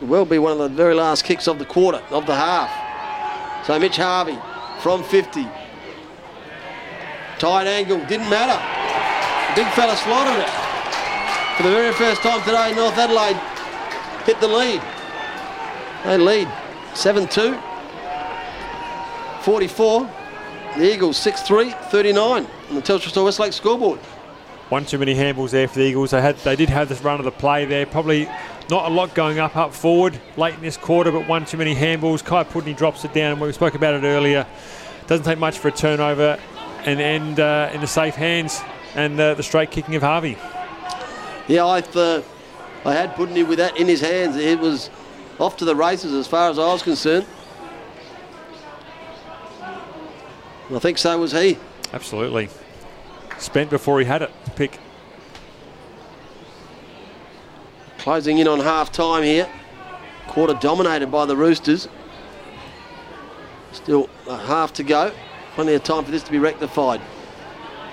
Well 0.00 0.24
be 0.24 0.38
one 0.38 0.52
of 0.52 0.58
the 0.58 0.68
very 0.68 0.94
last 0.94 1.24
kicks 1.24 1.48
of 1.48 1.58
the 1.58 1.64
quarter, 1.64 2.02
of 2.10 2.26
the 2.26 2.34
half. 2.34 3.66
So 3.66 3.78
Mitch 3.78 3.96
Harvey 3.96 4.38
from 4.80 5.02
50. 5.02 5.46
Tight 7.38 7.66
angle, 7.66 7.98
didn't 8.06 8.30
matter. 8.30 8.58
The 9.54 9.62
big 9.62 9.72
fella 9.74 9.96
slotted 9.96 10.40
it. 10.40 10.50
For 11.56 11.64
the 11.64 11.70
very 11.70 11.92
first 11.92 12.22
time 12.22 12.40
today, 12.42 12.74
North 12.74 12.96
Adelaide 12.96 13.36
hit 14.24 14.40
the 14.40 14.48
lead. 14.48 14.80
They 16.04 16.16
lead 16.16 16.48
7-2. 16.94 17.60
44. 19.42 20.10
The 20.76 20.94
Eagles 20.94 21.18
6-3, 21.18 21.72
39 21.90 22.46
on 22.68 22.74
the 22.74 22.82
Telstra 22.82 23.24
Westlake 23.24 23.52
scoreboard. 23.52 23.98
One 24.68 24.84
too 24.84 24.98
many 24.98 25.14
handballs 25.14 25.50
there 25.50 25.66
for 25.66 25.78
the 25.78 25.86
Eagles. 25.86 26.10
They 26.10 26.20
had, 26.20 26.36
they 26.38 26.54
did 26.54 26.68
have 26.68 26.88
this 26.88 27.00
run 27.00 27.18
of 27.18 27.24
the 27.24 27.32
play 27.32 27.64
there. 27.64 27.86
Probably 27.86 28.28
not 28.70 28.90
a 28.90 28.94
lot 28.94 29.14
going 29.14 29.38
up 29.38 29.56
up 29.56 29.72
forward 29.72 30.20
late 30.36 30.54
in 30.54 30.60
this 30.60 30.76
quarter, 30.76 31.10
but 31.10 31.26
one 31.26 31.44
too 31.44 31.56
many 31.56 31.74
handballs. 31.74 32.24
Kai 32.24 32.44
Pudney 32.44 32.74
drops 32.74 33.04
it 33.04 33.12
down, 33.12 33.32
and 33.32 33.40
we 33.40 33.52
spoke 33.52 33.74
about 33.74 33.94
it 33.94 34.04
earlier. 34.04 34.46
Doesn't 35.06 35.24
take 35.24 35.38
much 35.38 35.58
for 35.58 35.68
a 35.68 35.72
turnover 35.72 36.38
and 36.84 37.00
end 37.00 37.40
uh, 37.40 37.70
in 37.72 37.80
the 37.80 37.86
safe 37.86 38.14
hands 38.14 38.60
and 38.94 39.18
uh, 39.18 39.34
the 39.34 39.42
straight 39.42 39.70
kicking 39.70 39.94
of 39.94 40.02
Harvey. 40.02 40.36
Yeah, 41.46 41.64
I 41.64 41.80
uh, 41.80 42.22
I 42.84 42.94
had 42.94 43.14
Pudney 43.14 43.42
with 43.42 43.58
that 43.58 43.76
in 43.78 43.86
his 43.86 44.00
hands. 44.00 44.36
It 44.36 44.58
was 44.58 44.90
off 45.38 45.56
to 45.58 45.64
the 45.64 45.74
races 45.74 46.12
as 46.12 46.26
far 46.26 46.50
as 46.50 46.58
I 46.58 46.72
was 46.72 46.82
concerned. 46.82 47.26
I 50.70 50.78
think 50.78 50.98
so 50.98 51.18
was 51.18 51.32
he. 51.32 51.56
Absolutely. 51.94 52.50
Spent 53.38 53.70
before 53.70 53.98
he 54.00 54.04
had 54.04 54.20
it. 54.20 54.30
Pick. 54.56 54.78
Closing 57.98 58.38
in 58.38 58.46
on 58.46 58.60
half 58.60 58.92
time 58.92 59.24
here. 59.24 59.48
Quarter 60.28 60.54
dominated 60.54 61.08
by 61.08 61.26
the 61.26 61.36
Roosters. 61.36 61.88
Still 63.72 64.08
a 64.28 64.36
half 64.36 64.72
to 64.74 64.82
go. 64.82 65.12
Plenty 65.54 65.74
of 65.74 65.82
time 65.82 66.04
for 66.04 66.10
this 66.10 66.22
to 66.22 66.30
be 66.30 66.38
rectified. 66.38 67.00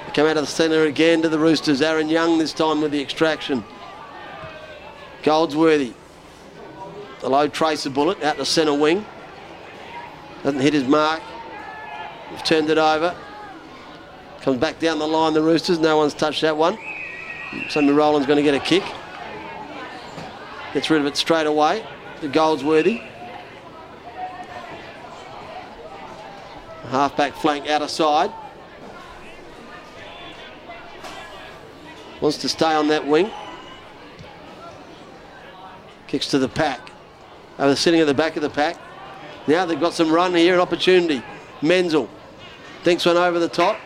They 0.05 0.13
come 0.13 0.27
out 0.27 0.37
of 0.37 0.45
the 0.45 0.51
centre 0.51 0.83
again 0.83 1.23
to 1.23 1.29
the 1.29 1.39
Roosters. 1.39 1.81
Aaron 1.81 2.07
Young 2.07 2.37
this 2.37 2.53
time 2.53 2.81
with 2.81 2.91
the 2.91 3.01
extraction. 3.01 3.63
Goldsworthy. 5.23 5.93
The 7.21 7.29
low 7.29 7.47
tracer 7.47 7.89
bullet 7.89 8.21
out 8.21 8.37
the 8.37 8.45
centre 8.45 8.73
wing. 8.73 9.03
Doesn't 10.43 10.61
hit 10.61 10.73
his 10.73 10.83
mark. 10.83 11.23
We've 12.29 12.43
turned 12.43 12.69
it 12.69 12.77
over. 12.77 13.15
Comes 14.41 14.59
back 14.59 14.77
down 14.77 14.99
the 14.99 15.07
line, 15.07 15.33
the 15.33 15.41
Roosters. 15.41 15.79
No 15.79 15.97
one's 15.97 16.13
touched 16.13 16.41
that 16.41 16.55
one. 16.55 16.77
Sammy 17.69 17.91
Rowland's 17.91 18.27
going 18.27 18.37
to 18.37 18.43
get 18.43 18.53
a 18.53 18.59
kick. 18.59 18.83
Gets 20.75 20.89
rid 20.89 20.99
of 20.99 21.07
it 21.07 21.15
straight 21.15 21.47
away. 21.47 21.85
The 22.19 22.27
Goldsworthy. 22.27 23.01
Half-back 26.89 27.33
flank 27.35 27.69
out 27.69 27.81
of 27.81 27.89
side. 27.89 28.29
Wants 32.19 32.39
to 32.39 32.49
stay 32.49 32.73
on 32.73 32.89
that 32.89 33.07
wing. 33.07 33.31
Kicks 36.07 36.27
to 36.31 36.39
the 36.39 36.49
pack. 36.49 36.91
Uh, 37.57 37.67
over 37.67 37.77
sitting 37.77 38.01
at 38.01 38.07
the 38.07 38.13
back 38.13 38.35
of 38.35 38.41
the 38.41 38.49
pack. 38.49 38.75
Now 39.47 39.65
they've 39.65 39.79
got 39.79 39.93
some 39.93 40.11
run 40.11 40.35
here, 40.35 40.55
an 40.55 40.59
opportunity. 40.59 41.23
Menzel 41.61 42.09
thinks 42.83 43.05
one 43.05 43.15
over 43.15 43.39
the 43.39 43.47
top. 43.47 43.79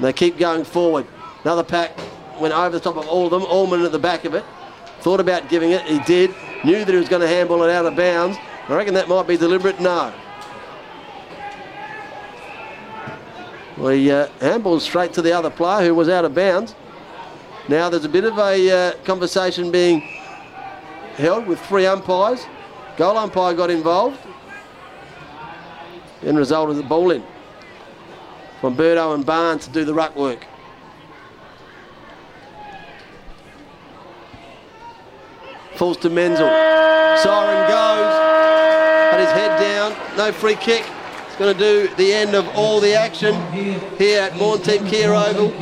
They 0.00 0.14
keep 0.14 0.38
going 0.38 0.64
forward. 0.64 1.06
Another 1.46 1.62
pack 1.62 1.96
went 2.40 2.52
over 2.52 2.70
the 2.70 2.80
top 2.80 2.96
of 2.96 3.06
all 3.06 3.26
of 3.26 3.30
them. 3.30 3.44
Allman 3.44 3.82
at 3.82 3.92
the 3.92 4.00
back 4.00 4.24
of 4.24 4.34
it. 4.34 4.44
Thought 4.98 5.20
about 5.20 5.48
giving 5.48 5.70
it. 5.70 5.82
He 5.82 6.00
did. 6.00 6.34
Knew 6.64 6.84
that 6.84 6.92
he 6.92 6.98
was 6.98 7.08
going 7.08 7.22
to 7.22 7.28
handball 7.28 7.62
it 7.62 7.70
out 7.70 7.86
of 7.86 7.94
bounds. 7.94 8.36
I 8.68 8.74
reckon 8.74 8.94
that 8.94 9.08
might 9.08 9.28
be 9.28 9.36
deliberate. 9.36 9.78
No. 9.78 10.12
Well, 13.76 13.90
he 13.90 14.10
uh, 14.10 14.26
handballed 14.40 14.80
straight 14.80 15.12
to 15.12 15.22
the 15.22 15.30
other 15.34 15.48
player 15.48 15.86
who 15.86 15.94
was 15.94 16.08
out 16.08 16.24
of 16.24 16.34
bounds. 16.34 16.74
Now 17.68 17.90
there's 17.90 18.04
a 18.04 18.08
bit 18.08 18.24
of 18.24 18.36
a 18.38 18.68
uh, 18.68 18.92
conversation 19.04 19.70
being 19.70 20.00
held 21.14 21.46
with 21.46 21.60
three 21.60 21.86
umpires. 21.86 22.44
Goal 22.96 23.16
umpire 23.16 23.54
got 23.54 23.70
involved 23.70 24.18
and 26.22 26.36
resulted 26.36 26.74
in 26.74 26.82
the 26.82 26.88
ball 26.88 27.12
in 27.12 27.22
from 28.60 28.76
Burdo 28.76 29.14
and 29.14 29.24
Barnes 29.24 29.64
to 29.66 29.70
do 29.70 29.84
the 29.84 29.94
ruck 29.94 30.16
work. 30.16 30.44
Falls 35.76 35.98
to 35.98 36.10
Menzel. 36.10 36.48
Siren 36.48 37.68
goes. 37.68 38.12
Had 39.12 39.20
his 39.20 39.30
head 39.30 39.60
down. 39.60 40.16
No 40.16 40.32
free 40.32 40.54
kick. 40.54 40.86
It's 41.26 41.36
going 41.36 41.52
to 41.52 41.58
do 41.58 41.94
the 41.96 42.14
end 42.14 42.34
of 42.34 42.48
all 42.56 42.80
the 42.80 42.94
action 42.94 43.34
here 43.52 44.22
at 44.22 44.32
Thiem 44.32 44.88
Kia 44.88 45.12
Oval. 45.12 45.52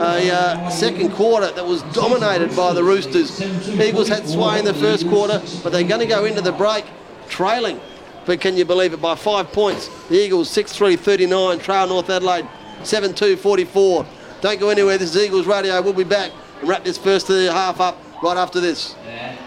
A 0.00 0.30
uh, 0.30 0.68
second 0.70 1.10
quarter 1.10 1.50
that 1.50 1.66
was 1.66 1.82
dominated 1.92 2.54
by 2.54 2.72
the 2.72 2.84
Roosters. 2.84 3.40
Eagles 3.68 4.06
had 4.06 4.28
sway 4.28 4.60
in 4.60 4.64
the 4.64 4.74
first 4.74 5.08
quarter, 5.08 5.42
but 5.64 5.72
they're 5.72 5.82
going 5.82 6.00
to 6.00 6.06
go 6.06 6.24
into 6.24 6.40
the 6.40 6.52
break 6.52 6.84
trailing. 7.28 7.80
But 8.26 8.40
can 8.40 8.56
you 8.56 8.64
believe 8.64 8.92
it? 8.92 9.02
By 9.02 9.16
five 9.16 9.50
points. 9.50 9.88
The 10.08 10.24
Eagles 10.24 10.54
6-3 10.54 10.96
39, 10.96 11.58
trail 11.58 11.88
North 11.88 12.10
Adelaide 12.10 12.46
7-2 12.82 13.36
44. 13.38 14.06
Don't 14.40 14.60
go 14.60 14.68
anywhere. 14.68 14.98
This 14.98 15.16
is 15.16 15.24
Eagles 15.24 15.46
Radio. 15.48 15.82
We'll 15.82 15.94
be 15.94 16.04
back 16.04 16.30
and 16.60 16.68
wrap 16.68 16.84
this 16.84 16.96
first 16.96 17.26
half 17.26 17.80
up 17.80 17.98
right 18.24 18.38
after 18.38 18.58
this. 18.58 18.96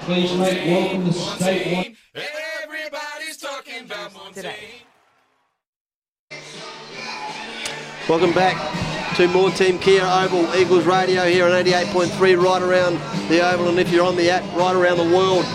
Please 0.01 0.31
make 0.37 0.67
welcome 0.67 1.05
the 1.05 1.11
state. 1.11 1.97
Everybody's 2.63 3.37
talking 3.37 3.85
about 3.85 4.13
Montane. 4.13 4.53
Welcome 8.07 8.33
back 8.33 8.55
to 9.15 9.27
Maughan 9.29 9.49
Thiem 9.49 9.81
Kia 9.81 10.03
Oval 10.03 10.55
Eagles 10.55 10.85
Radio 10.85 11.25
here 11.25 11.45
on 11.45 11.51
88.3 11.53 12.41
right 12.41 12.61
around 12.61 12.99
the 13.29 13.41
Oval 13.51 13.69
and 13.69 13.79
if 13.79 13.89
you're 13.89 14.05
on 14.05 14.15
the 14.15 14.29
app 14.29 14.43
right 14.55 14.75
around 14.75 14.97
the 14.97 15.15
world. 15.15 15.45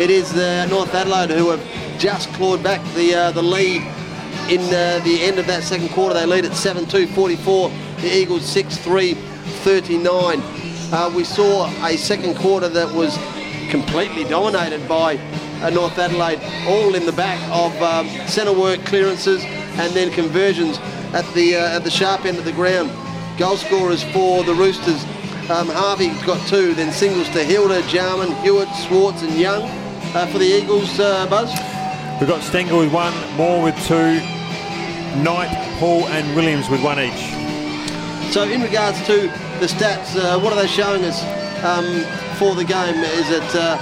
It 0.00 0.08
is 0.08 0.32
the 0.32 0.66
North 0.70 0.94
Adelaide 0.94 1.30
who 1.36 1.50
have 1.50 2.00
just 2.00 2.32
clawed 2.32 2.62
back 2.62 2.80
the 2.94 3.14
uh, 3.14 3.30
the 3.32 3.42
lead 3.42 3.82
in 4.50 4.60
uh, 4.74 5.00
the 5.04 5.18
end 5.22 5.38
of 5.38 5.46
that 5.48 5.64
second 5.64 5.90
quarter. 5.90 6.14
They 6.14 6.24
lead 6.24 6.46
at 6.46 6.52
7-2, 6.52 7.14
44. 7.14 7.68
The 8.00 8.16
Eagles 8.16 8.42
6-3, 8.54 9.14
39. 9.62 10.63
Uh, 10.92 11.12
we 11.14 11.24
saw 11.24 11.66
a 11.84 11.96
second 11.96 12.36
quarter 12.36 12.68
that 12.68 12.92
was 12.92 13.16
completely 13.70 14.24
dominated 14.24 14.86
by 14.88 15.16
uh, 15.62 15.70
North 15.70 15.98
Adelaide, 15.98 16.40
all 16.66 16.94
in 16.94 17.06
the 17.06 17.12
back 17.12 17.40
of 17.50 17.74
um, 17.82 18.08
centre 18.28 18.52
work 18.52 18.84
clearances 18.84 19.42
and 19.44 19.92
then 19.94 20.10
conversions 20.12 20.78
at 21.12 21.24
the 21.34 21.56
uh, 21.56 21.76
at 21.76 21.84
the 21.84 21.90
sharp 21.90 22.24
end 22.24 22.38
of 22.38 22.44
the 22.44 22.52
ground. 22.52 22.90
Goal 23.38 23.56
scorers 23.56 24.04
for 24.04 24.44
the 24.44 24.54
Roosters. 24.54 25.02
Um, 25.50 25.68
Harvey 25.68 26.08
got 26.24 26.46
two, 26.46 26.74
then 26.74 26.92
singles 26.92 27.28
to 27.30 27.42
Hilda, 27.42 27.82
Jarman, 27.88 28.32
Hewitt, 28.42 28.68
Swartz, 28.86 29.22
and 29.22 29.34
Young. 29.34 29.62
Uh, 30.14 30.26
for 30.26 30.38
the 30.38 30.46
Eagles, 30.46 31.00
uh, 31.00 31.26
Buzz. 31.26 31.50
We've 32.20 32.28
got 32.28 32.40
Stengle 32.40 32.78
with 32.78 32.92
one, 32.92 33.12
Moore 33.36 33.64
with 33.64 33.76
two, 33.86 34.20
Knight, 35.22 35.50
Paul, 35.80 36.06
and 36.06 36.36
Williams 36.36 36.70
with 36.70 36.82
one 36.84 37.00
each. 37.00 38.32
So, 38.32 38.44
in 38.44 38.62
regards 38.62 39.04
to 39.06 39.28
the 39.60 39.66
stats, 39.66 40.16
uh, 40.16 40.38
what 40.38 40.52
are 40.52 40.60
they 40.60 40.66
showing 40.66 41.04
us 41.04 41.22
um, 41.64 41.86
for 42.36 42.54
the 42.54 42.64
game? 42.64 42.96
Is 42.96 43.30
it 43.30 43.54
uh, 43.54 43.78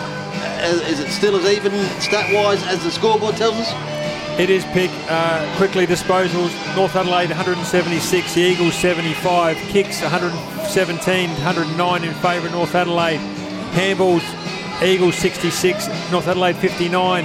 is 0.62 1.00
it 1.00 1.10
still 1.10 1.36
as 1.36 1.44
even 1.46 1.72
stat-wise 2.00 2.62
as 2.66 2.84
the 2.84 2.90
scoreboard 2.90 3.36
tells 3.36 3.56
us? 3.56 3.92
It 4.38 4.48
is 4.48 4.64
pick 4.66 4.90
uh, 5.08 5.56
quickly 5.56 5.86
disposals. 5.86 6.52
North 6.74 6.96
Adelaide 6.96 7.28
176, 7.28 8.34
the 8.34 8.40
Eagles 8.40 8.74
75, 8.74 9.56
kicks 9.68 10.00
117, 10.00 11.28
109 11.30 12.04
in 12.04 12.14
favour 12.14 12.46
of 12.46 12.52
North 12.52 12.74
Adelaide. 12.74 13.20
Handballs, 13.72 14.22
Eagles 14.82 15.16
66, 15.16 15.88
North 16.10 16.28
Adelaide 16.28 16.56
59. 16.56 17.24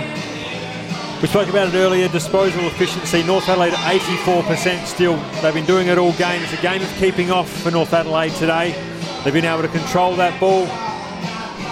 We 1.20 1.28
spoke 1.28 1.50
about 1.50 1.74
it 1.74 1.76
earlier, 1.76 2.08
disposal 2.10 2.68
efficiency. 2.68 3.24
North 3.24 3.50
Adelaide 3.50 3.74
84% 3.74 4.86
still. 4.86 5.18
They've 5.42 5.52
been 5.52 5.66
doing 5.66 5.88
it 5.88 5.98
all 5.98 6.14
game. 6.14 6.44
It's 6.44 6.54
a 6.54 6.62
game 6.62 6.84
of 6.84 6.90
keeping 7.00 7.32
off 7.32 7.50
for 7.64 7.72
North 7.72 7.92
Adelaide 7.92 8.34
today. 8.34 8.74
They've 9.24 9.34
been 9.34 9.44
able 9.44 9.64
to 9.64 9.68
control 9.68 10.16
that 10.18 10.40
ball. 10.40 10.68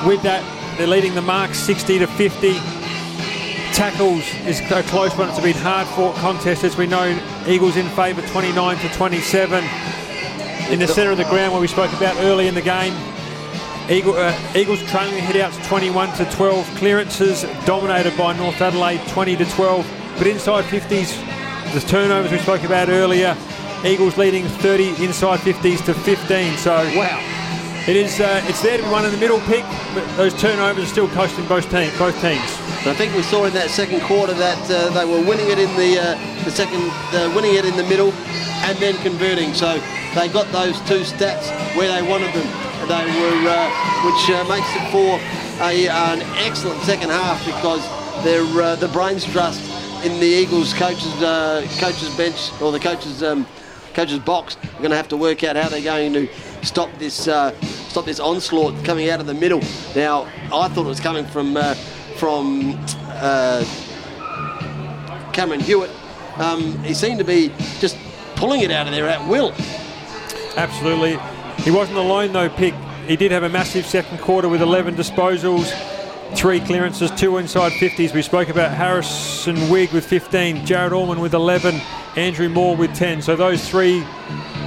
With 0.07 0.23
that, 0.23 0.43
they're 0.79 0.87
leading 0.87 1.13
the 1.13 1.21
mark 1.21 1.53
60 1.53 1.99
to 1.99 2.07
50. 2.07 2.53
Tackles 3.73 4.23
is 4.47 4.61
a 4.71 4.81
close 4.83 5.15
one. 5.15 5.29
It's 5.29 5.37
a 5.37 5.43
been 5.43 5.53
hard 5.57 5.87
fought 5.89 6.15
contest 6.15 6.63
as 6.63 6.75
we 6.75 6.87
know. 6.87 7.15
Eagles 7.47 7.77
in 7.77 7.87
favour 7.89 8.23
29 8.23 8.77
to 8.77 8.89
27. 8.95 9.63
In 10.71 10.79
the 10.79 10.87
centre 10.87 11.11
of 11.11 11.17
the 11.17 11.23
ground 11.25 11.51
where 11.51 11.61
we 11.61 11.67
spoke 11.67 11.93
about 11.93 12.17
early 12.17 12.47
in 12.47 12.55
the 12.55 12.63
game. 12.63 12.95
Eagle, 13.89 14.15
uh, 14.15 14.33
Eagles 14.55 14.81
trailing 14.89 15.13
the 15.13 15.21
headouts 15.21 15.63
21 15.67 16.11
to 16.17 16.25
12. 16.31 16.65
Clearances 16.77 17.43
dominated 17.65 18.17
by 18.17 18.35
North 18.35 18.59
Adelaide 18.59 19.01
20 19.09 19.35
to 19.37 19.45
12. 19.51 19.85
But 20.17 20.27
inside 20.27 20.63
50s, 20.65 21.13
the 21.73 21.81
turnovers 21.81 22.31
we 22.31 22.39
spoke 22.39 22.63
about 22.63 22.89
earlier. 22.89 23.37
Eagles 23.83 24.17
leading 24.17 24.45
30 24.45 25.03
inside 25.05 25.39
50s 25.39 25.85
to 25.85 25.93
15. 25.93 26.57
So 26.57 26.73
Wow. 26.95 27.19
it 27.87 27.95
is 27.95 28.19
uh, 28.19 28.41
it's 28.47 28.61
there 28.63 28.77
to 28.77 28.83
be 28.83 28.89
one 28.89 29.05
in 29.05 29.11
the 29.11 29.17
middle 29.17 29.39
pick, 29.41 29.63
but 29.93 30.03
those 30.17 30.33
turnovers 30.41 30.85
are 30.85 30.87
still 30.87 31.07
costing 31.09 31.45
both 31.45 31.69
teams. 31.69 31.95
Both 31.99 32.19
teams. 32.21 32.41
I 32.87 32.93
think 32.93 33.13
we 33.15 33.21
saw 33.21 33.45
in 33.45 33.53
that 33.53 33.69
second 33.69 34.01
quarter 34.01 34.33
that 34.33 34.57
uh, 34.71 34.89
they 34.89 35.05
were 35.05 35.21
winning 35.27 35.49
it 35.49 35.59
in 35.59 35.69
the 35.77 35.99
uh, 35.99 36.43
the 36.43 36.51
second, 36.51 36.81
uh, 37.13 37.31
winning 37.35 37.53
it 37.53 37.65
in 37.65 37.75
the 37.77 37.83
middle, 37.83 38.11
and 38.65 38.77
then 38.79 38.95
converting. 39.03 39.53
So 39.53 39.79
they 40.15 40.27
got 40.29 40.51
those 40.51 40.79
two 40.89 41.01
stats 41.01 41.49
where 41.75 41.91
they 41.91 42.01
wanted 42.07 42.33
them. 42.33 42.47
They 42.87 42.91
were, 42.91 43.49
uh, 43.49 43.69
which 44.05 44.29
uh, 44.29 44.43
makes 44.47 44.67
it 44.75 44.91
for 44.91 45.19
a, 45.63 45.87
an 45.87 46.21
excellent 46.37 46.79
second 46.83 47.09
half 47.09 47.43
because 47.43 47.83
they're 48.23 48.43
uh, 48.61 48.75
the 48.75 48.87
brains 48.89 49.25
trust 49.25 49.59
in 50.05 50.19
the 50.19 50.27
Eagles 50.27 50.71
coaches 50.75 51.11
uh, 51.23 51.67
coaches 51.79 52.15
bench 52.15 52.51
or 52.61 52.71
the 52.71 52.79
coaches 52.79 53.23
um, 53.23 53.47
coaches 53.95 54.19
box 54.19 54.55
are 54.63 54.77
going 54.77 54.91
to 54.91 54.95
have 54.95 55.07
to 55.07 55.17
work 55.17 55.43
out 55.43 55.55
how 55.55 55.67
they're 55.67 55.81
going 55.81 56.13
to 56.13 56.29
stop 56.61 56.91
this 56.99 57.27
uh, 57.27 57.59
stop 57.89 58.05
this 58.05 58.19
onslaught 58.19 58.75
coming 58.85 59.09
out 59.09 59.19
of 59.19 59.25
the 59.25 59.33
middle. 59.33 59.61
Now 59.95 60.25
I 60.53 60.67
thought 60.67 60.85
it 60.85 60.89
was 60.89 60.99
coming 60.99 61.25
from 61.25 61.57
uh, 61.57 61.73
from 62.17 62.73
Cameron 65.33 65.59
Hewitt. 65.59 65.89
Um, 66.37 66.77
he 66.83 66.93
seemed 66.93 67.17
to 67.17 67.25
be 67.25 67.51
just 67.79 67.97
pulling 68.35 68.61
it 68.61 68.69
out 68.69 68.85
of 68.85 68.93
there 68.93 69.07
at 69.07 69.27
will. 69.27 69.53
Absolutely. 70.55 71.17
He 71.65 71.71
wasn't 71.71 71.97
alone 71.97 72.31
though, 72.31 72.47
Pick. 72.47 72.75
He 73.07 73.15
did 73.15 73.31
have 73.31 73.41
a 73.41 73.49
massive 73.49 73.87
second 73.87 74.19
quarter 74.19 74.47
with 74.47 74.61
11 74.61 74.95
disposals, 74.95 75.73
three 76.35 76.59
clearances, 76.59 77.09
two 77.09 77.37
inside 77.37 77.71
50s. 77.71 78.13
We 78.13 78.21
spoke 78.21 78.49
about 78.49 78.71
Harrison 78.71 79.67
Wigg 79.71 79.91
with 79.91 80.05
15, 80.05 80.63
Jared 80.63 80.93
Allman 80.93 81.19
with 81.19 81.33
11, 81.33 81.73
Andrew 82.15 82.49
Moore 82.49 82.75
with 82.75 82.93
10. 82.93 83.23
So 83.23 83.35
those 83.35 83.67
three 83.67 84.05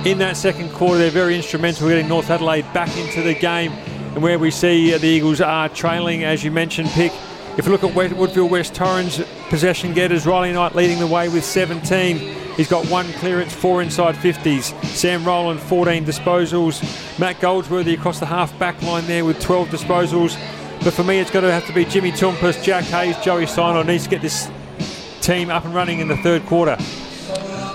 in 0.05 0.19
that 0.19 0.37
second 0.37 0.73
quarter, 0.73 0.99
they're 0.99 1.11
very 1.13 1.37
instrumental 1.37 1.87
in 1.87 1.93
getting 1.93 2.09
North 2.09 2.31
Adelaide 2.31 2.67
back 2.73 2.95
into 2.97 3.23
the 3.23 3.35
game. 3.35 3.71
And 4.15 4.21
where 4.21 4.37
we 4.41 4.51
see 4.51 4.91
the 4.99 5.07
Eagles 5.07 5.41
are 5.41 5.69
trailing, 5.69 6.25
as 6.25 6.43
you 6.43 6.51
mentioned, 6.51 6.89
Pick. 6.89 7.13
If 7.57 7.67
you 7.67 7.71
look 7.71 7.85
at 7.85 7.95
Woodville 7.95 8.49
West 8.49 8.75
Torrens 8.75 9.21
possession 9.49 9.93
getters, 9.95 10.27
Riley 10.27 10.53
Knight 10.53 10.75
leading 10.75 10.99
the 10.99 11.07
way 11.07 11.29
with 11.29 11.45
17. 11.45 12.17
He's 12.57 12.69
got 12.69 12.87
one 12.87 13.07
clearance, 13.15 13.53
four 13.53 13.83
inside 13.83 14.15
50s. 14.17 14.75
Sam 14.85 15.25
Rowland, 15.25 15.61
14 15.61 16.05
disposals. 16.05 17.19
Matt 17.19 17.41
Goldsworthy 17.41 17.95
across 17.95 18.19
the 18.19 18.27
half 18.27 18.57
back 18.59 18.81
line 18.83 19.07
there 19.07 19.25
with 19.25 19.41
12 19.41 19.69
disposals. 19.69 20.37
But 20.83 20.93
for 20.93 21.05
me, 21.05 21.19
it's 21.19 21.31
going 21.31 21.45
to 21.45 21.53
have 21.53 21.67
to 21.67 21.73
be 21.73 21.85
Jimmy 21.85 22.13
Toumpas, 22.13 22.63
Jack 22.63 22.85
Hayes, 22.85 23.17
Joey 23.19 23.47
Sinor 23.47 23.87
needs 23.87 24.05
to 24.05 24.11
get 24.11 24.23
this 24.23 24.51
team 25.21 25.51
up 25.51 25.65
and 25.65 25.75
running 25.75 26.01
in 26.01 26.09
the 26.09 26.17
third 26.19 26.45
quarter. 26.47 26.77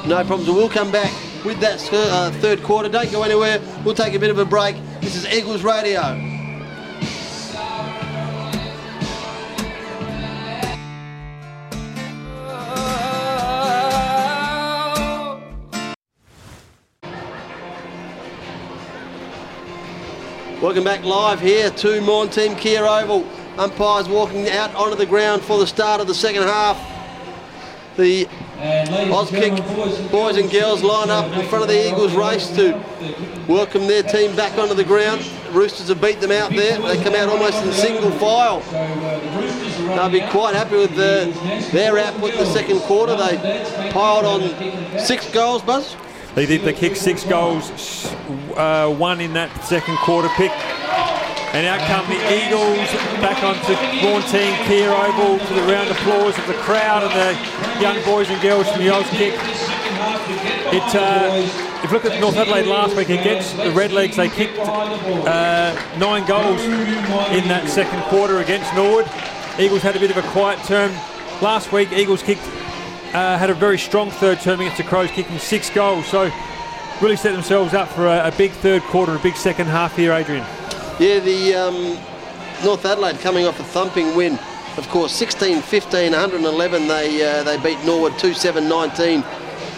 No 0.08 0.24
problems. 0.26 0.50
We'll 0.50 0.70
come 0.70 0.92
back 0.92 1.12
with 1.46 1.60
that 1.60 1.82
uh, 1.94 2.32
third 2.32 2.64
quarter. 2.64 2.90
Don't 2.90 3.12
go 3.12 3.24
anywhere. 3.24 3.62
We'll 3.86 3.96
take 3.96 4.14
a 4.14 4.20
bit 4.20 4.30
of 4.30 4.38
a 4.38 4.46
break. 4.46 4.76
This 5.02 5.16
is 5.16 5.26
Eagles 5.34 5.64
Radio. 5.64 6.33
Welcome 20.64 20.86
back 20.86 21.04
live 21.04 21.42
here 21.42 21.70
to 21.70 21.88
Maughan 22.00 22.30
Thiem 22.30 22.58
Kia 22.58 22.86
Oval. 22.86 23.28
Umpires 23.58 24.08
walking 24.08 24.48
out 24.48 24.74
onto 24.76 24.96
the 24.96 25.06
ground 25.06 25.42
for 25.42 25.60
the 25.60 25.68
start 25.68 26.00
of 26.00 26.08
the 26.08 26.16
second 26.16 26.44
half. 26.44 26.78
The 27.98 28.30
And 28.60 29.12
Auskick, 29.12 30.10
boys 30.10 30.38
and 30.38 30.50
girls 30.50 30.82
line 30.82 31.10
up 31.10 31.26
in 31.34 31.46
front 31.50 31.64
of 31.64 31.68
the 31.68 31.90
Eagles 31.90 32.16
race 32.16 32.48
to 32.56 32.82
welcome 33.46 33.88
their 33.88 34.04
team 34.04 34.38
back 34.38 34.58
onto 34.58 34.74
the 34.74 34.86
ground. 34.86 35.30
Roosters 35.52 35.90
have 35.90 36.00
beat 36.00 36.22
them 36.22 36.32
out 36.32 36.52
there. 36.52 36.80
They 36.80 37.04
come 37.04 37.14
out 37.14 37.28
almost 37.28 37.62
in 37.62 37.74
single 37.74 38.12
file. 38.12 38.62
They'll 38.62 40.10
be 40.10 40.22
quite 40.32 40.56
happy 40.56 40.78
with 40.78 40.96
the, 40.96 41.70
their 41.74 41.98
output 41.98 42.32
in 42.32 42.38
the 42.38 42.46
second 42.46 42.80
quarter. 42.84 43.18
They 43.18 43.92
piled 43.92 44.24
on 44.24 44.98
six 44.98 45.30
goals, 45.30 45.62
Buzz. 45.62 45.98
They 46.36 46.48
did. 46.48 46.62
They 46.62 46.74
kicked 46.74 46.98
six 46.98 47.24
goals, 47.24 47.70
uh, 48.56 48.90
one 48.90 49.22
in 49.22 49.34
that 49.34 49.52
second 49.66 49.98
quarter 49.98 50.30
pick. 50.30 50.52
And 51.54 51.68
out 51.68 51.80
come 51.86 52.10
the 52.10 52.18
Eagles 52.34 52.90
back 53.22 53.44
onto 53.44 53.78
Maughan 54.02 54.66
Kia 54.66 54.90
Oval 54.90 55.38
to 55.38 55.54
the 55.54 55.62
round 55.70 55.88
of 55.88 55.98
applause 55.98 56.36
of 56.40 56.48
the 56.48 56.58
crowd 56.66 57.04
and 57.04 57.14
the 57.14 57.80
young 57.80 58.04
boys 58.04 58.28
and 58.32 58.42
girls 58.42 58.68
from 58.70 58.80
the. 58.80 58.88
It, 60.74 60.96
uh, 60.96 61.30
if 61.84 61.92
you 61.92 61.92
look 61.92 62.06
at 62.06 62.20
North 62.20 62.36
Adelaide 62.36 62.66
last 62.66 62.96
week 62.96 63.10
against 63.10 63.56
the 63.56 63.70
Redlegs, 63.70 64.16
they 64.16 64.30
kicked 64.30 64.58
uh, 64.58 65.76
nine 66.00 66.26
goals 66.26 66.64
in 66.64 67.48
that 67.48 67.70
second 67.70 68.02
quarter 68.06 68.40
against 68.40 68.74
Norwood. 68.74 69.06
Eagles 69.60 69.84
had 69.84 69.96
a 69.96 70.00
bit 70.00 70.10
of 70.10 70.18
a 70.18 70.28
quiet 70.32 70.58
term. 70.66 70.92
Last 71.44 71.72
week, 71.72 71.92
Eagles 71.92 72.24
kicked 72.24 72.42
uh, 73.14 73.38
had 73.38 73.50
a 73.50 73.54
very 73.54 73.78
strong 73.78 74.10
third 74.10 74.40
term 74.42 74.60
against 74.60 74.78
the 74.78 74.84
Crows, 74.84 75.12
kicking 75.12 75.38
six 75.40 75.70
goals. 75.70 76.06
So 76.08 76.32
really 77.02 77.16
set 77.16 77.34
themselves 77.34 77.74
up 77.74 77.90
for 77.90 78.08
a, 78.08 78.28
a 78.28 78.32
big 78.38 78.52
third 78.52 78.82
quarter 78.84 79.16
a 79.16 79.20
big 79.20 79.36
second 79.36 79.68
half 79.68 79.96
here, 79.96 80.14
Adrian. 80.14 80.46
Yeah, 81.00 81.20
the 81.20 81.54
um, 81.56 81.98
North 82.64 82.86
Adelaide 82.86 83.20
coming 83.20 83.46
off 83.46 83.60
a 83.60 83.64
thumping 83.64 84.16
win. 84.16 84.40
Of 84.78 84.88
course, 84.90 85.12
16 85.14 85.62
15, 85.62 86.12
111. 86.12 86.88
They 86.88 87.24
uh, 87.24 87.44
they 87.44 87.58
beat 87.58 87.84
Norwood 87.86 88.18
2 88.18 88.34
7 88.34 88.68
19. 88.68 89.24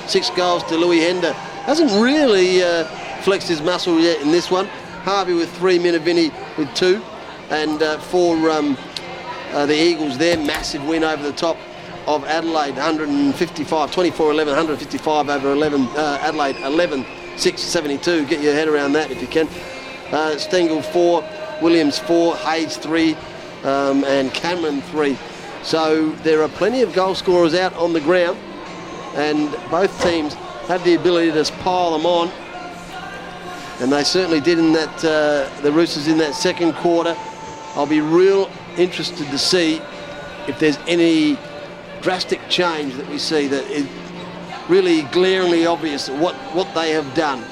Six 0.07 0.29
goals 0.31 0.63
to 0.65 0.77
Louis 0.77 1.01
Hender. 1.01 1.33
Hasn't 1.63 1.91
really 1.91 2.63
uh, 2.63 2.85
flexed 3.21 3.47
his 3.47 3.61
muscle 3.61 3.99
yet 3.99 4.21
in 4.21 4.31
this 4.31 4.49
one. 4.49 4.67
Harvey 5.03 5.33
with 5.33 5.51
three, 5.57 5.77
Minavini 5.77 6.31
with 6.57 6.73
two. 6.73 7.01
And 7.49 7.81
uh, 7.81 7.99
for 7.99 8.49
um, 8.49 8.77
uh, 9.51 9.65
the 9.65 9.75
Eagles, 9.75 10.17
their 10.17 10.37
massive 10.37 10.85
win 10.85 11.03
over 11.03 11.23
the 11.23 11.33
top 11.33 11.57
of 12.07 12.23
Adelaide 12.25 12.75
155, 12.75 13.91
24 13.91 14.31
11, 14.31 14.51
155 14.51 15.29
over 15.29 15.51
11, 15.51 15.81
uh, 15.81 16.19
Adelaide 16.21 16.57
11 16.57 17.05
6 17.37 17.61
72. 17.61 18.25
Get 18.25 18.41
your 18.41 18.53
head 18.53 18.67
around 18.67 18.93
that 18.93 19.11
if 19.11 19.21
you 19.21 19.27
can. 19.27 19.47
Uh, 20.11 20.35
Stengle 20.37 20.83
4, 20.83 21.61
Williams 21.61 21.99
4, 21.99 22.35
Hayes 22.37 22.77
3, 22.77 23.15
um, 23.63 24.03
and 24.05 24.33
Cameron 24.33 24.81
3. 24.83 25.17
So 25.63 26.11
there 26.23 26.43
are 26.43 26.49
plenty 26.49 26.81
of 26.81 26.93
goal 26.93 27.15
scorers 27.15 27.55
out 27.55 27.73
on 27.73 27.91
the 27.91 28.01
ground, 28.01 28.37
and 29.15 29.51
both 29.71 30.01
teams 30.03 30.35
have 30.67 30.83
the 30.83 30.95
ability 30.95 31.31
to 31.31 31.51
pile 31.63 31.97
them 31.97 32.05
on. 32.05 32.29
And 33.81 33.91
they 33.91 34.03
certainly 34.03 34.39
did 34.39 34.59
in 34.59 34.71
that, 34.73 35.03
uh, 35.03 35.61
the 35.61 35.71
Roosters 35.71 36.07
in 36.07 36.17
that 36.19 36.35
second 36.35 36.73
quarter. 36.75 37.17
I'll 37.75 37.87
be 37.87 37.99
real 37.99 38.49
interested 38.77 39.27
to 39.27 39.37
see 39.37 39.81
if 40.47 40.59
there's 40.59 40.77
any 40.87 41.37
drastic 42.05 42.39
change 42.49 42.93
that 42.93 43.09
we 43.09 43.17
see 43.17 43.47
that 43.47 43.63
is 43.71 43.87
really 44.69 45.01
glaringly 45.11 45.65
obvious 45.65 46.07
what, 46.07 46.35
what 46.53 46.71
they 46.75 46.91
have 46.91 47.15
done. 47.15 47.43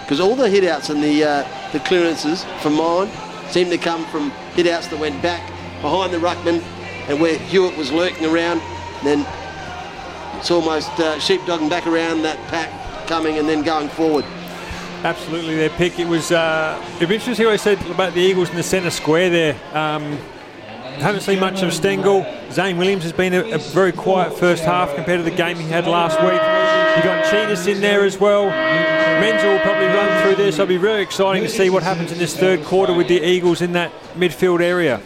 Because 0.00 0.18
all 0.18 0.34
the 0.34 0.48
hitouts 0.48 0.90
and 0.90 1.00
the, 1.00 1.22
uh, 1.22 1.70
the 1.70 1.78
clearances 1.78 2.42
from 2.60 2.74
mine 2.74 3.08
seem 3.50 3.70
to 3.70 3.78
come 3.78 4.04
from 4.06 4.32
hitouts 4.56 4.90
that 4.90 4.98
went 4.98 5.22
back 5.22 5.46
behind 5.80 6.12
the 6.12 6.18
ruckman 6.18 6.60
and 7.08 7.20
where 7.20 7.38
Hewitt 7.38 7.78
was 7.78 7.92
lurking 7.92 8.26
around. 8.26 8.60
Then 9.04 9.24
it's 10.40 10.50
almost 10.50 10.90
uh, 10.98 11.20
sheepdogging 11.20 11.70
back 11.70 11.86
around 11.86 12.22
that 12.22 12.38
pack 12.48 13.06
coming 13.06 13.38
and 13.38 13.48
then 13.48 13.62
going 13.62 13.88
forward. 13.90 14.24
Absolutely, 15.04 15.54
their 15.54 15.70
pick. 15.70 16.00
It 16.00 16.08
was. 16.08 16.32
Uh, 16.32 16.84
it'd 16.96 17.12
interesting 17.12 17.46
what 17.46 17.52
I 17.52 17.56
said 17.58 17.80
about 17.86 18.12
the 18.12 18.20
Eagles 18.20 18.50
in 18.50 18.56
the 18.56 18.62
centre 18.64 18.90
square 18.90 19.30
there. 19.30 19.56
Um, 19.72 20.18
haven't 21.00 21.22
seen 21.22 21.40
much 21.40 21.62
of 21.62 21.70
Stengle. 21.70 22.52
Zane 22.52 22.76
Williams 22.76 23.02
has 23.04 23.12
been 23.12 23.32
a, 23.34 23.42
a, 23.52 23.58
very 23.58 23.92
quiet 23.92 24.32
first 24.38 24.64
half 24.64 24.94
compared 24.94 25.18
to 25.18 25.24
the 25.24 25.36
game 25.36 25.56
he 25.56 25.68
had 25.68 25.86
last 25.86 26.20
week. 26.20 26.32
You 26.96 27.02
got 27.02 27.24
Tsitas 27.24 27.66
in 27.66 27.80
there 27.80 28.04
as 28.04 28.18
well. 28.20 28.46
Menzel 29.20 29.52
will 29.52 29.60
probably 29.60 29.86
run 29.86 30.22
through 30.22 30.36
this. 30.36 30.56
So 30.56 30.62
it'll 30.62 30.68
be 30.70 30.76
very 30.76 31.02
exciting 31.02 31.42
to 31.42 31.48
see 31.48 31.70
what 31.70 31.82
happens 31.82 32.12
in 32.12 32.18
this 32.18 32.36
third 32.36 32.64
quarter 32.64 32.92
with 32.92 33.08
the 33.08 33.20
Eagles 33.20 33.62
in 33.62 33.72
that 33.72 33.92
midfield 34.14 34.60
area. 34.60 35.00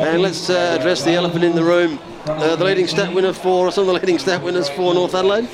And 0.00 0.22
let's 0.22 0.50
uh, 0.50 0.76
address 0.78 1.04
the 1.04 1.12
elephant 1.12 1.44
in 1.44 1.54
the 1.54 1.64
room. 1.64 1.98
Uh, 2.26 2.56
the 2.56 2.64
leading 2.64 2.86
stat 2.86 3.14
winner 3.14 3.32
for 3.32 3.70
some 3.70 3.82
of 3.82 3.86
the 3.86 3.92
leading 3.94 4.18
stat 4.18 4.42
winners 4.42 4.68
for 4.68 4.92
North 4.92 5.14
Adelaide. 5.14 5.48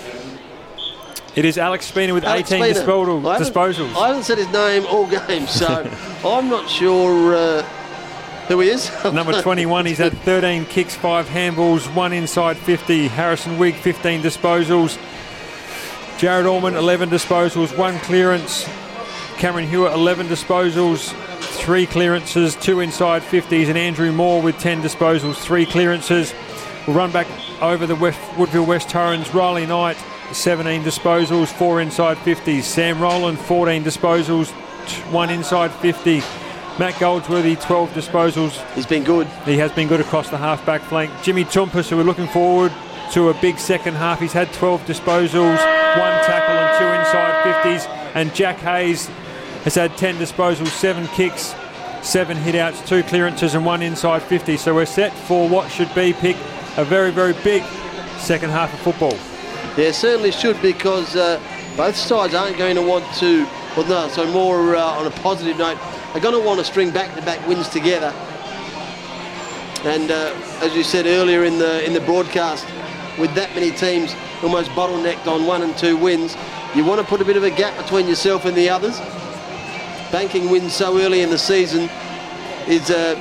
It 1.34 1.44
is 1.44 1.56
Alex 1.56 1.86
Spina 1.86 2.12
with 2.12 2.24
Alex 2.24 2.50
18 2.50 2.62
Spina. 2.62 2.74
disposal, 2.74 3.28
I 3.28 3.38
disposals. 3.38 3.94
I 3.96 4.08
haven't 4.08 4.24
said 4.24 4.38
his 4.38 4.48
name 4.48 4.84
all 4.86 5.06
game, 5.06 5.46
so 5.46 5.90
I'm 6.24 6.48
not 6.48 6.68
sure 6.68 7.34
uh, 7.34 7.81
who 8.48 8.60
he 8.60 8.68
is. 8.68 8.90
Number 9.04 9.40
21, 9.40 9.86
he's 9.86 9.98
had 9.98 10.12
13 10.18 10.64
kicks, 10.66 10.94
5 10.94 11.26
handballs, 11.26 11.92
1 11.94 12.12
inside 12.12 12.56
50. 12.56 13.08
Harrison 13.08 13.58
Wigg, 13.58 13.74
15 13.74 14.22
disposals. 14.22 14.98
Jared 16.18 16.46
Allman, 16.46 16.76
11 16.76 17.10
disposals, 17.10 17.76
1 17.76 17.98
clearance. 18.00 18.68
Cameron 19.38 19.66
Hewitt, 19.66 19.92
11 19.92 20.28
disposals, 20.28 21.12
3 21.40 21.86
clearances, 21.86 22.54
2 22.56 22.80
inside 22.80 23.22
50s. 23.22 23.68
And 23.68 23.78
Andrew 23.78 24.12
Moore 24.12 24.40
with 24.40 24.58
10 24.58 24.82
disposals, 24.82 25.36
3 25.36 25.66
clearances. 25.66 26.32
We'll 26.86 26.96
run 26.96 27.10
back 27.10 27.26
over 27.60 27.86
the 27.86 27.96
West, 27.96 28.20
Woodville 28.36 28.66
West 28.66 28.88
Torrens. 28.88 29.32
Riley 29.34 29.66
Knight, 29.66 29.96
17 30.32 30.82
disposals, 30.82 31.48
4 31.48 31.80
inside 31.80 32.16
50s. 32.18 32.62
Sam 32.62 33.00
Rowland, 33.00 33.38
14 33.38 33.82
disposals, 33.82 34.50
1 35.10 35.30
inside 35.30 35.70
50. 35.70 36.22
Matt 36.78 36.98
Goldsworthy, 36.98 37.56
12 37.56 37.90
disposals, 37.90 38.74
He's 38.74 38.86
been 38.86 39.04
good. 39.04 39.26
he 39.44 39.58
has 39.58 39.70
been 39.72 39.88
good 39.88 40.00
across 40.00 40.30
the 40.30 40.38
half-back 40.38 40.80
flank. 40.82 41.10
Jimmy 41.22 41.44
Toumpas, 41.44 41.88
who 41.90 41.96
we're 41.96 42.02
looking 42.02 42.28
forward 42.28 42.72
to 43.12 43.28
a 43.28 43.34
big 43.34 43.58
second 43.58 43.94
half. 43.94 44.18
He's 44.20 44.32
had 44.32 44.50
12 44.54 44.82
disposals, 44.86 45.58
one 45.58 46.24
tackle 46.24 46.56
and 46.56 46.78
two 46.78 46.86
inside 46.98 47.62
50s. 47.62 47.86
And 48.14 48.34
Jack 48.34 48.56
Hayes 48.58 49.06
has 49.64 49.74
had 49.74 49.96
10 49.98 50.16
disposals, 50.16 50.68
seven 50.68 51.06
kicks, 51.08 51.54
seven 52.02 52.38
hit-outs, 52.38 52.80
two 52.88 53.02
clearances 53.02 53.54
and 53.54 53.66
one 53.66 53.82
inside 53.82 54.22
50. 54.22 54.56
So 54.56 54.74
we're 54.74 54.86
set 54.86 55.12
for 55.12 55.46
what 55.48 55.70
should 55.70 55.94
be 55.94 56.14
pick 56.14 56.36
a 56.78 56.84
very, 56.86 57.10
very 57.10 57.34
big 57.44 57.62
second 58.18 58.48
half 58.50 58.72
of 58.72 58.80
football. 58.80 59.16
Yeah, 59.76 59.90
certainly 59.92 60.32
should 60.32 60.60
because 60.62 61.16
uh, 61.16 61.38
both 61.76 61.96
sides 61.96 62.34
aren't 62.34 62.56
going 62.56 62.76
to 62.76 62.82
want 62.82 63.04
to. 63.16 63.44
Well, 63.76 63.86
no. 63.86 64.08
So 64.08 64.26
more 64.32 64.74
uh, 64.74 64.82
on 64.82 65.06
a 65.06 65.10
positive 65.10 65.58
note, 65.58 65.78
they're 66.12 66.22
going 66.22 66.34
to 66.34 66.46
want 66.46 66.58
to 66.58 66.64
string 66.64 66.90
back-to-back 66.90 67.46
wins 67.48 67.68
together. 67.68 68.12
And 69.84 70.10
uh, 70.10 70.34
as 70.60 70.76
you 70.76 70.84
said 70.84 71.06
earlier 71.06 71.44
in 71.44 71.58
the 71.58 71.84
in 71.84 71.92
the 71.92 72.00
broadcast, 72.00 72.66
with 73.18 73.34
that 73.34 73.52
many 73.54 73.70
teams 73.70 74.14
almost 74.42 74.70
bottlenecked 74.70 75.26
on 75.26 75.46
one 75.46 75.62
and 75.62 75.76
two 75.76 75.96
wins, 75.96 76.36
you 76.74 76.84
want 76.84 77.00
to 77.00 77.06
put 77.06 77.20
a 77.20 77.24
bit 77.24 77.36
of 77.36 77.42
a 77.42 77.50
gap 77.50 77.76
between 77.82 78.06
yourself 78.06 78.44
and 78.44 78.56
the 78.56 78.68
others. 78.68 79.00
Banking 80.12 80.50
wins 80.50 80.74
so 80.74 81.00
early 81.00 81.22
in 81.22 81.30
the 81.30 81.38
season 81.38 81.88
is 82.68 82.90
uh, 82.90 83.14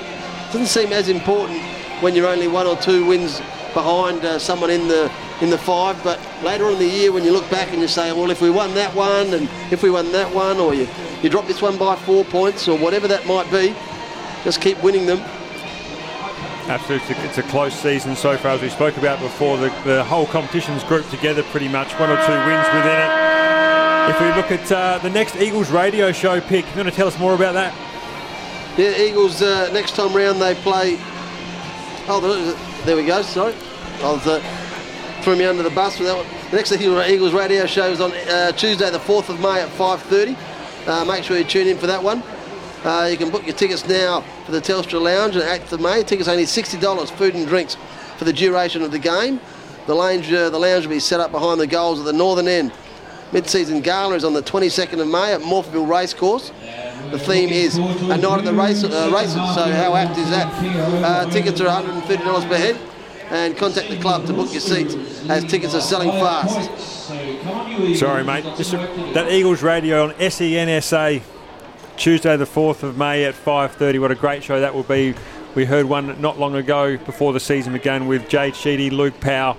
doesn't 0.51 0.67
seem 0.67 0.91
as 0.93 1.09
important 1.09 1.61
when 2.01 2.13
you're 2.13 2.27
only 2.27 2.47
one 2.47 2.67
or 2.67 2.75
two 2.75 3.05
wins 3.05 3.39
behind 3.73 4.23
uh, 4.25 4.37
someone 4.37 4.69
in 4.69 4.87
the 4.87 5.11
in 5.41 5.49
the 5.49 5.57
five. 5.57 6.01
But 6.03 6.19
later 6.43 6.65
on 6.65 6.73
in 6.73 6.79
the 6.79 6.87
year, 6.87 7.11
when 7.11 7.23
you 7.23 7.31
look 7.31 7.49
back 7.49 7.69
and 7.71 7.81
you 7.81 7.87
say, 7.87 8.11
well, 8.13 8.29
if 8.31 8.41
we 8.41 8.49
won 8.49 8.73
that 8.75 8.93
one 8.95 9.33
and 9.33 9.49
if 9.71 9.83
we 9.83 9.89
won 9.89 10.11
that 10.11 10.33
one, 10.33 10.57
or 10.57 10.73
you 10.73 10.87
you 11.21 11.29
drop 11.29 11.45
this 11.47 11.61
one 11.61 11.77
by 11.77 11.95
four 11.95 12.23
points 12.25 12.67
or 12.67 12.77
whatever 12.77 13.07
that 13.07 13.25
might 13.27 13.49
be, 13.51 13.75
just 14.43 14.59
keep 14.61 14.81
winning 14.83 15.05
them. 15.05 15.19
Absolutely, 16.67 17.15
it's 17.25 17.37
a 17.37 17.43
close 17.43 17.73
season 17.73 18.15
so 18.15 18.37
far, 18.37 18.51
as 18.51 18.61
we 18.61 18.69
spoke 18.69 18.95
about 18.97 19.19
before. 19.19 19.57
The, 19.57 19.69
the 19.83 20.03
whole 20.03 20.25
competition's 20.27 20.83
grouped 20.83 21.09
together 21.11 21.43
pretty 21.43 21.67
much, 21.67 21.91
one 21.99 22.09
or 22.09 22.15
two 22.25 22.31
wins 22.31 22.67
within 22.73 22.97
it. 23.01 23.11
If 24.09 24.19
we 24.19 24.27
look 24.33 24.51
at 24.51 24.71
uh, 24.71 24.97
the 24.99 25.09
next 25.09 25.35
Eagles 25.35 25.69
radio 25.69 26.11
show 26.11 26.39
pick, 26.39 26.65
you 26.69 26.75
want 26.77 26.89
to 26.89 26.95
tell 26.95 27.07
us 27.07 27.19
more 27.19 27.33
about 27.33 27.53
that? 27.53 27.73
Yeah, 28.77 28.97
Eagles 28.97 29.41
uh, 29.41 29.69
next 29.73 29.95
time 29.95 30.15
round 30.15 30.41
they 30.41 30.55
play. 30.55 30.97
Oh, 32.07 32.19
there- 32.21 32.85
there 32.85 32.95
we 32.95 33.05
go. 33.05 33.21
Sorry, 33.21 33.53
was, 34.01 34.25
uh, 34.25 34.39
threw 35.21 35.35
me 35.35 35.45
under 35.45 35.61
the 35.61 35.69
bus 35.69 35.99
with 35.99 36.07
that 36.07 36.17
one. 36.17 36.25
The 36.49 36.55
next 36.55 36.71
Eagles 36.71 37.33
radio 37.33 37.65
show 37.67 37.91
is 37.91 38.01
on 38.01 38.11
uh, 38.11 38.51
Tuesday, 38.53 38.89
the 38.89 38.99
4th 38.99 39.29
of 39.29 39.39
May 39.39 39.61
at 39.61 39.69
5:30. 39.69 40.35
Uh, 40.87 41.05
make 41.05 41.23
sure 41.23 41.37
you 41.37 41.43
tune 41.43 41.67
in 41.67 41.77
for 41.77 41.87
that 41.87 42.01
one. 42.01 42.23
Uh, 42.83 43.07
you 43.11 43.17
can 43.17 43.29
book 43.29 43.45
your 43.45 43.55
tickets 43.55 43.87
now 43.87 44.21
for 44.45 44.51
the 44.51 44.59
Telstra 44.59 44.99
Lounge 44.99 45.35
on 45.35 45.43
8th 45.43 45.71
of 45.73 45.81
May. 45.81 46.01
Tickets 46.01 46.27
only 46.27 46.45
$60, 46.45 47.11
food 47.11 47.35
and 47.35 47.47
drinks 47.47 47.77
for 48.17 48.25
the 48.25 48.33
duration 48.33 48.81
of 48.81 48.91
the 48.91 48.97
game. 48.97 49.39
The 49.85 49.93
lounge, 49.93 50.31
uh, 50.33 50.49
the 50.49 50.57
lounge 50.57 50.87
will 50.87 50.95
be 50.95 50.99
set 50.99 51.19
up 51.19 51.31
behind 51.31 51.59
the 51.61 51.67
goals 51.67 51.99
at 51.99 52.05
the 52.05 52.13
northern 52.13 52.47
end. 52.47 52.73
Mid-season 53.31 53.81
gala 53.81 54.15
is 54.15 54.23
on 54.23 54.33
the 54.33 54.41
22nd 54.41 54.99
of 54.99 55.07
May 55.07 55.33
at 55.33 55.41
Morphettville 55.41 55.87
Racecourse. 55.87 56.51
The 57.11 57.19
theme 57.19 57.49
is 57.49 57.77
a 57.77 58.17
night 58.17 58.39
at 58.39 58.45
the 58.45 58.53
race, 58.53 58.83
uh, 58.83 59.11
races, 59.13 59.35
so 59.35 59.71
how 59.71 59.95
apt 59.95 60.17
is 60.17 60.29
that? 60.31 60.51
Uh, 61.03 61.29
tickets 61.29 61.61
are 61.61 61.67
$130 61.67 62.47
per 62.49 62.57
head 62.57 62.90
and 63.31 63.55
contact 63.57 63.89
the 63.89 63.97
club 63.97 64.25
to 64.27 64.33
book 64.33 64.51
your 64.51 64.61
seats 64.61 64.93
as 65.29 65.45
tickets 65.45 65.73
are 65.73 65.81
selling 65.81 66.11
fast. 66.11 66.69
Sorry, 67.97 68.23
mate. 68.23 68.43
Just 68.57 68.73
a- 68.73 69.11
that 69.13 69.31
Eagles 69.31 69.63
radio 69.63 70.03
on 70.03 70.11
E 70.19 70.27
SENSA, 70.27 71.21
Tuesday 71.95 72.35
the 72.35 72.45
4th 72.45 72.83
of 72.83 72.97
May 72.97 73.23
at 73.23 73.33
5.30. 73.33 73.99
What 73.99 74.11
a 74.11 74.15
great 74.15 74.43
show 74.43 74.59
that 74.59 74.75
will 74.75 74.83
be. 74.83 75.15
We 75.55 75.65
heard 75.65 75.85
one 75.85 76.19
not 76.21 76.39
long 76.39 76.55
ago 76.55 76.97
before 76.97 77.33
the 77.33 77.39
season 77.39 77.73
began 77.73 78.07
with 78.07 78.27
Jade 78.29 78.55
Sheedy, 78.55 78.89
Luke 78.89 79.19
Powell 79.19 79.57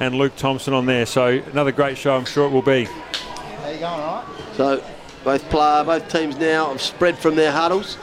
and 0.00 0.14
Luke 0.14 0.36
Thompson 0.36 0.74
on 0.74 0.86
there. 0.86 1.06
So 1.06 1.42
another 1.52 1.72
great 1.72 1.96
show, 1.96 2.16
I'm 2.16 2.24
sure 2.24 2.46
it 2.46 2.50
will 2.50 2.62
be. 2.62 2.84
How 2.84 3.68
you 3.70 3.78
going, 3.78 3.84
all 3.84 4.16
right? 4.16 4.54
So 4.54 4.84
both 5.22 5.48
player, 5.50 5.84
both 5.84 6.08
teams 6.10 6.36
now 6.36 6.68
have 6.68 6.80
spread 6.82 7.18
from 7.18 7.36
their 7.36 7.52
huddles, 7.52 7.96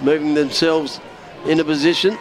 moving 0.00 0.34
themselves 0.34 1.00
into 1.46 1.64
position. 1.64 2.18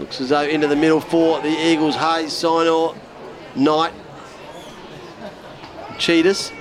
Looks 0.00 0.18
as 0.22 0.30
though 0.30 0.40
into 0.40 0.66
the 0.66 0.76
middle 0.76 0.98
for 0.98 1.42
the 1.42 1.50
Eagles, 1.50 1.94
Hayes, 1.94 2.32
Sinor, 2.32 2.96
Knight, 3.54 3.92
Tsitas. 5.98 6.52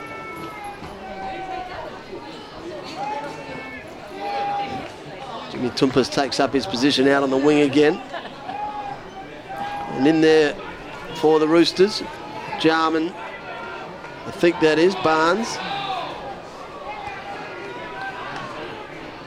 Jimmy 5.51 5.69
Toumpas 5.69 6.11
takes 6.11 6.41
up 6.41 6.51
his 6.51 6.65
position 6.65 7.07
out 7.07 7.23
on 7.23 7.29
the 7.29 7.37
wing 7.37 7.61
again. 7.61 7.95
And 9.93 10.05
in 10.05 10.19
there 10.19 10.53
for 11.21 11.39
the 11.39 11.47
Roosters, 11.47 12.03
Jarman, 12.59 13.13
I 14.25 14.31
think 14.31 14.59
that 14.59 14.77
is 14.77 14.95
Barnes. 14.95 15.57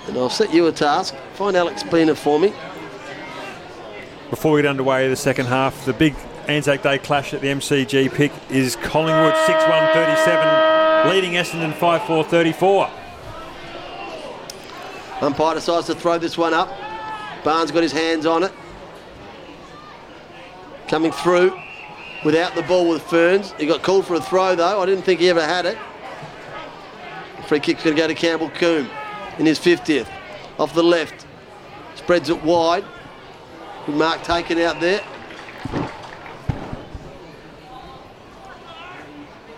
And 0.07 0.19
I'll 0.19 0.29
set 0.29 0.53
you 0.53 0.67
a 0.67 0.73
task. 0.73 1.15
Find 1.33 1.57
Alex 1.57 1.81
Spina 1.81 2.15
for 2.15 2.39
me. 2.39 2.53
Before 4.33 4.53
we 4.53 4.63
get 4.63 4.71
underway 4.71 5.11
the 5.11 5.15
second 5.15 5.45
half, 5.45 5.85
the 5.85 5.93
big 5.93 6.15
Anzac 6.49 6.83
Day 6.83 6.97
clash 6.97 7.35
at 7.35 7.43
the 7.43 7.49
MCG 7.49 8.11
pick 8.15 8.33
is 8.49 8.77
Collingwood 8.77 9.35
6-1 9.35 9.93
37, 9.93 11.11
leading 11.11 11.33
Essendon 11.33 11.75
5-4 11.75 12.25
34. 12.25 12.91
Umpire 15.21 15.55
decides 15.57 15.87
to 15.89 15.95
throw 15.95 16.17
this 16.17 16.39
one 16.39 16.55
up. 16.55 16.71
Barnes 17.45 17.71
got 17.71 17.83
his 17.83 17.93
hands 17.93 18.25
on 18.25 18.43
it. 18.43 18.53
Coming 20.89 21.13
through 21.13 21.55
without 22.25 22.55
the 22.55 22.63
ball 22.63 22.89
with 22.89 23.03
Ferns. 23.03 23.53
He 23.59 23.67
got 23.67 23.83
called 23.83 24.07
for 24.07 24.15
a 24.15 24.21
throw 24.21 24.57
though. 24.57 24.81
I 24.81 24.87
didn't 24.87 25.05
think 25.05 25.21
he 25.21 25.29
ever 25.29 25.45
had 25.45 25.67
it. 25.67 25.77
Free 27.49 27.61
kick's 27.61 27.85
going 27.85 27.95
to 27.95 28.01
go 28.01 28.09
to 28.09 28.15
Campbell 28.15 28.49
Coombe 28.49 28.89
in 29.39 29.45
his 29.45 29.59
50th. 29.59 30.09
Off 30.59 30.73
the 30.73 30.83
left. 30.83 31.27
Spreads 31.97 32.31
it 32.31 32.43
wide. 32.43 32.85
Good 33.87 33.97
mark 33.97 34.23
taken 34.23 34.59
out 34.59 34.81
there. 34.81 35.03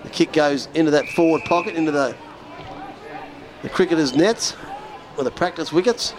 The 0.02 0.08
kick 0.10 0.32
goes 0.32 0.68
into 0.74 0.90
that 0.92 1.06
forward 1.10 1.42
pocket, 1.44 1.74
into 1.74 1.90
the, 1.90 2.16
the 3.62 3.68
cricketer's 3.68 4.14
nets. 4.16 4.56
with 5.16 5.26
the 5.26 5.30
practice 5.30 5.72
wickets. 5.72 6.14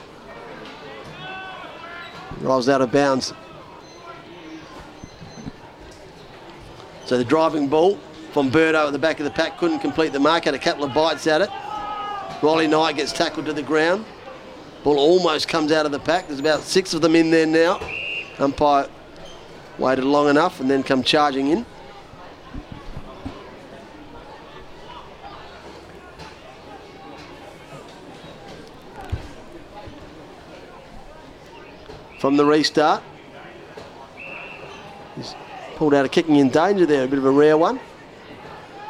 Rolls 2.41 2.69
out 2.69 2.81
of 2.81 2.91
bounds. 2.91 3.33
So 7.05 7.17
the 7.17 7.23
driving 7.23 7.67
ball 7.67 7.97
from 8.33 8.51
Birdo 8.51 8.85
at 8.87 8.91
the 8.91 8.99
back 8.99 9.19
of 9.19 9.23
the 9.23 9.31
pack 9.31 9.57
couldn't 9.57 9.79
complete 9.79 10.11
the 10.11 10.19
mark, 10.19 10.45
had 10.45 10.53
a 10.53 10.59
couple 10.59 10.83
of 10.83 10.93
bites 10.93 11.25
at 11.25 11.41
it. 11.41 11.49
Riley 12.43 12.67
Knight 12.67 12.97
gets 12.97 13.11
tackled 13.11 13.45
to 13.47 13.53
the 13.53 13.63
ground. 13.63 14.05
Ball 14.85 14.99
almost 14.99 15.47
comes 15.47 15.71
out 15.71 15.87
of 15.87 15.91
the 15.91 15.97
pack. 15.97 16.27
There's 16.27 16.39
about 16.39 16.61
six 16.61 16.93
of 16.93 17.01
them 17.01 17.15
in 17.15 17.31
there 17.31 17.47
now. 17.47 17.79
Umpire 18.37 18.87
waited 19.79 20.05
long 20.05 20.29
enough 20.29 20.59
and 20.59 20.69
then 20.69 20.83
come 20.83 21.01
charging 21.01 21.47
in. 21.47 21.65
From 32.19 32.37
the 32.37 32.45
restart. 32.45 33.01
He's 35.15 35.33
pulled 35.77 35.95
out 35.95 36.05
a 36.05 36.09
kicking 36.09 36.35
in 36.35 36.49
danger 36.49 36.85
there, 36.85 37.05
a 37.05 37.07
bit 37.07 37.17
of 37.17 37.25
a 37.25 37.31
rare 37.31 37.57
one. 37.57 37.79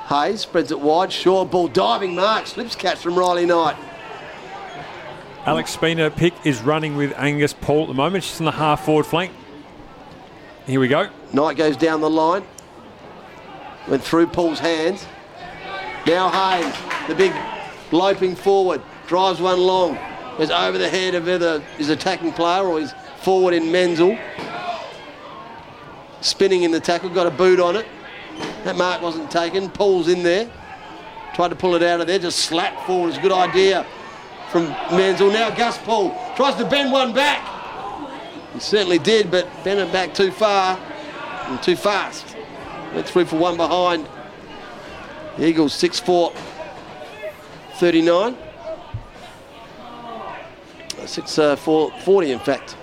Hayes 0.08 0.42
spreads 0.42 0.72
it 0.72 0.80
wide, 0.82 1.14
short 1.14 1.52
ball, 1.52 1.70
diving 1.70 2.16
mark, 2.16 2.48
slips 2.48 2.76
catch 2.76 2.98
from 2.98 3.18
Riley 3.18 3.46
Knight. 3.46 3.78
Um, 5.46 5.52
Alex 5.52 5.72
Spina 5.72 6.10
pick 6.10 6.34
is 6.44 6.62
running 6.64 6.96
with 6.96 7.14
Angus 7.18 7.54
Paul 7.54 7.84
at 7.84 7.88
the 7.90 7.94
moment. 7.94 8.24
She's 8.24 8.40
on 8.42 8.46
the 8.46 8.52
half 8.52 8.84
forward 8.84 9.06
flank. 9.06 9.32
Here 10.66 10.80
we 10.80 10.88
go. 10.88 11.10
Knight 11.34 11.56
goes 11.56 11.78
down 11.78 12.02
the 12.02 12.10
line. 12.10 12.44
Went 13.88 14.04
through 14.04 14.26
Paul's 14.26 14.58
hands. 14.58 15.06
Now 16.08 16.30
Hayes, 16.30 16.74
the 17.08 17.14
big 17.14 17.32
loping 17.92 18.36
forward, 18.36 18.82
drives 19.06 19.40
one 19.40 19.60
long. 19.60 20.00
Goes 20.40 20.50
over 20.50 20.80
the 20.80 20.90
head 20.90 21.14
of 21.14 21.30
either 21.30 21.60
his 21.78 21.90
attacking 21.90 22.34
player 22.34 22.64
or 22.64 22.80
his 22.80 22.96
forward 23.22 23.54
in 23.54 23.72
Menzel. 23.72 24.18
Spinning 26.22 26.64
in 26.64 26.72
the 26.72 26.80
tackle, 26.80 27.10
got 27.10 27.28
a 27.28 27.32
boot 27.32 27.60
on 27.60 27.76
it. 27.76 27.86
That 28.64 28.78
mark 28.78 29.00
wasn't 29.00 29.30
taken. 29.30 29.70
Paul's 29.70 30.08
in 30.08 30.24
there. 30.24 30.52
Tried 31.36 31.50
to 31.50 31.56
pull 31.56 31.76
it 31.76 31.84
out 31.84 32.02
of 32.02 32.08
there, 32.08 32.18
just 32.18 32.40
slapped 32.40 32.88
forward. 32.88 33.10
It's 33.10 33.20
a 33.20 33.22
good 33.22 33.32
idea 33.32 33.86
from 34.56 34.70
Menzel. 34.96 35.30
Now 35.32 35.50
Gus 35.50 35.78
Paul 35.80 36.18
tries 36.38 36.56
to 36.56 36.64
bend 36.64 36.90
one 36.90 37.14
back. 37.14 37.44
He 38.54 38.62
certainly 38.62 39.00
did, 39.00 39.30
but 39.30 39.46
bent 39.66 39.82
it 39.82 39.92
back 39.92 40.14
too 40.14 40.32
far 40.32 40.80
and 41.48 41.62
too 41.62 41.76
fast. 41.76 42.38
Went 42.94 43.06
three 43.06 43.26
for 43.26 43.36
one 43.36 43.58
behind. 43.58 44.08
Eagles 45.38 45.74
6 45.74 46.00
4 46.00 46.32
39. 47.74 48.38
6 51.06 51.38
uh, 51.38 51.58
4 51.58 51.92
40, 51.92 52.32
in 52.32 52.40
fact. 52.40 52.78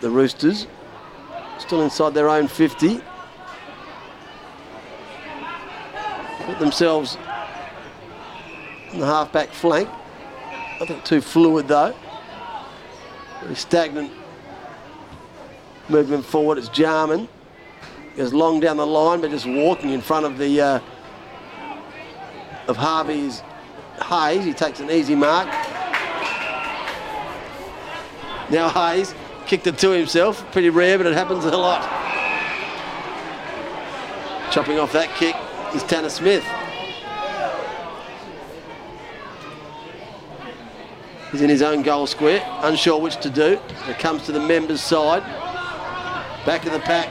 The 0.00 0.10
Roosters 0.10 0.68
still 1.58 1.82
inside 1.82 2.14
their 2.14 2.28
own 2.28 2.46
50. 2.46 3.00
Put 6.44 6.58
themselves 6.58 7.16
on 8.92 9.00
the 9.00 9.06
half-back 9.06 9.48
flank. 9.48 9.88
I 10.80 10.84
think 10.84 11.02
too 11.04 11.22
fluid 11.22 11.68
though. 11.68 11.94
Very 13.40 13.54
stagnant 13.54 14.12
movement 15.88 16.24
forward. 16.24 16.58
It's 16.58 16.68
Jarman. 16.68 17.28
Goes 18.16 18.34
long 18.34 18.60
down 18.60 18.76
the 18.76 18.86
line, 18.86 19.22
but 19.22 19.30
just 19.30 19.46
walking 19.46 19.90
in 19.90 20.02
front 20.02 20.26
of 20.26 20.36
the 20.36 20.60
uh, 20.60 20.80
of 22.68 22.76
Harvey's 22.76 23.42
Hayes. 24.02 24.44
He 24.44 24.52
takes 24.52 24.80
an 24.80 24.90
easy 24.90 25.14
mark. 25.14 25.46
Now 28.50 28.68
Hayes 28.68 29.14
kicked 29.46 29.66
it 29.66 29.78
to 29.78 29.90
himself. 29.90 30.44
Pretty 30.52 30.68
rare, 30.68 30.98
but 30.98 31.06
it 31.06 31.14
happens 31.14 31.46
a 31.46 31.56
lot. 31.56 31.82
Chopping 34.52 34.78
off 34.78 34.92
that 34.92 35.08
kick 35.16 35.34
is 35.74 35.82
Tanner 35.82 36.08
Smith. 36.08 36.44
He's 41.32 41.40
in 41.40 41.48
his 41.48 41.62
own 41.62 41.82
goal 41.82 42.06
square, 42.06 42.46
unsure 42.62 43.00
which 43.00 43.16
to 43.22 43.30
do. 43.30 43.58
It 43.88 43.98
comes 43.98 44.24
to 44.26 44.32
the 44.32 44.38
members' 44.38 44.80
side. 44.80 45.22
Back 46.46 46.64
of 46.64 46.72
the 46.72 46.78
pack, 46.78 47.10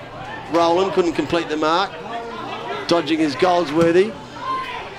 Roland 0.53 0.93
couldn't 0.93 1.13
complete 1.13 1.49
the 1.49 1.57
mark. 1.57 1.91
Dodging 2.87 3.19
his 3.19 3.35
Goldsworthy. 3.35 4.13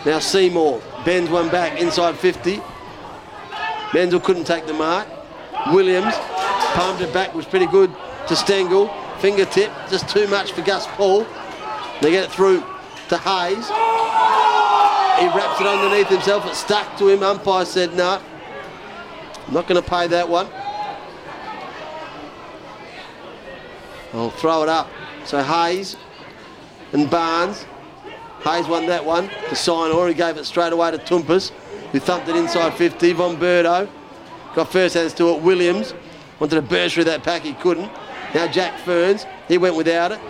Now 0.05 0.19
Seymour 0.19 0.83
bends 1.07 1.31
one 1.31 1.49
back 1.49 1.81
inside 1.81 2.19
50. 2.19 2.61
Menzel 3.95 4.21
couldn't 4.21 4.45
take 4.45 4.67
the 4.67 4.75
mark. 4.75 5.09
Williams 5.73 6.15
palmed 6.75 7.01
it 7.01 7.15
back, 7.15 7.35
was 7.35 7.47
pretty 7.47 7.67
good 7.67 7.91
to 8.29 8.35
Stengle. 8.35 8.93
Fingertip, 9.21 9.71
just 9.89 10.07
too 10.11 10.27
much 10.29 10.53
for 10.53 10.61
Gus 10.61 10.87
Paul. 10.89 11.27
They 12.03 12.11
get 12.11 12.25
it 12.25 12.31
through 12.31 12.63
to 13.09 13.19
Hayes. 13.19 13.67
He 15.19 15.27
wraps 15.27 15.61
it 15.61 15.67
underneath 15.67 16.09
himself. 16.09 16.47
It 16.47 16.55
stuck 16.55 16.97
to 16.99 17.09
him. 17.09 17.23
Umpire 17.23 17.65
said 17.65 17.95
no. 17.95 18.21
I'm 19.47 19.55
not 19.55 19.67
going 19.69 19.81
to 19.83 19.89
pay 19.89 20.07
that 20.09 20.29
one. 20.29 20.49
I'll 24.13 24.31
throw 24.31 24.63
it 24.63 24.69
up. 24.69 24.89
So 25.25 25.43
Hayes 25.43 25.97
and 26.93 27.11
Barnes. 27.11 27.67
Hayes 28.45 28.69
won 28.69 28.87
that 28.87 29.05
one 29.05 29.29
to 29.29 29.55
Sinor. 29.55 30.09
He 30.09 30.15
gave 30.15 30.37
it 30.37 30.45
straight 30.45 30.73
away 30.73 30.91
to 30.91 30.99
Toumpas, 30.99 31.51
who 31.93 31.99
thumped 31.99 32.29
it 32.29 32.37
inside 32.37 32.75
50. 32.75 33.13
Von 33.15 33.37
Birdo 33.37 33.89
got 34.55 34.71
first 34.71 34.95
hands 34.95 35.15
to 35.15 35.31
it. 35.31 35.43
Williams 35.43 35.95
wanted 36.39 36.57
to 36.57 36.63
burst 36.63 36.95
through 36.95 37.05
that 37.05 37.23
pack. 37.23 37.43
He 37.43 37.55
couldn't. 37.55 37.91
Now 38.35 38.47
Jack 38.47 38.79
Ferns. 38.81 39.27
He 39.49 39.59
went 39.59 39.77
without 39.77 40.13
it. 40.13 40.21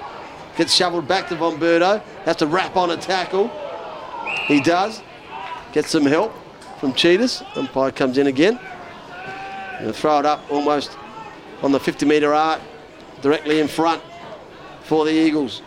Gets 0.57 0.73
shoveled 0.73 1.09
back 1.09 1.29
to 1.29 1.37
Von 1.37 1.59
Birdo. 1.59 2.01
Has 2.25 2.37
to 2.37 2.47
wrap 2.47 2.77
on 2.77 2.91
a 2.91 2.97
tackle. 2.97 3.49
He 4.47 4.61
does. 4.61 5.03
Gets 5.73 5.91
some 5.91 6.07
help 6.07 6.33
from 6.79 6.93
Tsitas. 6.93 7.45
Umpire 7.57 7.91
comes 7.91 8.19
in 8.19 8.29
again. 8.29 8.59
And 9.81 9.95
throw 9.95 10.21
it 10.21 10.27
up 10.27 10.45
almost 10.51 10.97
on 11.63 11.73
the 11.73 11.81
50 11.81 12.07
metre 12.07 12.33
arc, 12.33 12.61
directly 13.23 13.59
in 13.59 13.69
front 13.69 14.03
for 14.83 15.05
the 15.05 15.11
Eagles. 15.11 15.63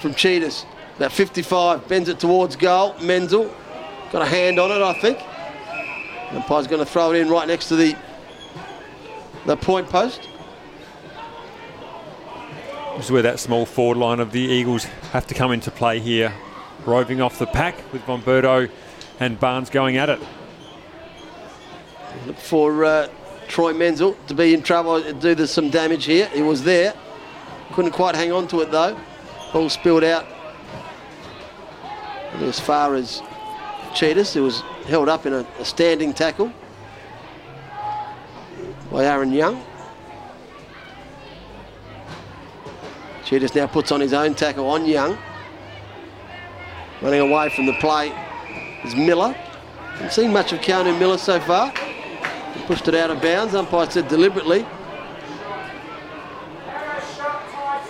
From 0.00 0.12
Tsitas, 0.12 0.64
about 0.96 1.12
55, 1.12 1.88
bends 1.88 2.08
it 2.08 2.18
towards 2.18 2.56
goal. 2.56 2.94
Menzel 3.02 3.54
got 4.12 4.22
a 4.22 4.26
hand 4.26 4.58
on 4.58 4.70
it, 4.70 4.82
I 4.82 4.98
think. 5.00 5.18
Umpire's 6.32 6.66
going 6.66 6.84
to 6.84 6.90
throw 6.90 7.12
it 7.12 7.18
in 7.18 7.28
right 7.28 7.46
next 7.46 7.68
to 7.68 7.76
the 7.76 7.96
the 9.46 9.56
point 9.56 9.88
post. 9.88 10.28
This 12.96 13.06
is 13.06 13.10
where 13.10 13.22
that 13.22 13.38
small 13.38 13.66
forward 13.66 13.98
line 13.98 14.20
of 14.20 14.32
the 14.32 14.40
Eagles 14.40 14.84
have 15.12 15.26
to 15.26 15.34
come 15.34 15.52
into 15.52 15.70
play 15.70 16.00
here. 16.00 16.32
Roving 16.86 17.20
off 17.20 17.38
the 17.38 17.46
pack 17.46 17.76
with 17.92 18.00
Bomberto 18.02 18.70
and 19.20 19.38
Barnes 19.38 19.68
going 19.68 19.98
at 19.98 20.08
it. 20.08 20.18
Look 22.26 22.38
for 22.38 22.86
uh, 22.86 23.08
Troy 23.48 23.74
Menzel 23.74 24.16
to 24.28 24.34
be 24.34 24.54
in 24.54 24.62
trouble, 24.62 25.02
do 25.12 25.34
the, 25.34 25.46
some 25.46 25.68
damage 25.68 26.06
here. 26.06 26.26
He 26.28 26.40
was 26.40 26.64
there. 26.64 26.94
Couldn't 27.74 27.90
quite 27.90 28.14
hang 28.14 28.32
on 28.32 28.48
to 28.48 28.62
it 28.62 28.70
though. 28.70 28.98
Ball 29.52 29.68
spilled 29.68 30.02
out. 30.02 30.26
And 32.32 32.44
as 32.44 32.58
far 32.58 32.94
as 32.94 33.20
Tsitas, 33.92 34.36
it 34.36 34.40
was 34.40 34.62
held 34.86 35.10
up 35.10 35.26
in 35.26 35.34
a, 35.34 35.46
a 35.58 35.66
standing 35.66 36.14
tackle 36.14 36.50
by 38.90 39.04
Aaron 39.04 39.32
Young. 39.32 39.62
Tsitas 43.26 43.56
now 43.56 43.66
puts 43.66 43.90
on 43.90 44.00
his 44.00 44.12
own 44.12 44.34
tackle 44.34 44.68
on 44.68 44.86
Young. 44.86 45.18
Running 47.02 47.20
away 47.20 47.48
from 47.50 47.66
the 47.66 47.72
play 47.74 48.12
is 48.84 48.94
Miller. 48.94 49.32
Haven't 49.32 50.12
seen 50.12 50.32
much 50.32 50.52
of 50.52 50.60
Keanu 50.60 50.96
Miller 50.96 51.18
so 51.18 51.40
far. 51.40 51.72
He 52.54 52.62
pushed 52.66 52.86
it 52.86 52.94
out 52.94 53.10
of 53.10 53.20
bounds. 53.20 53.52
Umpire 53.56 53.90
said 53.90 54.06
deliberately. 54.06 54.64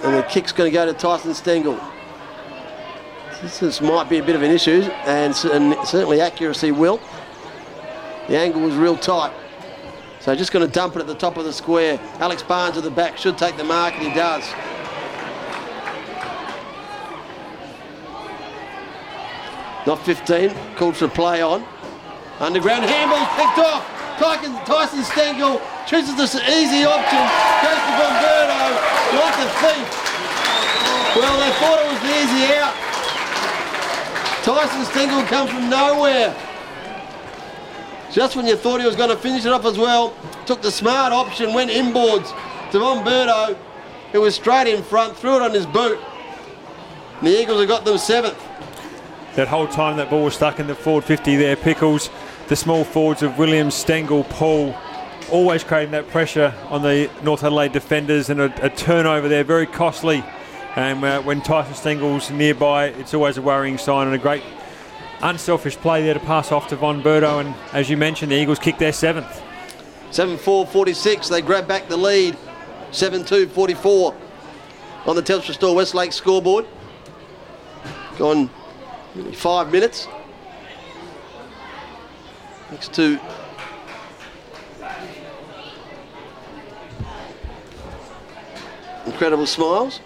And 0.02 0.14
the 0.14 0.22
kick's 0.22 0.52
going 0.52 0.70
to 0.70 0.74
go 0.74 0.86
to 0.86 0.94
Tyson 0.94 1.32
Stengle. 1.32 1.78
This, 3.42 3.58
this 3.58 3.80
might 3.82 4.08
be 4.08 4.16
a 4.16 4.24
bit 4.24 4.36
of 4.36 4.42
an 4.42 4.50
issue, 4.50 4.82
and, 5.04 5.34
and 5.52 5.86
certainly 5.86 6.22
accuracy 6.22 6.72
will. 6.72 6.98
The 8.28 8.38
angle 8.38 8.62
was 8.62 8.74
real 8.74 8.96
tight. 8.96 9.34
So 10.20 10.34
just 10.34 10.50
going 10.50 10.66
to 10.66 10.72
dump 10.72 10.96
it 10.96 11.00
at 11.00 11.06
the 11.06 11.14
top 11.14 11.36
of 11.36 11.44
the 11.44 11.52
square. 11.52 12.00
Alex 12.20 12.42
Barnes 12.42 12.78
at 12.78 12.84
the 12.84 12.90
back 12.90 13.18
should 13.18 13.36
take 13.36 13.58
the 13.58 13.64
mark, 13.64 13.92
and 13.94 14.02
he 14.02 14.14
does. 14.14 14.42
Not 19.86 20.00
15, 20.00 20.50
called 20.74 20.96
for 20.96 21.06
play 21.06 21.42
on. 21.42 21.64
Underground 22.40 22.84
handball's 22.84 23.30
picked 23.38 23.58
off. 23.58 23.86
Tyson, 24.18 24.52
Tyson 24.66 25.02
Stengle 25.04 25.62
chooses 25.86 26.16
this 26.16 26.34
easy 26.34 26.84
option. 26.84 27.22
Goes 27.62 27.80
to 27.86 27.92
Bomberto. 27.94 28.62
like 29.14 29.38
a 29.38 29.48
thief. 29.62 29.86
Well, 31.14 31.38
they 31.38 31.52
thought 31.60 31.78
it 31.78 31.88
was 31.92 32.00
the 32.02 32.12
easy 32.18 32.42
out. 32.58 32.74
Tyson 34.42 34.84
Stengle 34.86 35.24
come 35.28 35.46
from 35.46 35.70
nowhere. 35.70 36.34
Just 38.10 38.34
when 38.34 38.46
you 38.46 38.56
thought 38.56 38.80
he 38.80 38.86
was 38.86 38.96
going 38.96 39.10
to 39.10 39.16
finish 39.16 39.44
it 39.44 39.52
off 39.52 39.64
as 39.64 39.78
well, 39.78 40.16
took 40.46 40.62
the 40.62 40.70
smart 40.70 41.12
option, 41.12 41.54
went 41.54 41.70
inboards 41.70 42.30
to 42.72 42.78
Monberto, 42.78 43.56
who 44.10 44.20
was 44.22 44.34
straight 44.34 44.66
in 44.66 44.82
front, 44.82 45.16
threw 45.16 45.36
it 45.36 45.42
on 45.42 45.52
his 45.52 45.66
boot. 45.66 46.00
And 47.18 47.28
the 47.28 47.40
Eagles 47.40 47.60
have 47.60 47.68
got 47.68 47.84
them 47.84 47.98
seventh. 47.98 48.38
That 49.36 49.48
whole 49.48 49.68
time 49.68 49.98
that 49.98 50.08
ball 50.08 50.24
was 50.24 50.34
stuck 50.34 50.60
in 50.60 50.66
the 50.66 50.74
forward 50.74 51.04
50 51.04 51.36
there, 51.36 51.56
Pickles, 51.56 52.08
the 52.48 52.56
small 52.56 52.84
forwards 52.84 53.22
of 53.22 53.36
Williams, 53.36 53.74
Stengle, 53.74 54.26
Paul, 54.30 54.74
always 55.30 55.62
creating 55.62 55.90
that 55.90 56.08
pressure 56.08 56.54
on 56.70 56.80
the 56.80 57.10
North 57.22 57.44
Adelaide 57.44 57.72
defenders 57.72 58.30
and 58.30 58.40
a, 58.40 58.64
a 58.64 58.70
turnover 58.70 59.28
there, 59.28 59.44
very 59.44 59.66
costly. 59.66 60.24
And 60.74 61.04
uh, 61.04 61.20
when 61.20 61.42
Tyson 61.42 61.74
Stengle's 61.74 62.30
nearby, 62.30 62.86
it's 62.86 63.12
always 63.12 63.36
a 63.36 63.42
worrying 63.42 63.76
sign 63.76 64.06
and 64.06 64.16
a 64.16 64.18
great 64.18 64.42
unselfish 65.20 65.76
play 65.76 66.02
there 66.02 66.14
to 66.14 66.20
pass 66.20 66.50
off 66.50 66.68
to 66.68 66.76
Von 66.76 67.02
Berto. 67.02 67.44
And 67.44 67.54
as 67.74 67.90
you 67.90 67.98
mentioned, 67.98 68.32
the 68.32 68.36
Eagles 68.36 68.58
kick 68.58 68.78
their 68.78 68.92
seventh. 68.92 69.42
7 70.12 70.38
4 70.38 70.66
46, 70.66 71.28
they 71.28 71.42
grab 71.42 71.68
back 71.68 71.88
the 71.88 71.96
lead. 71.98 72.38
7 72.90 73.22
2 73.22 73.48
44 73.48 74.16
on 75.04 75.14
the 75.14 75.22
Telstra 75.22 75.52
Store 75.52 75.74
Westlake 75.74 76.14
scoreboard. 76.14 76.66
Gone 78.16 78.48
nearly 79.16 79.32
five 79.32 79.72
minutes. 79.72 80.06
Next 82.70 82.93
to 82.94 83.18
incredible 89.06 89.47
smiles. 89.47 90.01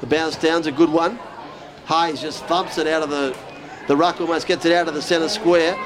The 0.00 0.06
bounce 0.06 0.36
down's 0.36 0.66
a 0.66 0.72
good 0.72 0.90
one. 0.90 1.18
Hayes 1.88 2.20
just 2.20 2.44
thumps 2.44 2.78
it 2.78 2.86
out 2.86 3.02
of 3.02 3.10
the, 3.10 3.36
the 3.88 3.96
ruck, 3.96 4.20
almost 4.20 4.46
gets 4.46 4.64
it 4.64 4.72
out 4.72 4.86
of 4.86 4.94
the 4.94 5.02
centre 5.02 5.28
square. 5.28 5.76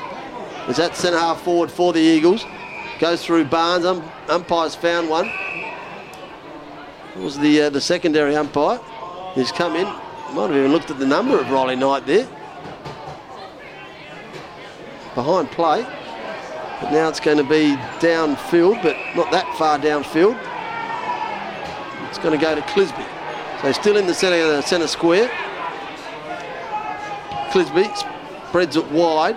Is 0.68 0.76
that 0.76 0.96
centre 0.96 1.18
half 1.18 1.40
forward 1.42 1.70
for 1.70 1.92
the 1.92 2.00
Eagles? 2.00 2.44
Goes 2.98 3.24
through 3.24 3.46
Barnes. 3.46 3.86
Um, 3.86 4.02
umpire's 4.28 4.74
found 4.74 5.08
one. 5.08 5.32
It 7.16 7.20
was 7.20 7.38
the 7.38 7.62
uh, 7.62 7.70
the 7.70 7.80
secondary 7.80 8.36
umpire. 8.36 8.80
He's 9.34 9.52
come 9.52 9.76
in. 9.76 9.86
Might 10.34 10.48
have 10.48 10.56
even 10.56 10.72
looked 10.72 10.90
at 10.90 10.98
the 10.98 11.06
number 11.06 11.38
of 11.38 11.50
Riley 11.50 11.76
Knight 11.76 12.06
there. 12.06 12.26
Behind 15.14 15.50
play. 15.50 15.82
But 16.80 16.90
now 16.90 17.08
it's 17.08 17.20
going 17.20 17.36
to 17.36 17.44
be 17.44 17.76
downfield, 18.00 18.82
but 18.82 18.96
not 19.14 19.30
that 19.30 19.46
far 19.56 19.78
downfield. 19.78 20.38
It's 22.08 22.18
going 22.18 22.38
to 22.38 22.44
go 22.44 22.54
to 22.54 22.60
Clisby. 22.62 23.06
So 23.62 23.72
still 23.72 23.96
in 23.96 24.06
the 24.06 24.14
centre, 24.14 24.60
centre 24.62 24.88
square. 24.88 25.28
Clisby 27.50 27.94
spreads 28.48 28.76
it 28.76 28.90
wide. 28.90 29.36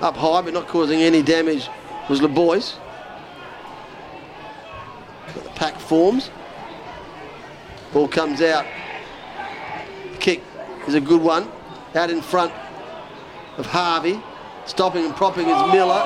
Up 0.00 0.16
high, 0.16 0.42
but 0.42 0.54
not 0.54 0.68
causing 0.68 1.00
any 1.00 1.22
damage 1.22 1.68
was 2.08 2.20
LeBoyce. 2.20 2.78
Got 5.34 5.44
the 5.44 5.50
pack 5.50 5.78
forms. 5.78 6.30
Ball 7.92 8.08
comes 8.08 8.42
out. 8.42 8.66
Kick 10.20 10.42
is 10.86 10.94
a 10.94 11.00
good 11.00 11.22
one. 11.22 11.50
Out 11.94 12.10
in 12.10 12.20
front 12.20 12.52
of 13.56 13.66
Harvey. 13.66 14.20
Stopping 14.66 15.06
and 15.06 15.16
propping 15.16 15.48
is 15.48 15.72
Miller. 15.72 16.02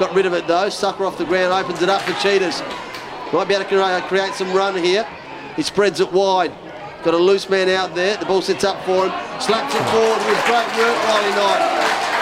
Got 0.00 0.14
rid 0.14 0.24
of 0.24 0.32
it 0.32 0.46
though. 0.46 0.70
Sucker 0.70 1.04
off 1.04 1.18
the 1.18 1.26
ground, 1.26 1.52
opens 1.52 1.82
it 1.82 1.90
up 1.90 2.00
for 2.02 2.12
Tsitas. 2.12 2.64
Might 3.32 3.46
be 3.46 3.54
able 3.54 3.68
to 3.68 4.04
create 4.08 4.34
some 4.34 4.52
run 4.54 4.76
here. 4.76 5.06
He 5.56 5.62
spreads 5.62 6.00
it 6.00 6.10
wide. 6.10 6.52
Got 7.04 7.14
a 7.14 7.18
loose 7.18 7.48
man 7.48 7.68
out 7.68 7.94
there. 7.94 8.16
The 8.16 8.24
ball 8.24 8.42
sits 8.42 8.64
up 8.64 8.82
for 8.84 9.04
him. 9.06 9.12
Slaps 9.40 9.74
it 9.74 9.84
forward 9.92 10.20
with 10.24 10.40
great 10.48 10.68
work, 10.80 10.96
Riley 11.04 11.32
Knight. 11.36 11.62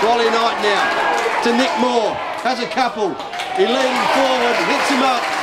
Riley 0.02 0.30
Knight 0.30 0.58
now 0.62 1.42
to 1.44 1.56
Nick 1.56 1.70
Moore. 1.78 2.14
Has 2.42 2.58
a 2.60 2.66
couple. 2.66 3.14
He 3.54 3.66
leaning 3.66 4.06
forward, 4.14 4.56
hits 4.66 4.88
him 4.90 5.02
up. 5.02 5.37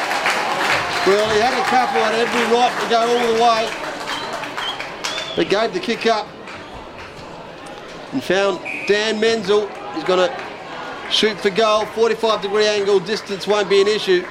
Well, 1.07 1.35
he 1.35 1.39
had 1.39 1.53
a 1.53 1.63
couple, 1.69 2.01
had 2.01 2.15
every 2.15 2.55
right 2.55 2.81
to 2.81 2.89
go 2.89 2.99
all 3.01 3.33
the 3.33 3.41
way. 3.43 3.69
But 5.35 5.49
gave 5.49 5.71
the 5.71 5.79
kick 5.79 6.07
up 6.07 6.27
and 8.11 8.23
found 8.23 8.59
Dan 8.87 9.19
Menzel. 9.19 9.67
He's 9.93 10.03
going 10.03 10.27
to 10.27 10.35
shoot 11.11 11.39
for 11.39 11.51
goal. 11.51 11.85
45 11.85 12.41
degree 12.41 12.65
angle, 12.65 12.99
distance 12.99 13.45
won't 13.45 13.69
be 13.69 13.81
an 13.81 13.87
issue. 13.87 14.25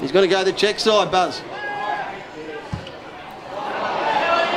He's 0.00 0.12
going 0.12 0.28
to 0.28 0.32
go 0.32 0.44
the 0.44 0.52
check 0.52 0.78
side, 0.78 1.10
Buzz. 1.10 1.40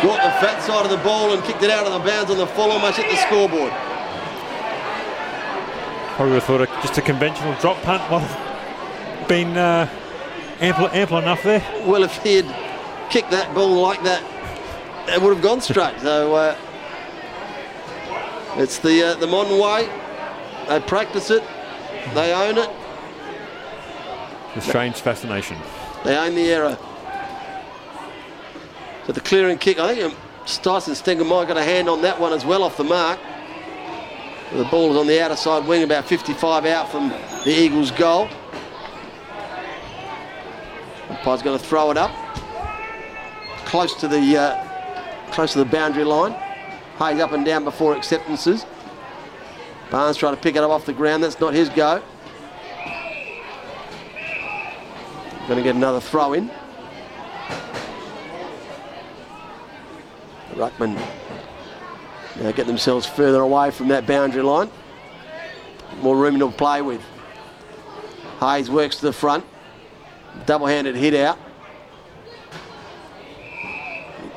Got 0.03 0.23
the 0.23 0.45
fat 0.45 0.61
side 0.61 0.85
of 0.85 0.91
the 0.91 1.03
ball 1.03 1.34
and 1.34 1.43
kicked 1.45 1.63
it 1.63 1.72
out 1.72 1.88
of 1.88 1.93
the 1.93 1.99
bounds 2.07 2.30
on 2.30 2.38
the 2.38 2.45
full, 2.45 2.72
almost 2.72 2.97
hit 2.97 3.09
the 3.09 3.17
scoreboard. 3.17 3.73
Probably 6.15 6.33
would 6.33 6.43
have 6.43 6.43
thought 6.45 6.61
a, 6.61 6.65
just 6.81 6.97
a 6.97 7.01
conventional 7.01 7.53
drop 7.59 7.81
punt 7.81 8.01
might 8.09 8.19
have 8.21 9.27
been 9.27 9.57
uh, 9.57 9.89
ample, 10.61 10.87
ample 10.89 11.17
enough 11.17 11.43
there. 11.43 11.61
Well, 11.85 12.03
if 12.03 12.15
he 12.23 12.35
had 12.37 13.09
kicked 13.11 13.31
that 13.31 13.53
ball 13.53 13.81
like 13.81 14.01
that, 14.03 14.23
it 15.09 15.21
would 15.21 15.33
have 15.33 15.43
gone 15.43 15.59
straight. 15.59 15.99
so 15.99 16.33
uh, 16.35 16.57
it's 18.55 18.79
the 18.79 19.03
uh, 19.03 19.15
the 19.15 19.27
modern 19.27 19.59
way. 19.59 19.89
They 20.69 20.79
practice 20.79 21.29
it, 21.31 21.43
they 22.13 22.33
own 22.33 22.57
it, 22.57 22.69
The 24.55 24.61
strange 24.61 24.95
fascination. 25.01 25.57
they 26.03 26.17
own 26.17 26.33
the 26.33 26.49
error. 26.49 26.77
So 29.05 29.11
the 29.11 29.21
clearing 29.21 29.59
kick, 29.59 29.77
I 29.77 29.93
think 29.93 30.13
um, 30.13 30.95
Stenger 30.95 31.23
might 31.25 31.39
have 31.39 31.47
got 31.49 31.57
a 31.57 31.63
hand 31.63 31.87
on 31.89 32.01
that 32.01 32.19
one 32.19 32.33
as 32.33 32.45
well 32.45 32.63
off 32.63 32.77
the 32.77 32.83
mark. 32.83 33.19
The 34.53 34.63
ball 34.65 34.91
is 34.91 34.97
on 34.97 35.07
the 35.07 35.19
outer 35.22 35.35
side 35.35 35.67
wing, 35.67 35.84
about 35.84 36.05
55 36.05 36.65
out 36.65 36.89
from 36.89 37.09
the 37.09 37.51
Eagles' 37.51 37.91
goal. 37.91 38.30
Umpire's 41.09 41.41
going 41.41 41.57
to 41.57 41.63
throw 41.63 41.89
it 41.89 41.97
up, 41.97 42.11
close 43.65 43.93
to 43.95 44.07
the 44.07 44.38
uh, 44.38 45.31
close 45.31 45.53
to 45.53 45.59
the 45.59 45.65
boundary 45.65 46.03
line. 46.03 46.34
Hayes 46.99 47.19
up 47.19 47.31
and 47.31 47.43
down 47.43 47.63
before 47.63 47.95
acceptances. 47.97 48.65
Barnes 49.89 50.15
trying 50.15 50.35
to 50.35 50.41
pick 50.41 50.55
it 50.55 50.63
up 50.63 50.69
off 50.69 50.85
the 50.85 50.93
ground. 50.93 51.23
That's 51.23 51.39
not 51.39 51.53
his 51.53 51.69
go. 51.69 52.01
Going 55.47 55.57
to 55.57 55.63
get 55.63 55.76
another 55.76 55.99
throw 55.99 56.34
in. 56.34 56.49
Ruckman 60.53 60.95
now 62.39 62.51
get 62.51 62.67
themselves 62.67 63.05
further 63.05 63.41
away 63.41 63.71
from 63.71 63.87
that 63.89 64.05
boundary 64.05 64.41
line. 64.41 64.69
More 66.01 66.17
room 66.17 66.39
to 66.39 66.51
play 66.51 66.81
with. 66.81 67.01
Hayes 68.39 68.69
works 68.69 68.97
to 68.97 69.05
the 69.05 69.13
front. 69.13 69.45
Double-handed 70.45 70.95
hit 70.95 71.13
out. 71.13 71.39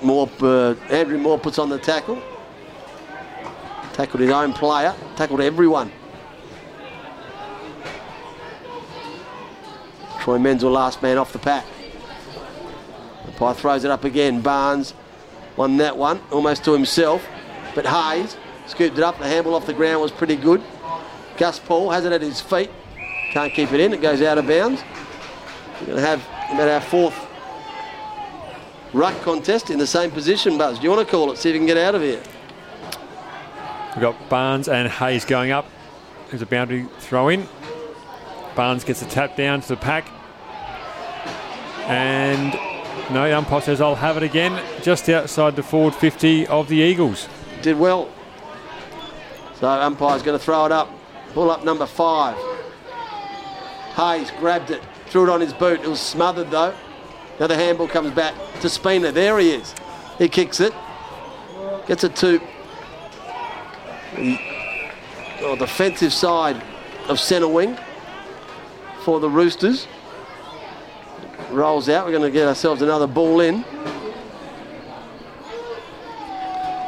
Moore, 0.01 0.31
uh, 0.41 0.75
Andrew 0.91 1.19
Moore 1.19 1.39
puts 1.39 1.59
on 1.59 1.69
the 1.69 1.79
tackle. 1.79 2.23
Tackled 3.95 4.21
his 4.21 4.31
own 4.31 4.53
player. 4.53 4.95
Tackled 5.17 5.41
everyone. 5.41 5.91
Troy 10.21 10.39
Menzel 10.39 10.71
last 10.71 11.03
man 11.03 11.19
off 11.19 11.33
the 11.33 11.39
pack. 11.41 11.65
Umpire 13.27 13.55
throws 13.55 13.85
it 13.85 13.91
up 13.91 14.05
again. 14.05 14.41
Barnes 14.41 14.95
won 15.57 15.77
that 15.79 15.97
one 15.97 16.21
almost 16.31 16.65
to 16.65 16.73
himself. 16.73 17.27
But 17.79 17.87
Hayes 17.87 18.37
scooped 18.67 18.99
it 18.99 19.05
up. 19.05 19.21
The 19.21 19.29
handball 19.29 19.55
off 19.55 19.65
the 19.65 19.73
ground 19.73 20.03
was 20.03 20.11
pretty 20.11 20.35
good. 20.35 20.61
Gus 21.37 21.61
Paul 21.61 21.93
has 21.93 22.05
it 22.05 22.11
at 22.11 22.21
his 22.21 22.41
feet. 22.41 22.73
Can't 23.31 23.53
keep 23.53 23.71
it 23.71 23.79
in. 23.79 23.93
It 23.93 24.03
goes 24.03 24.21
out 24.21 24.37
of 24.37 24.49
bounds. 24.49 24.83
We're 25.79 25.87
going 25.87 25.99
to 25.99 26.05
have 26.05 26.29
about 26.53 26.67
our 26.67 26.81
fourth 26.81 27.15
ruck 28.93 29.15
contest 29.23 29.71
in 29.71 29.79
the 29.79 29.87
same 29.87 30.11
position, 30.11 30.59
Buzz. 30.59 30.79
Do 30.79 30.83
you 30.83 30.91
want 30.91 31.07
to 31.07 31.09
call 31.09 31.31
it? 31.31 31.39
See 31.39 31.51
if 31.51 31.53
we 31.53 31.61
can 31.61 31.67
get 31.67 31.77
out 31.77 31.95
of 31.95 32.03
here. 32.03 32.21
We've 33.95 34.03
got 34.03 34.29
Barnes 34.29 34.67
and 34.67 34.89
Hayes 34.89 35.25
going 35.25 35.53
up. 35.53 35.67
There's 36.31 36.43
a 36.43 36.47
boundary 36.47 36.89
throw 36.99 37.29
in. 37.29 37.47
Barnes 38.57 38.83
gets 38.83 39.03
a 39.03 39.07
tap 39.07 39.37
down 39.37 39.61
to 39.61 39.69
the 39.69 39.77
pack. 39.77 40.09
And 41.87 42.55
no, 43.15 43.39
umpire 43.39 43.61
says, 43.61 43.81
I'll 43.81 43.95
have 43.95 44.17
it 44.17 44.25
again, 44.25 44.61
just 44.83 45.09
outside 45.09 45.55
the 45.55 45.63
forward 45.63 45.95
50 45.95 46.49
of 46.49 46.67
the 46.67 46.79
Eagles. 46.79 47.29
Did 47.63 47.79
well. 47.79 48.11
So 49.59 49.69
umpire's 49.69 50.23
going 50.23 50.39
to 50.39 50.45
throw 50.45 50.65
it 50.67 50.73
up. 50.73 50.91
Pull 51.35 51.51
up 51.51 51.65
number 51.65 51.87
five. 51.87 52.37
Hayes 53.97 54.31
grabbed 54.39 54.71
it, 54.71 54.81
threw 55.07 55.25
it 55.25 55.29
on 55.29 55.41
his 55.41 55.53
boot. 55.53 55.81
It 55.81 55.89
was 55.89 56.01
smothered 56.01 56.51
though. 56.51 56.75
Now 57.41 57.49
the 57.49 57.57
handball 57.57 57.89
comes 57.89 58.13
back 58.13 58.35
to 58.61 58.69
Spina. 58.69 59.13
There 59.13 59.39
he 59.39 59.51
is. 59.51 59.75
He 60.19 60.29
kicks 60.29 60.61
it. 60.61 60.73
Gets 61.87 62.05
it 62.05 62.15
to 62.17 62.41
the 64.15 65.57
defensive 65.59 66.13
side 66.13 66.63
of 67.09 67.19
centre 67.19 67.49
wing. 67.49 67.77
for 69.03 69.21
the 69.21 69.31
Roosters. 69.31 69.87
Rolls 71.51 71.89
out. 71.89 72.05
We're 72.05 72.13
going 72.13 72.25
to 72.25 72.31
get 72.31 72.47
ourselves 72.47 72.83
another 72.83 73.07
ball 73.07 73.41
in. 73.41 73.65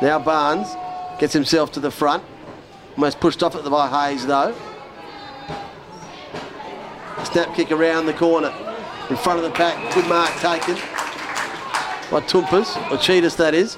Now 0.02 0.18
Barnes 0.18 0.68
gets 1.18 1.32
himself 1.32 1.72
to 1.72 1.81
the 1.81 1.90
front. 1.90 2.22
Almost 2.97 3.20
pushed 3.20 3.43
off 3.43 3.55
it 3.55 3.68
by 3.68 3.89
Hayes 3.89 4.27
though. 4.27 4.55
Snap 7.24 7.55
kick 7.55 7.70
around 7.70 8.06
the 8.06 8.14
corner. 8.14 8.52
In 9.10 9.16
front 9.16 9.39
of 9.39 9.44
the 9.44 9.51
pack. 9.51 9.94
Good 9.94 10.09
mark 10.09 10.31
taken 10.36 10.77
by 12.10 12.20
Toumpas, 12.22 12.77
or 12.90 12.97
Tsitas 12.97 13.36
that 13.36 13.55
is. 13.55 13.77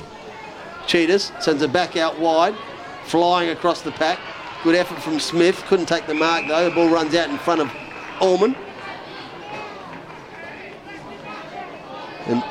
Tsitas 0.86 1.43
sends 1.43 1.62
it 1.62 1.73
back 1.73 1.97
out 1.97 2.19
wide, 2.19 2.55
flying 3.05 3.51
across 3.51 3.82
the 3.82 3.93
pack. 3.93 4.19
Good 4.62 4.74
effort 4.74 5.01
from 5.03 5.19
Smith. 5.19 5.62
Couldn't 5.66 5.86
take 5.86 6.07
the 6.07 6.15
mark 6.15 6.47
though. 6.49 6.69
The 6.69 6.74
ball 6.74 6.89
runs 6.89 7.15
out 7.15 7.31
in 7.31 7.39
front 7.39 7.61
of 7.61 7.70
Allman. 8.20 8.55
And 12.27 12.43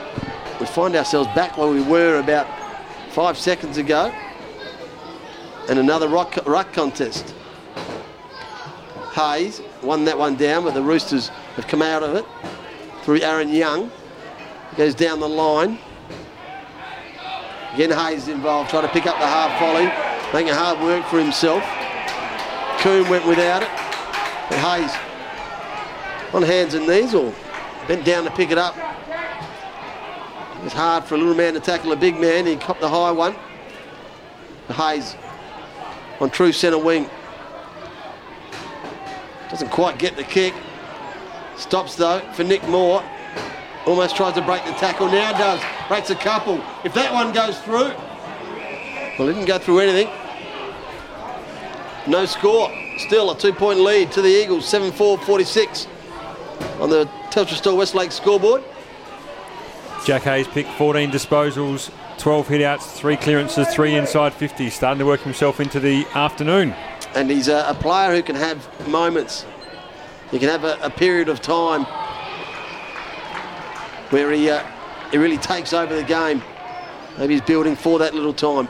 we 0.60 0.66
find 0.66 0.96
ourselves 0.96 1.30
back 1.34 1.58
where 1.58 1.70
we 1.70 1.82
were 1.82 2.20
about 2.20 2.48
five 3.12 3.38
seconds 3.38 3.78
ago. 3.78 4.14
And 5.70 5.78
another 5.78 6.08
rock, 6.08 6.38
ruck 6.46 6.74
contest. 6.74 7.36
Hayes 9.14 9.62
won 9.84 10.06
that 10.06 10.18
one 10.18 10.36
down, 10.36 10.64
but 10.64 10.74
the 10.74 10.82
Roosters 10.82 11.28
have 11.56 11.68
come 11.68 11.82
out 11.82 12.02
of 12.02 12.16
it 12.16 12.26
through 13.04 13.22
Aaron 13.22 13.50
Young. 13.50 13.92
Goes 14.78 14.96
down 14.96 15.20
the 15.20 15.30
line. 15.30 15.78
Again, 17.74 17.92
Hayes 17.92 18.28
involved, 18.28 18.70
trying 18.70 18.88
to 18.88 18.94
pick 18.94 19.06
up 19.06 19.20
the 19.20 19.28
half 19.28 19.60
volley, 19.60 19.86
making 20.34 20.54
hard 20.54 20.80
work 20.80 21.06
for 21.06 21.20
himself. 21.20 21.64
Coombe 22.80 23.10
went 23.10 23.26
without 23.28 23.62
it. 23.62 23.70
But 24.50 24.58
Hayes 24.60 24.92
on 26.34 26.44
hands 26.44 26.74
and 26.74 26.88
knees 26.88 27.14
or 27.14 27.34
bent 27.88 28.06
down 28.06 28.24
to 28.24 28.32
pick 28.32 28.52
it 28.52 28.58
up. 28.58 28.76
It's 30.64 30.74
hard 30.74 31.06
for 31.06 31.16
a 31.16 31.18
little 31.18 31.34
man 31.34 31.56
to 31.56 31.60
tackle 31.60 31.92
a 31.92 31.96
big 31.96 32.20
man. 32.20 32.46
He 32.46 32.56
copped 32.56 32.82
the 32.82 32.90
high 32.90 33.12
one. 33.12 33.36
Hayes 34.70 35.16
on 36.20 36.30
true 36.30 36.52
centre 36.52 36.78
wing. 36.78 37.10
Doesn't 39.50 39.70
quite 39.70 39.98
get 39.98 40.16
the 40.16 40.24
kick. 40.24 40.54
Stops 41.58 41.96
though 41.96 42.20
for 42.34 42.44
Nick 42.44 42.66
Moore. 42.68 43.04
Almost 43.88 44.16
tries 44.16 44.36
to 44.36 44.42
break 44.42 44.64
the 44.66 44.72
tackle. 44.74 45.08
Now 45.08 45.32
does. 45.34 45.62
Breaks 45.88 46.12
a 46.12 46.16
couple. 46.16 46.64
If 46.84 46.94
that 46.94 47.12
one 47.12 47.34
goes 47.34 47.60
through. 47.62 47.92
Well, 49.18 49.28
it 49.28 49.34
didn't 49.34 49.46
go 49.46 49.58
through 49.58 49.80
anything. 49.80 50.14
No 52.08 52.26
score. 52.26 52.72
Still 53.00 53.32
a 53.32 53.38
two 53.38 53.52
point 53.52 53.80
lead 53.80 54.12
to 54.12 54.22
the 54.22 54.30
Eagles. 54.30 54.68
7 54.68 54.92
4 54.92 55.18
46 55.18 55.88
on 56.80 56.92
the 56.92 57.06
Telstra 57.32 57.56
Store 57.56 57.76
Westlake 57.76 58.12
scoreboard. 58.12 58.64
Jack 60.04 60.24
Hayes 60.24 60.48
picked 60.48 60.72
14 60.72 61.12
disposals, 61.12 61.92
12 62.18 62.48
hitouts, 62.48 62.94
three 62.94 63.16
clearances, 63.16 63.68
three 63.68 63.94
inside 63.94 64.34
50. 64.34 64.70
Starting 64.72 64.98
to 64.98 65.06
work 65.06 65.22
himself 65.22 65.60
into 65.60 65.80
the 65.80 66.08
afternoon. 66.16 66.74
And 67.14 67.30
he's 67.30 67.48
a, 67.48 67.66
a 67.68 67.76
player 67.76 68.16
who 68.16 68.24
can 68.24 68.36
have 68.36 68.88
moments. 68.88 69.46
He 70.32 70.40
can 70.40 70.50
have 70.50 70.64
a, 70.64 70.80
a 70.82 70.90
period 70.90 71.30
of 71.30 71.40
time 71.40 71.84
where 74.10 74.32
he, 74.32 74.50
uh, 74.50 74.66
he 75.12 75.18
really 75.18 75.38
takes 75.38 75.72
over 75.72 75.96
the 75.96 76.04
game. 76.04 76.42
Maybe 77.20 77.34
he's 77.34 77.44
building 77.44 77.76
for 77.76 78.00
that 78.00 78.16
little 78.16 78.34
time. 78.34 78.68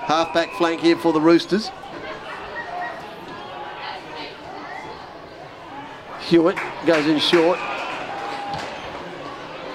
Half-back 0.00 0.52
flank 0.54 0.80
here 0.80 0.96
for 0.96 1.12
the 1.12 1.20
Roosters. 1.20 1.70
Hewitt 6.20 6.58
goes 6.86 7.06
in 7.06 7.20
short. 7.20 7.58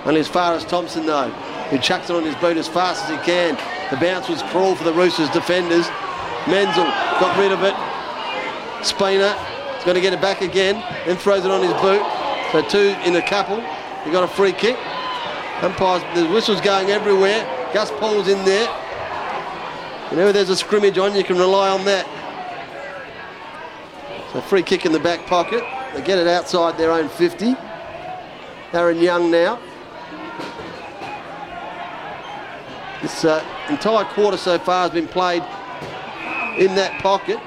Only 0.05 0.19
as 0.19 0.27
far 0.27 0.53
as 0.53 0.65
Thompson 0.65 1.05
though, 1.05 1.29
who 1.69 1.77
chucks 1.77 2.09
it 2.09 2.15
on 2.15 2.23
his 2.23 2.35
boot 2.35 2.57
as 2.57 2.67
fast 2.67 3.03
as 3.05 3.09
he 3.09 3.25
can. 3.25 3.55
The 3.91 3.97
bounce 3.97 4.27
was 4.29 4.41
cruel 4.43 4.75
for 4.75 4.83
the 4.83 4.93
Roosters 4.93 5.29
defenders. 5.29 5.87
Menzel 6.47 6.85
got 7.19 7.37
rid 7.37 7.51
of 7.51 7.63
it. 7.63 7.75
Spina 8.85 9.37
is 9.77 9.83
going 9.83 9.95
to 9.95 10.01
get 10.01 10.13
it 10.13 10.21
back 10.21 10.41
again, 10.41 10.75
then 11.05 11.17
throws 11.17 11.45
it 11.45 11.51
on 11.51 11.61
his 11.61 11.73
boot. 11.81 12.01
So 12.51 12.61
two 12.67 12.95
in 13.05 13.15
a 13.15 13.21
couple. 13.21 13.61
He 14.03 14.11
got 14.11 14.23
a 14.23 14.27
free 14.27 14.53
kick. 14.53 14.77
Umpires, 15.61 16.01
the 16.15 16.27
whistle's 16.27 16.61
going 16.61 16.89
everywhere. 16.89 17.45
Gus 17.73 17.91
Paul's 17.91 18.27
in 18.27 18.43
there. 18.43 18.67
Whenever 20.09 20.33
there's 20.33 20.49
a 20.49 20.55
scrimmage 20.55 20.97
on, 20.97 21.15
you 21.15 21.23
can 21.23 21.37
rely 21.37 21.69
on 21.69 21.85
that. 21.85 22.07
So 24.33 24.41
free 24.41 24.63
kick 24.63 24.85
in 24.85 24.91
the 24.91 24.99
back 24.99 25.25
pocket. 25.27 25.63
They 25.93 26.01
get 26.01 26.17
it 26.17 26.27
outside 26.27 26.77
their 26.77 26.91
own 26.91 27.09
50. 27.09 27.55
Aaron 28.73 28.99
Young 28.99 29.29
now. 29.29 29.59
This 33.01 33.25
uh, 33.25 33.43
entire 33.69 34.05
quarter 34.05 34.37
so 34.37 34.59
far 34.59 34.83
has 34.83 34.91
been 34.91 35.07
played 35.07 35.41
in 36.57 36.75
that 36.75 37.01
pocket. 37.01 37.39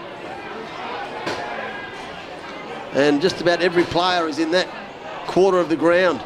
And 2.95 3.21
just 3.21 3.41
about 3.41 3.61
every 3.61 3.85
player 3.85 4.27
is 4.27 4.39
in 4.39 4.51
that 4.51 4.69
quarter 5.27 5.59
of 5.59 5.69
the 5.69 5.77
ground. 5.77 6.21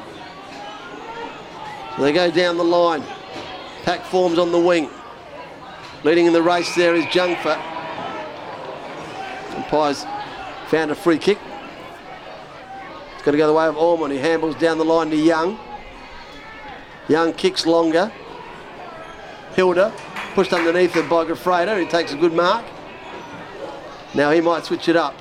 So 1.97 2.03
they 2.03 2.13
go 2.13 2.31
down 2.31 2.57
the 2.57 2.65
line. 2.65 3.03
Pack 3.85 4.03
forms 4.05 4.39
on 4.39 4.53
the 4.53 4.59
wing. 4.59 4.89
Leading 6.05 6.27
in 6.27 6.33
the 6.33 6.43
race 6.43 6.75
there 6.75 6.95
is 6.95 7.05
Jungfer. 7.07 7.57
Umpires 9.57 10.07
found 10.69 10.91
a 10.91 10.95
free 10.95 11.19
kick. 11.19 11.39
It's 13.15 13.25
got 13.25 13.33
to 13.33 13.37
go 13.37 13.47
the 13.47 13.53
way 13.53 13.67
of 13.67 13.77
Ormond. 13.77 14.13
He 14.13 14.19
handles 14.19 14.55
down 14.57 14.79
the 14.79 14.85
line 14.85 15.11
to 15.11 15.17
Young. 15.17 15.59
Young 17.09 17.33
kicks 17.33 17.67
longer. 17.67 18.13
Hilda 19.59 19.93
pushed 20.37 20.53
underneath 20.53 20.95
it 20.95 21.09
by 21.11 21.25
Grafredo. 21.25 21.81
He 21.81 21.85
takes 21.85 22.13
a 22.13 22.17
good 22.17 22.33
mark. 22.33 22.65
Now 24.15 24.31
he 24.31 24.41
might 24.41 24.65
switch 24.65 24.89
it 24.89 24.95
up. 24.95 25.17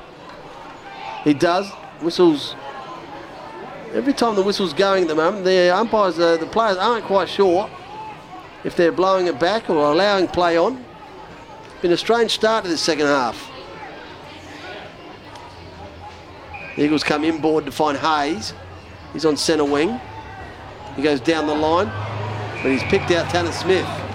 He 1.23 1.33
does. 1.33 1.71
Whistles. 2.01 2.53
Every 3.93 4.13
time 4.13 4.35
the 4.35 4.43
whistle's 4.43 4.73
going 4.73 5.01
at 5.01 5.07
the 5.07 5.15
moment, 5.15 5.43
the 5.43 5.75
umpires, 5.75 6.19
uh, 6.19 6.37
the 6.37 6.45
players 6.45 6.77
aren't 6.77 7.05
quite 7.05 7.27
sure 7.27 7.67
if 8.63 8.75
they're 8.75 8.91
blowing 8.91 9.25
it 9.25 9.39
back 9.39 9.71
or 9.71 9.91
allowing 9.91 10.27
play 10.27 10.55
on. 10.55 10.85
Been 11.81 11.91
a 11.91 11.97
strange 11.97 12.29
start 12.29 12.63
to 12.63 12.69
this 12.69 12.79
second 12.79 13.07
half. 13.07 13.49
The 16.75 16.83
Eagles 16.83 17.03
come 17.03 17.23
inboard 17.23 17.65
to 17.65 17.71
find 17.71 17.97
Hayes. 17.97 18.53
He's 19.13 19.25
on 19.25 19.35
centre 19.35 19.65
wing. 19.65 19.99
He 20.95 21.01
goes 21.01 21.21
down 21.21 21.47
the 21.47 21.55
line, 21.55 21.87
but 22.61 22.71
he's 22.71 22.83
picked 22.83 23.09
out 23.09 23.31
Tanner 23.31 23.51
Smith. 23.51 24.06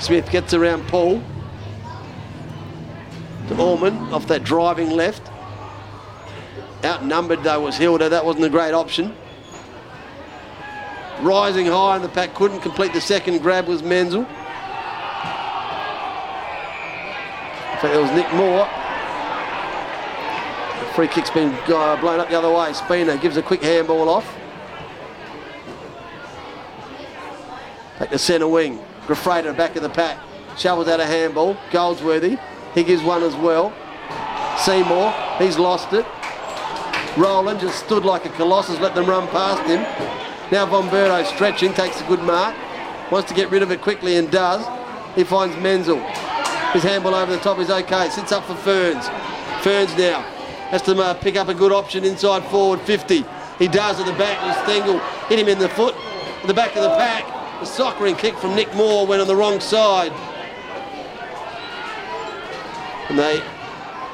Smith 0.00 0.30
gets 0.30 0.54
around 0.54 0.88
Paul 0.88 1.22
to 3.48 3.62
Orman 3.62 3.94
off 4.14 4.26
that 4.28 4.42
driving 4.44 4.90
left. 4.90 5.30
Outnumbered 6.82 7.42
though 7.42 7.60
was 7.60 7.76
Hilda. 7.76 8.08
That 8.08 8.24
wasn't 8.24 8.46
a 8.46 8.48
great 8.48 8.72
option. 8.72 9.14
Rising 11.20 11.66
high 11.66 11.96
in 11.96 12.02
the 12.02 12.08
pack, 12.08 12.34
couldn't 12.34 12.60
complete 12.60 12.94
the 12.94 13.00
second 13.00 13.42
grab 13.42 13.66
was 13.66 13.82
Menzel. 13.82 14.20
In 14.20 14.26
fact, 17.76 17.94
it 17.94 18.00
was 18.00 18.10
Nick 18.12 18.32
Moore. 18.32 18.66
The 20.80 20.94
free 20.94 21.08
kick's 21.08 21.30
been 21.30 21.52
uh, 21.68 22.00
blown 22.00 22.20
up 22.20 22.30
the 22.30 22.38
other 22.38 22.50
way. 22.50 22.72
Spina 22.72 23.18
gives 23.18 23.36
a 23.36 23.42
quick 23.42 23.62
handball 23.62 24.08
off. 24.08 24.34
Back 27.98 28.08
to 28.10 28.18
centre 28.18 28.48
wing. 28.48 28.80
Grafredo 29.10 29.56
back 29.56 29.74
of 29.74 29.82
the 29.82 29.90
pack. 29.90 30.18
Shovels 30.56 30.86
out 30.86 31.00
a 31.00 31.04
handball. 31.04 31.56
Goldsworthy. 31.72 32.38
He 32.74 32.84
gives 32.84 33.02
one 33.02 33.24
as 33.24 33.34
well. 33.34 33.72
Seymour. 34.58 35.10
He's 35.38 35.58
lost 35.58 35.92
it. 35.92 36.06
Roland 37.16 37.58
just 37.58 37.84
stood 37.84 38.04
like 38.04 38.24
a 38.24 38.28
colossus, 38.28 38.78
let 38.78 38.94
them 38.94 39.06
run 39.06 39.26
past 39.28 39.62
him. 39.62 39.80
Now 40.52 40.64
Von 40.66 40.88
Berto 40.88 41.26
stretching, 41.26 41.74
takes 41.74 42.00
a 42.00 42.04
good 42.04 42.22
mark. 42.22 42.54
Wants 43.10 43.28
to 43.30 43.34
get 43.34 43.50
rid 43.50 43.64
of 43.64 43.72
it 43.72 43.80
quickly 43.80 44.16
and 44.16 44.30
does. 44.30 44.64
He 45.16 45.24
finds 45.24 45.56
Menzel. 45.56 45.98
His 46.72 46.84
handball 46.84 47.16
over 47.16 47.32
the 47.32 47.40
top 47.40 47.58
is 47.58 47.68
okay. 47.68 48.08
Sits 48.10 48.30
up 48.30 48.44
for 48.44 48.54
Ferns. 48.54 49.08
Ferns 49.64 49.96
now 49.98 50.20
has 50.70 50.82
to 50.82 50.96
uh, 50.96 51.14
pick 51.14 51.34
up 51.34 51.48
a 51.48 51.54
good 51.54 51.72
option 51.72 52.04
inside 52.04 52.44
forward 52.44 52.80
50. 52.82 53.24
He 53.58 53.66
does 53.66 53.98
at 53.98 54.06
the 54.06 54.12
back 54.12 54.38
Stengle. 54.64 55.00
Hit 55.26 55.40
him 55.40 55.48
in 55.48 55.58
the 55.58 55.68
foot. 55.68 55.96
At 55.96 56.46
the 56.46 56.54
back 56.54 56.76
of 56.76 56.84
the 56.84 56.90
pack. 56.90 57.39
The 57.60 57.66
soccering 57.66 58.16
kick 58.16 58.36
from 58.36 58.54
Nick 58.54 58.74
Moore 58.74 59.06
went 59.06 59.20
on 59.20 59.28
the 59.28 59.36
wrong 59.36 59.60
side. 59.60 60.12
And 63.08 63.18
they 63.18 63.40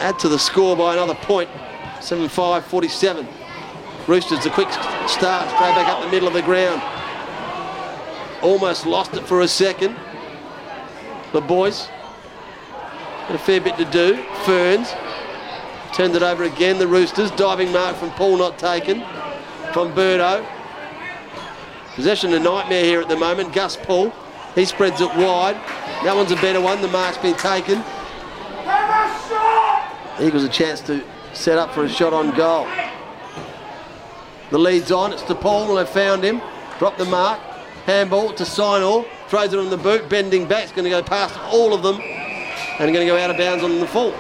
add 0.01 0.19
to 0.19 0.29
the 0.29 0.39
score 0.39 0.77
by 0.77 0.95
another 0.95 1.15
point. 1.15 1.49
7-5, 2.01 2.63
47. 2.65 3.29
Roosters 4.07 4.45
a 4.47 4.51
quick 4.51 4.71
start, 5.09 5.49
straight 5.49 5.75
back 5.75 5.89
up 5.89 6.03
the 6.03 6.11
middle 6.11 6.29
of 6.29 6.35
the 6.35 6.43
ground. 6.43 6.83
Almost 8.43 8.85
lost 8.85 9.15
it 9.15 9.27
for 9.27 9.41
a 9.41 9.49
second. 9.49 9.97
The 11.33 11.41
boys 11.41 11.89
got 13.29 13.37
a 13.37 13.39
fair 13.39 13.61
bit 13.61 13.77
to 13.79 13.85
do. 13.87 14.23
Ferns 14.45 14.93
Turned 15.97 16.15
it 16.15 16.23
over 16.23 16.45
again, 16.45 16.79
the 16.79 16.87
Roosters. 16.87 17.31
Diving 17.31 17.73
mark 17.73 17.97
from 17.97 18.11
Paul 18.11 18.37
not 18.37 18.59
taken. 18.59 19.01
From 19.73 19.95
Birdo. 19.95 20.47
Possession 21.97 22.35
a 22.35 22.39
nightmare 22.39 22.85
here 22.85 23.01
at 23.01 23.09
the 23.09 23.17
moment. 23.17 23.55
Gus 23.55 23.79
Paul. 23.79 24.13
He 24.55 24.67
spreads 24.67 25.01
it 25.01 25.09
wide. 25.17 25.57
That 26.05 26.15
one's 26.15 26.31
a 26.31 26.37
better 26.37 26.61
one. 26.61 26.83
The 26.83 26.89
mark's 26.89 27.17
been 27.17 27.35
taken. 27.37 27.83
Eagles 30.21 30.45
a 30.45 30.49
chance 30.51 30.83
to 30.83 31.03
set 31.33 31.57
up 31.57 31.73
for 31.73 31.85
a 31.85 31.89
shot 31.89 32.13
on 32.13 32.37
goal. 32.37 32.67
The 34.51 34.59
lead's 34.59 34.93
on. 34.93 35.15
It's 35.15 35.23
to 35.23 35.35
Paul. 35.35 35.75
They've 35.75 35.89
found 35.89 36.23
him. 36.23 36.43
Drop 36.79 36.99
the 36.99 37.07
mark. 37.07 37.41
Handball 37.87 38.35
to 38.35 38.45
Sinor. 38.45 39.07
Throws 39.29 39.55
it 39.55 39.59
on 39.59 39.71
the 39.71 39.79
boot. 39.79 40.11
Bending 40.11 40.47
back. 40.47 40.65
It's 40.65 40.73
going 40.73 40.85
to 40.85 40.91
go 40.91 41.03
past 41.03 41.35
all 41.51 41.73
of 41.73 41.83
them. 41.83 41.99
And 41.99 42.93
going 42.93 43.07
to 43.07 43.07
go 43.07 43.17
out 43.17 43.31
of 43.31 43.39
bounds 43.39 43.65
on 43.65 43.81
the 43.81 43.87
full. 43.87 44.15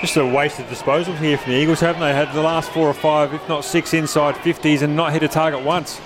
Just 0.00 0.16
a 0.18 0.24
wasted 0.24 0.68
disposal 0.68 1.14
here 1.14 1.36
from 1.36 1.50
the 1.50 1.58
Eagles, 1.58 1.80
haven't 1.80 2.00
they? 2.00 2.14
Had 2.14 2.32
the 2.32 2.42
last 2.42 2.70
four 2.70 2.86
or 2.86 2.94
five, 2.94 3.34
if 3.34 3.48
not 3.48 3.64
six, 3.64 3.92
inside 3.92 4.36
50s 4.36 4.82
and 4.82 4.94
not 4.94 5.12
hit 5.12 5.24
a 5.24 5.28
target 5.28 5.64
once. 5.64 6.00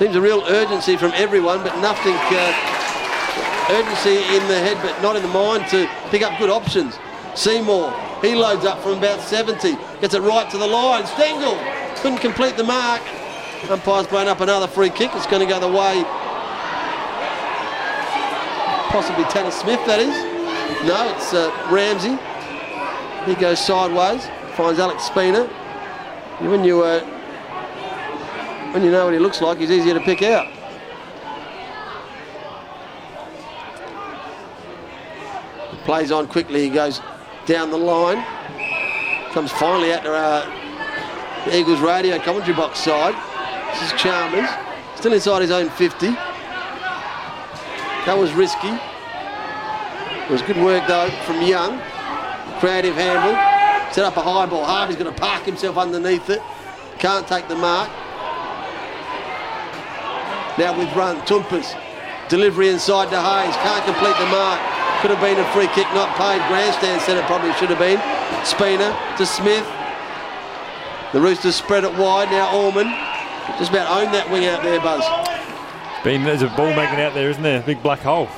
Seems 0.00 0.16
a 0.16 0.20
real 0.22 0.42
urgency 0.48 0.96
from 0.96 1.12
everyone, 1.12 1.62
but 1.62 1.78
nothing. 1.82 2.14
Uh, 2.14 3.66
urgency 3.68 4.16
in 4.34 4.48
the 4.48 4.58
head, 4.58 4.78
but 4.80 4.98
not 5.02 5.14
in 5.14 5.20
the 5.20 5.28
mind 5.28 5.68
to 5.72 5.86
pick 6.08 6.22
up 6.22 6.38
good 6.38 6.48
options. 6.48 6.98
Seymour, 7.34 7.92
he 8.22 8.34
loads 8.34 8.64
up 8.64 8.82
from 8.82 8.96
about 8.96 9.20
70, 9.20 9.76
gets 10.00 10.14
it 10.14 10.22
right 10.22 10.50
to 10.52 10.56
the 10.56 10.66
line. 10.66 11.02
Stengle 11.04 11.54
couldn't 12.00 12.20
complete 12.20 12.56
the 12.56 12.64
mark. 12.64 13.02
Umpire's 13.68 14.06
blown 14.06 14.26
up 14.26 14.40
another 14.40 14.66
free 14.66 14.88
kick. 14.88 15.10
It's 15.12 15.26
going 15.26 15.46
to 15.46 15.46
go 15.46 15.60
the 15.60 15.68
way, 15.68 16.02
possibly 18.88 19.24
Tanner 19.24 19.50
Smith, 19.50 19.84
that 19.84 20.00
is. 20.00 20.16
No, 20.88 21.14
it's 21.14 21.34
uh, 21.34 21.52
Ramsey. 21.70 22.16
He 23.30 23.38
goes 23.38 23.62
sideways, 23.62 24.26
finds 24.56 24.80
Alex 24.80 25.02
Spina. 25.02 25.44
When 26.38 26.64
you 26.64 26.84
uh, 26.84 27.19
when 28.72 28.84
you 28.84 28.90
know 28.90 29.04
what 29.04 29.12
he 29.12 29.18
looks 29.18 29.40
like, 29.40 29.58
he's 29.58 29.70
easier 29.70 29.94
to 29.94 30.00
pick 30.00 30.22
out. 30.22 30.46
Plays 35.84 36.12
on 36.12 36.28
quickly. 36.28 36.62
He 36.62 36.68
goes 36.68 37.00
down 37.46 37.70
the 37.70 37.78
line. 37.78 38.24
Comes 39.32 39.50
finally 39.50 39.92
out 39.92 40.02
to 40.04 40.12
uh, 40.12 41.44
the 41.46 41.58
Eagles 41.58 41.80
radio 41.80 42.18
commentary 42.18 42.54
box 42.54 42.78
side. 42.80 43.14
This 43.72 43.92
is 43.92 44.00
Chalmers. 44.00 44.48
Still 44.96 45.12
inside 45.12 45.42
his 45.42 45.50
own 45.50 45.68
50. 45.70 46.10
That 48.06 48.16
was 48.16 48.32
risky. 48.32 48.68
It 48.68 50.30
was 50.30 50.42
good 50.42 50.58
work 50.58 50.86
though 50.86 51.10
from 51.24 51.42
Young. 51.42 51.80
Creative 52.60 52.94
handle. 52.94 53.34
Set 53.92 54.04
up 54.04 54.16
a 54.16 54.22
high 54.22 54.46
ball. 54.46 54.64
Harvey's 54.64 54.96
going 54.96 55.12
to 55.12 55.20
park 55.20 55.44
himself 55.44 55.76
underneath 55.76 56.30
it. 56.30 56.40
Can't 56.98 57.26
take 57.26 57.48
the 57.48 57.56
mark. 57.56 57.90
Now 60.60 60.76
with 60.76 60.94
run, 60.94 61.16
Toumpas. 61.22 61.74
Delivery 62.28 62.68
inside 62.68 63.08
to 63.08 63.18
Hayes. 63.18 63.56
Can't 63.64 63.82
complete 63.86 64.14
the 64.18 64.26
mark. 64.26 64.60
Could 65.00 65.10
have 65.10 65.22
been 65.22 65.40
a 65.40 65.52
free 65.52 65.68
kick, 65.68 65.86
not 65.94 66.14
paid. 66.18 66.36
Grandstand 66.48 67.00
said 67.00 67.16
it 67.16 67.24
probably 67.24 67.50
should 67.54 67.70
have 67.70 67.78
been. 67.78 67.96
Spina 68.44 68.94
to 69.16 69.24
Smith. 69.24 69.66
The 71.14 71.20
Roosters 71.22 71.56
spread 71.56 71.84
it 71.84 71.94
wide. 71.96 72.30
Now 72.30 72.50
Allman 72.50 72.88
just 73.58 73.70
about 73.70 73.90
owned 73.90 74.12
that 74.12 74.30
wing 74.30 74.44
out 74.44 74.62
there, 74.62 74.78
Buzz. 74.80 75.02
Been, 76.04 76.24
there's 76.24 76.42
a 76.42 76.48
ball 76.48 76.76
making 76.76 77.00
out 77.00 77.14
there, 77.14 77.30
isn't 77.30 77.42
there? 77.42 77.62
Big 77.62 77.82
black 77.82 78.00
hole. 78.00 78.28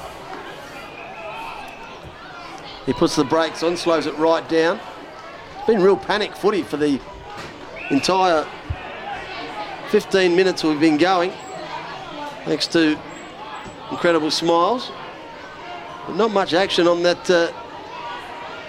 He 2.87 2.93
puts 2.93 3.17
the 3.17 3.25
brakes 3.25 3.65
on, 3.65 3.77
slows 3.77 4.07
it 4.07 4.17
right 4.17 4.49
down. 4.49 4.79
It's 5.57 5.67
been 5.67 5.83
real 5.83 5.97
panic 5.97 6.37
footy 6.37 6.63
for 6.63 6.77
the 6.77 7.01
entire 7.91 8.47
15 9.89 10.37
minutes 10.37 10.63
we've 10.63 10.79
been 10.79 10.99
going. 10.99 11.33
Thanks 12.45 12.67
to 12.69 12.99
incredible 13.91 14.31
smiles. 14.31 14.91
But 16.07 16.17
not 16.17 16.33
much 16.33 16.55
action 16.55 16.89
on 16.89 17.03
that 17.03 17.31
uh, 17.31 17.53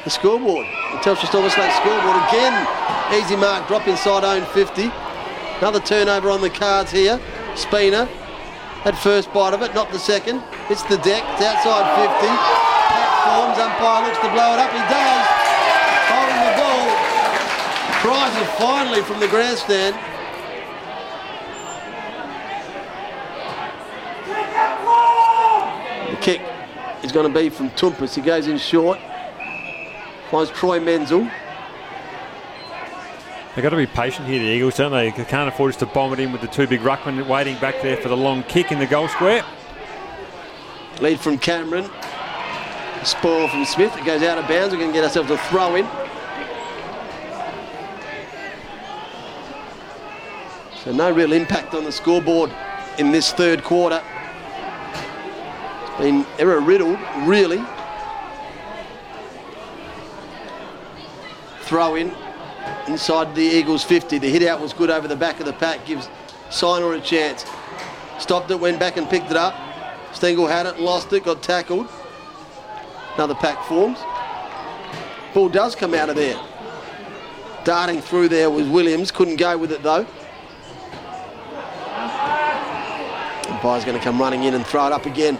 the 0.03 0.09
scoreboard. 0.09 0.65
Telstra 1.01 1.31
Silver 1.31 1.49
Snake 1.49 1.71
scoreboard 1.73 2.17
again. 2.27 2.53
Easy 3.13 3.35
mark, 3.35 3.67
drop 3.67 3.87
inside 3.87 4.23
own 4.23 4.45
50. 4.53 4.91
Another 5.59 5.79
turnover 5.79 6.29
on 6.29 6.41
the 6.41 6.49
cards 6.49 6.91
here. 6.91 7.19
Spina 7.55 8.05
had 8.83 8.97
first 8.97 9.31
bite 9.33 9.53
of 9.53 9.61
it, 9.61 9.73
not 9.73 9.91
the 9.91 9.99
second. 9.99 10.43
It's 10.69 10.83
the 10.83 10.97
deck, 10.97 11.23
it's 11.33 11.41
outside 11.41 11.87
50. 11.95 12.27
Pat 12.27 13.11
forms, 13.23 13.57
umpire 13.57 14.03
looks 14.07 14.19
to 14.19 14.29
blow 14.33 14.53
it 14.53 14.59
up. 14.59 14.71
He 14.71 14.83
does. 14.91 15.25
Holding 16.11 16.39
the 16.43 16.53
ball. 16.59 16.83
It 18.35 18.47
finally 18.59 19.01
from 19.01 19.19
the 19.19 19.27
grandstand. 19.27 19.95
The 26.09 26.17
kick 26.17 26.41
is 27.03 27.11
going 27.11 27.31
to 27.31 27.39
be 27.39 27.49
from 27.49 27.69
Toumpas. 27.71 28.15
He 28.15 28.21
goes 28.21 28.47
in 28.47 28.57
short. 28.57 28.99
Finds 30.31 30.49
Troy 30.51 30.79
Menzel. 30.79 31.29
They've 33.55 33.61
got 33.61 33.69
to 33.69 33.77
be 33.77 33.85
patient 33.85 34.27
here, 34.27 34.39
the 34.39 34.45
Eagles, 34.45 34.77
don't 34.77 34.91
they? 34.91 35.11
They 35.11 35.25
can't 35.25 35.47
afford 35.47 35.69
us 35.69 35.75
to 35.77 35.85
bomb 35.85 36.11
it 36.13 36.19
in 36.19 36.31
with 36.31 36.41
the 36.41 36.47
two 36.47 36.65
big 36.65 36.81
ruckmen 36.81 37.27
waiting 37.27 37.55
back 37.59 37.81
there 37.83 37.97
for 37.97 38.09
the 38.09 38.17
long 38.17 38.41
kick 38.43 38.71
in 38.71 38.79
the 38.79 38.87
goal 38.87 39.07
square. 39.07 39.45
Lead 41.01 41.19
from 41.19 41.37
Cameron. 41.37 41.87
Spoil 43.03 43.47
from 43.49 43.65
Smith. 43.65 43.95
It 43.95 44.05
goes 44.05 44.23
out 44.23 44.39
of 44.39 44.47
bounds. 44.47 44.73
We're 44.73 44.79
going 44.79 44.91
to 44.91 44.97
get 44.97 45.03
ourselves 45.03 45.29
a 45.29 45.37
throw 45.49 45.75
in. 45.75 45.87
So 50.83 50.91
no 50.91 51.11
real 51.11 51.33
impact 51.33 51.75
on 51.75 51.83
the 51.83 51.91
scoreboard 51.91 52.51
in 52.97 53.11
this 53.11 53.31
third 53.33 53.63
quarter. 53.63 54.01
Been 55.99 56.25
error 56.39 56.59
riddled, 56.59 56.99
really. 57.25 57.63
Throw 61.61 61.95
in 61.95 62.11
inside 62.87 63.35
the 63.35 63.41
Eagles 63.41 63.83
50. 63.83 64.17
The 64.17 64.29
hit 64.29 64.43
out 64.43 64.59
was 64.59 64.73
good 64.73 64.89
over 64.89 65.07
the 65.07 65.15
back 65.15 65.39
of 65.39 65.45
the 65.45 65.53
pack, 65.53 65.85
gives 65.85 66.09
Sinor 66.49 66.97
a 66.97 67.01
chance. 67.01 67.45
Stopped 68.19 68.49
it, 68.51 68.59
went 68.59 68.79
back 68.79 68.97
and 68.97 69.09
picked 69.09 69.31
it 69.31 69.37
up. 69.37 69.53
Stengle 70.13 70.49
had 70.49 70.65
it, 70.65 70.79
lost 70.79 71.11
it, 71.13 71.23
got 71.23 71.41
tackled. 71.41 71.87
Another 73.15 73.35
pack 73.35 73.63
forms. 73.65 73.99
Ball 75.33 75.49
does 75.49 75.75
come 75.75 75.93
out 75.93 76.09
of 76.09 76.15
there. 76.15 76.39
Darting 77.63 78.01
through 78.01 78.29
there 78.29 78.49
was 78.49 78.67
Williams, 78.67 79.11
couldn't 79.11 79.37
go 79.37 79.57
with 79.57 79.71
it 79.71 79.81
though. 79.83 80.05
Umpire's 83.49 83.85
going 83.85 83.97
to 83.97 84.03
come 84.03 84.19
running 84.19 84.43
in 84.43 84.53
and 84.53 84.65
throw 84.65 84.87
it 84.87 84.91
up 84.91 85.05
again. 85.05 85.39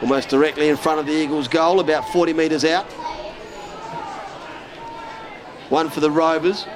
Almost 0.00 0.28
directly 0.28 0.68
in 0.68 0.76
front 0.76 1.00
of 1.00 1.06
the 1.06 1.12
Eagles' 1.12 1.48
goal, 1.48 1.80
about 1.80 2.08
40 2.10 2.32
metres 2.32 2.64
out. 2.64 2.86
One 5.70 5.90
for 5.90 6.00
the 6.00 6.10
Rovers. 6.10 6.66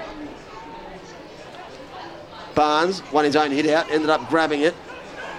Barnes 2.55 3.03
won 3.13 3.25
his 3.25 3.37
own 3.37 3.51
hit 3.51 3.67
out, 3.67 3.91
ended 3.91 4.11
up 4.11 4.29
grabbing 4.29 4.61
it. 4.61 4.75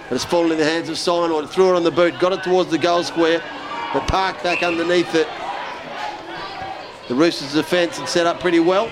But 0.08 0.16
it's 0.16 0.24
fallen 0.24 0.52
in 0.52 0.58
the 0.58 0.64
hands 0.64 0.88
of 0.88 0.96
Sinor. 0.96 1.48
Threw 1.48 1.70
it 1.70 1.76
on 1.76 1.84
the 1.84 1.90
boot, 1.90 2.18
got 2.18 2.32
it 2.32 2.42
towards 2.42 2.70
the 2.70 2.78
goal 2.78 3.04
square, 3.04 3.42
but 3.92 4.06
parked 4.08 4.42
back 4.42 4.62
underneath 4.62 5.14
it. 5.14 5.28
The 7.08 7.14
Roosters' 7.14 7.52
defence 7.52 7.98
had 7.98 8.08
set 8.08 8.26
up 8.26 8.40
pretty 8.40 8.60
well. 8.60 8.90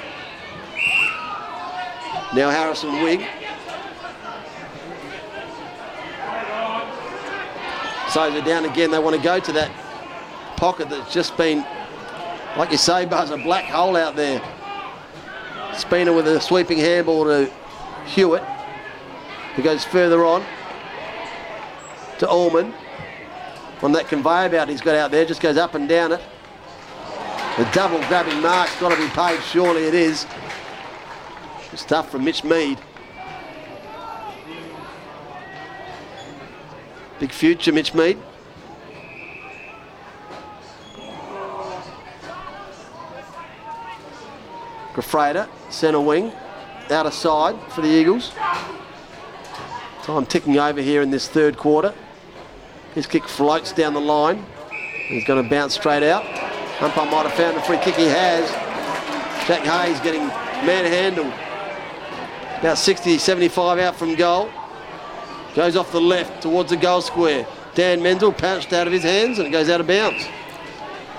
Now 2.34 2.50
Harrison 2.50 3.02
Wigg. 3.02 3.26
So 8.12 8.30
they're 8.30 8.42
down 8.42 8.66
again. 8.66 8.90
They 8.90 8.98
want 8.98 9.16
to 9.16 9.22
go 9.22 9.40
to 9.40 9.52
that 9.52 9.70
pocket 10.56 10.90
that's 10.90 11.14
just 11.14 11.34
been, 11.38 11.64
like 12.58 12.70
you 12.70 12.76
say, 12.76 13.06
Buzz, 13.06 13.30
a 13.30 13.38
black 13.38 13.64
hole 13.64 13.96
out 13.96 14.16
there. 14.16 14.42
Spina 15.74 16.12
with 16.12 16.28
a 16.28 16.38
sweeping 16.38 16.76
handball 16.76 17.24
to 17.24 17.50
Hewitt, 18.04 18.42
who 19.54 19.62
goes 19.62 19.82
further 19.84 20.26
on 20.26 20.44
to 22.18 22.28
Allman. 22.28 22.74
On 23.82 23.92
that 23.92 24.08
conveyor 24.08 24.50
belt 24.50 24.68
he's 24.68 24.82
got 24.82 24.94
out 24.94 25.10
there, 25.10 25.24
just 25.24 25.40
goes 25.40 25.56
up 25.56 25.74
and 25.74 25.88
down 25.88 26.12
it. 26.12 26.20
The 27.56 27.64
double 27.72 27.98
grabbing 28.08 28.42
mark's 28.42 28.78
got 28.78 28.90
to 28.90 29.02
be 29.02 29.08
paid, 29.08 29.40
surely 29.42 29.84
it 29.84 29.94
is. 29.94 30.26
It's 31.72 31.84
tough 31.86 32.10
from 32.10 32.24
Mitch 32.24 32.44
Mead. 32.44 32.78
Big 37.22 37.30
future, 37.30 37.72
Mitch 37.72 37.94
Mead. 37.94 38.18
Grafreda, 44.92 45.48
centre 45.70 46.00
wing, 46.00 46.32
out 46.90 47.06
of 47.06 47.14
side 47.14 47.56
for 47.70 47.80
the 47.80 47.86
Eagles. 47.86 48.32
Time 50.02 50.26
ticking 50.26 50.58
over 50.58 50.80
here 50.82 51.00
in 51.00 51.12
this 51.12 51.28
third 51.28 51.56
quarter. 51.56 51.94
His 52.92 53.06
kick 53.06 53.28
floats 53.28 53.72
down 53.72 53.94
the 53.94 54.00
line. 54.00 54.44
He's 55.06 55.24
going 55.24 55.44
to 55.44 55.48
bounce 55.48 55.74
straight 55.74 56.02
out. 56.02 56.24
Umpire 56.82 57.08
might 57.08 57.26
have 57.26 57.34
found 57.34 57.56
the 57.56 57.60
free 57.60 57.78
kick 57.78 57.94
he 57.94 58.06
has. 58.06 58.50
Jack 59.46 59.62
Hayes 59.62 60.00
getting 60.00 60.26
manhandled. 60.66 61.32
About 62.58 62.78
60, 62.78 63.16
75 63.18 63.78
out 63.78 63.94
from 63.94 64.16
goal. 64.16 64.50
Goes 65.54 65.76
off 65.76 65.92
the 65.92 66.00
left 66.00 66.42
towards 66.42 66.70
the 66.70 66.76
goal 66.76 67.02
square. 67.02 67.46
Dan 67.74 68.02
Menzel 68.02 68.32
pounced 68.32 68.72
out 68.72 68.86
of 68.86 68.92
his 68.92 69.02
hands 69.02 69.38
and 69.38 69.46
it 69.46 69.50
goes 69.50 69.68
out 69.68 69.80
of 69.80 69.86
bounds. 69.86 70.26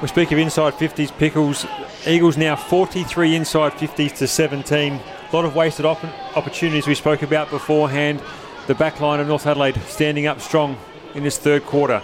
We 0.01 0.07
speak 0.07 0.31
of 0.31 0.37
inside 0.37 0.73
50s, 0.73 1.15
Pickles. 1.17 1.65
Eagles 2.05 2.35
now 2.35 2.55
43 2.55 3.35
inside 3.35 3.73
50s 3.73 4.17
to 4.17 4.27
17. 4.27 4.93
A 4.93 5.35
lot 5.35 5.45
of 5.45 5.55
wasted 5.55 5.85
op- 5.85 6.03
opportunities 6.35 6.87
we 6.87 6.95
spoke 6.95 7.21
about 7.21 7.49
beforehand. 7.49 8.21
The 8.67 8.75
back 8.75 8.99
line 8.99 9.19
of 9.19 9.27
North 9.27 9.45
Adelaide 9.47 9.79
standing 9.87 10.27
up 10.27 10.41
strong 10.41 10.77
in 11.15 11.23
this 11.23 11.37
third 11.37 11.65
quarter. 11.65 12.01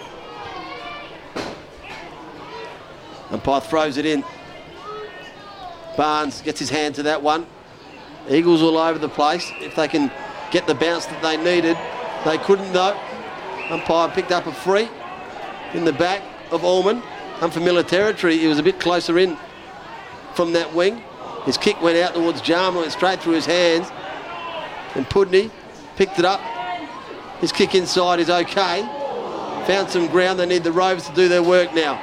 And 3.26 3.34
Umpire 3.34 3.60
throws 3.60 3.96
it 3.96 4.06
in. 4.06 4.24
Barnes 5.96 6.42
gets 6.42 6.58
his 6.58 6.70
hand 6.70 6.94
to 6.96 7.02
that 7.04 7.22
one. 7.22 7.46
Eagles 8.28 8.62
all 8.62 8.78
over 8.78 8.98
the 8.98 9.08
place. 9.08 9.50
If 9.60 9.76
they 9.76 9.88
can 9.88 10.10
get 10.50 10.66
the 10.66 10.74
bounce 10.74 11.06
that 11.06 11.22
they 11.22 11.36
needed, 11.36 11.76
they 12.24 12.38
couldn't 12.38 12.72
though. 12.72 12.98
Umpire 13.70 14.08
picked 14.08 14.32
up 14.32 14.46
a 14.46 14.52
free 14.52 14.88
in 15.74 15.84
the 15.84 15.92
back 15.92 16.22
of 16.50 16.64
Allman. 16.64 17.02
Unfamiliar 17.40 17.82
territory. 17.82 18.36
He 18.36 18.46
was 18.46 18.58
a 18.58 18.62
bit 18.62 18.80
closer 18.80 19.18
in 19.18 19.36
from 20.34 20.52
that 20.52 20.74
wing. 20.74 21.02
His 21.44 21.56
kick 21.56 21.80
went 21.80 21.96
out 21.96 22.14
towards 22.14 22.40
Jarman, 22.42 22.80
went 22.80 22.92
straight 22.92 23.20
through 23.20 23.34
his 23.34 23.46
hands. 23.46 23.90
And 24.94 25.08
Pudney 25.08 25.50
picked 25.96 26.18
it 26.18 26.24
up. 26.24 26.40
His 27.40 27.52
kick 27.52 27.74
inside 27.74 28.20
is 28.20 28.28
okay. 28.28 28.82
Found 29.66 29.88
some 29.88 30.06
ground. 30.08 30.38
They 30.38 30.46
need 30.46 30.64
the 30.64 30.72
Rovers 30.72 31.08
to 31.08 31.14
do 31.14 31.28
their 31.28 31.42
work 31.42 31.74
now. 31.74 32.00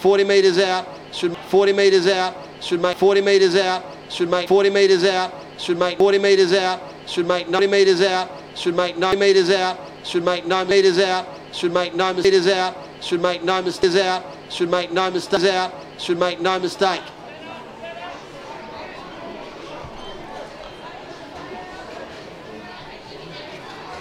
40 0.00 0.24
metres 0.24 0.58
out, 0.58 0.88
should 1.12 1.36
40 1.36 1.72
metres 1.72 2.06
out, 2.06 2.34
should 2.60 2.80
make 2.80 2.96
40 2.96 3.20
metres 3.20 3.54
out, 3.54 3.84
should 4.08 4.30
make 4.30 4.48
40 4.48 4.70
metres 4.70 5.04
out, 5.04 5.32
should 5.58 5.78
make 5.78 5.98
40 5.98 6.18
metres 6.18 6.52
out, 6.54 6.80
should 7.06 7.26
make 7.26 7.48
90 7.48 7.66
metres 7.66 8.00
out, 8.00 8.30
should 8.54 8.76
make 8.76 8.96
no 8.96 9.14
metres 9.14 9.50
out, 9.50 9.78
should 10.04 10.24
make 10.24 10.46
no 10.46 10.64
metres 10.64 10.98
out, 10.98 11.26
should 11.52 11.72
make 11.72 11.94
no 11.94 12.12
metres 12.12 12.46
out, 12.46 12.76
should 13.00 13.22
make 13.22 13.42
9 13.42 13.64
mistakes 13.64 13.96
out, 13.96 14.24
should 14.50 14.70
make 14.70 14.92
no 14.92 15.10
mistakes 15.10 15.44
out, 15.44 15.72
should 15.98 16.18
make 16.18 16.40
no 16.40 16.58
mistake. 16.58 17.00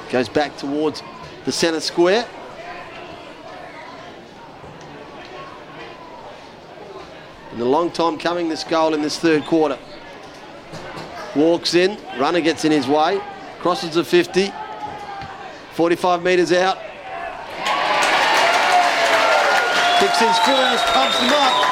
Goes 0.10 0.28
back 0.28 0.58
towards 0.58 1.04
the 1.46 1.52
centre 1.52 1.80
square. 1.80 2.28
And 7.52 7.62
a 7.62 7.66
long 7.66 7.92
time 7.92 8.18
coming, 8.18 8.50
this 8.50 8.64
goal 8.64 8.94
in 8.94 9.02
this 9.02 9.20
third 9.20 9.46
quarter. 9.46 9.78
Walks 11.36 11.76
in, 11.76 11.98
runner 12.18 12.42
gets 12.42 12.66
in 12.66 12.72
his 12.72 12.88
way, 12.88 13.22
crosses 13.60 13.96
the 13.96 14.04
50, 14.04 14.52
45 15.74 16.24
metres 16.24 16.52
out. 16.52 16.78
Kicks 20.00 20.20
his 20.20 20.40
first, 20.40 20.86
pumps 20.96 21.20
them 21.20 21.34
up. 21.34 21.70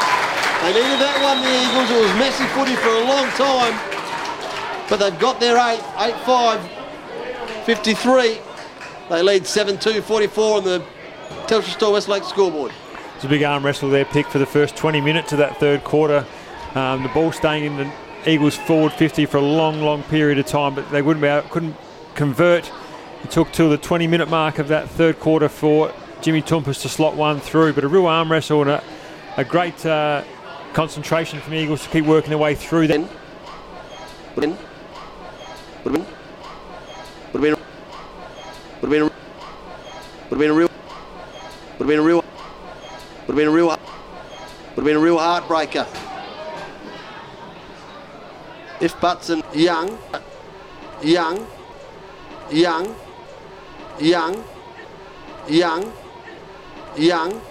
They 0.64 0.74
needed 0.74 1.00
that 1.00 1.18
one, 1.24 1.40
the 1.40 1.48
Eagles. 1.48 1.90
It 1.92 2.02
was 2.02 2.14
messy 2.20 2.46
footy 2.48 2.76
for 2.76 2.90
a 2.90 3.06
long 3.08 3.30
time. 3.38 3.76
But 4.90 4.98
they've 4.98 5.20
got 5.20 5.40
their 5.40 5.56
8, 5.56 5.80
8-5, 5.80 7.66
53. 7.66 8.40
They 9.10 9.22
lead 9.22 9.44
7-2, 9.44 10.04
44 10.04 10.58
on 10.58 10.64
the 10.66 10.86
Telstra 11.48 11.74
Store 11.74 11.94
Westlake 11.94 12.24
scoreboard. 12.24 12.74
It's 13.16 13.24
a 13.24 13.30
big 13.30 13.44
arm 13.44 13.66
wrestle 13.66 13.90
there, 13.90 14.06
pick 14.06 14.28
for 14.28 14.40
the 14.40 14.46
first 14.46 14.76
20 14.76 15.00
minutes 15.00 15.32
of 15.32 15.38
that 15.38 15.58
third 15.58 15.84
quarter. 15.84 16.26
Um, 16.76 17.04
the 17.04 17.10
ball 17.10 17.32
staying 17.32 17.64
in 17.64 17.78
the 17.78 17.92
Eagles 18.28 18.58
forward 18.58 18.91
50 18.91 19.26
for 19.26 19.38
a 19.38 19.41
long, 19.41 19.82
long 19.82 20.04
period 20.04 20.38
of 20.38 20.45
time, 20.45 20.76
but 20.76 20.90
they 20.91 21.02
wouldn't 21.02 21.22
be 21.22 21.28
able, 21.28 21.48
couldn't 21.48 21.76
convert. 22.14 22.70
It 23.24 23.32
took 23.32 23.52
till 23.54 23.70
the 23.70 23.78
20 23.78 24.06
minute 24.06 24.30
mark 24.30 24.60
of 24.60 24.68
that 24.68 24.90
third 24.90 25.20
quarter 25.20 25.48
for 25.48 25.94
Jimmy 26.22 26.41
Toumpas 26.41 26.82
to 26.82 26.90
slot 26.90 27.16
one 27.16 27.40
through, 27.40 27.74
but 27.74 27.86
a 27.86 27.88
real 27.88 28.06
arm 28.06 28.30
wrestle 28.30 28.62
and 28.62 28.70
a, 28.70 28.84
a 29.38 29.45
great 29.45 29.86
uh, 29.86 30.24
concentration 30.74 31.40
from 31.40 31.52
the 31.52 31.58
Eagles 31.58 31.84
to 31.84 31.90
keep 31.90 32.06
working 32.06 32.30
their 32.30 32.38
way 32.38 32.54
through 32.54 32.88
that. 32.88 32.99
Would 32.99 33.10
have 33.10 34.41
been, 34.41 34.58
would 35.84 35.94
have 35.94 35.94
been, 35.94 36.06
would 37.34 37.34
have 37.34 37.41
been, 37.41 37.54
would 37.54 38.82
have 38.82 40.40
been 40.40 40.49
a 40.49 40.54
real, 40.54 40.70
would 40.70 41.80
have 41.80 41.88
been 41.88 41.99
a 41.99 42.04
real, 42.04 42.18
would 42.18 42.28
have 43.30 43.36
been 43.38 43.48
a 43.48 43.52
real, 43.52 43.68
would 43.70 43.80
have 44.76 44.86
been 44.86 44.98
a 44.98 44.99
real 44.99 45.18
heartbreaker. 45.18 46.07
If 48.80 48.99
Butson 49.02 49.41
young, 49.54 49.98
young, 51.02 51.48
young, 52.52 52.95
young, 53.99 54.44
young, 55.48 55.94
young, 56.98 57.41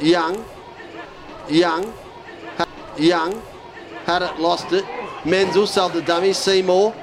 young, 0.00 0.44
young, 1.50 1.94
young, 2.96 3.42
had 4.06 4.22
it, 4.22 4.38
lost 4.38 4.72
it. 4.72 4.86
Menzel 5.26 5.66
sold 5.66 5.92
the 5.92 6.00
dummy. 6.00 6.32
Seymour 6.32 6.94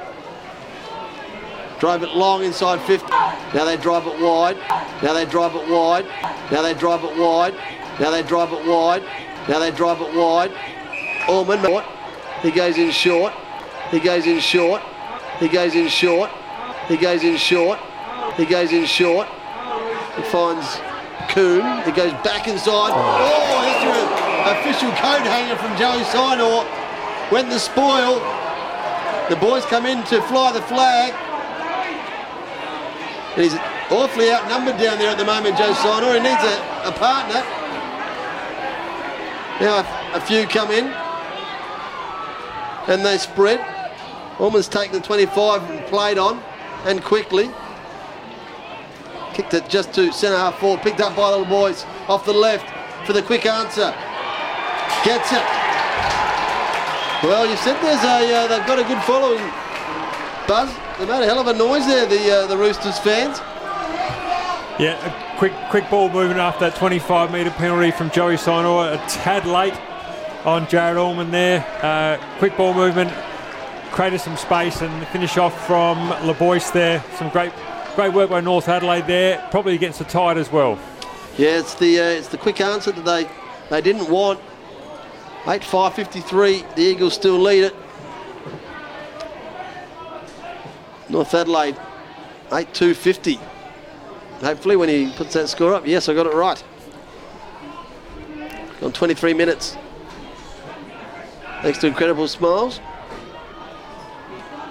drove 1.80 2.02
it 2.02 2.10
long 2.16 2.44
inside 2.44 2.82
50. 2.82 3.08
Now 3.10 3.66
they 3.66 3.78
drive 3.78 4.08
it 4.08 4.20
wide. 4.20 4.58
Now 5.04 5.14
they 5.14 5.26
drive 5.26 5.56
it 5.56 5.70
wide. 5.70 6.06
Now 6.52 6.64
they 6.64 6.74
drive 6.74 7.04
it 7.04 7.16
wide. 7.16 7.54
Now 8.00 8.10
they 8.10 8.24
drive 8.24 8.52
it 8.54 8.66
wide. 8.66 9.04
Now 9.48 9.60
they 9.60 9.72
drive 9.72 10.02
it 10.02 10.16
wide. 10.16 10.52
Short. 11.28 11.99
He 12.42 12.52
goes 12.52 12.78
in 12.78 12.92
short. 12.92 13.34
He 13.92 14.00
goes 14.00 14.26
in 14.26 14.40
short. 14.40 14.82
He 15.40 15.48
goes 15.48 15.76
in 15.76 15.88
short. 15.88 16.30
He 16.88 16.98
goes 16.98 17.24
in 17.24 17.38
short. 17.38 17.80
He 18.38 18.46
goes 18.46 18.72
in 18.72 18.86
short. 18.86 19.28
He 20.16 20.24
finds 20.24 20.80
Coombe. 21.30 21.84
He 21.84 21.92
goes 21.92 22.14
back 22.24 22.48
inside. 22.48 22.92
Oh, 22.94 22.98
oh 22.98 23.62
here's 23.68 23.84
your 23.84 24.00
official 24.56 24.90
coat 24.92 25.26
hanger 25.28 25.56
from 25.58 25.76
Joey 25.78 26.04
Sinor. 26.04 26.66
Went 27.32 27.50
the 27.50 27.60
spoil. 27.60 28.20
The 29.30 29.36
boys 29.36 29.66
come 29.66 29.86
in 29.86 30.04
to 30.06 30.22
fly 30.24 30.52
the 30.52 30.62
flag. 30.64 31.14
And 33.36 33.44
he's 33.44 33.56
awfully 33.92 34.32
outnumbered 34.32 34.78
down 34.78 34.98
there 34.98 35.10
at 35.10 35.18
the 35.18 35.26
moment, 35.26 35.58
Joe 35.58 35.74
Sinor. 35.74 36.14
He 36.16 36.22
needs 36.24 36.44
a, 36.44 36.90
a 36.90 36.92
partner. 36.92 37.44
Now 39.62 39.84
a, 39.84 40.18
a 40.18 40.22
few 40.22 40.48
come 40.48 40.72
in. 40.72 41.09
And 42.90 43.06
they 43.06 43.18
spread. 43.18 43.66
Almost 44.40 44.72
taken 44.72 44.94
the 44.94 45.02
25 45.02 45.70
and 45.70 45.86
played 45.86 46.18
on. 46.18 46.44
And 46.86 47.02
quickly. 47.04 47.50
Kicked 49.34 49.54
it 49.54 49.70
just 49.70 49.94
to 49.94 50.12
centre 50.12 50.38
half 50.38 50.60
forward. 50.60 50.82
Picked 50.82 51.00
up 51.00 51.16
by 51.16 51.38
the 51.38 51.46
boys 51.46 51.86
off 52.10 52.26
the 52.26 52.34
left 52.34 52.68
for 53.06 53.14
the 53.14 53.22
quick 53.22 53.46
answer. 53.46 53.94
Gets 55.06 55.32
it. 55.32 55.44
Well, 57.24 57.50
you 57.50 57.58
said 57.58 57.80
there's 57.82 58.04
a 58.04 58.34
uh, 58.34 58.48
they've 58.48 58.66
got 58.66 58.80
a 58.80 58.84
good 58.84 59.02
following. 59.04 59.44
Buzz, 60.48 60.74
they 60.98 61.06
made 61.06 61.22
a 61.22 61.26
hell 61.26 61.40
of 61.40 61.48
a 61.48 61.54
noise 61.54 61.86
there, 61.86 62.06
the 62.06 62.32
uh, 62.32 62.48
the 62.48 62.58
Roosters 62.58 62.98
fans. 63.00 63.40
Yeah, 64.80 64.98
a 65.06 65.38
quick 65.38 65.54
quick 65.70 65.90
ball 65.90 66.10
movement 66.10 66.40
after 66.40 66.70
that 66.70 66.78
25 66.78 67.32
metre 67.32 67.52
penalty 67.52 67.92
from 67.92 68.10
Joey 68.10 68.36
Sinor. 68.36 68.94
A 68.94 69.10
tad 69.10 69.46
late 69.46 69.74
on 70.50 70.68
Jared 70.68 70.98
Allman 70.98 71.30
there. 71.30 71.64
Uh, 71.84 72.18
quick 72.40 72.58
ball 72.58 72.74
movement, 72.74 73.12
created 73.92 74.20
some 74.20 74.36
space 74.36 74.82
and 74.82 75.08
finish 75.10 75.38
off 75.38 75.68
from 75.68 75.98
LeBoyce 76.28 76.74
there. 76.74 77.04
Some 77.18 77.30
great 77.30 77.52
great 77.96 78.14
work 78.14 78.32
by 78.32 78.42
North 78.42 78.68
Adelaide 78.68 79.06
there. 79.06 79.48
Probably 79.52 79.76
against 79.76 80.00
the 80.00 80.06
tide 80.06 80.38
as 80.38 80.52
well. 80.52 80.80
Yeah, 81.38 81.60
it's 81.60 81.76
the 81.76 82.00
uh, 82.00 82.04
it's 82.04 82.30
the 82.30 82.38
quick 82.38 82.62
answer 82.62 82.92
that 82.92 83.06
they 83.06 83.30
they 83.70 83.82
didn't 83.82 84.10
want. 84.10 84.40
8 85.48 85.64
5 85.64 85.94
53, 85.94 86.66
the 86.76 86.82
Eagles 86.82 87.14
still 87.14 87.40
lead 87.40 87.66
it. 87.66 87.76
North 91.08 91.34
Adelaide 91.34 91.78
8 92.52 92.74
2 92.74 92.94
50. 92.96 93.40
Hopefully, 94.42 94.76
when 94.78 94.90
he 94.90 95.14
puts 95.16 95.34
that 95.34 95.48
score 95.48 95.74
up, 95.76 95.86
yes, 95.86 96.10
I 96.10 96.16
got 96.16 96.26
it 96.26 96.34
right. 96.34 96.64
On 98.82 98.92
23 98.92 99.34
minutes. 99.34 99.78
Thanks 101.62 101.78
to 101.80 101.88
Incredible 101.88 102.26
Smiles. 102.30 102.78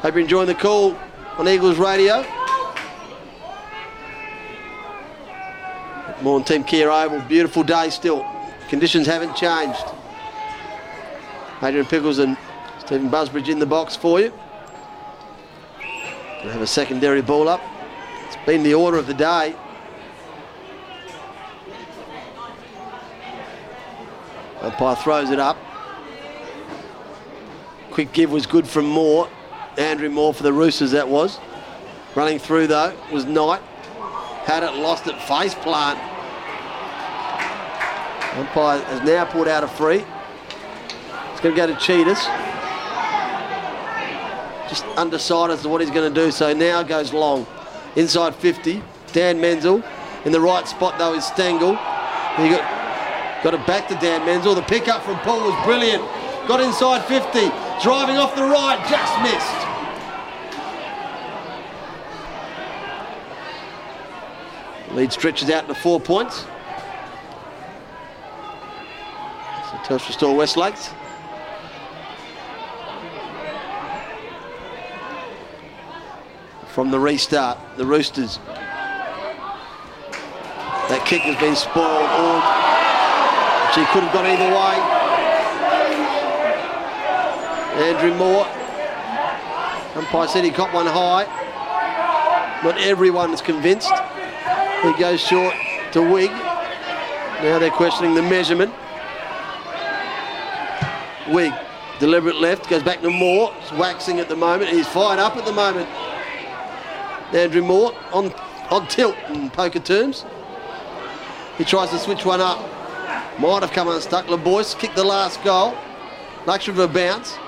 Hope 0.01 0.15
you're 0.15 0.21
enjoying 0.21 0.47
the 0.47 0.55
call 0.55 0.97
on 1.37 1.47
Eagles 1.47 1.77
Radio. 1.77 2.25
More 6.23 6.37
on 6.37 6.45
Thiem 6.45 6.67
Kia 6.67 6.91
Oval. 6.91 7.21
Beautiful 7.29 7.63
day 7.63 7.91
still. 7.91 8.27
Conditions 8.71 9.07
haven't 9.07 9.37
changed. 9.37 9.85
Adrian 11.63 11.85
Pickles 11.85 12.21
and 12.21 12.39
Stephen 12.79 13.11
Busbridge 13.11 13.49
in 13.49 13.59
the 13.59 13.67
box 13.67 13.95
for 13.95 14.19
you. 14.19 14.33
Gonna 16.39 16.53
have 16.53 16.63
a 16.63 16.67
secondary 16.67 17.21
ball 17.21 17.51
up. 17.51 17.61
It's 18.29 18.39
been 18.47 18.63
the 18.63 18.73
order 18.73 18.97
of 18.97 19.07
the 19.07 19.15
day. 19.15 19.55
Umpire 24.63 24.97
throws 24.97 25.31
it 25.31 25.39
up. 25.39 25.59
Quick 27.99 28.13
give 28.13 28.31
was 28.31 28.47
good 28.47 28.69
from 28.69 28.87
Moore. 28.87 29.29
Andrew 29.77 30.09
Moore 30.09 30.33
for 30.33 30.45
the 30.45 30.53
Roosters, 30.53 30.93
that 30.93 31.09
was. 31.09 31.41
Running 32.15 32.39
through, 32.39 32.69
though, 32.69 32.95
was 33.11 33.25
Knight. 33.25 33.61
Had 34.45 34.63
it, 34.63 34.73
lost 34.75 35.09
it, 35.09 35.21
face 35.23 35.53
plant. 35.53 35.99
Umpire 38.39 38.79
has 38.85 39.03
now 39.03 39.25
pulled 39.25 39.49
out 39.49 39.65
a 39.65 39.67
free. 39.67 40.05
It's 41.33 41.41
going 41.41 41.57
to 41.57 41.61
go 41.61 41.67
to 41.67 41.73
Tsitas. 41.73 42.23
Just 44.69 44.85
undecided 44.97 45.55
as 45.55 45.63
to 45.63 45.69
what 45.69 45.81
he's 45.81 45.91
going 45.91 46.15
to 46.15 46.21
do, 46.25 46.31
so 46.31 46.55
now 46.55 46.85
goes 46.85 47.13
long. 47.13 47.49
Inside 47.97 48.37
50, 48.37 48.81
Dan 49.13 49.41
Menzel. 49.41 49.83
In 50.25 50.31
the 50.31 50.41
right 50.41 50.69
spot, 50.69 50.99
though, 50.99 51.15
is 51.15 51.25
Stengle. 51.25 51.77
He 52.37 52.49
got, 52.49 53.43
got 53.43 53.55
it 53.55 53.67
back 53.67 53.89
to 53.89 53.97
Dan 53.97 54.25
Menzel. 54.25 54.55
The 54.55 54.63
pickup 54.63 55.03
from 55.03 55.19
Paul 55.19 55.51
was 55.51 55.65
brilliant. 55.65 56.09
Got 56.49 56.61
inside 56.63 57.05
50, 57.05 57.41
driving 57.83 58.17
off 58.17 58.35
the 58.35 58.43
right, 58.43 58.83
just 58.89 59.21
missed. 59.21 59.69
Lead 64.97 65.13
stretches 65.13 65.51
out 65.51 65.69
to 65.69 65.75
four 65.75 66.01
points. 66.01 66.47
So 69.67 69.77
Telstra 69.85 70.13
Store 70.13 70.35
West 70.35 70.57
Lakes. 70.57 70.89
From 76.69 76.91
the 76.91 76.99
restart, 76.99 77.59
the 77.77 77.85
Roosters. 77.85 78.39
That 80.89 81.05
kick 81.05 81.21
has 81.21 81.37
been 81.39 81.55
spoiled. 81.55 81.85
Or 81.85 82.41
she 83.75 83.85
could 83.93 84.03
have 84.03 84.15
gone 84.15 84.25
either 84.25 84.49
way. 84.49 84.98
Andrew 87.79 88.13
Moore. 88.17 88.45
Umpire 89.95 90.27
said 90.27 90.43
he 90.43 90.51
got 90.51 90.75
one 90.75 90.87
high. 90.87 91.25
Not 92.65 92.77
everyone 92.79 93.33
is 93.33 93.41
convinced. 93.41 93.93
He 94.83 94.93
goes 94.95 95.21
short 95.21 95.55
to 95.93 96.03
Wigg. 96.03 96.31
Now 96.31 97.61
they're 97.61 97.71
questioning 97.71 98.15
the 98.15 98.23
measurement. 98.23 98.73
Wigg, 101.29 101.53
deliberate 102.01 102.37
left, 102.37 102.69
goes 102.69 102.83
back 102.83 103.01
to 103.03 103.11
Moore. 103.11 103.55
He's 103.61 103.73
waxing 103.79 104.19
at 104.19 104.29
the 104.29 104.37
moment. 104.37 104.71
He's 104.71 104.89
fired 104.89 105.21
up 105.21 105.37
at 105.37 105.45
the 105.45 105.53
moment. 105.53 105.89
Andrew 107.33 107.63
Moore 107.63 107.93
on, 108.13 108.33
on 108.71 108.89
tilt 108.89 109.15
in 109.29 109.51
poker 109.51 109.79
terms. 109.79 110.25
He 111.57 111.65
tries 111.65 111.91
to 111.91 111.99
switch 111.99 112.25
one 112.25 112.41
up. 112.41 112.59
Might 113.39 113.63
have 113.63 113.71
come 113.71 113.87
unstuck. 113.87 114.27
LeBoyce 114.27 114.77
kicked 114.77 114.97
the 114.97 115.05
last 115.05 115.43
goal. 115.45 115.77
Luxury 116.45 116.73
of 116.73 116.81
a 116.81 116.89
bounce. 116.89 117.39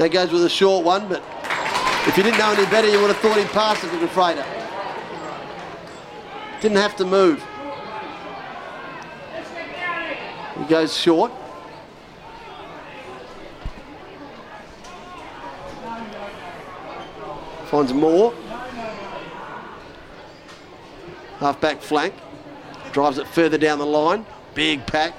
That 0.00 0.12
goes 0.12 0.32
with 0.32 0.46
a 0.46 0.48
short 0.48 0.82
one, 0.82 1.10
but 1.10 1.22
if 2.08 2.16
you 2.16 2.22
didn't 2.22 2.38
know 2.38 2.52
any 2.52 2.64
better, 2.70 2.88
you 2.88 2.98
would 3.02 3.08
have 3.08 3.18
thought 3.18 3.36
he'd 3.36 3.48
passed 3.48 3.84
it 3.84 3.90
to 3.90 4.08
Freighter. 4.08 4.46
Didn't 6.62 6.78
have 6.78 6.96
to 6.96 7.04
move. 7.04 7.44
He 10.56 10.64
goes 10.64 10.96
short. 10.96 11.30
Finds 17.66 17.92
more. 17.92 18.32
Half 21.40 21.60
back 21.60 21.82
flank. 21.82 22.14
Drives 22.92 23.18
it 23.18 23.28
further 23.28 23.58
down 23.58 23.78
the 23.78 23.84
line. 23.84 24.24
Big 24.54 24.86
pack. 24.86 25.12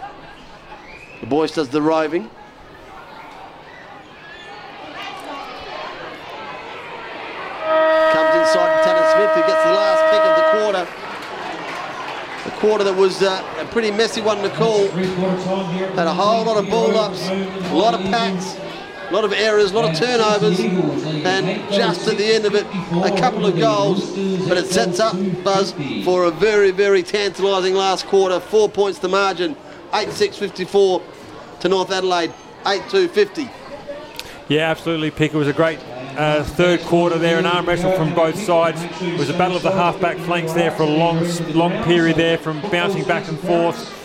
The 1.19 1.27
boys 1.27 1.51
does 1.51 1.69
the 1.69 1.83
roving. 1.83 2.31
Gets 9.51 9.63
the 9.65 9.71
last 9.71 10.01
kick 10.11 10.23
of 10.23 10.35
the 10.39 10.47
quarter. 10.59 10.83
A 12.43 12.59
quarter 12.59 12.83
that 12.83 12.95
was 12.95 13.21
uh, 13.21 13.43
a 13.59 13.65
pretty 13.65 13.91
messy 13.91 14.21
one 14.21 14.41
to 14.41 14.49
call. 14.49 14.87
Had 14.89 16.07
a 16.07 16.13
whole 16.13 16.45
lot 16.45 16.57
of 16.57 16.69
ball 16.69 16.95
ups, 16.97 17.27
a 17.29 17.73
lot 17.73 17.93
of 17.93 18.01
packs, 18.01 18.57
a 19.09 19.13
lot 19.13 19.23
of 19.23 19.33
errors, 19.33 19.71
a 19.71 19.75
lot 19.75 19.91
of 19.91 19.97
turnovers, 19.97 20.59
and 20.59 21.71
just 21.71 22.07
at 22.07 22.17
the 22.17 22.25
end 22.25 22.45
of 22.45 22.55
it, 22.55 22.65
a 22.65 23.15
couple 23.19 23.45
of 23.45 23.57
goals. 23.57 24.09
But 24.47 24.57
it 24.57 24.67
sets 24.67 24.99
up 24.99 25.15
Buzz 25.43 25.73
for 26.03 26.25
a 26.25 26.31
very, 26.31 26.71
very 26.71 27.03
tantalising 27.03 27.75
last 27.75 28.07
quarter. 28.07 28.39
Four 28.39 28.69
points 28.69 28.99
to 28.99 29.07
margin, 29.07 29.55
8-6-54 29.91 31.01
to 31.59 31.69
North 31.69 31.91
Adelaide, 31.91 32.33
8-2-50. 32.63 33.51
Yeah, 34.47 34.69
absolutely, 34.69 35.11
Pick. 35.11 35.33
It 35.33 35.37
was 35.37 35.47
a 35.47 35.53
great 35.53 35.79
uh, 36.17 36.43
third 36.43 36.81
quarter 36.81 37.17
there, 37.17 37.39
an 37.39 37.45
arm 37.45 37.65
wrestle 37.65 37.91
from 37.93 38.13
both 38.13 38.37
sides. 38.37 38.81
It 39.01 39.17
was 39.17 39.29
a 39.29 39.37
battle 39.37 39.57
of 39.57 39.63
the 39.63 39.71
half-back 39.71 40.17
flanks 40.17 40.53
there 40.53 40.71
for 40.71 40.83
a 40.83 40.89
long, 40.89 41.25
long 41.53 41.83
period 41.83 42.17
there, 42.17 42.37
from 42.37 42.61
bouncing 42.69 43.03
back 43.05 43.27
and 43.27 43.39
forth. 43.39 43.97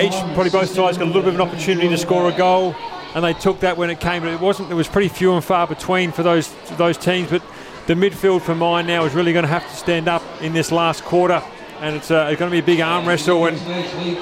Each, 0.00 0.12
probably 0.34 0.50
both 0.50 0.70
sides 0.70 0.98
got 0.98 1.04
a 1.04 1.06
little 1.06 1.22
bit 1.22 1.34
of 1.34 1.40
an 1.40 1.40
opportunity 1.40 1.88
to 1.88 1.98
score 1.98 2.30
a 2.30 2.36
goal, 2.36 2.74
and 3.14 3.24
they 3.24 3.34
took 3.34 3.60
that 3.60 3.76
when 3.76 3.90
it 3.90 4.00
came. 4.00 4.22
But 4.22 4.32
it 4.32 4.40
wasn't. 4.40 4.70
It 4.70 4.74
was 4.74 4.88
pretty 4.88 5.08
few 5.08 5.34
and 5.34 5.44
far 5.44 5.66
between 5.66 6.12
for 6.12 6.22
those 6.22 6.52
those 6.76 6.96
teams. 6.96 7.30
But 7.30 7.42
the 7.86 7.94
midfield 7.94 8.42
for 8.42 8.54
mine 8.54 8.86
now 8.86 9.04
is 9.04 9.14
really 9.14 9.32
going 9.32 9.44
to 9.44 9.48
have 9.50 9.68
to 9.68 9.76
stand 9.76 10.08
up 10.08 10.22
in 10.40 10.52
this 10.52 10.72
last 10.72 11.04
quarter. 11.04 11.42
And 11.80 11.96
it's, 11.96 12.10
uh, 12.10 12.28
it's 12.30 12.38
going 12.38 12.50
to 12.50 12.54
be 12.54 12.60
a 12.60 12.62
big 12.62 12.80
arm 12.80 13.06
wrestle. 13.06 13.46
And 13.46 13.58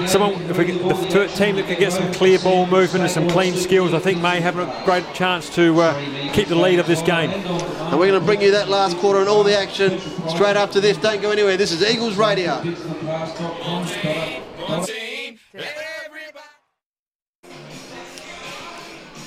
someone, 0.08 0.40
if 0.44 0.56
we 0.56 0.64
get 0.64 0.82
the 0.82 1.32
team 1.36 1.56
that 1.56 1.66
can 1.66 1.78
get 1.78 1.92
some 1.92 2.10
clear 2.12 2.38
ball 2.38 2.66
movement 2.66 3.02
and 3.02 3.10
some 3.10 3.28
clean 3.28 3.54
skills, 3.54 3.92
I 3.92 3.98
think 3.98 4.20
may 4.20 4.40
have 4.40 4.58
a 4.58 4.82
great 4.84 5.04
chance 5.12 5.54
to 5.56 5.78
uh, 5.80 6.32
keep 6.32 6.48
the 6.48 6.54
lead 6.54 6.78
of 6.78 6.86
this 6.86 7.02
game. 7.02 7.30
And 7.30 7.98
we're 7.98 8.08
going 8.08 8.20
to 8.20 8.24
bring 8.24 8.40
you 8.40 8.50
that 8.52 8.68
last 8.68 8.96
quarter 8.96 9.20
and 9.20 9.28
all 9.28 9.42
the 9.44 9.56
action 9.58 9.98
straight 10.28 10.56
after 10.56 10.80
this. 10.80 10.96
Don't 10.96 11.20
go 11.20 11.30
anywhere. 11.30 11.56
This 11.56 11.72
is 11.72 11.82
Eagles 11.82 12.16
Radio. 12.16 12.62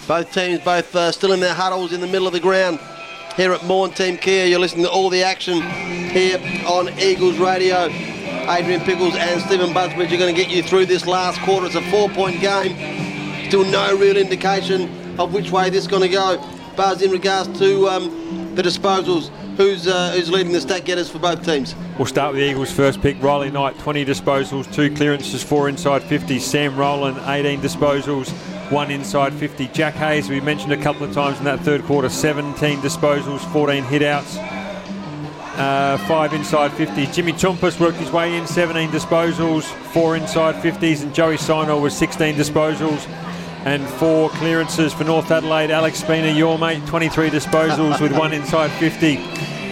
Both 0.07 0.33
teams, 0.33 0.59
both 0.61 0.95
uh, 0.95 1.11
still 1.11 1.31
in 1.31 1.39
their 1.39 1.53
huddles 1.53 1.93
in 1.93 2.01
the 2.01 2.07
middle 2.07 2.27
of 2.27 2.33
the 2.33 2.39
ground. 2.39 2.79
Here 3.35 3.51
at 3.51 3.61
Maughan 3.61 3.89
Thiem 3.89 4.21
Kia, 4.21 4.45
you're 4.45 4.59
listening 4.59 4.85
to 4.85 4.91
all 4.91 5.09
the 5.09 5.23
action 5.23 5.59
here 5.63 6.37
on 6.67 6.87
Eagles 6.99 7.39
Radio. 7.39 7.87
Adrian 7.87 8.81
Pickles 8.81 9.15
and 9.15 9.41
Stephen 9.41 9.71
Busbridge 9.71 10.11
are 10.11 10.17
going 10.17 10.35
to 10.35 10.39
get 10.39 10.51
you 10.51 10.61
through 10.61 10.85
this 10.85 11.07
last 11.07 11.39
quarter. 11.41 11.65
It's 11.65 11.73
a 11.73 11.81
four-point 11.89 12.41
game. 12.41 13.47
Still 13.47 13.65
no 13.65 13.97
real 13.97 14.17
indication 14.17 15.19
of 15.19 15.33
which 15.33 15.49
way 15.49 15.71
this 15.71 15.85
is 15.85 15.87
going 15.87 16.03
to 16.03 16.09
go. 16.09 16.47
Buzz, 16.75 17.01
in 17.01 17.09
regards 17.09 17.57
to 17.57 17.87
um, 17.87 18.53
the 18.53 18.61
disposals, 18.61 19.29
who's 19.57 19.87
uh, 19.87 20.11
who's 20.11 20.29
leading 20.29 20.53
the 20.53 20.61
stat 20.61 20.85
getters 20.85 21.09
for 21.09 21.17
both 21.17 21.43
teams? 21.43 21.73
We'll 21.97 22.05
start 22.05 22.33
with 22.33 22.41
the 22.41 22.47
Eagles 22.47 22.71
first 22.71 23.01
pick. 23.01 23.21
Riley 23.21 23.49
Knight, 23.49 23.79
20 23.79 24.05
disposals, 24.05 24.71
two 24.71 24.93
clearances, 24.93 25.41
four 25.43 25.69
inside 25.69 26.03
50. 26.03 26.37
Sam 26.37 26.75
Rowland, 26.75 27.17
18 27.25 27.61
disposals, 27.61 28.31
one 28.69 28.91
inside 28.91 29.33
50. 29.33 29.67
Jack 29.67 29.93
Hayes, 29.95 30.29
we 30.29 30.39
mentioned 30.39 30.73
a 30.73 30.77
couple 30.77 31.03
of 31.03 31.13
times 31.13 31.37
in 31.39 31.45
that 31.45 31.59
third 31.61 31.83
quarter, 31.83 32.09
17 32.09 32.79
disposals, 32.79 33.39
14 33.51 33.83
hitouts, 33.83 34.37
uh, 35.57 35.97
five 36.07 36.33
inside 36.33 36.71
50s. 36.71 37.13
Jimmy 37.13 37.33
Toumpas 37.33 37.79
worked 37.79 37.97
his 37.97 38.11
way 38.11 38.35
in, 38.35 38.47
17 38.47 38.89
disposals, 38.89 39.63
four 39.91 40.15
inside 40.15 40.55
50s, 40.55 41.03
and 41.03 41.13
Joey 41.13 41.37
Sinor 41.37 41.81
was 41.81 41.95
16 41.95 42.35
disposals 42.35 43.07
and 43.65 43.87
four 43.87 44.29
clearances 44.31 44.93
for 44.93 45.03
North 45.03 45.31
Adelaide. 45.31 45.71
Alex 45.71 45.99
Spina, 45.99 46.27
your 46.27 46.57
mate, 46.59 46.85
23 46.85 47.29
disposals 47.29 48.01
with 48.01 48.11
one 48.11 48.33
inside 48.41 48.71
50. 48.71 49.62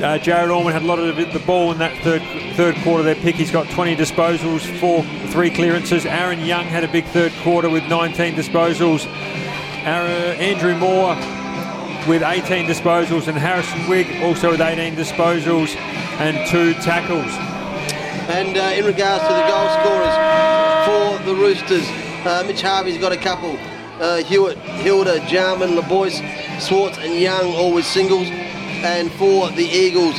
Uh, 0.00 0.18
Jared 0.18 0.50
Orman 0.50 0.72
had 0.72 0.82
a 0.82 0.86
lot 0.86 0.98
of 0.98 1.16
the 1.16 1.42
ball 1.46 1.72
in 1.72 1.78
that 1.78 1.96
third 2.02 2.22
third 2.54 2.74
quarter. 2.76 3.02
Their 3.02 3.14
pick, 3.14 3.34
he's 3.34 3.50
got 3.50 3.68
20 3.70 3.96
disposals, 3.96 4.60
four 4.78 5.02
three 5.28 5.50
clearances. 5.50 6.04
Aaron 6.04 6.40
Young 6.40 6.64
had 6.64 6.84
a 6.84 6.88
big 6.88 7.04
third 7.06 7.32
quarter 7.42 7.70
with 7.70 7.84
19 7.84 8.34
disposals. 8.34 9.06
Aaron, 9.84 10.38
Andrew 10.38 10.76
Moore 10.76 11.14
with 12.06 12.22
18 12.22 12.66
disposals, 12.66 13.26
and 13.26 13.38
Harrison 13.38 13.88
Wigg 13.88 14.22
also 14.22 14.50
with 14.50 14.60
18 14.60 14.94
disposals 14.96 15.74
and 16.20 16.48
two 16.48 16.74
tackles. 16.74 17.32
And 18.28 18.56
uh, 18.56 18.74
in 18.76 18.84
regards 18.84 19.22
to 19.24 19.32
the 19.32 19.46
goal 19.46 19.68
scorers 19.80 20.16
for 20.84 21.24
the 21.24 21.34
Roosters, 21.34 21.88
uh, 22.26 22.44
Mitch 22.46 22.62
Harvey's 22.62 22.98
got 22.98 23.12
a 23.12 23.16
couple. 23.16 23.56
Uh, 24.00 24.18
Hewitt, 24.18 24.58
Hilda, 24.58 25.26
Jarman, 25.26 25.70
LeBoyce, 25.70 26.60
Swartz, 26.60 26.98
and 26.98 27.14
Young 27.18 27.54
all 27.54 27.72
with 27.72 27.86
singles. 27.86 28.28
And 28.86 29.10
for 29.10 29.50
the 29.50 29.64
Eagles, 29.64 30.14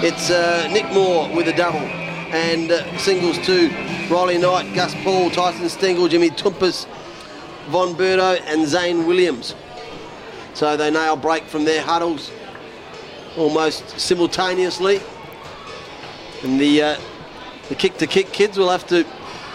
it's 0.00 0.30
uh, 0.30 0.68
Nick 0.72 0.90
Moore 0.92 1.28
with 1.34 1.48
a 1.48 1.52
double. 1.52 1.80
And 1.80 2.70
uh, 2.70 2.96
singles 2.96 3.36
to 3.46 3.68
Riley 4.08 4.38
Knight, 4.38 4.72
Gus 4.76 4.94
Paul, 5.02 5.28
Tyson 5.28 5.64
Stengle, 5.66 6.08
Jimmy 6.08 6.30
Toumpas, 6.30 6.86
Von 7.70 7.94
Berto, 7.96 8.40
and 8.46 8.64
Zane 8.64 9.08
Williams. 9.08 9.56
So 10.54 10.76
they 10.76 10.88
nail 10.88 11.16
break 11.16 11.42
from 11.46 11.64
their 11.64 11.82
huddles 11.82 12.30
almost 13.36 13.98
simultaneously. 13.98 15.00
And 16.44 16.60
the 16.60 16.82
uh, 16.82 17.00
the 17.68 17.74
kick 17.74 17.98
to 17.98 18.06
kick 18.06 18.32
kids 18.32 18.56
will 18.56 18.70
have 18.70 18.86
to 18.86 19.04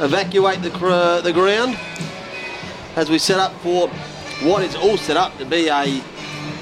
evacuate 0.02 0.62
the, 0.62 0.72
cr- 0.72 1.22
the 1.24 1.32
ground. 1.34 1.78
as 2.98 3.10
we 3.10 3.18
set 3.18 3.40
up 3.40 3.54
for 3.62 3.88
what 4.46 4.62
is 4.62 4.76
all 4.76 4.98
set 4.98 5.16
up 5.16 5.36
to 5.38 5.46
be 5.46 5.70
a 5.70 6.02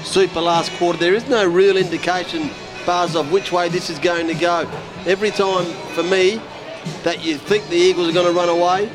super 0.06 0.40
last 0.40 0.72
quarter. 0.72 0.98
There 0.98 1.14
is 1.14 1.28
no 1.28 1.46
real 1.46 1.76
indication, 1.76 2.50
bars 2.86 3.16
of 3.16 3.32
which 3.32 3.52
way 3.52 3.68
this 3.68 3.90
is 3.90 3.98
going 3.98 4.28
to 4.28 4.34
go. 4.34 4.70
Every 5.04 5.30
time, 5.30 5.66
for 5.94 6.02
me, 6.02 6.40
that 7.02 7.24
you 7.24 7.36
think 7.36 7.68
the 7.68 7.76
Eagles 7.76 8.08
are 8.08 8.12
going 8.12 8.26
to 8.26 8.32
run 8.32 8.48
away, 8.48 8.90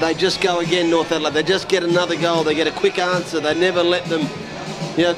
they 0.00 0.14
just 0.14 0.40
go 0.40 0.60
again, 0.60 0.90
North 0.90 1.10
Adelaide. 1.10 1.32
They 1.34 1.42
just 1.42 1.68
get 1.68 1.82
another 1.82 2.16
goal. 2.16 2.44
They 2.44 2.54
get 2.54 2.66
a 2.66 2.72
quick 2.72 2.98
answer. 2.98 3.40
They 3.40 3.58
never 3.58 3.82
let 3.82 4.04
them, 4.06 4.28
you 4.96 5.04
know, 5.04 5.16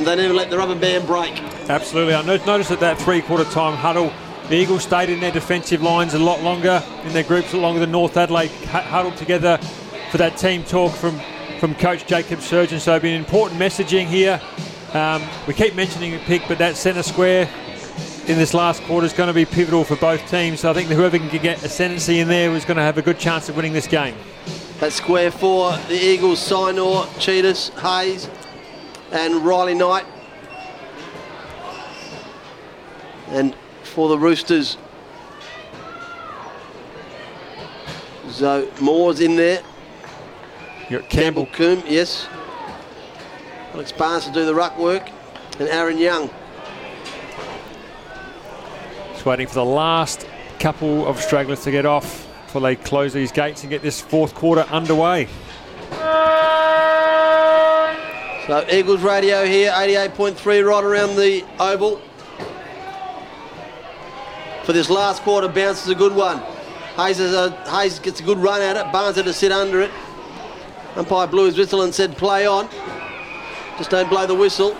they 0.00 0.16
never 0.16 0.34
let 0.34 0.50
the 0.50 0.58
rubber 0.58 0.74
band 0.74 1.06
break. 1.06 1.40
Absolutely. 1.70 2.14
I 2.14 2.22
noticed 2.22 2.70
at 2.72 2.80
that 2.80 2.98
three-quarter 2.98 3.44
time 3.50 3.76
huddle, 3.76 4.12
the 4.48 4.56
Eagles 4.56 4.82
stayed 4.82 5.08
in 5.08 5.20
their 5.20 5.30
defensive 5.30 5.80
lines 5.80 6.12
a 6.14 6.18
lot 6.18 6.42
longer, 6.42 6.82
in 7.04 7.12
their 7.12 7.22
groups 7.22 7.52
a 7.52 7.56
lot 7.56 7.62
longer 7.62 7.80
than 7.80 7.92
North 7.92 8.16
Adelaide 8.16 8.50
hu- 8.50 8.78
huddled 8.78 9.16
together 9.16 9.58
for 10.10 10.18
that 10.18 10.36
team 10.36 10.64
talk 10.64 10.92
from, 10.92 11.18
from 11.64 11.74
Coach 11.76 12.06
Jacob 12.06 12.40
Surjan. 12.40 12.78
So 12.78 12.94
it'll 12.94 13.02
be 13.02 13.14
an 13.14 13.18
important 13.18 13.58
messaging 13.58 14.04
here. 14.04 14.38
Um, 14.92 15.22
we 15.46 15.54
keep 15.54 15.74
mentioning 15.74 16.12
it, 16.12 16.20
Pick, 16.24 16.42
but 16.46 16.58
that 16.58 16.76
centre 16.76 17.02
square 17.02 17.48
in 18.26 18.36
this 18.36 18.52
last 18.52 18.82
quarter 18.82 19.06
is 19.06 19.14
going 19.14 19.28
to 19.28 19.32
be 19.32 19.46
pivotal 19.46 19.82
for 19.82 19.96
both 19.96 20.28
teams. 20.28 20.60
So 20.60 20.70
I 20.70 20.74
think 20.74 20.90
whoever 20.90 21.16
can 21.16 21.30
get 21.40 21.64
ascendancy 21.64 22.18
in 22.18 22.28
there 22.28 22.50
is 22.50 22.66
going 22.66 22.76
to 22.76 22.82
have 22.82 22.98
a 22.98 23.02
good 23.02 23.18
chance 23.18 23.48
of 23.48 23.56
winning 23.56 23.72
this 23.72 23.86
game. 23.86 24.14
That's 24.78 24.96
square 24.96 25.30
four. 25.30 25.74
The 25.88 25.94
Eagles, 25.94 26.38
Sinor, 26.38 27.06
Tsitas, 27.16 27.70
Hayes, 27.80 28.28
and 29.10 29.36
Riley 29.36 29.72
Knight. 29.72 30.04
And 33.28 33.56
for 33.84 34.10
the 34.10 34.18
Roosters, 34.18 34.76
so 38.28 38.70
Moore's 38.82 39.20
in 39.20 39.36
there. 39.36 39.62
You 40.90 40.98
got 40.98 41.08
Campbell 41.08 41.46
Campbell, 41.46 41.46
Coombe, 41.46 41.82
yes. 41.86 42.28
Alex 43.72 43.90
Barnes 43.90 44.26
to 44.26 44.32
do 44.32 44.44
the 44.44 44.54
ruck 44.54 44.78
work. 44.78 45.08
And 45.58 45.68
Aaron 45.68 45.98
Young. 45.98 46.28
just 49.12 49.24
waiting 49.24 49.46
for 49.46 49.54
the 49.54 49.64
last 49.64 50.26
couple 50.58 51.06
of 51.06 51.20
stragglers 51.20 51.62
to 51.62 51.70
get 51.70 51.86
off 51.86 52.28
before 52.46 52.60
they 52.60 52.76
close 52.76 53.12
these 53.12 53.32
gates 53.32 53.62
and 53.62 53.70
get 53.70 53.80
this 53.80 54.00
fourth 54.00 54.34
quarter 54.34 54.62
underway. 54.62 55.28
So 58.46 58.66
Eagles 58.70 59.00
radio 59.00 59.46
here, 59.46 59.70
88.3 59.70 60.68
right 60.68 60.84
around 60.84 61.16
the 61.16 61.44
oval. 61.58 62.02
For 64.64 64.74
this 64.74 64.90
last 64.90 65.22
quarter, 65.22 65.48
bounce 65.48 65.84
is 65.84 65.88
a 65.88 65.94
good 65.94 66.14
one. 66.14 66.38
Hayes, 66.96 67.20
is 67.20 67.32
a, 67.32 67.50
Hayes 67.70 67.98
gets 67.98 68.20
a 68.20 68.22
good 68.22 68.38
run 68.38 68.60
at 68.60 68.76
it. 68.76 68.92
Barnes 68.92 69.16
had 69.16 69.24
to 69.24 69.32
sit 69.32 69.50
under 69.50 69.80
it. 69.80 69.90
Umpire 70.96 71.26
blew 71.26 71.46
his 71.46 71.58
whistle 71.58 71.82
and 71.82 71.94
said, 71.94 72.16
play 72.16 72.46
on. 72.46 72.68
Just 73.78 73.90
don't 73.90 74.08
blow 74.08 74.26
the 74.26 74.34
whistle. 74.34 74.76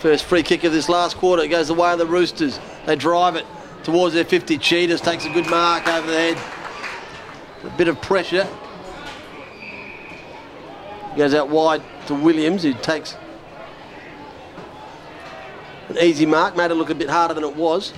First 0.00 0.24
free 0.24 0.42
kick 0.42 0.64
of 0.64 0.72
this 0.72 0.88
last 0.88 1.16
quarter 1.16 1.42
it 1.42 1.48
goes 1.48 1.68
the 1.68 1.74
way 1.74 1.92
of 1.92 1.98
the 1.98 2.06
Roosters. 2.06 2.58
They 2.86 2.96
drive 2.96 3.36
it 3.36 3.46
towards 3.84 4.14
their 4.14 4.24
50. 4.24 4.58
Tsitas 4.58 5.02
takes 5.02 5.26
a 5.26 5.30
good 5.30 5.48
mark 5.48 5.86
over 5.86 6.06
the 6.06 6.16
head. 6.16 6.38
A 7.64 7.76
bit 7.76 7.88
of 7.88 8.00
pressure. 8.00 8.48
Goes 11.16 11.34
out 11.34 11.48
wide 11.48 11.82
to 12.06 12.14
Williams, 12.14 12.62
who 12.62 12.74
takes 12.74 13.16
an 15.88 15.98
easy 16.02 16.26
mark. 16.26 16.56
Made 16.56 16.70
it 16.70 16.74
look 16.74 16.90
a 16.90 16.94
bit 16.94 17.08
harder 17.08 17.34
than 17.34 17.44
it 17.44 17.56
was. 17.56 17.92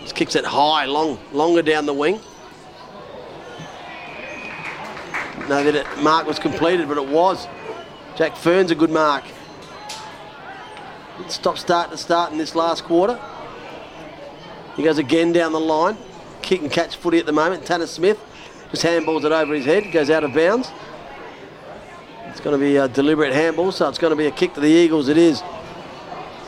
Just 0.00 0.14
kicks 0.14 0.34
it 0.34 0.44
high, 0.44 0.86
long, 0.86 1.18
longer 1.32 1.62
down 1.62 1.86
the 1.86 1.94
wing. 1.94 2.20
No, 5.54 5.62
that 5.62 5.76
it, 5.76 6.02
mark 6.02 6.26
was 6.26 6.40
completed, 6.40 6.88
but 6.88 6.96
it 6.96 7.06
was. 7.06 7.46
Jack 8.16 8.36
Fern's 8.36 8.72
a 8.72 8.74
good 8.74 8.90
mark. 8.90 9.22
Stop, 11.28 11.58
start 11.58 11.92
to 11.92 11.96
start 11.96 12.32
in 12.32 12.38
this 12.38 12.56
last 12.56 12.82
quarter. 12.82 13.20
He 14.74 14.82
goes 14.82 14.98
again 14.98 15.30
down 15.30 15.52
the 15.52 15.60
line. 15.60 15.96
Kick 16.42 16.60
and 16.62 16.72
catch 16.72 16.96
footy 16.96 17.18
at 17.18 17.26
the 17.26 17.32
moment. 17.32 17.64
Tanner 17.64 17.86
Smith 17.86 18.18
just 18.72 18.82
handballs 18.82 19.22
it 19.22 19.30
over 19.30 19.54
his 19.54 19.64
head, 19.64 19.92
goes 19.92 20.10
out 20.10 20.24
of 20.24 20.34
bounds. 20.34 20.72
It's 22.26 22.40
going 22.40 22.58
to 22.58 22.66
be 22.66 22.74
a 22.74 22.88
deliberate 22.88 23.32
handball, 23.32 23.70
so 23.70 23.88
it's 23.88 23.98
going 23.98 24.10
to 24.10 24.16
be 24.16 24.26
a 24.26 24.32
kick 24.32 24.54
to 24.54 24.60
the 24.60 24.66
Eagles. 24.66 25.06
It 25.06 25.16
is. 25.16 25.40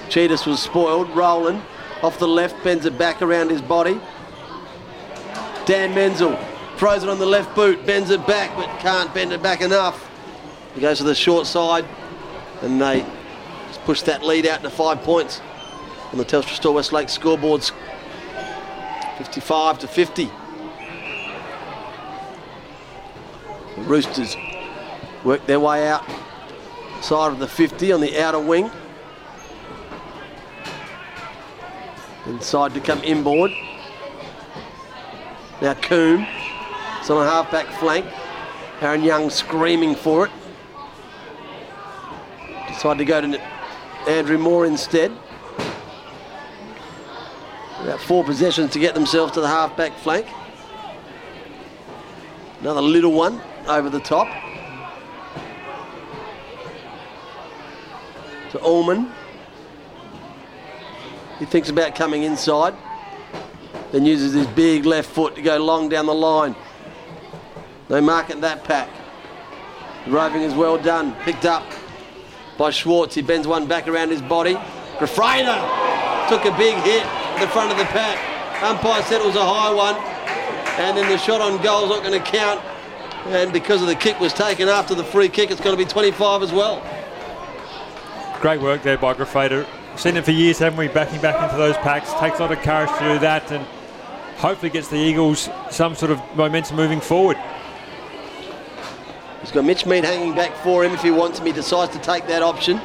Tsitas 0.08 0.48
was 0.48 0.60
spoiled, 0.60 1.08
rolling 1.10 1.62
off 2.02 2.18
the 2.18 2.26
left, 2.26 2.56
bends 2.64 2.86
it 2.86 2.98
back 2.98 3.22
around 3.22 3.50
his 3.50 3.62
body. 3.62 4.00
Dan 5.64 5.94
Menzel 5.94 6.36
throws 6.76 7.02
it 7.02 7.08
on 7.08 7.18
the 7.18 7.26
left 7.26 7.54
boot, 7.54 7.84
bends 7.86 8.10
it 8.10 8.26
back, 8.26 8.54
but 8.56 8.66
can't 8.80 9.12
bend 9.14 9.32
it 9.32 9.42
back 9.42 9.60
enough. 9.60 10.10
He 10.74 10.80
goes 10.80 10.98
to 10.98 11.04
the 11.04 11.14
short 11.14 11.46
side, 11.46 11.86
and 12.62 12.80
they 12.80 13.04
just 13.68 13.82
push 13.84 14.02
that 14.02 14.22
lead 14.22 14.46
out 14.46 14.62
to 14.62 14.70
five 14.70 15.02
points 15.02 15.40
on 16.12 16.18
the 16.18 16.24
Telstra 16.24 16.54
Store 16.54 16.74
Westlake 16.74 17.08
scoreboards. 17.08 17.72
55 19.18 19.78
to 19.78 19.88
50. 19.88 20.30
The 23.76 23.82
Roosters 23.82 24.36
work 25.24 25.46
their 25.46 25.60
way 25.60 25.88
out 25.88 26.04
side 27.00 27.32
of 27.32 27.38
the 27.38 27.48
50 27.48 27.92
on 27.92 28.00
the 28.00 28.20
outer 28.20 28.38
wing. 28.38 28.70
Inside 32.26 32.74
to 32.74 32.80
come 32.80 33.02
inboard. 33.02 33.52
Now 35.62 35.74
Coombe. 35.74 36.26
It's 37.06 37.10
on 37.12 37.24
a 37.24 37.30
half-back 37.30 37.68
flank. 37.78 38.04
Aaron 38.80 39.04
Young 39.04 39.30
screaming 39.30 39.94
for 39.94 40.26
it. 40.26 40.32
Decide 42.66 42.98
to 42.98 43.04
go 43.04 43.20
to 43.20 43.40
Andrew 44.08 44.38
Moore 44.38 44.66
instead. 44.66 45.12
About 47.80 48.00
four 48.00 48.24
possessions 48.24 48.72
to 48.72 48.80
get 48.80 48.94
themselves 48.94 49.30
to 49.34 49.40
the 49.40 49.46
half-back 49.46 49.96
flank. 49.98 50.26
Another 52.58 52.80
little 52.80 53.12
one 53.12 53.40
over 53.68 53.88
the 53.88 54.00
top. 54.00 54.26
To 58.50 58.58
Allman. 58.58 59.12
He 61.38 61.44
thinks 61.44 61.68
about 61.68 61.94
coming 61.94 62.24
inside. 62.24 62.74
Then 63.92 64.04
uses 64.04 64.32
his 64.32 64.48
big 64.48 64.84
left 64.84 65.08
foot 65.08 65.36
to 65.36 65.42
go 65.42 65.56
long 65.58 65.88
down 65.88 66.06
the 66.06 66.12
line. 66.12 66.56
They 67.88 68.00
mark 68.00 68.30
it 68.30 68.40
that 68.40 68.64
pack. 68.64 68.88
The 70.04 70.10
roving 70.10 70.42
is 70.42 70.54
well 70.54 70.78
done. 70.78 71.14
Picked 71.22 71.44
up 71.44 71.64
by 72.58 72.70
Schwartz. 72.70 73.14
He 73.14 73.22
bends 73.22 73.46
one 73.46 73.66
back 73.66 73.86
around 73.86 74.10
his 74.10 74.22
body. 74.22 74.54
Grafrader 74.98 76.28
took 76.28 76.44
a 76.44 76.56
big 76.56 76.74
hit 76.82 77.04
at 77.04 77.40
the 77.40 77.48
front 77.48 77.70
of 77.70 77.78
the 77.78 77.84
pack. 77.84 78.18
Umpire 78.62 79.02
was 79.24 79.36
a 79.36 79.44
high 79.44 79.72
one. 79.72 79.94
And 80.80 80.96
then 80.96 81.10
the 81.10 81.18
shot 81.18 81.40
on 81.40 81.62
goal 81.62 81.84
is 81.84 81.90
not 81.90 82.02
going 82.02 82.20
to 82.20 82.30
count. 82.30 82.60
And 83.26 83.52
because 83.52 83.82
of 83.82 83.88
the 83.88 83.94
kick 83.94 84.18
was 84.20 84.32
taken 84.32 84.68
after 84.68 84.94
the 84.94 85.04
free 85.04 85.28
kick, 85.28 85.50
it's 85.50 85.60
going 85.60 85.76
to 85.76 85.82
be 85.82 85.88
25 85.88 86.42
as 86.42 86.52
well. 86.52 86.82
Great 88.40 88.60
work 88.60 88.82
there 88.82 88.98
by 88.98 89.14
Graffader. 89.14 89.66
Seen 89.96 90.16
it 90.16 90.24
for 90.24 90.30
years, 90.30 90.58
haven't 90.58 90.78
we? 90.78 90.88
Backing 90.88 91.20
back 91.20 91.42
into 91.42 91.56
those 91.56 91.76
packs. 91.78 92.12
Takes 92.20 92.38
a 92.38 92.42
lot 92.42 92.52
of 92.52 92.58
courage 92.58 92.90
to 92.98 93.14
do 93.14 93.18
that 93.20 93.50
and 93.50 93.64
hopefully 94.36 94.70
gets 94.70 94.88
the 94.88 94.96
Eagles 94.96 95.48
some 95.70 95.94
sort 95.94 96.12
of 96.12 96.20
momentum 96.36 96.76
moving 96.76 97.00
forward. 97.00 97.38
He's 99.46 99.52
got 99.52 99.64
Mitch 99.64 99.86
Mead 99.86 100.02
hanging 100.02 100.34
back 100.34 100.56
for 100.56 100.84
him 100.84 100.92
if 100.92 101.02
he 101.02 101.12
wants 101.12 101.38
him. 101.38 101.46
He 101.46 101.52
decides 101.52 101.92
to 101.92 102.00
take 102.00 102.26
that 102.26 102.42
option. 102.42 102.80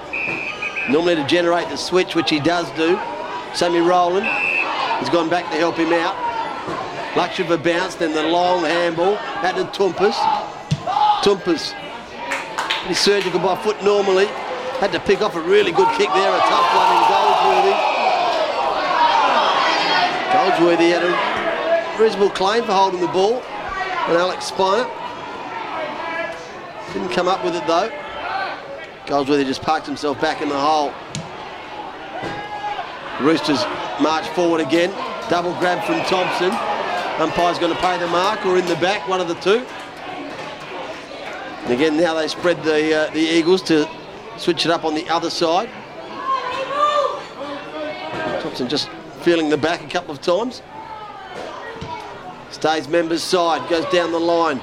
Normally 0.92 1.16
to 1.16 1.26
generate 1.26 1.68
the 1.70 1.76
switch, 1.76 2.14
which 2.14 2.30
he 2.30 2.40
does 2.40 2.70
do. 2.78 3.00
Sammy 3.56 3.80
Rowland 3.80 4.28
has 4.28 5.10
gone 5.10 5.28
back 5.28 5.50
to 5.50 5.58
help 5.58 5.76
him 5.76 5.92
out. 5.92 6.14
Luxury 7.18 7.46
of 7.46 7.52
a 7.52 7.58
bounce, 7.58 7.96
then 7.96 8.14
the 8.14 8.22
long 8.22 8.62
handball 8.64 9.18
out 9.18 9.56
to 9.56 9.66
Toumpas. 9.74 10.14
Toumpas, 11.26 11.74
pretty 12.82 12.94
surgical 12.94 13.40
by 13.40 13.60
foot 13.64 13.84
normally. 13.84 14.28
Had 14.78 14.92
to 14.92 15.00
pick 15.00 15.24
off 15.24 15.36
a 15.36 15.42
really 15.42 15.72
good 15.72 15.90
kick 15.98 16.14
there, 16.14 16.30
a 16.30 16.42
tough 16.46 16.70
one 16.78 16.90
in 16.94 17.02
Goldsworthy. 17.10 17.74
Goldsworthy 20.30 20.90
had 20.94 21.02
a 21.10 21.98
reasonable 22.00 22.30
claim 22.30 22.64
for 22.66 22.74
holding 22.74 23.02
the 23.02 23.08
ball. 23.08 23.42
And 23.42 24.18
Alex 24.18 24.46
Spina 24.46 25.01
didn't 26.94 27.10
come 27.10 27.28
up 27.28 27.44
with 27.44 27.56
it 27.56 27.66
though. 27.68 27.90
Goldsworthy 29.06 29.44
just 29.44 29.62
parked 29.62 29.86
himself 29.86 30.20
back 30.22 30.42
in 30.42 30.50
the 30.50 30.60
hole. 30.60 30.94
Roosters 33.20 33.64
march 34.02 34.28
forward 34.30 34.62
again. 34.62 34.92
Double 35.30 35.54
grab 35.60 35.84
from 35.86 36.00
Thompson. 36.06 36.52
Umpire's 37.22 37.60
going 37.60 37.74
to 37.74 37.80
pay 37.82 37.98
the 38.00 38.08
mark 38.08 38.46
or 38.46 38.58
in 38.58 38.66
the 38.66 38.76
back, 38.76 39.08
one 39.08 39.22
of 39.22 39.28
the 39.28 39.36
two. 39.36 39.66
And 41.64 41.74
again, 41.74 41.98
now 41.98 42.14
they 42.14 42.28
spread 42.28 42.64
the 42.64 42.96
uh, 42.96 43.10
the 43.12 43.20
Eagles 43.20 43.62
to 43.64 43.88
switch 44.38 44.66
it 44.66 44.72
up 44.72 44.84
on 44.84 44.96
the 44.96 45.08
other 45.10 45.30
side. 45.30 45.70
Thompson 48.42 48.68
just 48.68 48.90
feeling 49.22 49.50
the 49.50 49.58
back 49.58 49.84
a 49.84 49.88
couple 49.88 50.12
of 50.12 50.22
times. 50.22 50.62
Stays 52.50 52.88
members 52.88 53.24
side, 53.24 53.70
goes 53.70 53.86
down 53.86 54.12
the 54.12 54.20
line. 54.20 54.60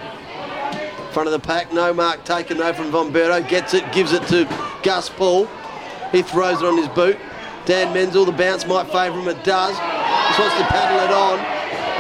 Front 1.13 1.27
of 1.27 1.33
the 1.33 1.41
pack, 1.41 1.73
no 1.73 1.93
mark 1.93 2.25
taken 2.25 2.59
though 2.59 2.73
from 2.73 2.91
Bombero. 2.91 3.47
Gets 3.49 3.75
it, 3.75 3.91
gives 3.93 4.13
it 4.13 4.23
to 4.29 4.45
Gus 4.83 5.09
Paul. 5.09 5.49
He 6.13 6.23
throws 6.23 6.61
it 6.63 6.67
on 6.67 6.77
his 6.77 6.89
boot. 6.89 7.19
Dan 7.65 7.93
Menzel, 7.93 8.25
the 8.25 8.33
bounce 8.33 8.67
might 8.67 8.87
favour 8.87 9.19
him, 9.21 9.29
it 9.29 9.43
does. 9.45 9.77
Just 9.77 10.41
wants 10.41 10.57
to 10.57 10.65
paddle 10.67 11.05
it 11.05 11.11
on. 11.11 11.39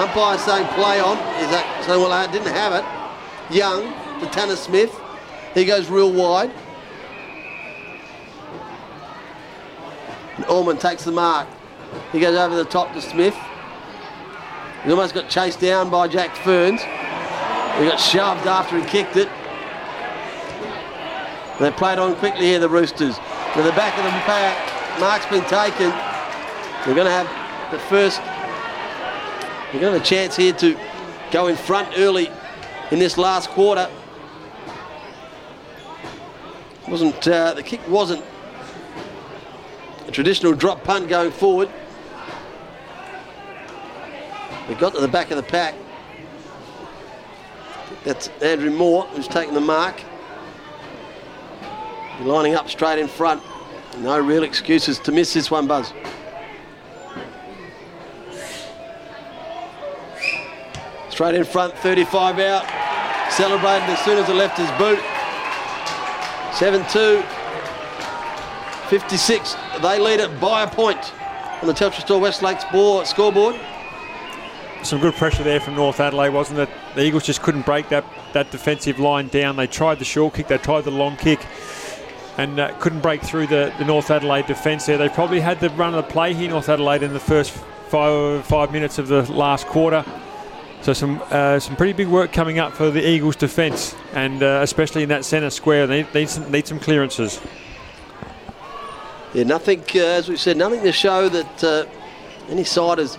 Umpire 0.00 0.38
saying 0.38 0.66
play 0.68 1.00
on. 1.00 1.16
Is 1.42 1.50
that 1.50 1.84
saying, 1.84 2.00
well, 2.00 2.12
I 2.12 2.30
didn't 2.30 2.52
have 2.52 2.72
it. 2.72 3.54
Young 3.54 3.92
to 4.20 4.26
Tanner 4.30 4.56
Smith. 4.56 4.94
He 5.54 5.64
goes 5.64 5.90
real 5.90 6.12
wide. 6.12 6.52
And 10.46 10.80
takes 10.80 11.04
the 11.04 11.12
mark. 11.12 11.48
He 12.12 12.20
goes 12.20 12.36
over 12.36 12.54
the 12.54 12.64
top 12.64 12.92
to 12.94 13.02
Smith. 13.02 13.36
He 14.84 14.90
almost 14.90 15.14
got 15.14 15.28
chased 15.28 15.60
down 15.60 15.90
by 15.90 16.08
Jack 16.08 16.34
Ferns. 16.36 16.80
He 17.78 17.84
got 17.84 18.00
shoved 18.00 18.44
after 18.46 18.76
he 18.76 18.84
kicked 18.84 19.16
it. 19.16 19.28
They 21.60 21.70
played 21.70 22.00
on 22.00 22.16
quickly 22.16 22.46
here, 22.46 22.58
the 22.58 22.68
Roosters. 22.68 23.16
To 23.54 23.62
the 23.62 23.70
back 23.72 23.96
of 23.96 24.04
the 24.04 24.10
pack, 24.10 25.00
mark's 25.00 25.26
been 25.26 25.44
taken. 25.44 25.90
We're 26.86 26.94
going 26.94 27.06
to 27.06 27.12
have 27.12 27.70
the 27.70 27.78
first. 27.78 28.20
They're 29.70 29.80
going 29.80 29.92
to 29.92 29.98
have 29.98 30.02
a 30.02 30.04
chance 30.04 30.34
here 30.34 30.52
to 30.54 30.76
go 31.30 31.46
in 31.46 31.56
front 31.56 31.88
early 31.96 32.30
in 32.90 32.98
this 32.98 33.16
last 33.16 33.50
quarter. 33.50 33.88
Wasn't 36.88 37.28
uh, 37.28 37.54
the 37.54 37.62
kick 37.62 37.86
wasn't 37.88 38.24
a 40.06 40.10
traditional 40.10 40.52
drop 40.52 40.82
punt 40.82 41.08
going 41.08 41.30
forward. 41.30 41.68
We 44.68 44.74
got 44.74 44.94
to 44.94 45.00
the 45.00 45.08
back 45.08 45.30
of 45.30 45.36
the 45.36 45.42
pack. 45.42 45.74
That's 48.08 48.28
Andrew 48.40 48.70
Moore 48.70 49.04
who's 49.08 49.28
taking 49.28 49.52
the 49.52 49.60
mark. 49.60 50.00
Lining 52.22 52.54
up 52.54 52.70
straight 52.70 52.98
in 52.98 53.06
front. 53.06 53.42
No 53.98 54.18
real 54.18 54.44
excuses 54.44 54.98
to 55.00 55.12
miss 55.12 55.34
this 55.34 55.50
one, 55.50 55.66
Buzz. 55.66 55.92
Straight 61.10 61.34
in 61.34 61.44
front, 61.44 61.74
35 61.74 62.38
out. 62.38 63.30
Celebrated 63.30 63.90
as 63.90 63.98
soon 64.06 64.16
as 64.16 64.26
it 64.30 64.34
left 64.36 64.56
his 64.56 64.70
boot. 64.78 65.00
7-2. 66.52 67.22
56. 68.88 69.56
They 69.82 69.98
lead 69.98 70.20
it 70.20 70.40
by 70.40 70.62
a 70.62 70.66
point 70.66 71.12
on 71.60 71.68
the 71.68 71.74
Telstra 71.74 72.00
Store 72.00 72.22
Westlake's 72.22 72.64
board, 72.72 73.06
scoreboard. 73.06 73.60
Some 74.84 75.00
good 75.00 75.14
pressure 75.14 75.42
there 75.42 75.60
from 75.60 75.74
North 75.74 76.00
Adelaide, 76.00 76.30
wasn't 76.30 76.60
it? 76.60 76.68
The 76.94 77.04
Eagles 77.04 77.24
just 77.24 77.42
couldn't 77.42 77.66
break 77.66 77.88
that, 77.90 78.04
that 78.32 78.50
defensive 78.50 78.98
line 78.98 79.28
down. 79.28 79.56
They 79.56 79.66
tried 79.66 79.98
the 79.98 80.04
short 80.04 80.34
kick, 80.34 80.46
they 80.48 80.56
tried 80.56 80.84
the 80.84 80.90
long 80.90 81.16
kick, 81.16 81.44
and 82.38 82.58
uh, 82.58 82.72
couldn't 82.78 83.00
break 83.00 83.20
through 83.22 83.48
the, 83.48 83.74
the 83.78 83.84
North 83.84 84.10
Adelaide 84.10 84.46
defence 84.46 84.86
there. 84.86 84.96
They 84.96 85.08
probably 85.08 85.40
had 85.40 85.60
the 85.60 85.68
run 85.70 85.94
of 85.94 86.06
the 86.06 86.10
play 86.10 86.32
here, 86.32 86.48
North 86.48 86.68
Adelaide, 86.68 87.02
in 87.02 87.12
the 87.12 87.20
first 87.20 87.50
five, 87.88 88.46
five 88.46 88.72
minutes 88.72 88.98
of 88.98 89.08
the 89.08 89.30
last 89.32 89.66
quarter. 89.66 90.04
So 90.80 90.92
some 90.92 91.20
uh, 91.30 91.58
some 91.58 91.74
pretty 91.74 91.92
big 91.92 92.06
work 92.06 92.32
coming 92.32 92.60
up 92.60 92.72
for 92.72 92.90
the 92.90 93.06
Eagles' 93.06 93.36
defence, 93.36 93.96
and 94.14 94.42
uh, 94.42 94.60
especially 94.62 95.02
in 95.02 95.08
that 95.08 95.24
centre 95.24 95.50
square, 95.50 95.88
they 95.88 96.06
need 96.14 96.28
some, 96.28 96.50
need 96.52 96.66
some 96.68 96.78
clearances. 96.78 97.40
Yeah, 99.34 99.42
nothing, 99.42 99.82
uh, 99.96 99.98
as 99.98 100.28
we 100.28 100.36
said, 100.36 100.56
nothing 100.56 100.82
to 100.84 100.92
show 100.92 101.28
that 101.28 101.64
uh, 101.64 101.84
any 102.48 102.64
side 102.64 103.00
is 103.00 103.18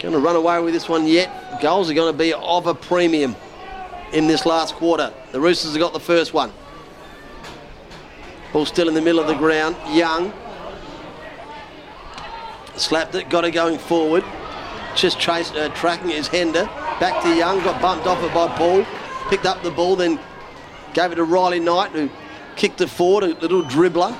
going 0.00 0.12
to 0.12 0.20
run 0.20 0.36
away 0.36 0.60
with 0.60 0.74
this 0.74 0.88
one 0.88 1.06
yet. 1.06 1.60
Goals 1.60 1.90
are 1.90 1.94
going 1.94 2.12
to 2.12 2.18
be 2.18 2.32
of 2.32 2.66
a 2.66 2.74
premium 2.74 3.34
in 4.12 4.26
this 4.26 4.46
last 4.46 4.74
quarter. 4.74 5.12
The 5.32 5.40
Roosters 5.40 5.72
have 5.72 5.80
got 5.80 5.92
the 5.92 6.00
first 6.00 6.32
one. 6.32 6.52
Ball 8.52 8.64
still 8.64 8.88
in 8.88 8.94
the 8.94 9.02
middle 9.02 9.20
of 9.20 9.26
the 9.26 9.34
ground. 9.34 9.76
Young 9.90 10.32
slapped 12.76 13.14
it, 13.14 13.28
got 13.28 13.44
it 13.44 13.50
going 13.50 13.78
forward. 13.78 14.24
Just 14.94 15.18
chased, 15.18 15.54
uh, 15.54 15.68
tracking 15.70 16.10
his 16.10 16.28
Hender. 16.28 16.64
Back 17.00 17.22
to 17.22 17.34
Young, 17.34 17.58
got 17.62 17.80
bumped 17.82 18.06
off 18.06 18.22
it 18.22 18.32
by 18.32 18.48
Paul. 18.56 18.86
Picked 19.28 19.46
up 19.46 19.62
the 19.62 19.70
ball, 19.70 19.96
then 19.96 20.18
gave 20.94 21.12
it 21.12 21.16
to 21.16 21.24
Riley 21.24 21.60
Knight, 21.60 21.90
who 21.90 22.08
kicked 22.56 22.80
it 22.80 22.88
forward, 22.88 23.24
a 23.24 23.26
little 23.40 23.62
dribbler. 23.62 24.16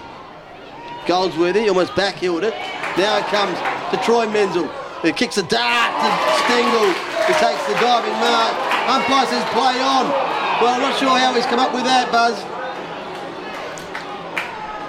Goldsworthy 1.07 1.69
almost 1.69 1.93
backheeled 1.93 2.43
it. 2.43 2.55
Now 2.99 3.19
it 3.19 3.25
comes 3.27 3.57
to 3.91 4.05
Troy 4.05 4.29
Menzel, 4.29 4.69
who 5.03 5.13
kicks 5.13 5.39
a 5.39 5.43
dart 5.43 5.93
to 6.03 6.09
Stengle, 6.43 6.93
who 7.27 7.33
takes 7.39 7.63
the 7.67 7.75
diving 7.75 8.13
mark. 8.19 8.55
Umpire 8.89 9.27
says 9.27 9.45
play 9.53 9.81
on. 9.81 10.11
Well, 10.61 10.75
I'm 10.75 10.81
not 10.81 10.99
sure 10.99 11.17
how 11.17 11.33
he's 11.35 11.47
come 11.47 11.61
up 11.61 11.73
with 11.73 11.85
that, 11.85 12.11
Buzz. 12.11 12.43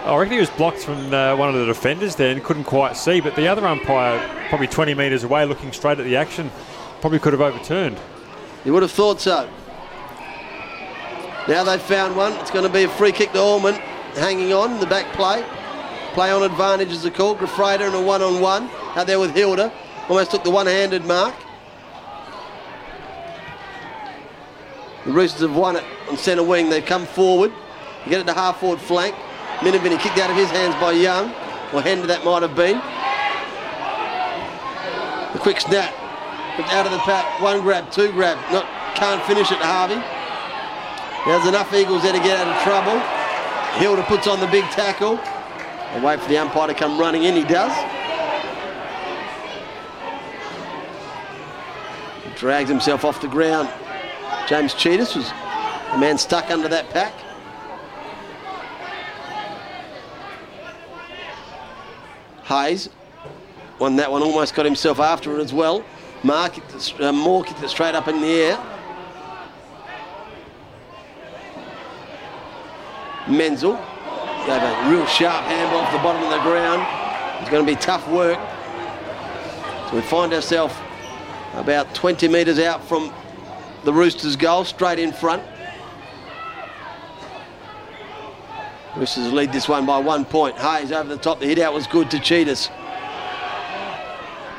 I 0.06 0.18
reckon 0.18 0.34
he 0.34 0.40
was 0.40 0.50
blocked 0.50 0.80
from 0.80 1.14
uh, 1.14 1.36
one 1.36 1.50
of 1.50 1.56
the 1.56 1.66
defenders 1.66 2.16
there 2.16 2.32
and 2.32 2.44
couldn't 2.44 2.64
quite 2.64 2.98
see, 2.98 3.22
but 3.22 3.36
the 3.36 3.48
other 3.48 3.66
umpire, 3.68 4.18
probably 4.50 4.66
20 4.66 4.96
metres 4.96 5.24
away, 5.24 5.46
looking 5.46 5.72
straight 5.72 6.00
at 6.00 6.06
the 6.06 6.16
action, 6.16 6.50
probably 7.02 7.20
could 7.20 7.34
have 7.34 7.42
overturned. 7.42 8.00
You 8.66 8.74
would 8.74 8.82
have 8.82 8.92
thought 8.92 9.22
so. 9.22 9.48
Now 11.48 11.64
they've 11.64 11.82
found 11.82 12.16
one. 12.16 12.34
It's 12.34 12.52
going 12.52 12.66
to 12.66 12.74
be 12.74 12.84
a 12.84 12.90
free 12.90 13.12
kick 13.12 13.34
to 13.34 13.42
Ormond, 13.42 13.78
hanging 14.16 14.54
on 14.54 14.72
in 14.72 14.80
the 14.80 14.88
back 14.88 15.14
play. 15.14 15.46
Play 16.14 16.32
on 16.32 16.42
advantage 16.42 16.92
is 16.92 17.04
the 17.04 17.12
call. 17.12 17.36
Grafrader 17.36 17.82
and 17.82 17.96
a 17.96 18.02
one-on-one 18.02 18.70
out 18.96 19.06
there 19.06 19.20
with 19.20 19.36
Hilda. 19.36 19.72
Almost 20.10 20.32
took 20.32 20.44
the 20.44 20.50
one-handed 20.50 21.06
mark. 21.06 21.36
The 25.06 25.12
Roosters 25.12 25.42
have 25.42 25.56
won 25.56 25.76
it 25.76 25.84
on 26.10 26.18
centre 26.18 26.44
wing. 26.44 26.70
They've 26.70 26.86
come 26.86 27.06
forward. 27.06 27.54
Get 28.08 28.22
it 28.22 28.26
to 28.26 28.34
half 28.34 28.60
forward 28.60 28.82
flank. 28.82 29.16
Minivini 29.60 30.00
kicked 30.00 30.18
out 30.18 30.30
of 30.30 30.36
his 30.36 30.50
hands 30.50 30.74
by 30.76 30.94
Young, 30.94 31.30
or 31.74 31.82
Hender 31.82 32.08
that 32.08 32.26
might 32.26 32.42
have 32.42 32.56
been. 32.56 32.78
The 35.34 35.40
quick 35.40 35.60
snap 35.60 35.94
but 36.58 36.66
out 36.74 36.86
of 36.86 36.92
the 36.92 37.00
pack. 37.00 37.40
One 37.40 37.62
grab, 37.62 37.92
two 37.92 38.12
grab. 38.12 38.38
Not 38.52 38.66
can't 38.96 39.24
finish 39.24 39.52
it, 39.52 39.60
Harvey. 39.60 39.96
There's 41.26 41.48
enough 41.48 41.74
Eagles 41.74 42.04
there 42.04 42.14
to 42.14 42.20
get 42.20 42.40
out 42.40 42.48
of 42.48 42.64
trouble. 42.64 43.00
Hilda 43.80 44.04
puts 44.04 44.28
on 44.28 44.40
the 44.40 44.48
big 44.48 44.66
tackle. 44.72 45.18
And 45.94 46.04
wait 46.04 46.20
for 46.20 46.28
the 46.30 46.38
umpire 46.38 46.68
to 46.68 46.74
come 46.74 47.00
running 47.00 47.24
in. 47.24 47.36
He 47.36 47.44
does. 47.44 47.99
Drags 52.40 52.70
himself 52.70 53.04
off 53.04 53.20
the 53.20 53.28
ground. 53.28 53.68
James 54.48 54.74
Tsitas 54.74 55.14
was 55.14 55.30
a 55.92 55.98
man 55.98 56.18
stuck 56.18 56.50
under 56.50 56.70
that 56.70 56.90
pack. 56.90 57.14
Hayes 62.46 62.90
won 63.78 63.98
that 63.98 64.10
one, 64.10 64.24
almost 64.24 64.56
got 64.56 64.66
himself 64.66 65.00
after 65.00 65.38
it 65.38 65.44
as 65.44 65.54
well. 65.54 65.84
Mark 66.24 66.58
it, 66.58 67.02
uh, 67.02 67.12
Moore 67.12 67.44
kicked 67.44 67.62
it 67.62 67.70
straight 67.70 67.94
up 67.94 68.08
in 68.08 68.22
the 68.22 68.28
air. 68.28 68.58
Menzel 73.28 73.76
gave 74.46 74.64
a 74.64 74.90
real 74.90 75.06
sharp 75.08 75.44
handball 75.44 75.82
off 75.82 75.92
the 75.92 76.00
bottom 76.00 76.24
of 76.24 76.32
the 76.32 76.40
ground. 76.50 76.82
It's 77.42 77.50
going 77.50 77.66
to 77.66 77.72
be 77.72 77.80
tough 77.80 78.08
work. 78.10 78.40
So 79.90 79.98
we 79.98 80.02
find 80.02 80.34
ourselves 80.34 80.74
about 81.54 81.94
20 81.96 82.28
metres 82.28 82.60
out 82.60 82.84
from 82.84 83.14
the 83.84 83.94
Roosters' 83.94 84.36
goal, 84.36 84.66
straight 84.66 85.00
in 85.00 85.12
front. 85.12 85.44
Roosters 88.96 89.32
lead 89.32 89.52
this 89.52 89.70
one 89.70 89.86
by 89.86 89.98
one 89.98 90.26
point. 90.26 90.58
Hayes 90.58 90.92
over 90.92 91.08
the 91.08 91.18
top. 91.18 91.40
The 91.40 91.46
hit 91.46 91.60
out 91.60 91.74
was 91.74 91.88
good 91.88 92.12
to 92.12 92.18
Tsitas. 92.18 92.70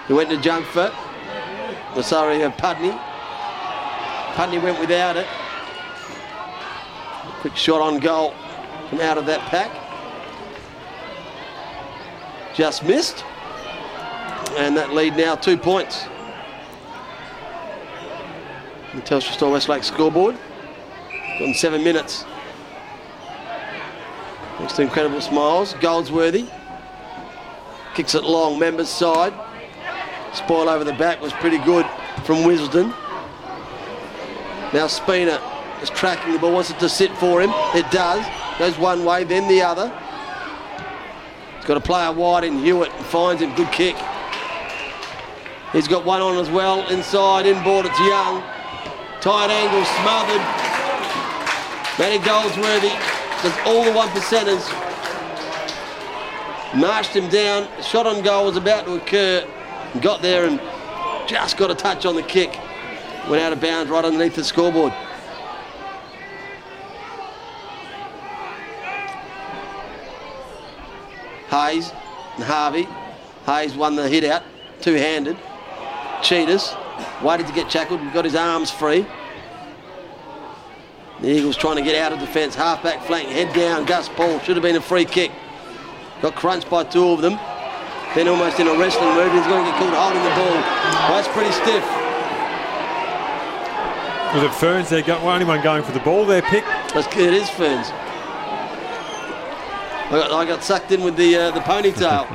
He 0.07 0.15
went 0.15 0.31
to 0.31 0.37
Jungfer. 0.37 0.95
The 1.95 2.03
sorry, 2.03 2.43
uh, 2.43 2.51
Pudney. 2.53 2.93
Pudney 4.35 4.59
went 4.59 4.81
without 4.81 5.17
it. 5.17 5.27
Quick 7.41 7.57
shot 7.57 7.81
on 7.81 7.99
goal 7.99 8.35
from 8.89 9.01
out 9.01 9.19
of 9.19 9.27
that 9.27 9.41
pack. 9.51 9.71
Just 12.55 12.85
missed. 12.85 13.25
And 14.57 14.77
that 14.77 14.93
lead 14.93 15.17
now 15.17 15.35
two 15.35 15.57
points. 15.57 16.07
The 18.95 19.03
Telstra 19.03 19.33
Store 19.33 19.53
Westlake 19.53 19.85
scoreboard. 19.85 20.37
Gone 21.39 21.55
seven 21.55 21.85
minutes. 21.85 22.25
Thanks 24.59 24.73
to 24.75 24.83
incredible 24.83 25.21
smiles. 25.21 25.75
Goldsworthy 25.75 26.49
kicks 27.95 28.15
it 28.15 28.25
long, 28.25 28.59
members 28.59 28.89
side. 28.89 29.33
Spoil 30.33 30.69
over 30.69 30.85
the 30.85 30.93
back 30.95 31.21
was 31.21 31.33
pretty 31.35 31.59
good 31.59 31.87
from 32.25 32.39
Wisden. 32.39 32.95
Now 34.73 34.87
Spina 34.87 35.41
is 35.83 35.91
tracking 35.91 36.33
the 36.33 36.39
ball, 36.39 36.53
wants 36.53 36.71
it 36.71 36.79
to 36.81 36.89
sit 36.89 37.12
for 37.19 37.41
him. 37.41 37.51
It 37.75 37.91
does. 37.91 38.25
Goes 38.59 38.79
one 38.79 39.05
way, 39.05 39.25
then 39.25 39.49
the 39.49 39.62
other. 39.62 39.89
He's 41.57 41.65
got 41.65 41.77
a 41.77 41.81
player 41.81 42.12
wide 42.12 42.45
in 42.45 42.59
Hewitt 42.59 42.93
and 42.93 43.07
finds 43.07 43.41
him. 43.41 43.55
Good 43.55 43.71
kick. 43.71 43.97
He's 45.73 45.87
got 45.87 46.05
one 46.05 46.21
on 46.21 46.37
as 46.39 46.51
well. 46.51 46.89
Inside, 46.89 47.47
inboard, 47.47 47.87
it's 47.87 47.99
Young. 48.01 48.43
Tight 49.21 49.51
angle, 49.51 49.85
smothered. 50.01 50.41
Matty 51.99 52.25
Goldsworthy 52.25 52.89
does 53.43 53.55
all 53.67 53.85
the 53.85 53.93
one 53.93 54.09
percenters. 54.09 54.67
Marched 56.75 57.11
him 57.11 57.29
down. 57.29 57.69
Shot 57.83 58.07
on 58.07 58.23
goal 58.23 58.47
was 58.47 58.57
about 58.57 58.87
to 58.87 58.95
occur. 58.95 59.47
Got 60.01 60.23
there 60.23 60.47
and 60.47 60.59
just 61.29 61.59
got 61.59 61.71
a 61.71 61.75
touch 61.75 62.07
on 62.07 62.15
the 62.15 62.23
kick. 62.23 62.59
Went 63.29 63.43
out 63.43 63.53
of 63.53 63.61
bounds 63.61 63.91
right 63.91 64.07
underneath 64.07 64.37
the 64.37 64.43
scoreboard. 64.43 64.95
Hayes 71.51 71.93
and 72.37 72.45
Harvey. 72.45 72.89
Hayes 73.45 73.75
won 73.75 73.97
the 73.97 74.09
hit 74.09 74.25
out, 74.25 74.45
two-handed. 74.81 75.37
Tsitas 76.23 76.80
waited 77.23 77.47
to 77.47 77.53
get 77.53 77.71
tackled, 77.71 78.01
got 78.13 78.25
his 78.25 78.35
arms 78.35 78.71
free. 78.71 79.07
The 81.21 81.29
Eagles 81.29 81.57
trying 81.57 81.77
to 81.77 81.83
get 81.83 81.95
out 81.97 82.13
of 82.13 82.19
defence, 82.19 82.55
half-back 82.55 83.03
flank, 83.03 83.29
head 83.29 83.55
down. 83.55 83.85
Gus 83.85 84.09
Paul 84.09 84.39
should 84.41 84.57
have 84.57 84.63
been 84.63 84.77
a 84.77 84.81
free 84.81 85.05
kick. 85.05 85.31
Got 86.23 86.35
crunched 86.35 86.71
by 86.71 86.85
two 86.85 87.09
of 87.09 87.21
them. 87.21 87.39
Then 88.15 88.27
almost 88.27 88.59
in 88.59 88.67
a 88.67 88.77
wrestling 88.79 89.15
move, 89.15 89.33
he's 89.33 89.47
going 89.47 89.65
to 89.65 89.71
get 89.71 89.79
called 89.79 89.95
holding 89.95 90.23
the 90.23 90.31
ball. 90.31 90.55
Well, 90.55 91.23
that's 91.23 91.29
pretty 91.29 91.53
stiff. 91.53 91.85
Was 94.35 94.43
it 94.45 94.55
Ferns? 94.55 94.89
There 94.89 95.03
got 95.03 95.23
well, 95.23 95.35
only 95.35 95.45
one 95.45 95.63
going 95.63 95.83
for 95.83 95.93
the 95.93 96.01
ball 96.01 96.25
there, 96.25 96.43
pick. 96.43 96.65
It 96.95 97.35
is 97.35 97.51
Ferns. 97.51 97.89
I 100.07 100.11
got, 100.11 100.33
I 100.33 100.45
got 100.45 100.63
sucked 100.65 100.91
in 100.93 101.03
with 101.03 101.17
the 101.17 101.37
uh, 101.37 101.51
the 101.51 101.61
ponytail. 101.61 102.27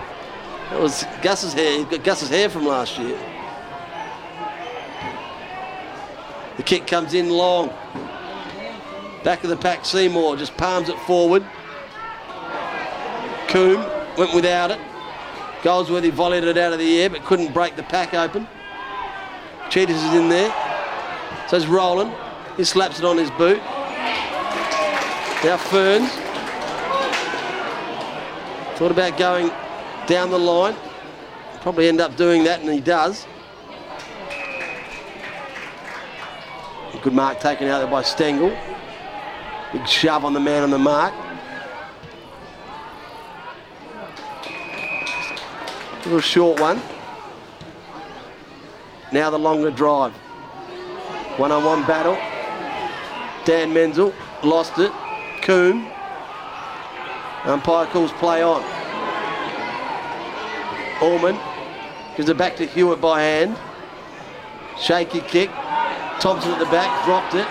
it 0.73 0.79
was 0.79 1.05
Gus's 1.21 1.53
hair. 1.53 1.79
He 1.79 1.83
got 1.85 2.03
Gus's 2.03 2.29
hair 2.29 2.49
from 2.49 2.65
last 2.65 2.97
year. 2.97 3.17
The 6.57 6.63
kick 6.63 6.87
comes 6.87 7.13
in 7.13 7.29
long. 7.29 7.69
Back 9.23 9.43
of 9.43 9.49
the 9.49 9.57
pack, 9.57 9.85
Seymour 9.85 10.37
just 10.37 10.55
palms 10.55 10.89
it 10.89 10.99
forward. 10.99 11.43
Coombe 13.47 13.85
went 14.17 14.33
without 14.33 14.71
it. 14.71 14.79
Goldsworthy 15.63 16.11
volleyed 16.11 16.43
it 16.43 16.57
out 16.57 16.73
of 16.73 16.79
the 16.79 17.01
air 17.01 17.09
but 17.09 17.23
couldn't 17.25 17.53
break 17.53 17.75
the 17.75 17.83
pack 17.83 18.13
open. 18.13 18.47
Tsitas 19.69 19.89
is 19.89 20.13
in 20.13 20.29
there. 20.29 20.53
So 21.47 21.57
it's 21.57 21.65
Rowland. 21.65 22.13
He 22.55 22.63
slaps 22.63 22.99
it 22.99 23.05
on 23.05 23.17
his 23.17 23.31
boot. 23.31 23.57
Now 25.43 25.57
Ferns. 25.57 26.09
Thought 28.77 28.91
about 28.91 29.17
going 29.17 29.51
down 30.07 30.29
the 30.29 30.39
line. 30.39 30.75
Probably 31.61 31.87
end 31.87 31.99
up 31.99 32.15
doing 32.15 32.43
that, 32.43 32.61
and 32.61 32.69
he 32.69 32.79
does. 32.79 33.25
Good 37.05 37.13
mark 37.13 37.39
taken 37.39 37.67
out 37.67 37.77
there 37.77 37.87
by 37.87 38.01
Stengle. 38.01 38.57
Big 39.71 39.87
shove 39.87 40.25
on 40.25 40.33
the 40.33 40.39
man 40.39 40.63
on 40.63 40.71
the 40.71 40.79
mark. 40.79 41.13
Little 46.03 46.19
short 46.19 46.59
one. 46.59 46.81
Now 49.11 49.29
the 49.29 49.37
longer 49.37 49.69
drive. 49.69 50.13
One 51.37 51.51
on 51.51 51.63
one 51.63 51.85
battle. 51.85 52.17
Dan 53.45 53.71
Menzel 53.71 54.11
lost 54.41 54.79
it. 54.79 54.91
Coombe. 55.43 55.85
Umpire 57.43 57.85
calls 57.85 58.13
play 58.13 58.41
on. 58.41 58.63
Orman 61.03 61.37
gives 62.17 62.29
it 62.29 62.37
back 62.39 62.55
to 62.55 62.65
Hewitt 62.65 62.99
by 62.99 63.21
hand. 63.21 63.55
Shaky 64.79 65.21
kick. 65.21 65.51
Thompson 66.19 66.51
at 66.51 66.59
the 66.59 66.65
back, 66.65 67.05
dropped 67.05 67.35
it. 67.35 67.47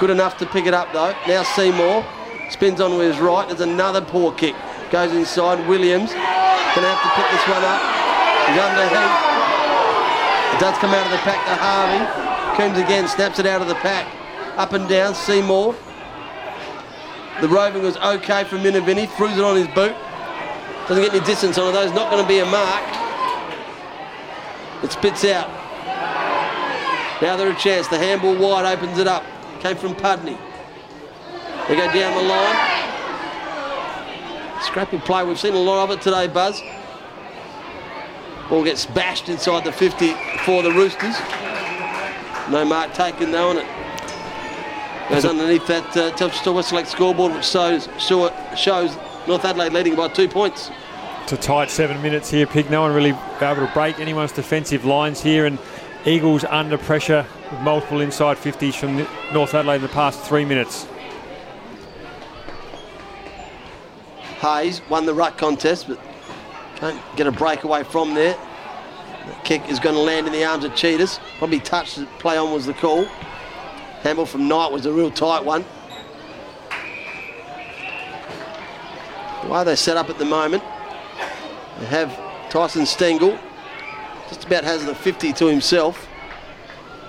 Good 0.00 0.10
enough 0.10 0.38
to 0.38 0.46
pick 0.46 0.66
it 0.66 0.74
up 0.74 0.92
though. 0.92 1.14
Now 1.26 1.42
Seymour 1.42 2.04
spins 2.50 2.80
on 2.80 2.96
with 2.96 3.12
his 3.12 3.20
right. 3.20 3.46
There's 3.48 3.60
another 3.60 4.00
poor 4.00 4.32
kick. 4.32 4.54
Goes 4.90 5.12
inside. 5.12 5.66
Williams 5.68 6.12
gonna 6.12 6.88
have 6.88 7.02
to 7.02 7.10
pick 7.18 7.28
this 7.30 7.44
one 7.48 7.64
up. 7.64 7.82
He's 8.48 8.58
under 8.58 8.86
heat. 8.88 9.12
It 10.54 10.60
does 10.60 10.78
come 10.78 10.94
out 10.94 11.04
of 11.04 11.12
the 11.12 11.18
pack 11.18 11.44
to 11.46 11.54
Harvey. 11.54 12.02
Coombs 12.56 12.78
again, 12.78 13.06
snaps 13.08 13.38
it 13.38 13.46
out 13.46 13.60
of 13.60 13.68
the 13.68 13.74
pack. 13.76 14.06
Up 14.56 14.72
and 14.72 14.88
down, 14.88 15.14
Seymour. 15.14 15.74
The 17.40 17.48
roving 17.48 17.82
was 17.82 17.96
okay 17.96 18.44
from 18.44 18.58
Minavini. 18.58 19.08
Throws 19.16 19.36
it 19.36 19.44
on 19.44 19.56
his 19.56 19.68
boot. 19.68 19.94
Doesn't 20.88 21.04
get 21.04 21.14
any 21.14 21.24
distance 21.24 21.58
on 21.58 21.68
it 21.68 21.72
though. 21.72 21.82
It's 21.82 21.94
not 21.94 22.10
going 22.10 22.22
to 22.22 22.28
be 22.28 22.38
a 22.40 22.46
mark. 22.46 22.82
It 24.82 24.90
spits 24.90 25.24
out. 25.24 25.57
Now 27.20 27.36
they're 27.36 27.50
a 27.50 27.56
chance. 27.56 27.88
The 27.88 27.98
handball 27.98 28.36
wide 28.36 28.64
opens 28.64 28.98
it 28.98 29.06
up. 29.06 29.24
Came 29.60 29.76
from 29.76 29.94
Pudney. 29.94 30.38
They 31.66 31.76
go 31.76 31.92
down 31.92 32.16
the 32.16 32.22
line. 32.22 32.78
Scrappy 34.62 34.98
play. 34.98 35.24
We've 35.24 35.38
seen 35.38 35.54
a 35.54 35.58
lot 35.58 35.84
of 35.84 35.96
it 35.96 36.02
today, 36.02 36.26
Buzz. 36.28 36.62
Ball 38.48 38.64
gets 38.64 38.86
bashed 38.86 39.28
inside 39.28 39.64
the 39.64 39.72
50 39.72 40.14
for 40.44 40.62
the 40.62 40.70
Roosters. 40.72 41.16
No 42.50 42.64
mark 42.64 42.94
taken 42.94 43.30
though 43.30 43.50
on 43.50 43.58
it. 43.58 43.66
Goes 45.10 45.24
underneath 45.24 45.66
that 45.66 45.96
uh, 45.96 46.10
Telstra 46.16 46.54
Westlake 46.54 46.86
scoreboard, 46.86 47.32
which 47.34 47.44
shows, 47.46 47.88
show- 47.98 48.32
shows 48.56 48.96
North 49.26 49.44
Adelaide 49.44 49.72
leading 49.72 49.96
by 49.96 50.08
two 50.08 50.28
points. 50.28 50.70
It's 51.22 51.32
a 51.32 51.36
tight 51.36 51.70
seven 51.70 52.00
minutes 52.02 52.30
here, 52.30 52.46
pick. 52.46 52.70
No 52.70 52.82
one 52.82 52.94
really 52.94 53.14
able 53.40 53.66
to 53.66 53.70
break 53.74 54.00
anyone's 54.00 54.32
defensive 54.32 54.84
lines 54.84 55.22
here, 55.22 55.44
and 55.46 55.58
Eagles 56.04 56.44
under 56.44 56.78
pressure 56.78 57.26
with 57.50 57.60
multiple 57.60 58.00
inside 58.00 58.36
50s 58.36 58.74
from 58.74 58.96
North 59.32 59.54
Adelaide 59.54 59.76
in 59.76 59.82
the 59.82 59.88
past 59.88 60.20
three 60.20 60.44
minutes. 60.44 60.86
Hayes 64.40 64.80
won 64.88 65.04
the 65.04 65.14
ruck 65.14 65.36
contest, 65.36 65.88
but 65.88 65.98
can't 66.76 67.00
get 67.16 67.26
a 67.26 67.32
breakaway 67.32 67.82
from 67.82 68.14
there. 68.14 68.36
The 69.26 69.34
kick 69.42 69.68
is 69.68 69.80
going 69.80 69.96
to 69.96 70.00
land 70.00 70.26
in 70.28 70.32
the 70.32 70.44
arms 70.44 70.64
of 70.64 70.72
Tsitas. 70.72 71.18
Probably 71.38 71.58
touched. 71.58 71.98
Play 72.20 72.38
on 72.38 72.52
was 72.52 72.64
the 72.64 72.74
call. 72.74 73.04
Handball 74.02 74.26
from 74.26 74.46
Knight 74.46 74.70
was 74.70 74.86
a 74.86 74.92
real 74.92 75.10
tight 75.10 75.44
one. 75.44 75.64
The 79.42 79.48
way 79.48 79.64
they 79.64 79.74
set 79.74 79.96
up 79.96 80.08
at 80.08 80.18
the 80.18 80.24
moment, 80.24 80.62
they 81.80 81.86
have 81.86 82.16
Tyson 82.48 82.82
Stengle. 82.82 83.38
Just 84.28 84.44
about 84.44 84.64
has 84.64 84.84
the 84.84 84.94
50 84.94 85.32
to 85.34 85.46
himself. 85.46 86.06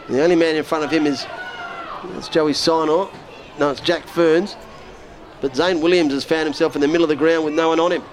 And 0.07 0.15
the 0.15 0.23
only 0.23 0.35
man 0.35 0.55
in 0.55 0.63
front 0.63 0.83
of 0.83 0.91
him 0.91 1.05
is 1.05 1.27
it's 2.15 2.29
Joey 2.29 2.53
Sinor. 2.53 3.13
No, 3.59 3.69
it's 3.69 3.81
Jack 3.81 4.07
Ferns. 4.07 4.55
But 5.41 5.55
Zane 5.55 5.81
Williams 5.81 6.13
has 6.13 6.23
found 6.23 6.45
himself 6.45 6.75
in 6.75 6.81
the 6.81 6.87
middle 6.87 7.03
of 7.03 7.09
the 7.09 7.15
ground 7.15 7.45
with 7.45 7.53
no 7.53 7.69
one 7.69 7.79
on 7.79 7.91
him. 7.91 8.03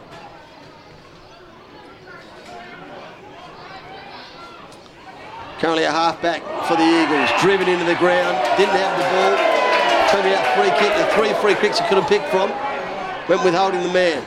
Currently 5.59 5.85
a 5.85 5.91
halfback 5.91 6.43
for 6.69 6.77
the 6.77 6.85
Eagles, 6.85 7.31
driven 7.41 7.67
into 7.67 7.85
the 7.85 7.95
ground, 7.95 8.37
didn't 8.59 8.77
have 8.77 8.99
the 8.99 9.05
ball. 9.09 9.57
Turned 10.11 10.29
out 10.35 10.45
free 10.55 10.71
kick, 10.79 10.95
the 10.95 11.07
three 11.15 11.33
free 11.41 11.61
kicks 11.61 11.79
he 11.79 11.89
could 11.89 11.99
have 11.99 12.09
picked 12.09 12.29
from. 12.29 12.51
Went 13.29 13.43
with 13.43 13.55
holding 13.55 13.83
the 13.83 13.93
man. 13.93 14.23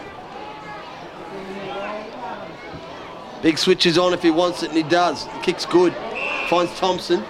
Big 3.41 3.57
switches 3.57 3.97
on 3.97 4.13
if 4.13 4.21
he 4.21 4.31
wants 4.31 4.63
it, 4.63 4.69
and 4.69 4.77
he 4.77 4.83
does. 4.83 5.25
The 5.25 5.39
kick's 5.39 5.65
good. 5.65 5.95
Finds 6.49 6.77
Thompson. 6.77 7.23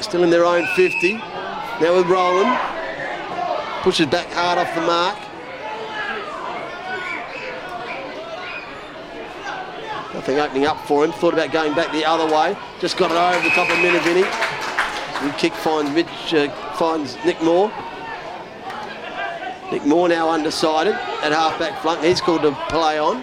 Still 0.00 0.22
in 0.24 0.30
their 0.30 0.44
own 0.44 0.66
50. 0.74 1.14
Now 1.14 1.96
with 1.96 2.06
Rowland. 2.06 2.58
Pushes 3.82 4.06
back 4.06 4.26
hard 4.32 4.58
off 4.58 4.74
the 4.74 4.80
mark. 4.80 5.18
Nothing 10.14 10.38
opening 10.38 10.66
up 10.66 10.80
for 10.86 11.04
him. 11.04 11.12
Thought 11.12 11.34
about 11.34 11.52
going 11.52 11.74
back 11.74 11.92
the 11.92 12.04
other 12.06 12.24
way. 12.34 12.56
Just 12.80 12.96
got 12.96 13.10
it 13.10 13.16
over 13.16 13.44
the 13.46 13.54
top 13.54 13.68
of 13.68 13.76
Minavini. 13.76 14.24
Good 15.20 15.38
kick 15.38 15.52
finds 15.52 15.90
Mitch, 15.90 16.34
uh, 16.34 16.48
finds 16.76 17.16
Nick 17.24 17.42
Moore. 17.42 17.70
Nick 19.70 19.84
Moore 19.84 20.08
now 20.08 20.30
undecided 20.30 20.94
at 20.94 21.32
halfback 21.32 21.80
flank. 21.82 22.02
He's 22.02 22.20
called 22.20 22.42
to 22.42 22.52
play 22.68 22.98
on. 22.98 23.22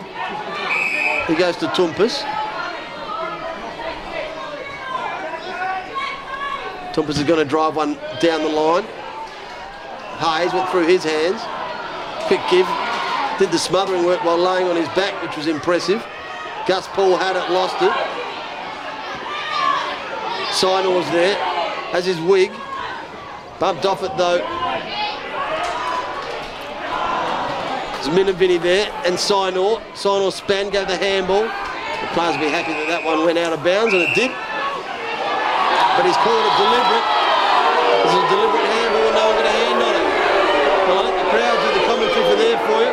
He 1.27 1.35
goes 1.35 1.55
to 1.57 1.67
Toumpas. 1.67 2.21
Toumpas 6.93 7.17
is 7.17 7.23
going 7.23 7.39
to 7.39 7.45
drive 7.45 7.75
one 7.77 7.97
down 8.19 8.41
the 8.41 8.49
line. 8.49 8.83
Hayes 10.19 10.53
went 10.53 10.69
through 10.69 10.85
his 10.85 11.03
hands. 11.03 11.41
Quick 12.27 12.41
give. 12.51 12.67
Did 13.39 13.51
the 13.51 13.57
smothering 13.57 14.05
work 14.05 14.23
while 14.23 14.37
laying 14.37 14.67
on 14.67 14.75
his 14.75 14.87
back, 14.89 15.21
which 15.23 15.37
was 15.37 15.47
impressive. 15.47 16.05
Gus 16.67 16.87
Paul 16.89 17.17
had 17.17 17.35
it, 17.35 17.51
lost 17.51 17.81
it. 17.81 17.91
Sinor's 20.53 21.09
there. 21.11 21.35
Has 21.91 22.05
his 22.05 22.19
wig. 22.19 22.51
Bumped 23.59 23.85
off 23.85 24.03
it 24.03 24.11
though. 24.17 24.62
There's 28.03 28.19
Minavini 28.19 28.61
there 28.61 28.91
and 29.07 29.15
Sinor. 29.15 29.79
Sinor 29.95 30.31
span, 30.33 30.69
gave 30.69 30.87
the 30.91 30.97
handball. 30.97 31.47
The 31.47 32.07
players 32.11 32.35
will 32.35 32.43
be 32.43 32.51
happy 32.51 32.75
that 32.75 32.91
that 32.91 33.03
one 33.07 33.23
went 33.23 33.39
out 33.39 33.55
of 33.55 33.63
bounds, 33.63 33.95
and 33.95 34.03
it 34.03 34.11
did. 34.11 34.27
But 34.27 36.03
he's 36.03 36.19
called 36.19 36.43
it 36.43 36.55
deliberate. 36.59 37.07
Is 38.03 38.11
a 38.11 38.23
deliberate 38.27 38.67
handball, 38.75 39.07
and 39.07 39.15
no 39.15 39.23
one 39.23 39.39
got 39.39 39.47
a 39.47 39.55
hand 39.55 39.79
on 39.79 39.95
it. 39.95 40.07
Well, 40.83 40.99
I 40.99 41.01
let 41.07 41.15
the 41.15 41.27
crowd 41.31 41.55
do 41.63 41.67
the 41.79 41.83
commentary 41.87 42.27
for 42.27 42.35
there 42.43 42.59
for 42.67 42.79
you. 42.83 42.91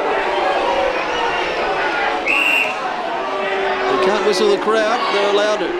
You 3.90 3.98
can't 4.06 4.22
whistle 4.30 4.54
the 4.54 4.62
crowd, 4.62 5.02
they're 5.10 5.34
allowed 5.34 5.58
to. 5.58 5.70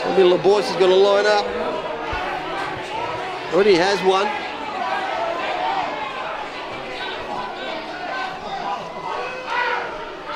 So 0.00 0.08
little 0.16 0.40
Boyce 0.40 0.72
is 0.72 0.76
going 0.80 0.88
to 0.88 0.96
line 0.96 1.28
up. 1.28 1.44
Already 3.52 3.76
has 3.76 4.00
one. 4.08 4.49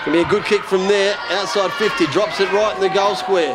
Going 0.05 0.19
be 0.19 0.23
a 0.23 0.31
good 0.31 0.45
kick 0.45 0.63
from 0.63 0.87
there. 0.87 1.17
Outside 1.31 1.73
50, 1.73 2.07
drops 2.07 2.39
it 2.39 2.53
right 2.53 2.75
in 2.75 2.83
the 2.83 2.91
goal 2.91 3.15
square. 3.15 3.55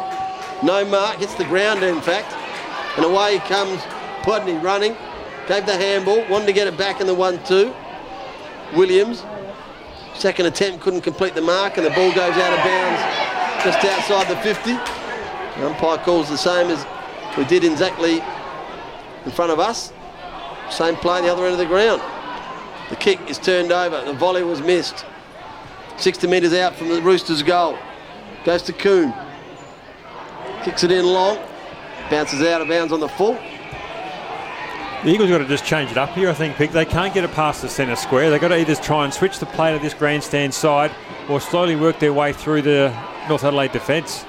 No 0.64 0.84
mark, 0.84 1.18
hits 1.18 1.36
the 1.36 1.46
ground 1.46 1.84
in 1.84 2.02
fact. 2.02 2.34
And 2.98 3.06
away 3.06 3.38
comes 3.40 3.80
Pudney 4.24 4.58
running. 4.58 4.96
Gave 5.48 5.68
the 5.68 5.78
handball, 5.78 6.28
wanted 6.28 6.48
to 6.48 6.54
get 6.54 6.68
it 6.68 6.76
back 6.76 7.02
in 7.02 7.08
the 7.08 7.16
1-2. 7.16 7.74
Williams, 8.76 9.24
second 10.16 10.48
attempt, 10.48 10.82
couldn't 10.82 11.02
complete 11.02 11.36
the 11.36 11.42
mark, 11.42 11.78
and 11.78 11.86
the 11.86 11.92
ball 11.92 12.10
goes 12.14 12.36
out 12.36 12.54
of 12.54 12.60
bounds 12.64 13.64
just 13.64 13.86
outside 13.86 14.28
the 14.28 14.40
50. 14.42 14.74
The 14.74 15.68
umpire 15.68 15.98
calls 16.00 16.30
the 16.30 16.38
same 16.38 16.70
as 16.72 16.86
we 17.38 17.46
did 17.46 17.64
exactly 17.64 18.22
in 19.26 19.32
front 19.32 19.52
of 19.52 19.60
us. 19.60 19.94
Same 20.72 20.96
play 20.96 21.22
the 21.22 21.32
other 21.32 21.44
end 21.44 21.54
of 21.54 21.60
the 21.60 21.66
ground. 21.66 22.02
The 22.90 22.96
kick 22.96 23.20
is 23.30 23.38
turned 23.38 23.72
over. 23.72 24.04
The 24.04 24.14
volley 24.14 24.44
was 24.44 24.62
missed. 24.62 25.06
60 26.00 26.28
metres 26.28 26.54
out 26.54 26.76
from 26.76 26.88
the 26.90 27.02
Roosters' 27.02 27.44
goal. 27.44 27.78
Goes 28.46 28.62
to 28.64 28.74
Coon. 28.74 29.14
Kicks 30.64 30.84
it 30.84 30.92
in 30.92 31.06
long. 31.06 31.38
Bounces 32.10 32.42
out 32.42 32.62
of 32.62 32.70
bounds 32.70 32.94
on 32.94 33.00
the 33.00 33.10
full. 33.10 33.34
The 35.04 35.12
Eagles 35.12 35.30
got 35.30 35.38
to 35.38 35.46
just 35.46 35.66
change 35.66 35.92
it 35.92 35.98
up 35.98 36.10
here, 36.10 36.30
I 36.30 36.34
think, 36.34 36.56
Pick. 36.56 36.72
They 36.72 36.86
can't 36.86 37.14
get 37.14 37.24
it 37.24 37.32
past 37.32 37.62
the 37.62 37.70
centre 37.70 37.96
square. 37.96 38.30
They've 38.30 38.42
got 38.42 38.50
to 38.50 38.60
either 38.60 38.76
try 38.76 39.06
and 39.06 39.14
switch 39.14 39.40
the 39.40 39.46
play 39.46 39.74
to 39.74 39.80
this 39.82 39.94
grandstand 39.94 40.54
side 40.54 40.92
or 41.30 41.40
slowly 41.40 41.76
work 41.76 42.00
their 42.00 42.14
way 42.14 42.34
through 42.34 42.64
the 42.64 42.90
North 43.28 43.44
Adelaide 43.44 43.72
defence. 43.72 44.26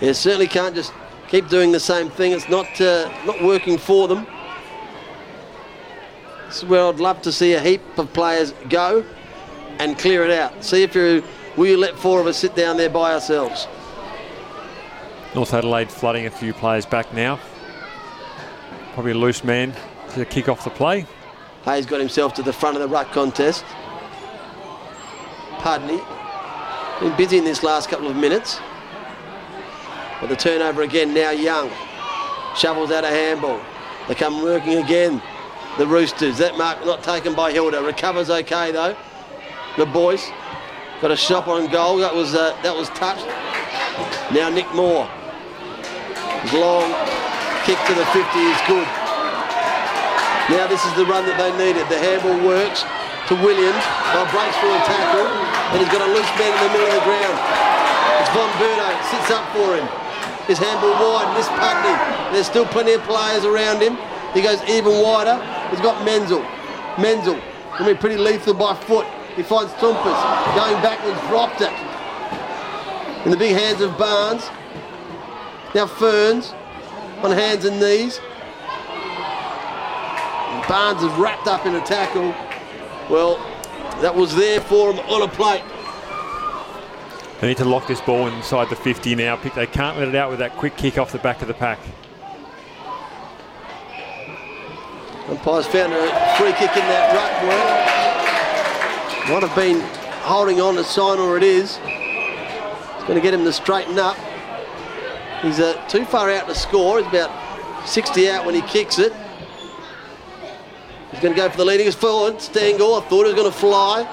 Yeah, 0.00 0.12
certainly 0.12 0.46
can't 0.46 0.74
just 0.74 0.92
keep 1.28 1.48
doing 1.48 1.72
the 1.72 1.80
same 1.80 2.10
thing. 2.10 2.32
It's 2.32 2.48
not 2.48 2.80
uh, 2.80 3.10
not 3.24 3.42
working 3.42 3.78
for 3.78 4.08
them. 4.08 4.26
This 6.46 6.58
is 6.58 6.64
where 6.64 6.86
I'd 6.86 7.00
love 7.00 7.22
to 7.22 7.32
see 7.32 7.54
a 7.54 7.60
heap 7.60 7.82
of 7.96 8.12
players 8.12 8.52
go 8.68 9.04
and 9.78 9.98
clear 9.98 10.24
it 10.24 10.30
out. 10.30 10.64
See 10.64 10.82
if 10.82 10.94
you 10.94 11.22
will 11.56 11.66
you 11.66 11.76
let 11.76 11.98
four 11.98 12.20
of 12.20 12.26
us 12.26 12.36
sit 12.36 12.54
down 12.54 12.76
there 12.76 12.90
by 12.90 13.12
ourselves. 13.14 13.66
North 15.34 15.52
Adelaide 15.52 15.90
flooding 15.90 16.26
a 16.26 16.30
few 16.30 16.52
players 16.52 16.86
back 16.86 17.12
now. 17.12 17.40
Probably 18.94 19.12
a 19.12 19.16
loose 19.16 19.42
man 19.42 19.74
to 20.10 20.24
kick 20.24 20.48
off 20.48 20.64
the 20.64 20.70
play. 20.70 21.06
Hayes 21.64 21.86
got 21.86 21.98
himself 21.98 22.34
to 22.34 22.42
the 22.42 22.52
front 22.52 22.76
of 22.76 22.82
the 22.82 22.88
ruck 22.88 23.10
contest. 23.10 23.64
Pudney 25.58 26.00
been 27.00 27.16
busy 27.16 27.38
in 27.38 27.44
this 27.44 27.62
last 27.62 27.88
couple 27.88 28.08
of 28.08 28.16
minutes. 28.16 28.60
But 30.20 30.28
the 30.28 30.36
turnover 30.36 30.82
again 30.82 31.12
now 31.12 31.30
Young. 31.30 31.70
Shovels 32.56 32.90
out 32.92 33.04
a 33.04 33.08
handball. 33.08 33.60
They 34.06 34.14
come 34.14 34.42
working 34.42 34.78
again. 34.78 35.20
The 35.76 35.86
Roosters. 35.86 36.38
That 36.38 36.56
mark 36.56 36.84
not 36.86 37.02
taken 37.02 37.34
by 37.34 37.50
Hilda. 37.52 37.82
Recovers 37.82 38.30
okay 38.30 38.70
though. 38.70 38.96
The 39.76 39.86
boys 39.86 40.30
got 41.02 41.10
a 41.10 41.16
shot 41.16 41.48
on 41.50 41.66
goal. 41.66 41.98
That 41.98 42.14
was 42.14 42.38
uh, 42.38 42.54
that 42.62 42.70
was 42.70 42.86
touched. 42.94 43.26
Now 44.30 44.46
Nick 44.46 44.70
Moore. 44.70 45.10
Long 46.54 46.86
kick 47.66 47.74
to 47.90 47.94
the 47.98 48.06
50 48.14 48.22
is 48.22 48.60
good. 48.70 48.86
Now 50.46 50.70
this 50.70 50.78
is 50.86 50.94
the 50.94 51.02
run 51.10 51.26
that 51.26 51.34
they 51.42 51.50
needed. 51.58 51.90
The 51.90 51.98
handball 51.98 52.38
works 52.46 52.86
to 53.26 53.34
Williams. 53.42 53.82
They'll 54.14 54.30
breaks 54.30 54.54
for 54.62 54.70
a 54.70 54.78
tackle. 54.86 55.26
And 55.74 55.82
he's 55.82 55.90
got 55.90 56.06
a 56.06 56.10
loose 56.14 56.32
man 56.38 56.54
in 56.54 56.60
the 56.62 56.70
middle 56.70 56.94
of 56.94 56.94
the 56.94 57.06
ground. 57.10 57.34
It's 58.22 58.30
Von 58.30 58.50
Berto. 58.62 58.88
Sits 59.10 59.34
up 59.34 59.42
for 59.58 59.74
him. 59.74 59.86
His 60.46 60.62
handball 60.62 60.94
wide. 61.02 61.34
Miss 61.34 61.50
Pudney. 61.58 61.98
There's 62.30 62.46
still 62.46 62.68
plenty 62.70 62.94
of 62.94 63.02
players 63.10 63.42
around 63.42 63.82
him. 63.82 63.98
He 64.38 64.38
goes 64.38 64.62
even 64.70 65.02
wider. 65.02 65.34
He's 65.74 65.82
got 65.82 65.98
Menzel. 66.06 66.46
Menzel. 66.94 67.42
Going 67.74 67.90
to 67.90 67.94
be 67.98 67.98
pretty 67.98 68.22
lethal 68.22 68.54
by 68.54 68.78
foot. 68.86 69.06
He 69.36 69.42
finds 69.42 69.72
Toumpas. 69.74 70.56
Going 70.56 70.80
backwards. 70.82 71.20
Dropped 71.28 71.60
it. 71.60 71.72
In 73.24 73.30
the 73.30 73.36
big 73.36 73.56
hands 73.56 73.80
of 73.80 73.96
Barnes. 73.98 74.48
Now 75.74 75.86
Ferns 75.86 76.54
on 77.22 77.32
hands 77.32 77.64
and 77.64 77.80
knees. 77.80 78.20
And 80.50 80.68
Barnes 80.68 81.02
is 81.02 81.12
wrapped 81.18 81.48
up 81.48 81.66
in 81.66 81.74
a 81.74 81.80
tackle. 81.80 82.34
Well, 83.10 83.38
that 84.00 84.14
was 84.14 84.34
there 84.36 84.60
for 84.60 84.92
him 84.92 85.00
on 85.10 85.22
a 85.22 85.28
plate. 85.28 85.64
They 87.40 87.48
need 87.48 87.56
to 87.58 87.64
lock 87.64 87.86
this 87.88 88.00
ball 88.00 88.28
inside 88.28 88.70
the 88.70 88.76
50 88.76 89.16
now. 89.16 89.36
They 89.36 89.66
can't 89.66 89.98
let 89.98 90.08
it 90.08 90.14
out 90.14 90.30
with 90.30 90.38
that 90.38 90.56
quick 90.56 90.76
kick 90.76 90.96
off 90.96 91.10
the 91.12 91.18
back 91.18 91.42
of 91.42 91.48
the 91.48 91.54
pack. 91.54 91.78
Umpire's 95.28 95.66
found 95.66 95.92
a 95.92 96.36
free 96.36 96.52
kick 96.52 96.76
in 96.76 96.84
that 96.86 97.14
ruck. 97.14 98.13
Might 99.28 99.42
have 99.42 99.56
been 99.56 99.80
holding 100.20 100.60
on 100.60 100.74
to 100.74 100.84
sign 100.84 101.18
or 101.18 101.38
it 101.38 101.42
is. 101.42 101.78
It's 101.82 103.04
going 103.04 103.14
to 103.14 103.22
get 103.22 103.32
him 103.32 103.42
to 103.44 103.52
straighten 103.54 103.98
up. 103.98 104.18
He's 105.40 105.60
uh, 105.60 105.82
too 105.88 106.04
far 106.04 106.30
out 106.30 106.46
to 106.46 106.54
score. 106.54 106.98
He's 106.98 107.08
about 107.08 107.88
60 107.88 108.28
out 108.28 108.44
when 108.44 108.54
he 108.54 108.60
kicks 108.60 108.98
it. 108.98 109.14
He's 111.10 111.20
going 111.20 111.32
to 111.32 111.40
go 111.40 111.48
for 111.48 111.56
the 111.56 111.64
leading. 111.64 111.90
Forward. 111.90 112.34
Stangor. 112.34 113.00
I 113.00 113.08
thought 113.08 113.24
he 113.24 113.32
was 113.32 113.34
going 113.34 113.50
to 113.50 113.58
fly. 113.58 114.04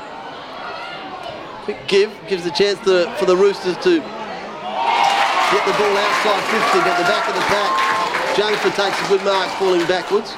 Quick 1.66 1.86
give. 1.90 2.10
Gives 2.30 2.46
the 2.46 2.52
chance 2.52 2.80
to, 2.86 3.14
for 3.20 3.26
the 3.26 3.36
Roosters 3.36 3.76
to 3.84 4.00
get 4.00 5.66
the 5.68 5.76
ball 5.76 5.98
outside 5.98 6.40
50, 6.40 6.80
but 6.88 6.98
the 6.98 7.04
back 7.04 7.28
of 7.28 7.36
the 7.36 7.42
pack. 7.52 7.72
Jungfer 8.38 8.74
takes 8.74 9.06
a 9.06 9.08
good 9.10 9.26
mark 9.26 9.50
falling 9.60 9.86
backwards. 9.88 10.36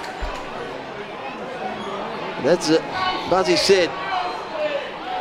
That's 2.44 2.70
it. 2.70 2.82
Buzzy 3.30 3.56
said. 3.56 3.92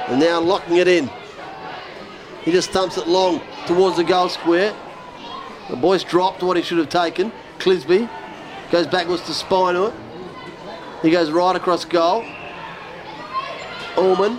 And 0.09 0.21
now 0.21 0.41
locking 0.41 0.77
it 0.77 0.89
in. 0.89 1.11
He 2.43 2.51
just 2.51 2.71
thumps 2.71 2.99
it 2.99 3.07
long 3.07 3.41
towards 3.67 3.97
the 3.97 4.05
goal 4.05 4.29
square. 4.29 4.75
The 5.71 5.77
boy's 5.77 6.03
dropped 6.03 6.43
what 6.43 6.57
he 6.57 6.63
should 6.63 6.79
have 6.79 6.89
taken. 6.89 7.33
Clisby 7.59 8.09
goes 8.71 8.87
backwards 8.87 9.23
to 9.27 9.35
Spina. 9.35 9.93
He 11.03 11.11
goes 11.11 11.31
right 11.31 11.55
across 11.55 11.85
goal. 11.85 12.25
Allman. 13.97 14.39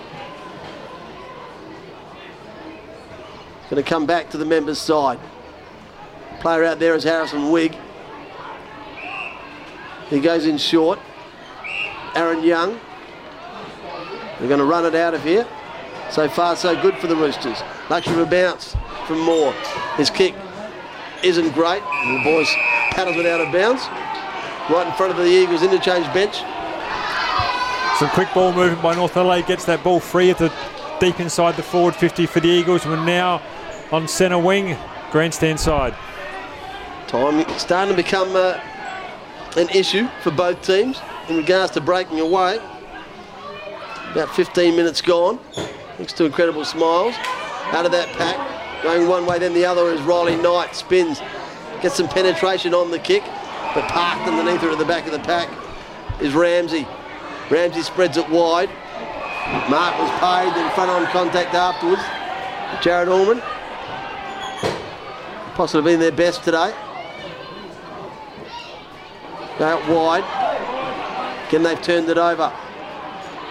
Going 3.69 3.83
to 3.83 3.89
come 3.89 4.05
back 4.05 4.29
to 4.31 4.37
the 4.37 4.45
members' 4.45 4.79
side. 4.79 5.19
Player 6.41 6.65
out 6.65 6.79
there 6.79 6.93
is 6.93 7.03
Harrison 7.03 7.51
Wigg. 7.51 7.75
He 10.09 10.19
goes 10.19 10.45
in 10.45 10.57
short. 10.57 10.99
Aaron 12.15 12.43
Young. 12.43 12.79
They're 14.43 14.49
going 14.49 14.59
to 14.59 14.65
run 14.65 14.85
it 14.85 14.93
out 14.93 15.13
of 15.13 15.23
here. 15.23 15.47
So 16.11 16.27
far, 16.27 16.57
so 16.57 16.75
good 16.81 16.97
for 16.97 17.07
the 17.07 17.15
Roosters. 17.15 17.63
Luxury 17.89 18.15
of 18.15 18.27
a 18.27 18.29
bounce 18.29 18.75
from 19.07 19.21
Moore. 19.21 19.53
His 19.95 20.09
kick 20.09 20.35
isn't 21.23 21.53
great. 21.53 21.81
The 21.81 22.21
boys 22.25 22.49
paddles 22.91 23.15
it 23.15 23.25
out 23.25 23.39
of 23.39 23.53
bounds. 23.53 23.83
Right 24.69 24.85
in 24.85 24.91
front 24.95 25.11
of 25.11 25.17
the 25.17 25.31
Eagles 25.31 25.63
interchange 25.63 26.05
bench. 26.13 26.39
Some 27.97 28.09
quick 28.09 28.33
ball 28.33 28.51
movement 28.51 28.83
by 28.83 28.95
North 28.95 29.15
Adelaide 29.15 29.45
gets 29.45 29.63
that 29.63 29.81
ball 29.81 30.01
free 30.01 30.29
at 30.29 30.39
the 30.39 30.51
deep 30.99 31.21
inside 31.21 31.55
the 31.55 31.63
forward 31.63 31.95
50 31.95 32.25
for 32.25 32.41
the 32.41 32.49
Eagles. 32.49 32.85
We're 32.85 33.01
now 33.01 33.41
on 33.93 34.09
centre 34.09 34.37
wing, 34.37 34.75
grandstand 35.09 35.57
side. 35.57 35.95
Time 37.07 37.47
starting 37.57 37.95
to 37.95 38.03
become 38.03 38.35
uh, 38.35 38.59
an 39.55 39.69
issue 39.69 40.09
for 40.21 40.31
both 40.31 40.61
teams 40.63 40.99
in 41.29 41.37
regards 41.37 41.71
to 41.71 41.79
breaking 41.79 42.19
away. 42.19 42.59
About 44.13 44.29
15 44.35 44.75
minutes 44.75 45.01
gone. 45.01 45.39
Thanks 45.97 46.13
to 46.13 46.25
incredible 46.25 46.63
smiles. 46.65 47.15
Out 47.71 47.87
of 47.87 47.91
that 47.93 48.09
pack, 48.09 48.83
going 48.83 49.07
one 49.07 49.25
way 49.25 49.39
then 49.39 49.55
the 49.55 49.65
other 49.65 49.89
is 49.89 49.99
Riley 50.03 50.35
Knight. 50.35 50.75
Spins, 50.75 51.19
gets 51.81 51.95
some 51.95 52.07
penetration 52.07 52.75
on 52.75 52.91
the 52.91 52.99
kick, 52.99 53.23
but 53.73 53.87
parked 53.89 54.27
underneath 54.27 54.61
her 54.61 54.69
at 54.69 54.77
the 54.77 54.85
back 54.85 55.07
of 55.07 55.13
the 55.13 55.19
pack 55.19 55.49
is 56.21 56.35
Ramsey. 56.35 56.87
Ramsey 57.49 57.81
spreads 57.81 58.15
it 58.15 58.29
wide. 58.29 58.69
Mark 59.67 59.97
was 59.97 60.11
paid, 60.19 60.53
then 60.53 60.71
front 60.75 60.91
on 60.91 61.07
contact 61.07 61.55
afterwards. 61.55 62.03
Jared 62.83 63.09
Allman. 63.09 63.41
Possibly 65.55 65.93
been 65.93 65.99
their 65.99 66.11
best 66.11 66.43
today. 66.43 66.71
Out 69.59 69.89
wide. 69.89 70.23
Again, 71.47 71.63
they've 71.63 71.81
turned 71.81 72.09
it 72.09 72.19
over. 72.19 72.53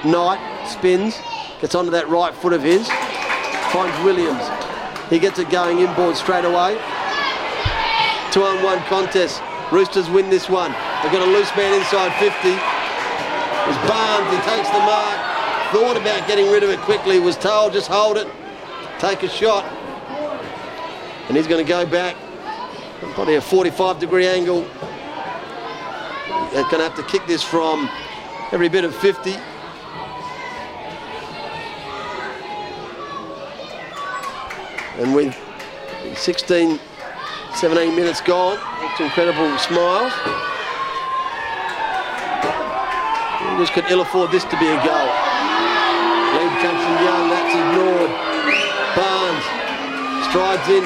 Knight 0.04 0.51
spins, 0.68 1.18
Gets 1.62 1.76
onto 1.76 1.92
that 1.92 2.08
right 2.08 2.34
foot 2.34 2.52
of 2.52 2.60
his. 2.60 2.88
Finds 3.70 3.94
Williams. 4.02 4.42
He 5.08 5.20
gets 5.20 5.38
it 5.38 5.48
going 5.48 5.78
inboard 5.78 6.16
straight 6.16 6.44
away. 6.44 6.74
Two 8.34 8.42
on 8.42 8.60
one 8.64 8.80
contest. 8.90 9.40
Roosters 9.70 10.10
win 10.10 10.28
this 10.28 10.50
one. 10.50 10.72
They've 10.72 11.12
got 11.14 11.22
a 11.22 11.30
loose 11.30 11.54
man 11.54 11.78
inside 11.78 12.10
50. 12.18 12.34
It's 12.50 13.78
Barnes. 13.86 14.26
He 14.34 14.42
takes 14.42 14.66
the 14.74 14.82
mark. 14.82 15.14
Thought 15.70 15.96
about 15.96 16.26
getting 16.26 16.50
rid 16.50 16.64
of 16.64 16.70
it 16.70 16.80
quickly. 16.80 17.20
Was 17.20 17.36
told 17.36 17.74
just 17.74 17.86
hold 17.86 18.16
it. 18.16 18.26
Take 18.98 19.22
a 19.22 19.28
shot. 19.28 19.62
And 21.28 21.36
he's 21.36 21.46
going 21.46 21.64
to 21.64 21.68
go 21.68 21.86
back. 21.86 22.16
Probably 23.14 23.36
a 23.36 23.40
45 23.40 24.00
degree 24.00 24.26
angle. 24.26 24.62
They're 26.50 26.64
going 26.64 26.82
to 26.82 26.90
have 26.90 26.96
to 26.96 27.04
kick 27.04 27.24
this 27.28 27.44
from 27.44 27.88
every 28.50 28.68
bit 28.68 28.82
of 28.82 28.96
50. 28.96 29.36
And 34.98 35.14
with 35.14 35.34
16, 36.16 36.78
17 37.54 37.96
minutes 37.96 38.20
gone, 38.20 38.58
it's 38.82 39.00
incredible 39.00 39.56
smiles. 39.58 40.12
Eagles 43.52 43.70
could 43.70 43.84
ill 43.90 44.02
afford 44.02 44.30
this 44.30 44.44
to 44.44 44.58
be 44.58 44.66
a 44.66 44.76
goal. 44.84 45.08
Lead 46.36 46.52
comes 46.60 46.80
from 46.82 46.96
Young, 47.04 47.28
that's 47.28 47.54
ignored. 47.56 48.12
Barnes 48.96 49.44
strides 50.28 50.68
in 50.68 50.84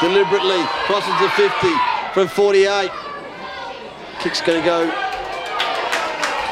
deliberately, 0.00 0.60
crosses 0.86 1.14
the 1.20 1.28
50 1.36 1.68
from 2.12 2.28
48. 2.28 2.90
Kick's 4.20 4.40
going 4.40 4.60
to 4.60 4.64
go 4.64 4.84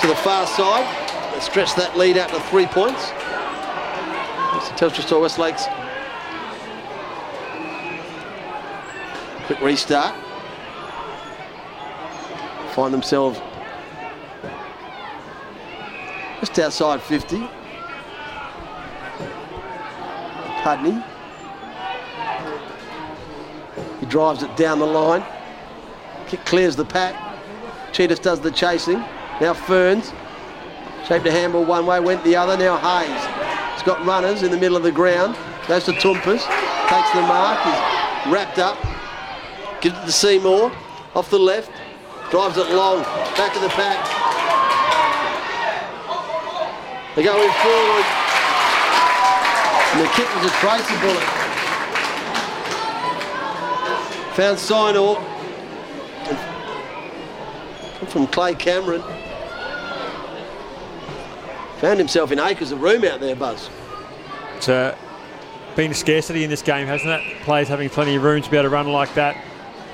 to 0.00 0.06
the 0.06 0.16
far 0.16 0.46
side. 0.46 0.86
Stretch 1.42 1.74
that 1.76 1.96
lead 1.96 2.16
out 2.16 2.30
to 2.30 2.40
three 2.50 2.66
points. 2.66 3.10
The 3.10 4.74
Telstra 4.74 5.02
Store 5.02 5.20
Westlakes. 5.20 5.66
Quick 9.48 9.62
restart. 9.62 10.14
Find 12.74 12.92
themselves 12.92 13.40
just 16.40 16.58
outside 16.58 17.00
50. 17.00 17.48
Pudney. 20.62 21.02
He 24.00 24.04
drives 24.04 24.42
it 24.42 24.54
down 24.54 24.80
the 24.80 24.86
line. 24.86 25.24
Kick 26.26 26.44
clears 26.44 26.76
the 26.76 26.84
pack. 26.84 27.14
Tsitas 27.92 28.20
does 28.20 28.40
the 28.40 28.50
chasing. 28.50 28.98
Now 29.40 29.54
Ferns. 29.54 30.12
Shaped 31.06 31.26
a 31.26 31.32
handball 31.32 31.64
one 31.64 31.86
way, 31.86 32.00
went 32.00 32.22
the 32.22 32.36
other. 32.36 32.58
Now 32.58 32.76
Hayes. 32.76 33.72
He's 33.72 33.82
got 33.82 34.04
runners 34.04 34.42
in 34.42 34.50
the 34.50 34.58
middle 34.58 34.76
of 34.76 34.82
the 34.82 34.92
ground. 34.92 35.38
Goes 35.66 35.84
to 35.84 35.92
Toumpas. 35.92 36.46
Takes 36.90 37.12
the 37.12 37.22
mark. 37.22 37.58
He's 37.64 38.30
wrapped 38.30 38.58
up. 38.58 38.87
Gives 39.80 39.96
it 39.98 40.04
to 40.06 40.12
Seymour. 40.12 40.72
Off 41.14 41.30
the 41.30 41.38
left. 41.38 41.70
Drives 42.30 42.56
it 42.58 42.70
long. 42.70 43.02
Back 43.36 43.54
of 43.56 43.62
the 43.62 43.68
pack. 43.68 44.04
They're 47.14 47.24
going 47.24 47.52
forward. 47.62 48.04
And 49.90 50.00
the 50.00 50.08
kick 50.14 50.34
was 50.36 50.44
a 50.44 50.54
tracer 50.60 51.00
bullet. 51.00 51.24
Found 54.34 54.58
Sinor. 54.58 55.24
From 58.08 58.26
Clay 58.28 58.54
Cameron. 58.54 59.02
Found 61.78 61.98
himself 61.98 62.32
in 62.32 62.38
acres 62.38 62.72
of 62.72 62.82
room 62.82 63.04
out 63.04 63.20
there, 63.20 63.36
Buzz. 63.36 63.70
It's 64.56 64.68
uh, 64.68 64.96
been 65.76 65.94
scarcity 65.94 66.42
in 66.44 66.50
this 66.50 66.62
game, 66.62 66.86
hasn't 66.86 67.10
it? 67.10 67.42
Players 67.42 67.68
having 67.68 67.88
plenty 67.88 68.16
of 68.16 68.22
room 68.22 68.42
to 68.42 68.50
be 68.50 68.56
able 68.56 68.68
to 68.68 68.74
run 68.74 68.88
like 68.88 69.14
that. 69.14 69.36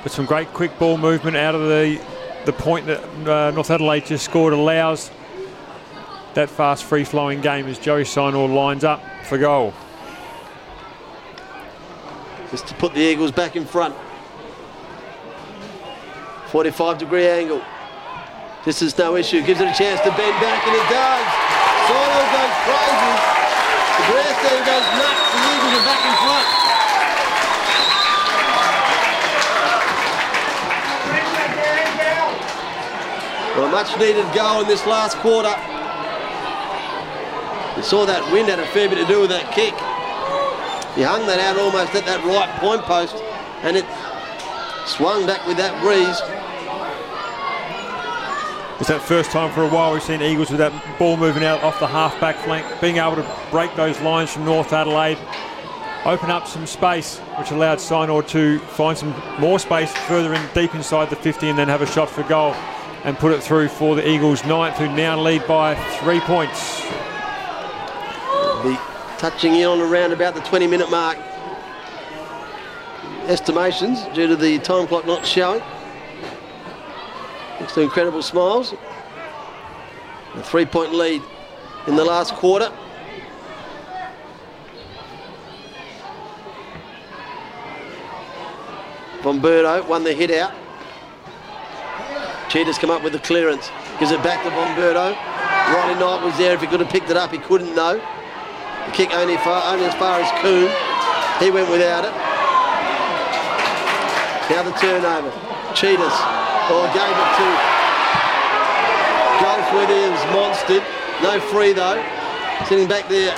But 0.05 0.13
some 0.13 0.27
great 0.27 0.53
quick 0.53 0.79
ball 0.79 0.99
movement 0.99 1.37
out 1.37 1.55
of 1.55 1.63
the 1.63 1.99
the 2.45 2.53
point 2.53 2.85
that 2.87 3.03
uh, 3.27 3.51
North 3.53 3.71
Adelaide 3.71 4.05
just 4.05 4.23
scored 4.23 4.53
allows 4.53 5.11
that 6.35 6.51
fast 6.51 6.85
free-flowing 6.85 7.41
game 7.41 7.67
as 7.67 7.79
Joey 7.79 8.03
Sinor 8.05 8.53
lines 8.53 8.85
up 8.85 9.03
for 9.25 9.39
goal. 9.39 9.73
Just 12.51 12.67
to 12.67 12.75
put 12.75 12.93
the 12.93 13.01
Eagles 13.01 13.33
back 13.33 13.57
in 13.57 13.65
front. 13.65 13.95
45 16.49 16.99
degree 16.99 17.27
angle. 17.27 17.63
This 18.67 18.83
is 18.83 18.97
no 18.99 19.17
issue. 19.17 19.41
Gives 19.43 19.63
it 19.63 19.69
a 19.69 19.75
chance 19.75 20.01
to 20.03 20.11
bend 20.11 20.37
back, 20.41 20.67
and 20.67 20.77
it 20.77 20.89
does. 20.93 21.27
Solo 21.89 22.21
goes 22.29 22.55
crazy. 22.69 23.15
The 23.97 24.05
grandstand 24.13 24.67
goes 24.69 24.87
nuts. 25.01 25.33
The 25.33 25.41
Eagles 25.49 25.75
are 25.81 25.87
back 25.87 26.05
in 26.05 26.15
front. 26.23 26.65
Well, 33.57 33.69
a 33.69 33.71
much 33.71 33.97
needed 34.01 34.27
goal 34.35 34.63
in 34.63 34.67
this 34.67 34.85
last 34.85 35.17
quarter. 35.19 35.55
You 37.77 37.85
saw 37.85 38.05
that 38.05 38.33
wind 38.33 38.49
had 38.49 38.59
a 38.59 38.67
fair 38.67 38.89
bit 38.89 38.97
to 38.97 39.07
do 39.07 39.21
with 39.21 39.31
that 39.31 39.55
kick. 39.55 39.75
He 40.97 41.03
hung 41.03 41.25
that 41.29 41.39
out 41.39 41.57
almost 41.57 41.95
at 41.95 42.05
that 42.05 42.25
right 42.25 42.51
point 42.59 42.83
post, 42.83 43.15
and 43.63 43.77
it 43.77 43.87
swung 44.89 45.25
back 45.25 45.47
with 45.47 45.57
that 45.59 45.81
breeze. 45.81 46.19
It's 48.81 48.89
that 48.89 49.03
first 49.03 49.31
time 49.31 49.53
for 49.53 49.63
a 49.63 49.69
while 49.69 49.93
we've 49.93 50.03
seen 50.03 50.21
Eagles 50.21 50.51
with 50.51 50.59
that 50.59 50.73
ball 50.99 51.17
moving 51.17 51.45
out 51.45 51.63
off 51.63 51.79
the 51.79 51.87
half 51.87 52.19
back 52.21 52.35
flank, 52.39 52.67
being 52.81 52.97
able 52.97 53.15
to 53.15 53.37
break 53.53 53.73
those 53.77 54.01
lines 54.01 54.33
from 54.33 54.45
North 54.45 54.73
Adelaide, 54.73 55.19
open 56.05 56.29
up 56.29 56.49
some 56.49 56.67
space, 56.67 57.21
which 57.39 57.53
allowed 57.53 57.79
Sinor 57.79 58.27
to 58.31 58.59
find 58.59 58.99
some 58.99 59.15
more 59.39 59.61
space 59.61 59.93
further 60.09 60.35
in 60.35 60.45
deep 60.55 60.75
inside 60.75 61.09
the 61.09 61.15
50 61.15 61.51
and 61.51 61.57
then 61.57 61.69
have 61.69 61.83
a 61.83 61.87
shot 61.87 62.11
for 62.11 62.25
goal 62.25 62.53
and 63.05 63.19
put 63.19 63.33
it 63.33 63.43
through 63.43 63.69
for 63.69 63.95
the 63.95 64.09
Eagles 64.09 64.45
ninth, 64.47 64.77
who 64.79 64.89
now 64.89 65.21
lead 65.21 65.47
by 65.47 65.75
three 66.01 66.21
points. 66.21 66.81
Be 68.63 68.77
touching 69.19 69.55
in 69.57 69.67
on 69.67 69.81
around 69.81 70.13
about 70.13 70.35
the 70.35 70.41
20 70.41 70.67
minute 70.67 70.91
mark. 70.91 71.19
Estimations 73.27 74.05
due 74.15 74.27
to 74.27 74.37
the 74.37 74.59
time 74.61 74.87
clock 74.87 75.07
not 75.07 75.25
showing. 75.25 75.63
Thanks 77.59 77.75
to 77.75 77.83
incredible 77.83 78.23
smiles. 78.23 78.75
A 80.35 80.43
three 80.43 80.65
point 80.65 80.93
lead 80.93 81.23
in 81.87 81.97
the 81.97 82.05
last 82.05 82.33
quarter. 82.35 82.73
Bomberto 89.21 89.87
won 89.87 90.05
the 90.05 90.13
hit 90.13 90.31
out. 90.31 90.53
Tsitas 92.55 92.79
come 92.79 92.93
up 92.93 93.03
with 93.03 93.13
the 93.13 93.19
clearance. 93.19 93.69
Gives 93.99 94.13
it 94.13 94.23
back 94.23 94.45
to 94.45 94.51
Bomberto. 94.51 95.11
Riley 95.75 95.99
Knight 95.99 96.23
was 96.23 96.39
there. 96.39 96.55
If 96.55 96.61
he 96.61 96.69
could 96.69 96.79
have 96.79 96.89
picked 96.89 97.11
it 97.11 97.17
up, 97.17 97.33
he 97.33 97.39
couldn't 97.39 97.75
though. 97.75 97.99
The 97.99 98.93
kick 98.93 99.13
only, 99.13 99.37
far, 99.39 99.75
only 99.75 99.87
as 99.87 99.95
far 99.97 100.21
as 100.21 100.31
Coon. 100.39 100.71
He 101.43 101.51
went 101.51 101.69
without 101.69 102.07
it. 102.07 102.15
Now 104.55 104.63
the 104.63 104.71
turnover. 104.79 105.35
Tsitas. 105.75 106.15
Or 106.71 106.87
gave 106.95 107.11
it 107.11 107.31
to 107.43 107.47
Golf 109.43 109.67
Williams, 109.75 110.23
monstered. 110.31 110.87
No 111.25 111.41
free 111.51 111.73
though. 111.73 111.99
Sitting 112.69 112.87
back 112.87 113.09
there 113.09 113.35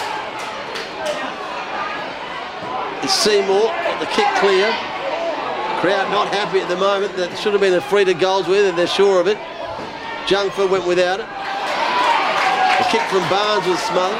is 3.02 3.10
Seymour. 3.10 3.72
Got 3.72 3.98
the 3.98 4.12
kick 4.12 4.28
clear. 4.44 4.95
Crowd 5.86 6.10
not 6.10 6.34
happy 6.34 6.58
at 6.58 6.66
the 6.66 6.74
moment. 6.74 7.14
That 7.14 7.38
should 7.38 7.54
have 7.54 7.62
been 7.62 7.78
a 7.78 7.80
free 7.80 8.02
to 8.02 8.12
goals 8.12 8.50
with, 8.50 8.66
and 8.66 8.74
they're 8.74 8.90
sure 8.90 9.22
of 9.22 9.30
it. 9.30 9.38
Jungfer 10.26 10.66
went 10.66 10.82
without 10.82 11.22
it. 11.22 11.30
The 11.30 12.90
kick 12.90 13.06
from 13.06 13.22
Barnes 13.30 13.62
was 13.70 13.78
smothered. 13.86 14.18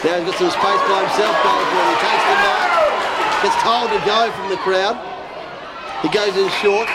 Now 0.00 0.16
he's 0.16 0.32
got 0.32 0.40
some 0.40 0.48
space 0.48 0.82
by 0.88 1.04
himself. 1.04 1.36
Goldsworth. 1.44 1.92
He 1.92 2.00
takes 2.00 2.24
the 2.24 2.40
mark. 2.40 2.72
Gets 3.44 3.60
told 3.60 3.92
to 3.92 4.00
go 4.08 4.32
from 4.32 4.48
the 4.48 4.56
crowd. 4.64 4.96
He 6.00 6.08
goes 6.08 6.32
in 6.32 6.48
short. 6.64 6.88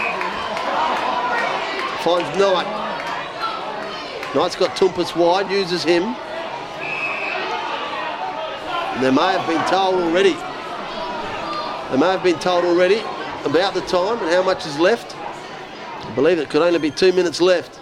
Finds 2.02 2.26
Knight. 2.42 2.66
Knight's 4.34 4.58
got 4.58 4.74
Toumpas 4.74 5.14
wide, 5.14 5.54
uses 5.54 5.86
him. 5.86 6.18
And 8.90 9.06
they 9.06 9.14
may 9.14 9.38
have 9.38 9.46
been 9.46 9.62
told 9.70 10.02
already. 10.02 10.34
They 11.94 12.02
may 12.02 12.10
have 12.10 12.26
been 12.26 12.42
told 12.42 12.66
already 12.66 13.06
about 13.46 13.74
the 13.76 13.82
time 13.82 14.18
and 14.20 14.30
how 14.30 14.44
much 14.44 14.66
is 14.66 14.80
left. 14.80 15.16
I 15.16 16.12
believe 16.16 16.40
it 16.40 16.50
could 16.50 16.62
only 16.62 16.80
be 16.80 16.90
two 16.92 17.12
minutes 17.14 17.40
left. 17.40 17.80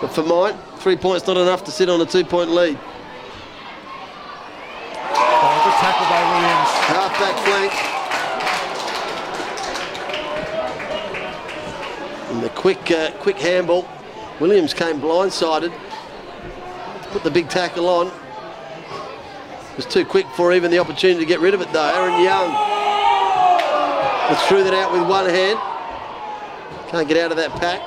But 0.00 0.08
for 0.08 0.22
mine, 0.22 0.56
three 0.78 0.96
points 0.96 1.26
not 1.26 1.36
enough 1.36 1.64
to 1.64 1.70
sit 1.70 1.88
on 1.88 2.00
a 2.00 2.06
two-point 2.06 2.50
lead. 2.50 2.78
Oh, 5.14 5.60
good 5.64 5.74
tackle 5.80 6.06
by 6.08 6.22
Williams. 6.32 6.70
Half-back 6.88 7.36
flank. 7.44 7.72
And 12.30 12.42
the 12.42 12.50
quick, 12.50 12.90
uh, 12.90 13.10
quick 13.18 13.38
handball. 13.38 13.88
Williams 14.38 14.72
came 14.74 15.00
blindsided. 15.00 15.72
put 17.10 17.24
the 17.24 17.30
big 17.30 17.48
tackle 17.48 17.88
on. 17.88 18.06
It 18.06 19.76
was 19.76 19.86
too 19.86 20.04
quick 20.04 20.26
for 20.36 20.52
even 20.52 20.70
the 20.70 20.78
opportunity 20.78 21.20
to 21.20 21.26
get 21.26 21.40
rid 21.40 21.54
of 21.54 21.60
it 21.60 21.72
though. 21.72 21.88
Aaron 21.94 22.22
Young 22.22 22.89
was 24.30 24.40
threw 24.42 24.62
that 24.62 24.74
out 24.74 24.92
with 24.92 25.02
one 25.02 25.28
hand. 25.28 25.58
Can't 26.88 27.08
get 27.08 27.16
out 27.16 27.30
of 27.32 27.36
that 27.36 27.50
pack. 27.60 27.80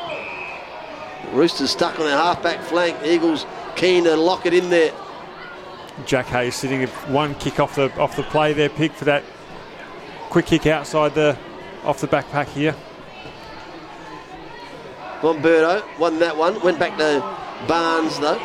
Roosters 1.34 1.72
stuck 1.72 2.00
on 2.00 2.06
their 2.06 2.18
halfback 2.18 2.62
flank. 2.62 2.98
Eagles 3.06 3.46
keen 3.76 4.04
to 4.04 4.16
lock 4.16 4.46
it 4.46 4.54
in 4.54 4.70
there. 4.70 4.94
Jack 6.06 6.26
Hayes 6.28 6.56
sitting 6.56 6.86
one 7.08 7.36
kick 7.36 7.60
off 7.60 7.76
the 7.76 7.92
off 8.00 8.16
the 8.16 8.24
play 8.24 8.52
there, 8.54 8.70
pick 8.70 8.92
for 8.94 9.06
that 9.06 9.24
quick 10.30 10.48
kick 10.48 10.66
outside 10.66 11.14
the 11.14 11.38
off 11.84 12.02
the 12.02 12.08
backpack 12.08 12.48
here. 12.48 12.76
Bomberto 15.22 15.84
won 16.00 16.20
that 16.20 16.36
one. 16.36 16.60
Went 16.62 16.80
back 16.80 16.98
to 16.98 17.20
Barnes 17.68 18.20
though. 18.20 18.42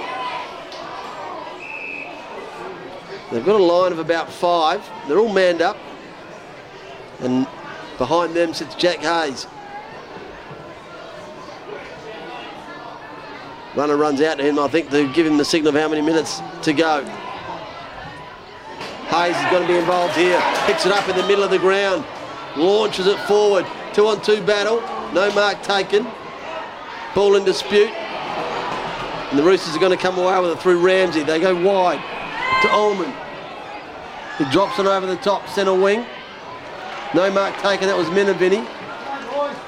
They've 3.32 3.44
got 3.44 3.60
a 3.60 3.64
line 3.64 3.92
of 3.92 3.98
about 3.98 4.30
five. 4.30 4.88
They're 5.06 5.18
all 5.18 5.32
manned 5.32 5.62
up. 5.62 5.76
And 7.20 7.46
behind 7.98 8.34
them 8.34 8.54
sits 8.54 8.74
Jack 8.76 9.00
Hayes. 9.00 9.46
Runner 13.74 13.96
runs 13.96 14.20
out 14.22 14.38
to 14.38 14.44
him, 14.44 14.58
I 14.58 14.68
think, 14.68 14.90
to 14.90 15.12
give 15.12 15.26
him 15.26 15.36
the 15.36 15.44
signal 15.44 15.74
of 15.74 15.80
how 15.80 15.88
many 15.88 16.00
minutes 16.00 16.40
to 16.62 16.72
go. 16.72 17.04
Hayes 19.08 19.36
is 19.36 19.50
going 19.50 19.62
to 19.62 19.68
be 19.68 19.78
involved 19.78 20.14
here. 20.14 20.40
Picks 20.66 20.86
it 20.86 20.92
up 20.92 21.08
in 21.08 21.16
the 21.16 21.26
middle 21.26 21.44
of 21.44 21.50
the 21.50 21.58
ground. 21.58 22.04
Launches 22.56 23.06
it 23.06 23.18
forward. 23.20 23.66
Two 23.92 24.06
on 24.06 24.20
two 24.22 24.42
battle. 24.42 24.80
No 25.12 25.32
mark 25.34 25.62
taken. 25.62 26.06
Ball 27.14 27.36
in 27.36 27.44
dispute. 27.44 27.90
And 29.30 29.38
the 29.38 29.42
Roosters 29.42 29.76
are 29.76 29.78
going 29.78 29.96
to 29.96 30.02
come 30.02 30.18
away 30.18 30.40
with 30.40 30.50
it 30.52 30.60
through 30.60 30.80
Ramsey. 30.80 31.22
They 31.22 31.38
go 31.38 31.54
wide 31.54 32.02
to 32.62 32.68
Ullman. 32.72 33.12
He 34.38 34.44
drops 34.50 34.78
it 34.78 34.86
over 34.86 35.06
the 35.06 35.16
top 35.16 35.48
centre 35.48 35.74
wing. 35.74 36.06
No 37.14 37.30
mark 37.32 37.56
taken. 37.58 37.88
That 37.88 37.96
was 37.96 38.08
Minavini. 38.08 38.66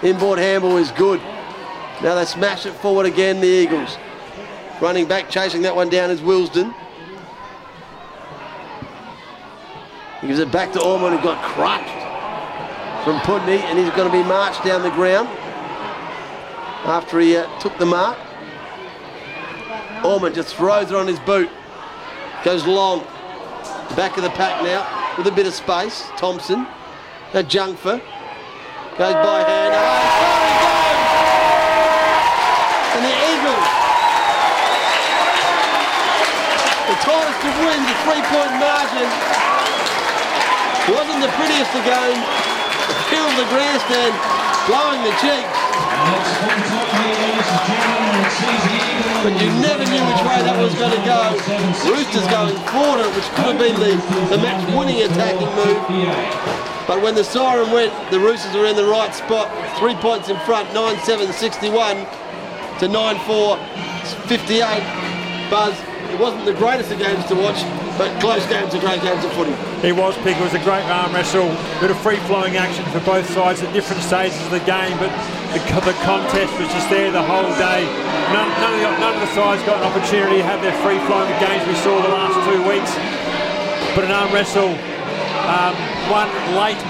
Inboard 0.03 0.39
handball 0.39 0.77
is 0.77 0.91
good. 0.93 1.21
Now 2.03 2.15
they 2.15 2.25
smash 2.25 2.67
it 2.67 2.73
forward 2.73 3.07
again, 3.07 3.41
the 3.41 3.47
Eagles. 3.47 3.97
Running 4.81 5.07
back, 5.07 5.29
chasing 5.29 5.63
that 5.63 5.77
one 5.77 5.91
down 5.91 6.11
is 6.11 6.21
Wilsden. 6.21 6.75
He 10.21 10.27
gives 10.27 10.39
it 10.39 10.51
back 10.51 10.73
to 10.73 10.83
Ormond, 10.83 11.19
who 11.19 11.23
got 11.23 11.43
crushed 11.43 13.05
from 13.05 13.21
Pudney, 13.21 13.59
and 13.59 13.79
he's 13.79 13.91
going 13.91 14.11
to 14.11 14.13
be 14.13 14.23
marched 14.23 14.65
down 14.65 14.83
the 14.83 14.91
ground 14.91 15.29
after 16.87 17.21
he 17.21 17.37
uh, 17.37 17.59
took 17.59 17.77
the 17.79 17.87
mark. 17.87 18.19
Ormond 20.05 20.35
just 20.35 20.57
throws 20.57 20.91
it 20.91 20.97
on 20.97 21.07
his 21.07 21.19
boot. 21.21 21.51
Goes 22.45 22.67
long. 22.67 23.01
Back 23.97 24.17
of 24.17 24.23
the 24.23 24.31
pack 24.31 24.63
now 24.63 25.15
with 25.19 25.27
a 25.27 25.33
bit 25.33 25.47
of 25.47 25.53
space. 25.53 26.09
Thompson. 26.17 26.67
Now 27.33 27.43
Jungfer. 27.43 28.03
Goes 28.99 29.15
by 29.15 29.39
hand. 29.47 29.71
Oh! 29.71 29.87
And 32.99 33.07
the 33.07 33.15
Eagles. 33.15 33.67
The 36.91 36.97
tightest 37.07 37.39
to 37.39 37.51
win 37.63 37.79
the 37.87 37.95
three-point 38.03 38.55
margin. 38.59 39.07
Wasn't 40.91 41.23
the 41.23 41.31
prettiest 41.39 41.71
of 41.71 41.87
game. 41.87 42.19
The 42.19 42.99
feel 43.15 43.23
of 43.23 43.39
the 43.39 43.47
grandstand 43.47 44.11
blowing 44.67 44.99
the 45.07 45.15
cheeks. 45.23 45.70
But 49.21 49.37
you 49.37 49.53
never 49.61 49.85
knew 49.85 50.01
which 50.01 50.23
way 50.25 50.41
that 50.41 50.57
was 50.57 50.73
going 50.81 50.97
to 50.97 51.05
go. 51.05 51.37
Roosters 51.93 52.25
going 52.33 52.57
forward, 52.73 53.13
which 53.13 53.29
could 53.37 53.53
have 53.53 53.61
been 53.61 53.77
the, 53.77 53.93
the 54.33 54.41
match-winning 54.41 55.03
attacking 55.05 55.53
move. 55.61 55.77
But 56.89 57.03
when 57.03 57.15
the 57.15 57.23
siren 57.23 57.71
went, 57.71 57.93
the 58.11 58.19
Roosters 58.19 58.55
were 58.55 58.65
in 58.65 58.77
the 58.77 58.87
right 58.87 59.15
spot. 59.15 59.53
Three 59.79 59.95
points 59.97 60.31
in 60.31 60.39
front, 60.41 60.69
9-7-61 60.71 62.09
to 62.81 62.89
9-4, 62.89 63.59
58. 64.27 65.51
Buzz, 65.51 65.77
it 66.11 66.19
wasn't 66.19 66.47
the 66.47 66.55
greatest 66.55 66.91
of 66.91 66.99
games 66.99 67.25
to 67.27 67.35
watch, 67.35 67.61
but 68.01 68.09
close 68.17 68.41
games 68.49 68.73
are 68.73 68.81
great 68.81 69.05
games 69.05 69.21
of 69.29 69.33
footy. 69.37 69.53
He 69.85 69.93
was 69.93 70.17
pick. 70.25 70.33
It 70.33 70.41
was 70.41 70.57
a 70.57 70.65
great 70.65 70.89
arm 70.89 71.13
wrestle. 71.13 71.53
Bit 71.85 71.93
of 71.93 72.01
free-flowing 72.01 72.57
action 72.57 72.81
for 72.97 73.01
both 73.05 73.29
sides 73.29 73.61
at 73.61 73.69
different 73.77 74.01
stages 74.01 74.41
of 74.49 74.57
the 74.57 74.65
game, 74.65 74.97
but 74.97 75.13
the, 75.53 75.61
the 75.85 75.93
contest 76.01 76.49
was 76.57 76.65
just 76.73 76.89
there 76.89 77.13
the 77.13 77.21
whole 77.21 77.53
day. 77.61 77.85
None, 78.33 78.49
none, 78.57 78.73
of 78.73 78.81
the, 78.81 78.91
none 79.05 79.13
of 79.13 79.21
the 79.21 79.33
sides 79.37 79.61
got 79.69 79.85
an 79.85 79.93
opportunity 79.93 80.41
to 80.41 80.49
have 80.49 80.65
their 80.65 80.73
free-flowing 80.81 81.29
games 81.45 81.61
we 81.69 81.77
saw 81.85 81.93
the 82.01 82.09
last 82.09 82.41
two 82.49 82.65
weeks. 82.65 82.89
But 83.93 84.09
an 84.09 84.17
arm 84.17 84.33
wrestle, 84.33 84.73
um, 85.45 85.77
one 86.09 86.33
late, 86.57 86.81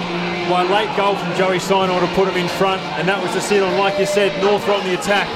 one 0.47 0.71
late 0.71 0.95
goal 0.95 1.19
from 1.19 1.35
Joey 1.35 1.59
Sinor 1.59 1.99
to 1.99 2.07
put 2.15 2.31
him 2.31 2.39
in 2.39 2.47
front, 2.55 2.79
and 2.95 3.03
that 3.11 3.19
was 3.19 3.35
the 3.35 3.43
signal. 3.43 3.67
Like 3.75 3.99
you 3.99 4.07
said, 4.07 4.31
North 4.39 4.63
on 4.71 4.79
the 4.87 4.95
attack 4.95 5.27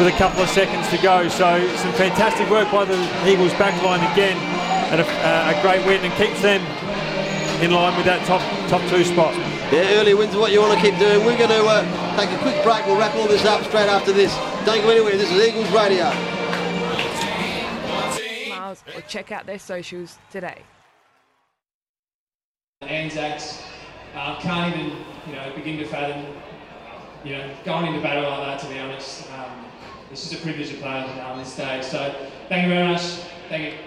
with 0.00 0.08
a 0.08 0.16
couple 0.16 0.40
of 0.40 0.48
seconds 0.48 0.88
to 0.88 0.96
go. 1.04 1.28
So 1.28 1.60
some 1.76 1.92
fantastic 1.92 2.48
work 2.48 2.72
by 2.72 2.88
the 2.88 2.96
Eagles 3.28 3.52
backline 3.60 4.00
again, 4.16 4.40
and 4.94 5.02
a, 5.02 5.10
uh, 5.26 5.58
a 5.58 5.62
great 5.62 5.84
win, 5.86 6.04
and 6.04 6.14
keeps 6.14 6.40
them 6.40 6.62
in 7.60 7.72
line 7.72 7.96
with 7.96 8.06
that 8.06 8.24
top 8.26 8.40
top 8.68 8.80
two 8.88 9.04
spot. 9.04 9.34
Yeah, 9.72 9.98
early 9.98 10.14
wins 10.14 10.34
are 10.34 10.38
what 10.38 10.52
you 10.52 10.60
want 10.60 10.78
to 10.78 10.80
keep 10.80 10.96
doing. 11.00 11.24
We're 11.26 11.36
going 11.36 11.50
to 11.50 11.66
uh, 11.66 12.16
take 12.16 12.30
a 12.30 12.38
quick 12.42 12.62
break. 12.62 12.86
We'll 12.86 12.98
wrap 12.98 13.14
all 13.16 13.26
this 13.26 13.44
up 13.44 13.64
straight 13.64 13.88
after 13.88 14.12
this. 14.12 14.32
Don't 14.64 14.82
go 14.82 14.90
anywhere. 14.90 15.16
This 15.16 15.32
is 15.32 15.48
Eagles 15.48 15.68
Radio. 15.72 16.04
Miles 18.50 18.84
or 18.94 19.00
check 19.08 19.32
out 19.32 19.46
their 19.46 19.58
socials 19.58 20.18
today. 20.30 20.62
Anzacs 22.82 23.62
uh, 24.14 24.38
can't 24.40 24.76
even, 24.76 24.92
you 25.26 25.34
know, 25.34 25.52
begin 25.56 25.78
to 25.78 25.86
fathom, 25.86 26.24
you 27.24 27.32
know, 27.32 27.50
going 27.64 27.86
into 27.86 28.00
battle 28.00 28.30
like 28.30 28.46
that. 28.46 28.60
To 28.60 28.72
be 28.72 28.78
honest, 28.78 29.28
um, 29.32 29.64
it's 30.12 30.28
just 30.28 30.40
a 30.40 30.44
privilege 30.44 30.70
to 30.70 30.76
play 30.76 31.02
on 31.22 31.38
this 31.38 31.52
stage. 31.52 31.82
So, 31.82 32.14
thank 32.48 32.68
you 32.68 32.68
very 32.68 32.86
much. 32.86 33.02
Thank 33.48 33.72
you. 33.72 33.78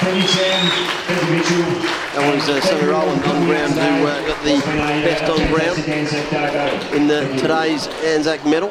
Thank 0.00 0.22
you, 0.22 0.28
Sam. 0.28 0.66
Thank 1.06 1.22
you, 1.22 1.36
Mitchell. 1.36 2.00
That 2.14 2.34
was 2.34 2.48
uh, 2.48 2.60
Sonny 2.62 2.86
Rowland 2.88 3.22
on 3.24 3.46
ground 3.46 3.72
who 3.74 4.06
uh, 4.06 4.26
got 4.26 4.42
the 4.42 4.58
best 5.04 5.30
on 5.30 5.38
ground 5.52 5.78
in 6.94 7.06
the, 7.06 7.20
today's 7.40 7.86
Anzac 8.04 8.44
medal. 8.44 8.70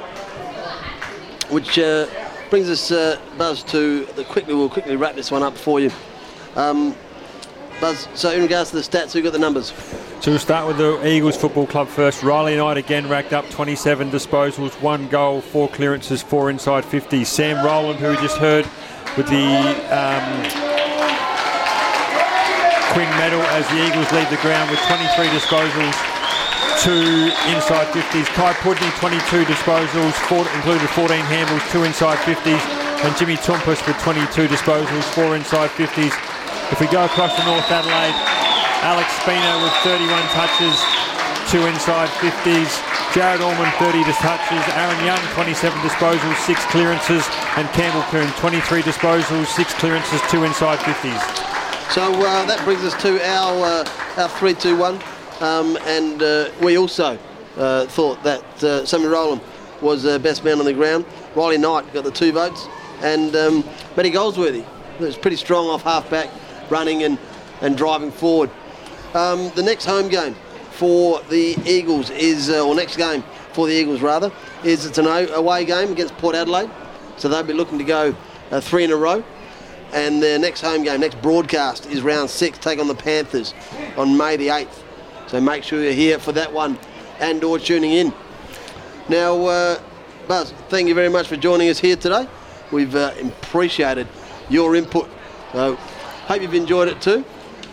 Which 1.50 1.80
uh, 1.80 2.08
brings 2.50 2.70
us, 2.70 2.92
uh, 2.92 3.20
Buzz, 3.38 3.64
to 3.66 4.06
the 4.16 4.24
quickly. 4.24 4.54
We'll 4.54 4.70
quickly 4.70 4.96
wrap 4.96 5.16
this 5.16 5.32
one 5.32 5.42
up 5.42 5.58
for 5.58 5.80
you. 5.80 5.92
Um, 6.56 6.96
Buzz, 7.80 8.08
so 8.14 8.32
in 8.32 8.42
regards 8.42 8.72
to 8.72 8.76
the 8.76 8.82
stats, 8.82 9.14
who 9.14 9.22
got 9.22 9.32
the 9.32 9.40
numbers? 9.40 9.74
So 10.22 10.32
we'll 10.32 10.40
start 10.40 10.68
with 10.68 10.78
the 10.78 11.08
Eagles 11.08 11.38
Football 11.38 11.66
Club 11.66 11.88
first. 11.88 12.24
Riley 12.24 12.58
Knight 12.58 12.78
again 12.78 13.08
racked 13.08 13.32
up 13.32 13.50
27 13.50 14.12
disposals, 14.12 14.74
one 14.82 15.08
goal, 15.08 15.40
four 15.40 15.70
clearances, 15.70 16.22
four 16.22 16.50
inside 16.50 16.84
50. 16.84 17.24
Sam 17.24 17.66
Rowland, 17.66 18.00
who 18.00 18.10
we 18.10 18.16
just 18.18 18.38
heard 18.38 18.66
with 19.16 19.28
the 19.28 19.48
um, 19.96 20.28
Quinn 22.92 23.10
medal 23.16 23.42
as 23.56 23.64
the 23.70 23.80
Eagles 23.88 24.12
leave 24.12 24.30
the 24.30 24.42
ground 24.44 24.70
with 24.70 24.80
23 24.92 25.28
disposals, 25.32 25.96
two 26.84 27.32
inside 27.48 27.88
50s. 27.96 28.26
Kai 28.36 28.54
Pudney, 28.60 28.92
22 29.00 29.46
disposals, 29.46 30.12
four, 30.28 30.44
included 30.56 30.90
14 30.90 31.18
handles, 31.32 31.64
two 31.72 31.84
inside 31.86 32.18
50s. 32.28 32.60
And 33.06 33.16
Jimmy 33.16 33.38
Toumpas 33.38 33.88
with 33.88 33.98
22 34.04 34.48
disposals, 34.48 35.04
four 35.16 35.38
inside 35.38 35.70
50s. 35.70 36.29
If 36.72 36.80
we 36.80 36.88
go 36.88 37.04
across 37.06 37.36
to 37.36 37.44
North 37.46 37.66
Adelaide, 37.72 38.14
Alex 38.86 39.10
Spina 39.22 39.58
with 39.64 39.74
31 39.82 40.22
touches, 40.38 40.78
two 41.50 41.66
inside 41.66 42.10
50s. 42.22 42.70
Jared 43.14 43.42
Allman 43.42 43.72
30 43.82 44.04
touches, 44.22 44.62
Aaron 44.78 45.04
Young 45.04 45.20
27 45.34 45.80
disposals, 45.80 46.36
six 46.46 46.64
clearances, 46.66 47.26
and 47.58 47.68
Campbell 47.70 48.04
Coon 48.12 48.30
23 48.38 48.84
disposals, 48.84 49.48
six 49.48 49.74
clearances, 49.74 50.22
two 50.30 50.44
inside 50.44 50.78
50s. 50.80 51.50
So 51.92 52.14
uh, 52.14 52.46
that 52.46 52.64
brings 52.64 52.84
us 52.84 52.94
to 53.02 53.20
our 53.26 53.66
uh, 53.66 54.22
our 54.22 54.30
three, 54.30 54.54
two, 54.54 54.78
one, 54.78 55.02
um, 55.42 55.76
and 55.88 56.22
uh, 56.22 56.52
we 56.62 56.78
also 56.78 57.18
uh, 57.58 57.88
thought 57.88 58.22
that 58.22 58.64
uh, 58.64 58.86
Sammy 58.86 59.08
Rowland 59.08 59.42
was 59.82 60.06
uh, 60.06 60.20
best 60.20 60.44
man 60.44 60.60
on 60.60 60.66
the 60.66 60.74
ground. 60.74 61.04
Riley 61.36 61.58
Knight 61.58 61.92
got 61.94 62.04
the 62.04 62.12
two 62.12 62.32
votes, 62.32 62.68
and 63.02 63.36
um, 63.36 63.64
Matty 63.98 64.12
Goldsworthy 64.12 64.64
was 65.00 65.18
pretty 65.18 65.38
strong 65.38 65.68
off 65.68 65.82
half 65.82 66.08
back, 66.12 66.30
running 66.72 67.04
and 67.04 67.18
and 67.62 67.78
driving 67.78 68.12
forward. 68.12 68.50
Um, 69.14 69.52
the 69.56 69.64
next 69.64 69.86
home 69.86 70.08
game 70.08 70.36
for 70.72 71.22
the 71.24 71.56
Eagles 71.66 72.10
is, 72.10 72.50
uh, 72.50 72.66
or 72.66 72.76
next 72.76 72.96
game 72.96 73.24
for 73.54 73.68
the 73.68 73.74
Eagles 73.74 74.02
rather, 74.02 74.32
is 74.64 74.86
it's 74.86 74.98
an 74.98 75.08
away 75.08 75.66
game 75.66 75.92
against 75.92 76.16
Port 76.18 76.36
Adelaide. 76.36 76.70
So 77.18 77.28
they'll 77.28 77.44
be 77.44 77.54
looking 77.54 77.78
to 77.80 77.84
go 77.84 78.16
uh, 78.52 78.62
three 78.62 78.84
in 78.84 78.92
a 78.92 78.96
row. 78.96 79.24
And 79.92 80.22
their 80.22 80.38
next 80.38 80.62
home 80.62 80.84
game, 80.84 81.02
next 81.02 81.20
broadcast 81.22 81.88
is 81.88 82.04
round 82.04 82.30
six, 82.30 82.60
take 82.60 82.80
on 82.80 82.88
the 82.88 82.96
Panthers 82.96 83.56
on 83.98 84.16
May 84.16 84.38
the 84.38 84.50
8th. 84.50 84.84
So 85.28 85.42
make 85.42 85.64
sure 85.64 85.82
you're 85.82 85.94
here 85.94 86.20
for 86.20 86.32
that 86.34 86.54
one 86.54 86.78
and 87.20 87.44
or 87.44 87.58
tuning 87.58 87.92
in. 87.92 88.14
Now, 89.10 89.44
uh, 89.46 89.80
Buzz, 90.28 90.54
thank 90.70 90.88
you 90.88 90.94
very 90.94 91.10
much 91.10 91.28
for 91.28 91.36
joining 91.36 91.70
us 91.70 91.80
here 91.80 91.96
today. 91.96 92.28
We've 92.72 92.96
uh, 92.96 93.14
appreciated 93.20 94.08
your 94.48 94.76
input. 94.76 95.10
So, 95.52 95.78
hope 96.30 96.44
you've 96.44 96.54
enjoyed 96.54 96.88
it 96.88 97.02
too. 97.02 97.26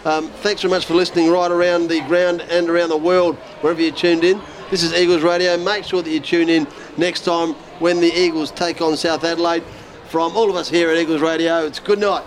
Um, 0.06 0.28
thanks 0.28 0.62
very 0.62 0.70
much 0.70 0.86
for 0.86 0.94
listening 0.94 1.30
right 1.30 1.50
around 1.50 1.88
the 1.88 2.00
ground 2.02 2.40
and 2.40 2.70
around 2.70 2.88
the 2.88 2.96
world, 2.96 3.36
wherever 3.60 3.82
you 3.82 3.90
tuned 3.90 4.24
in. 4.24 4.40
This 4.70 4.82
is 4.82 4.94
Eagles 4.94 5.22
Radio. 5.22 5.58
Make 5.58 5.84
sure 5.84 6.00
that 6.00 6.10
you 6.10 6.20
tune 6.20 6.48
in 6.48 6.66
next 6.96 7.26
time 7.26 7.52
when 7.80 8.00
the 8.00 8.10
Eagles 8.10 8.50
take 8.50 8.80
on 8.80 8.96
South 8.96 9.24
Adelaide. 9.24 9.62
From 10.08 10.34
all 10.34 10.48
of 10.48 10.56
us 10.56 10.70
here 10.70 10.88
at 10.90 10.96
Eagles 10.96 11.20
Radio, 11.20 11.66
it's 11.66 11.80
good 11.80 11.98
night. 11.98 12.24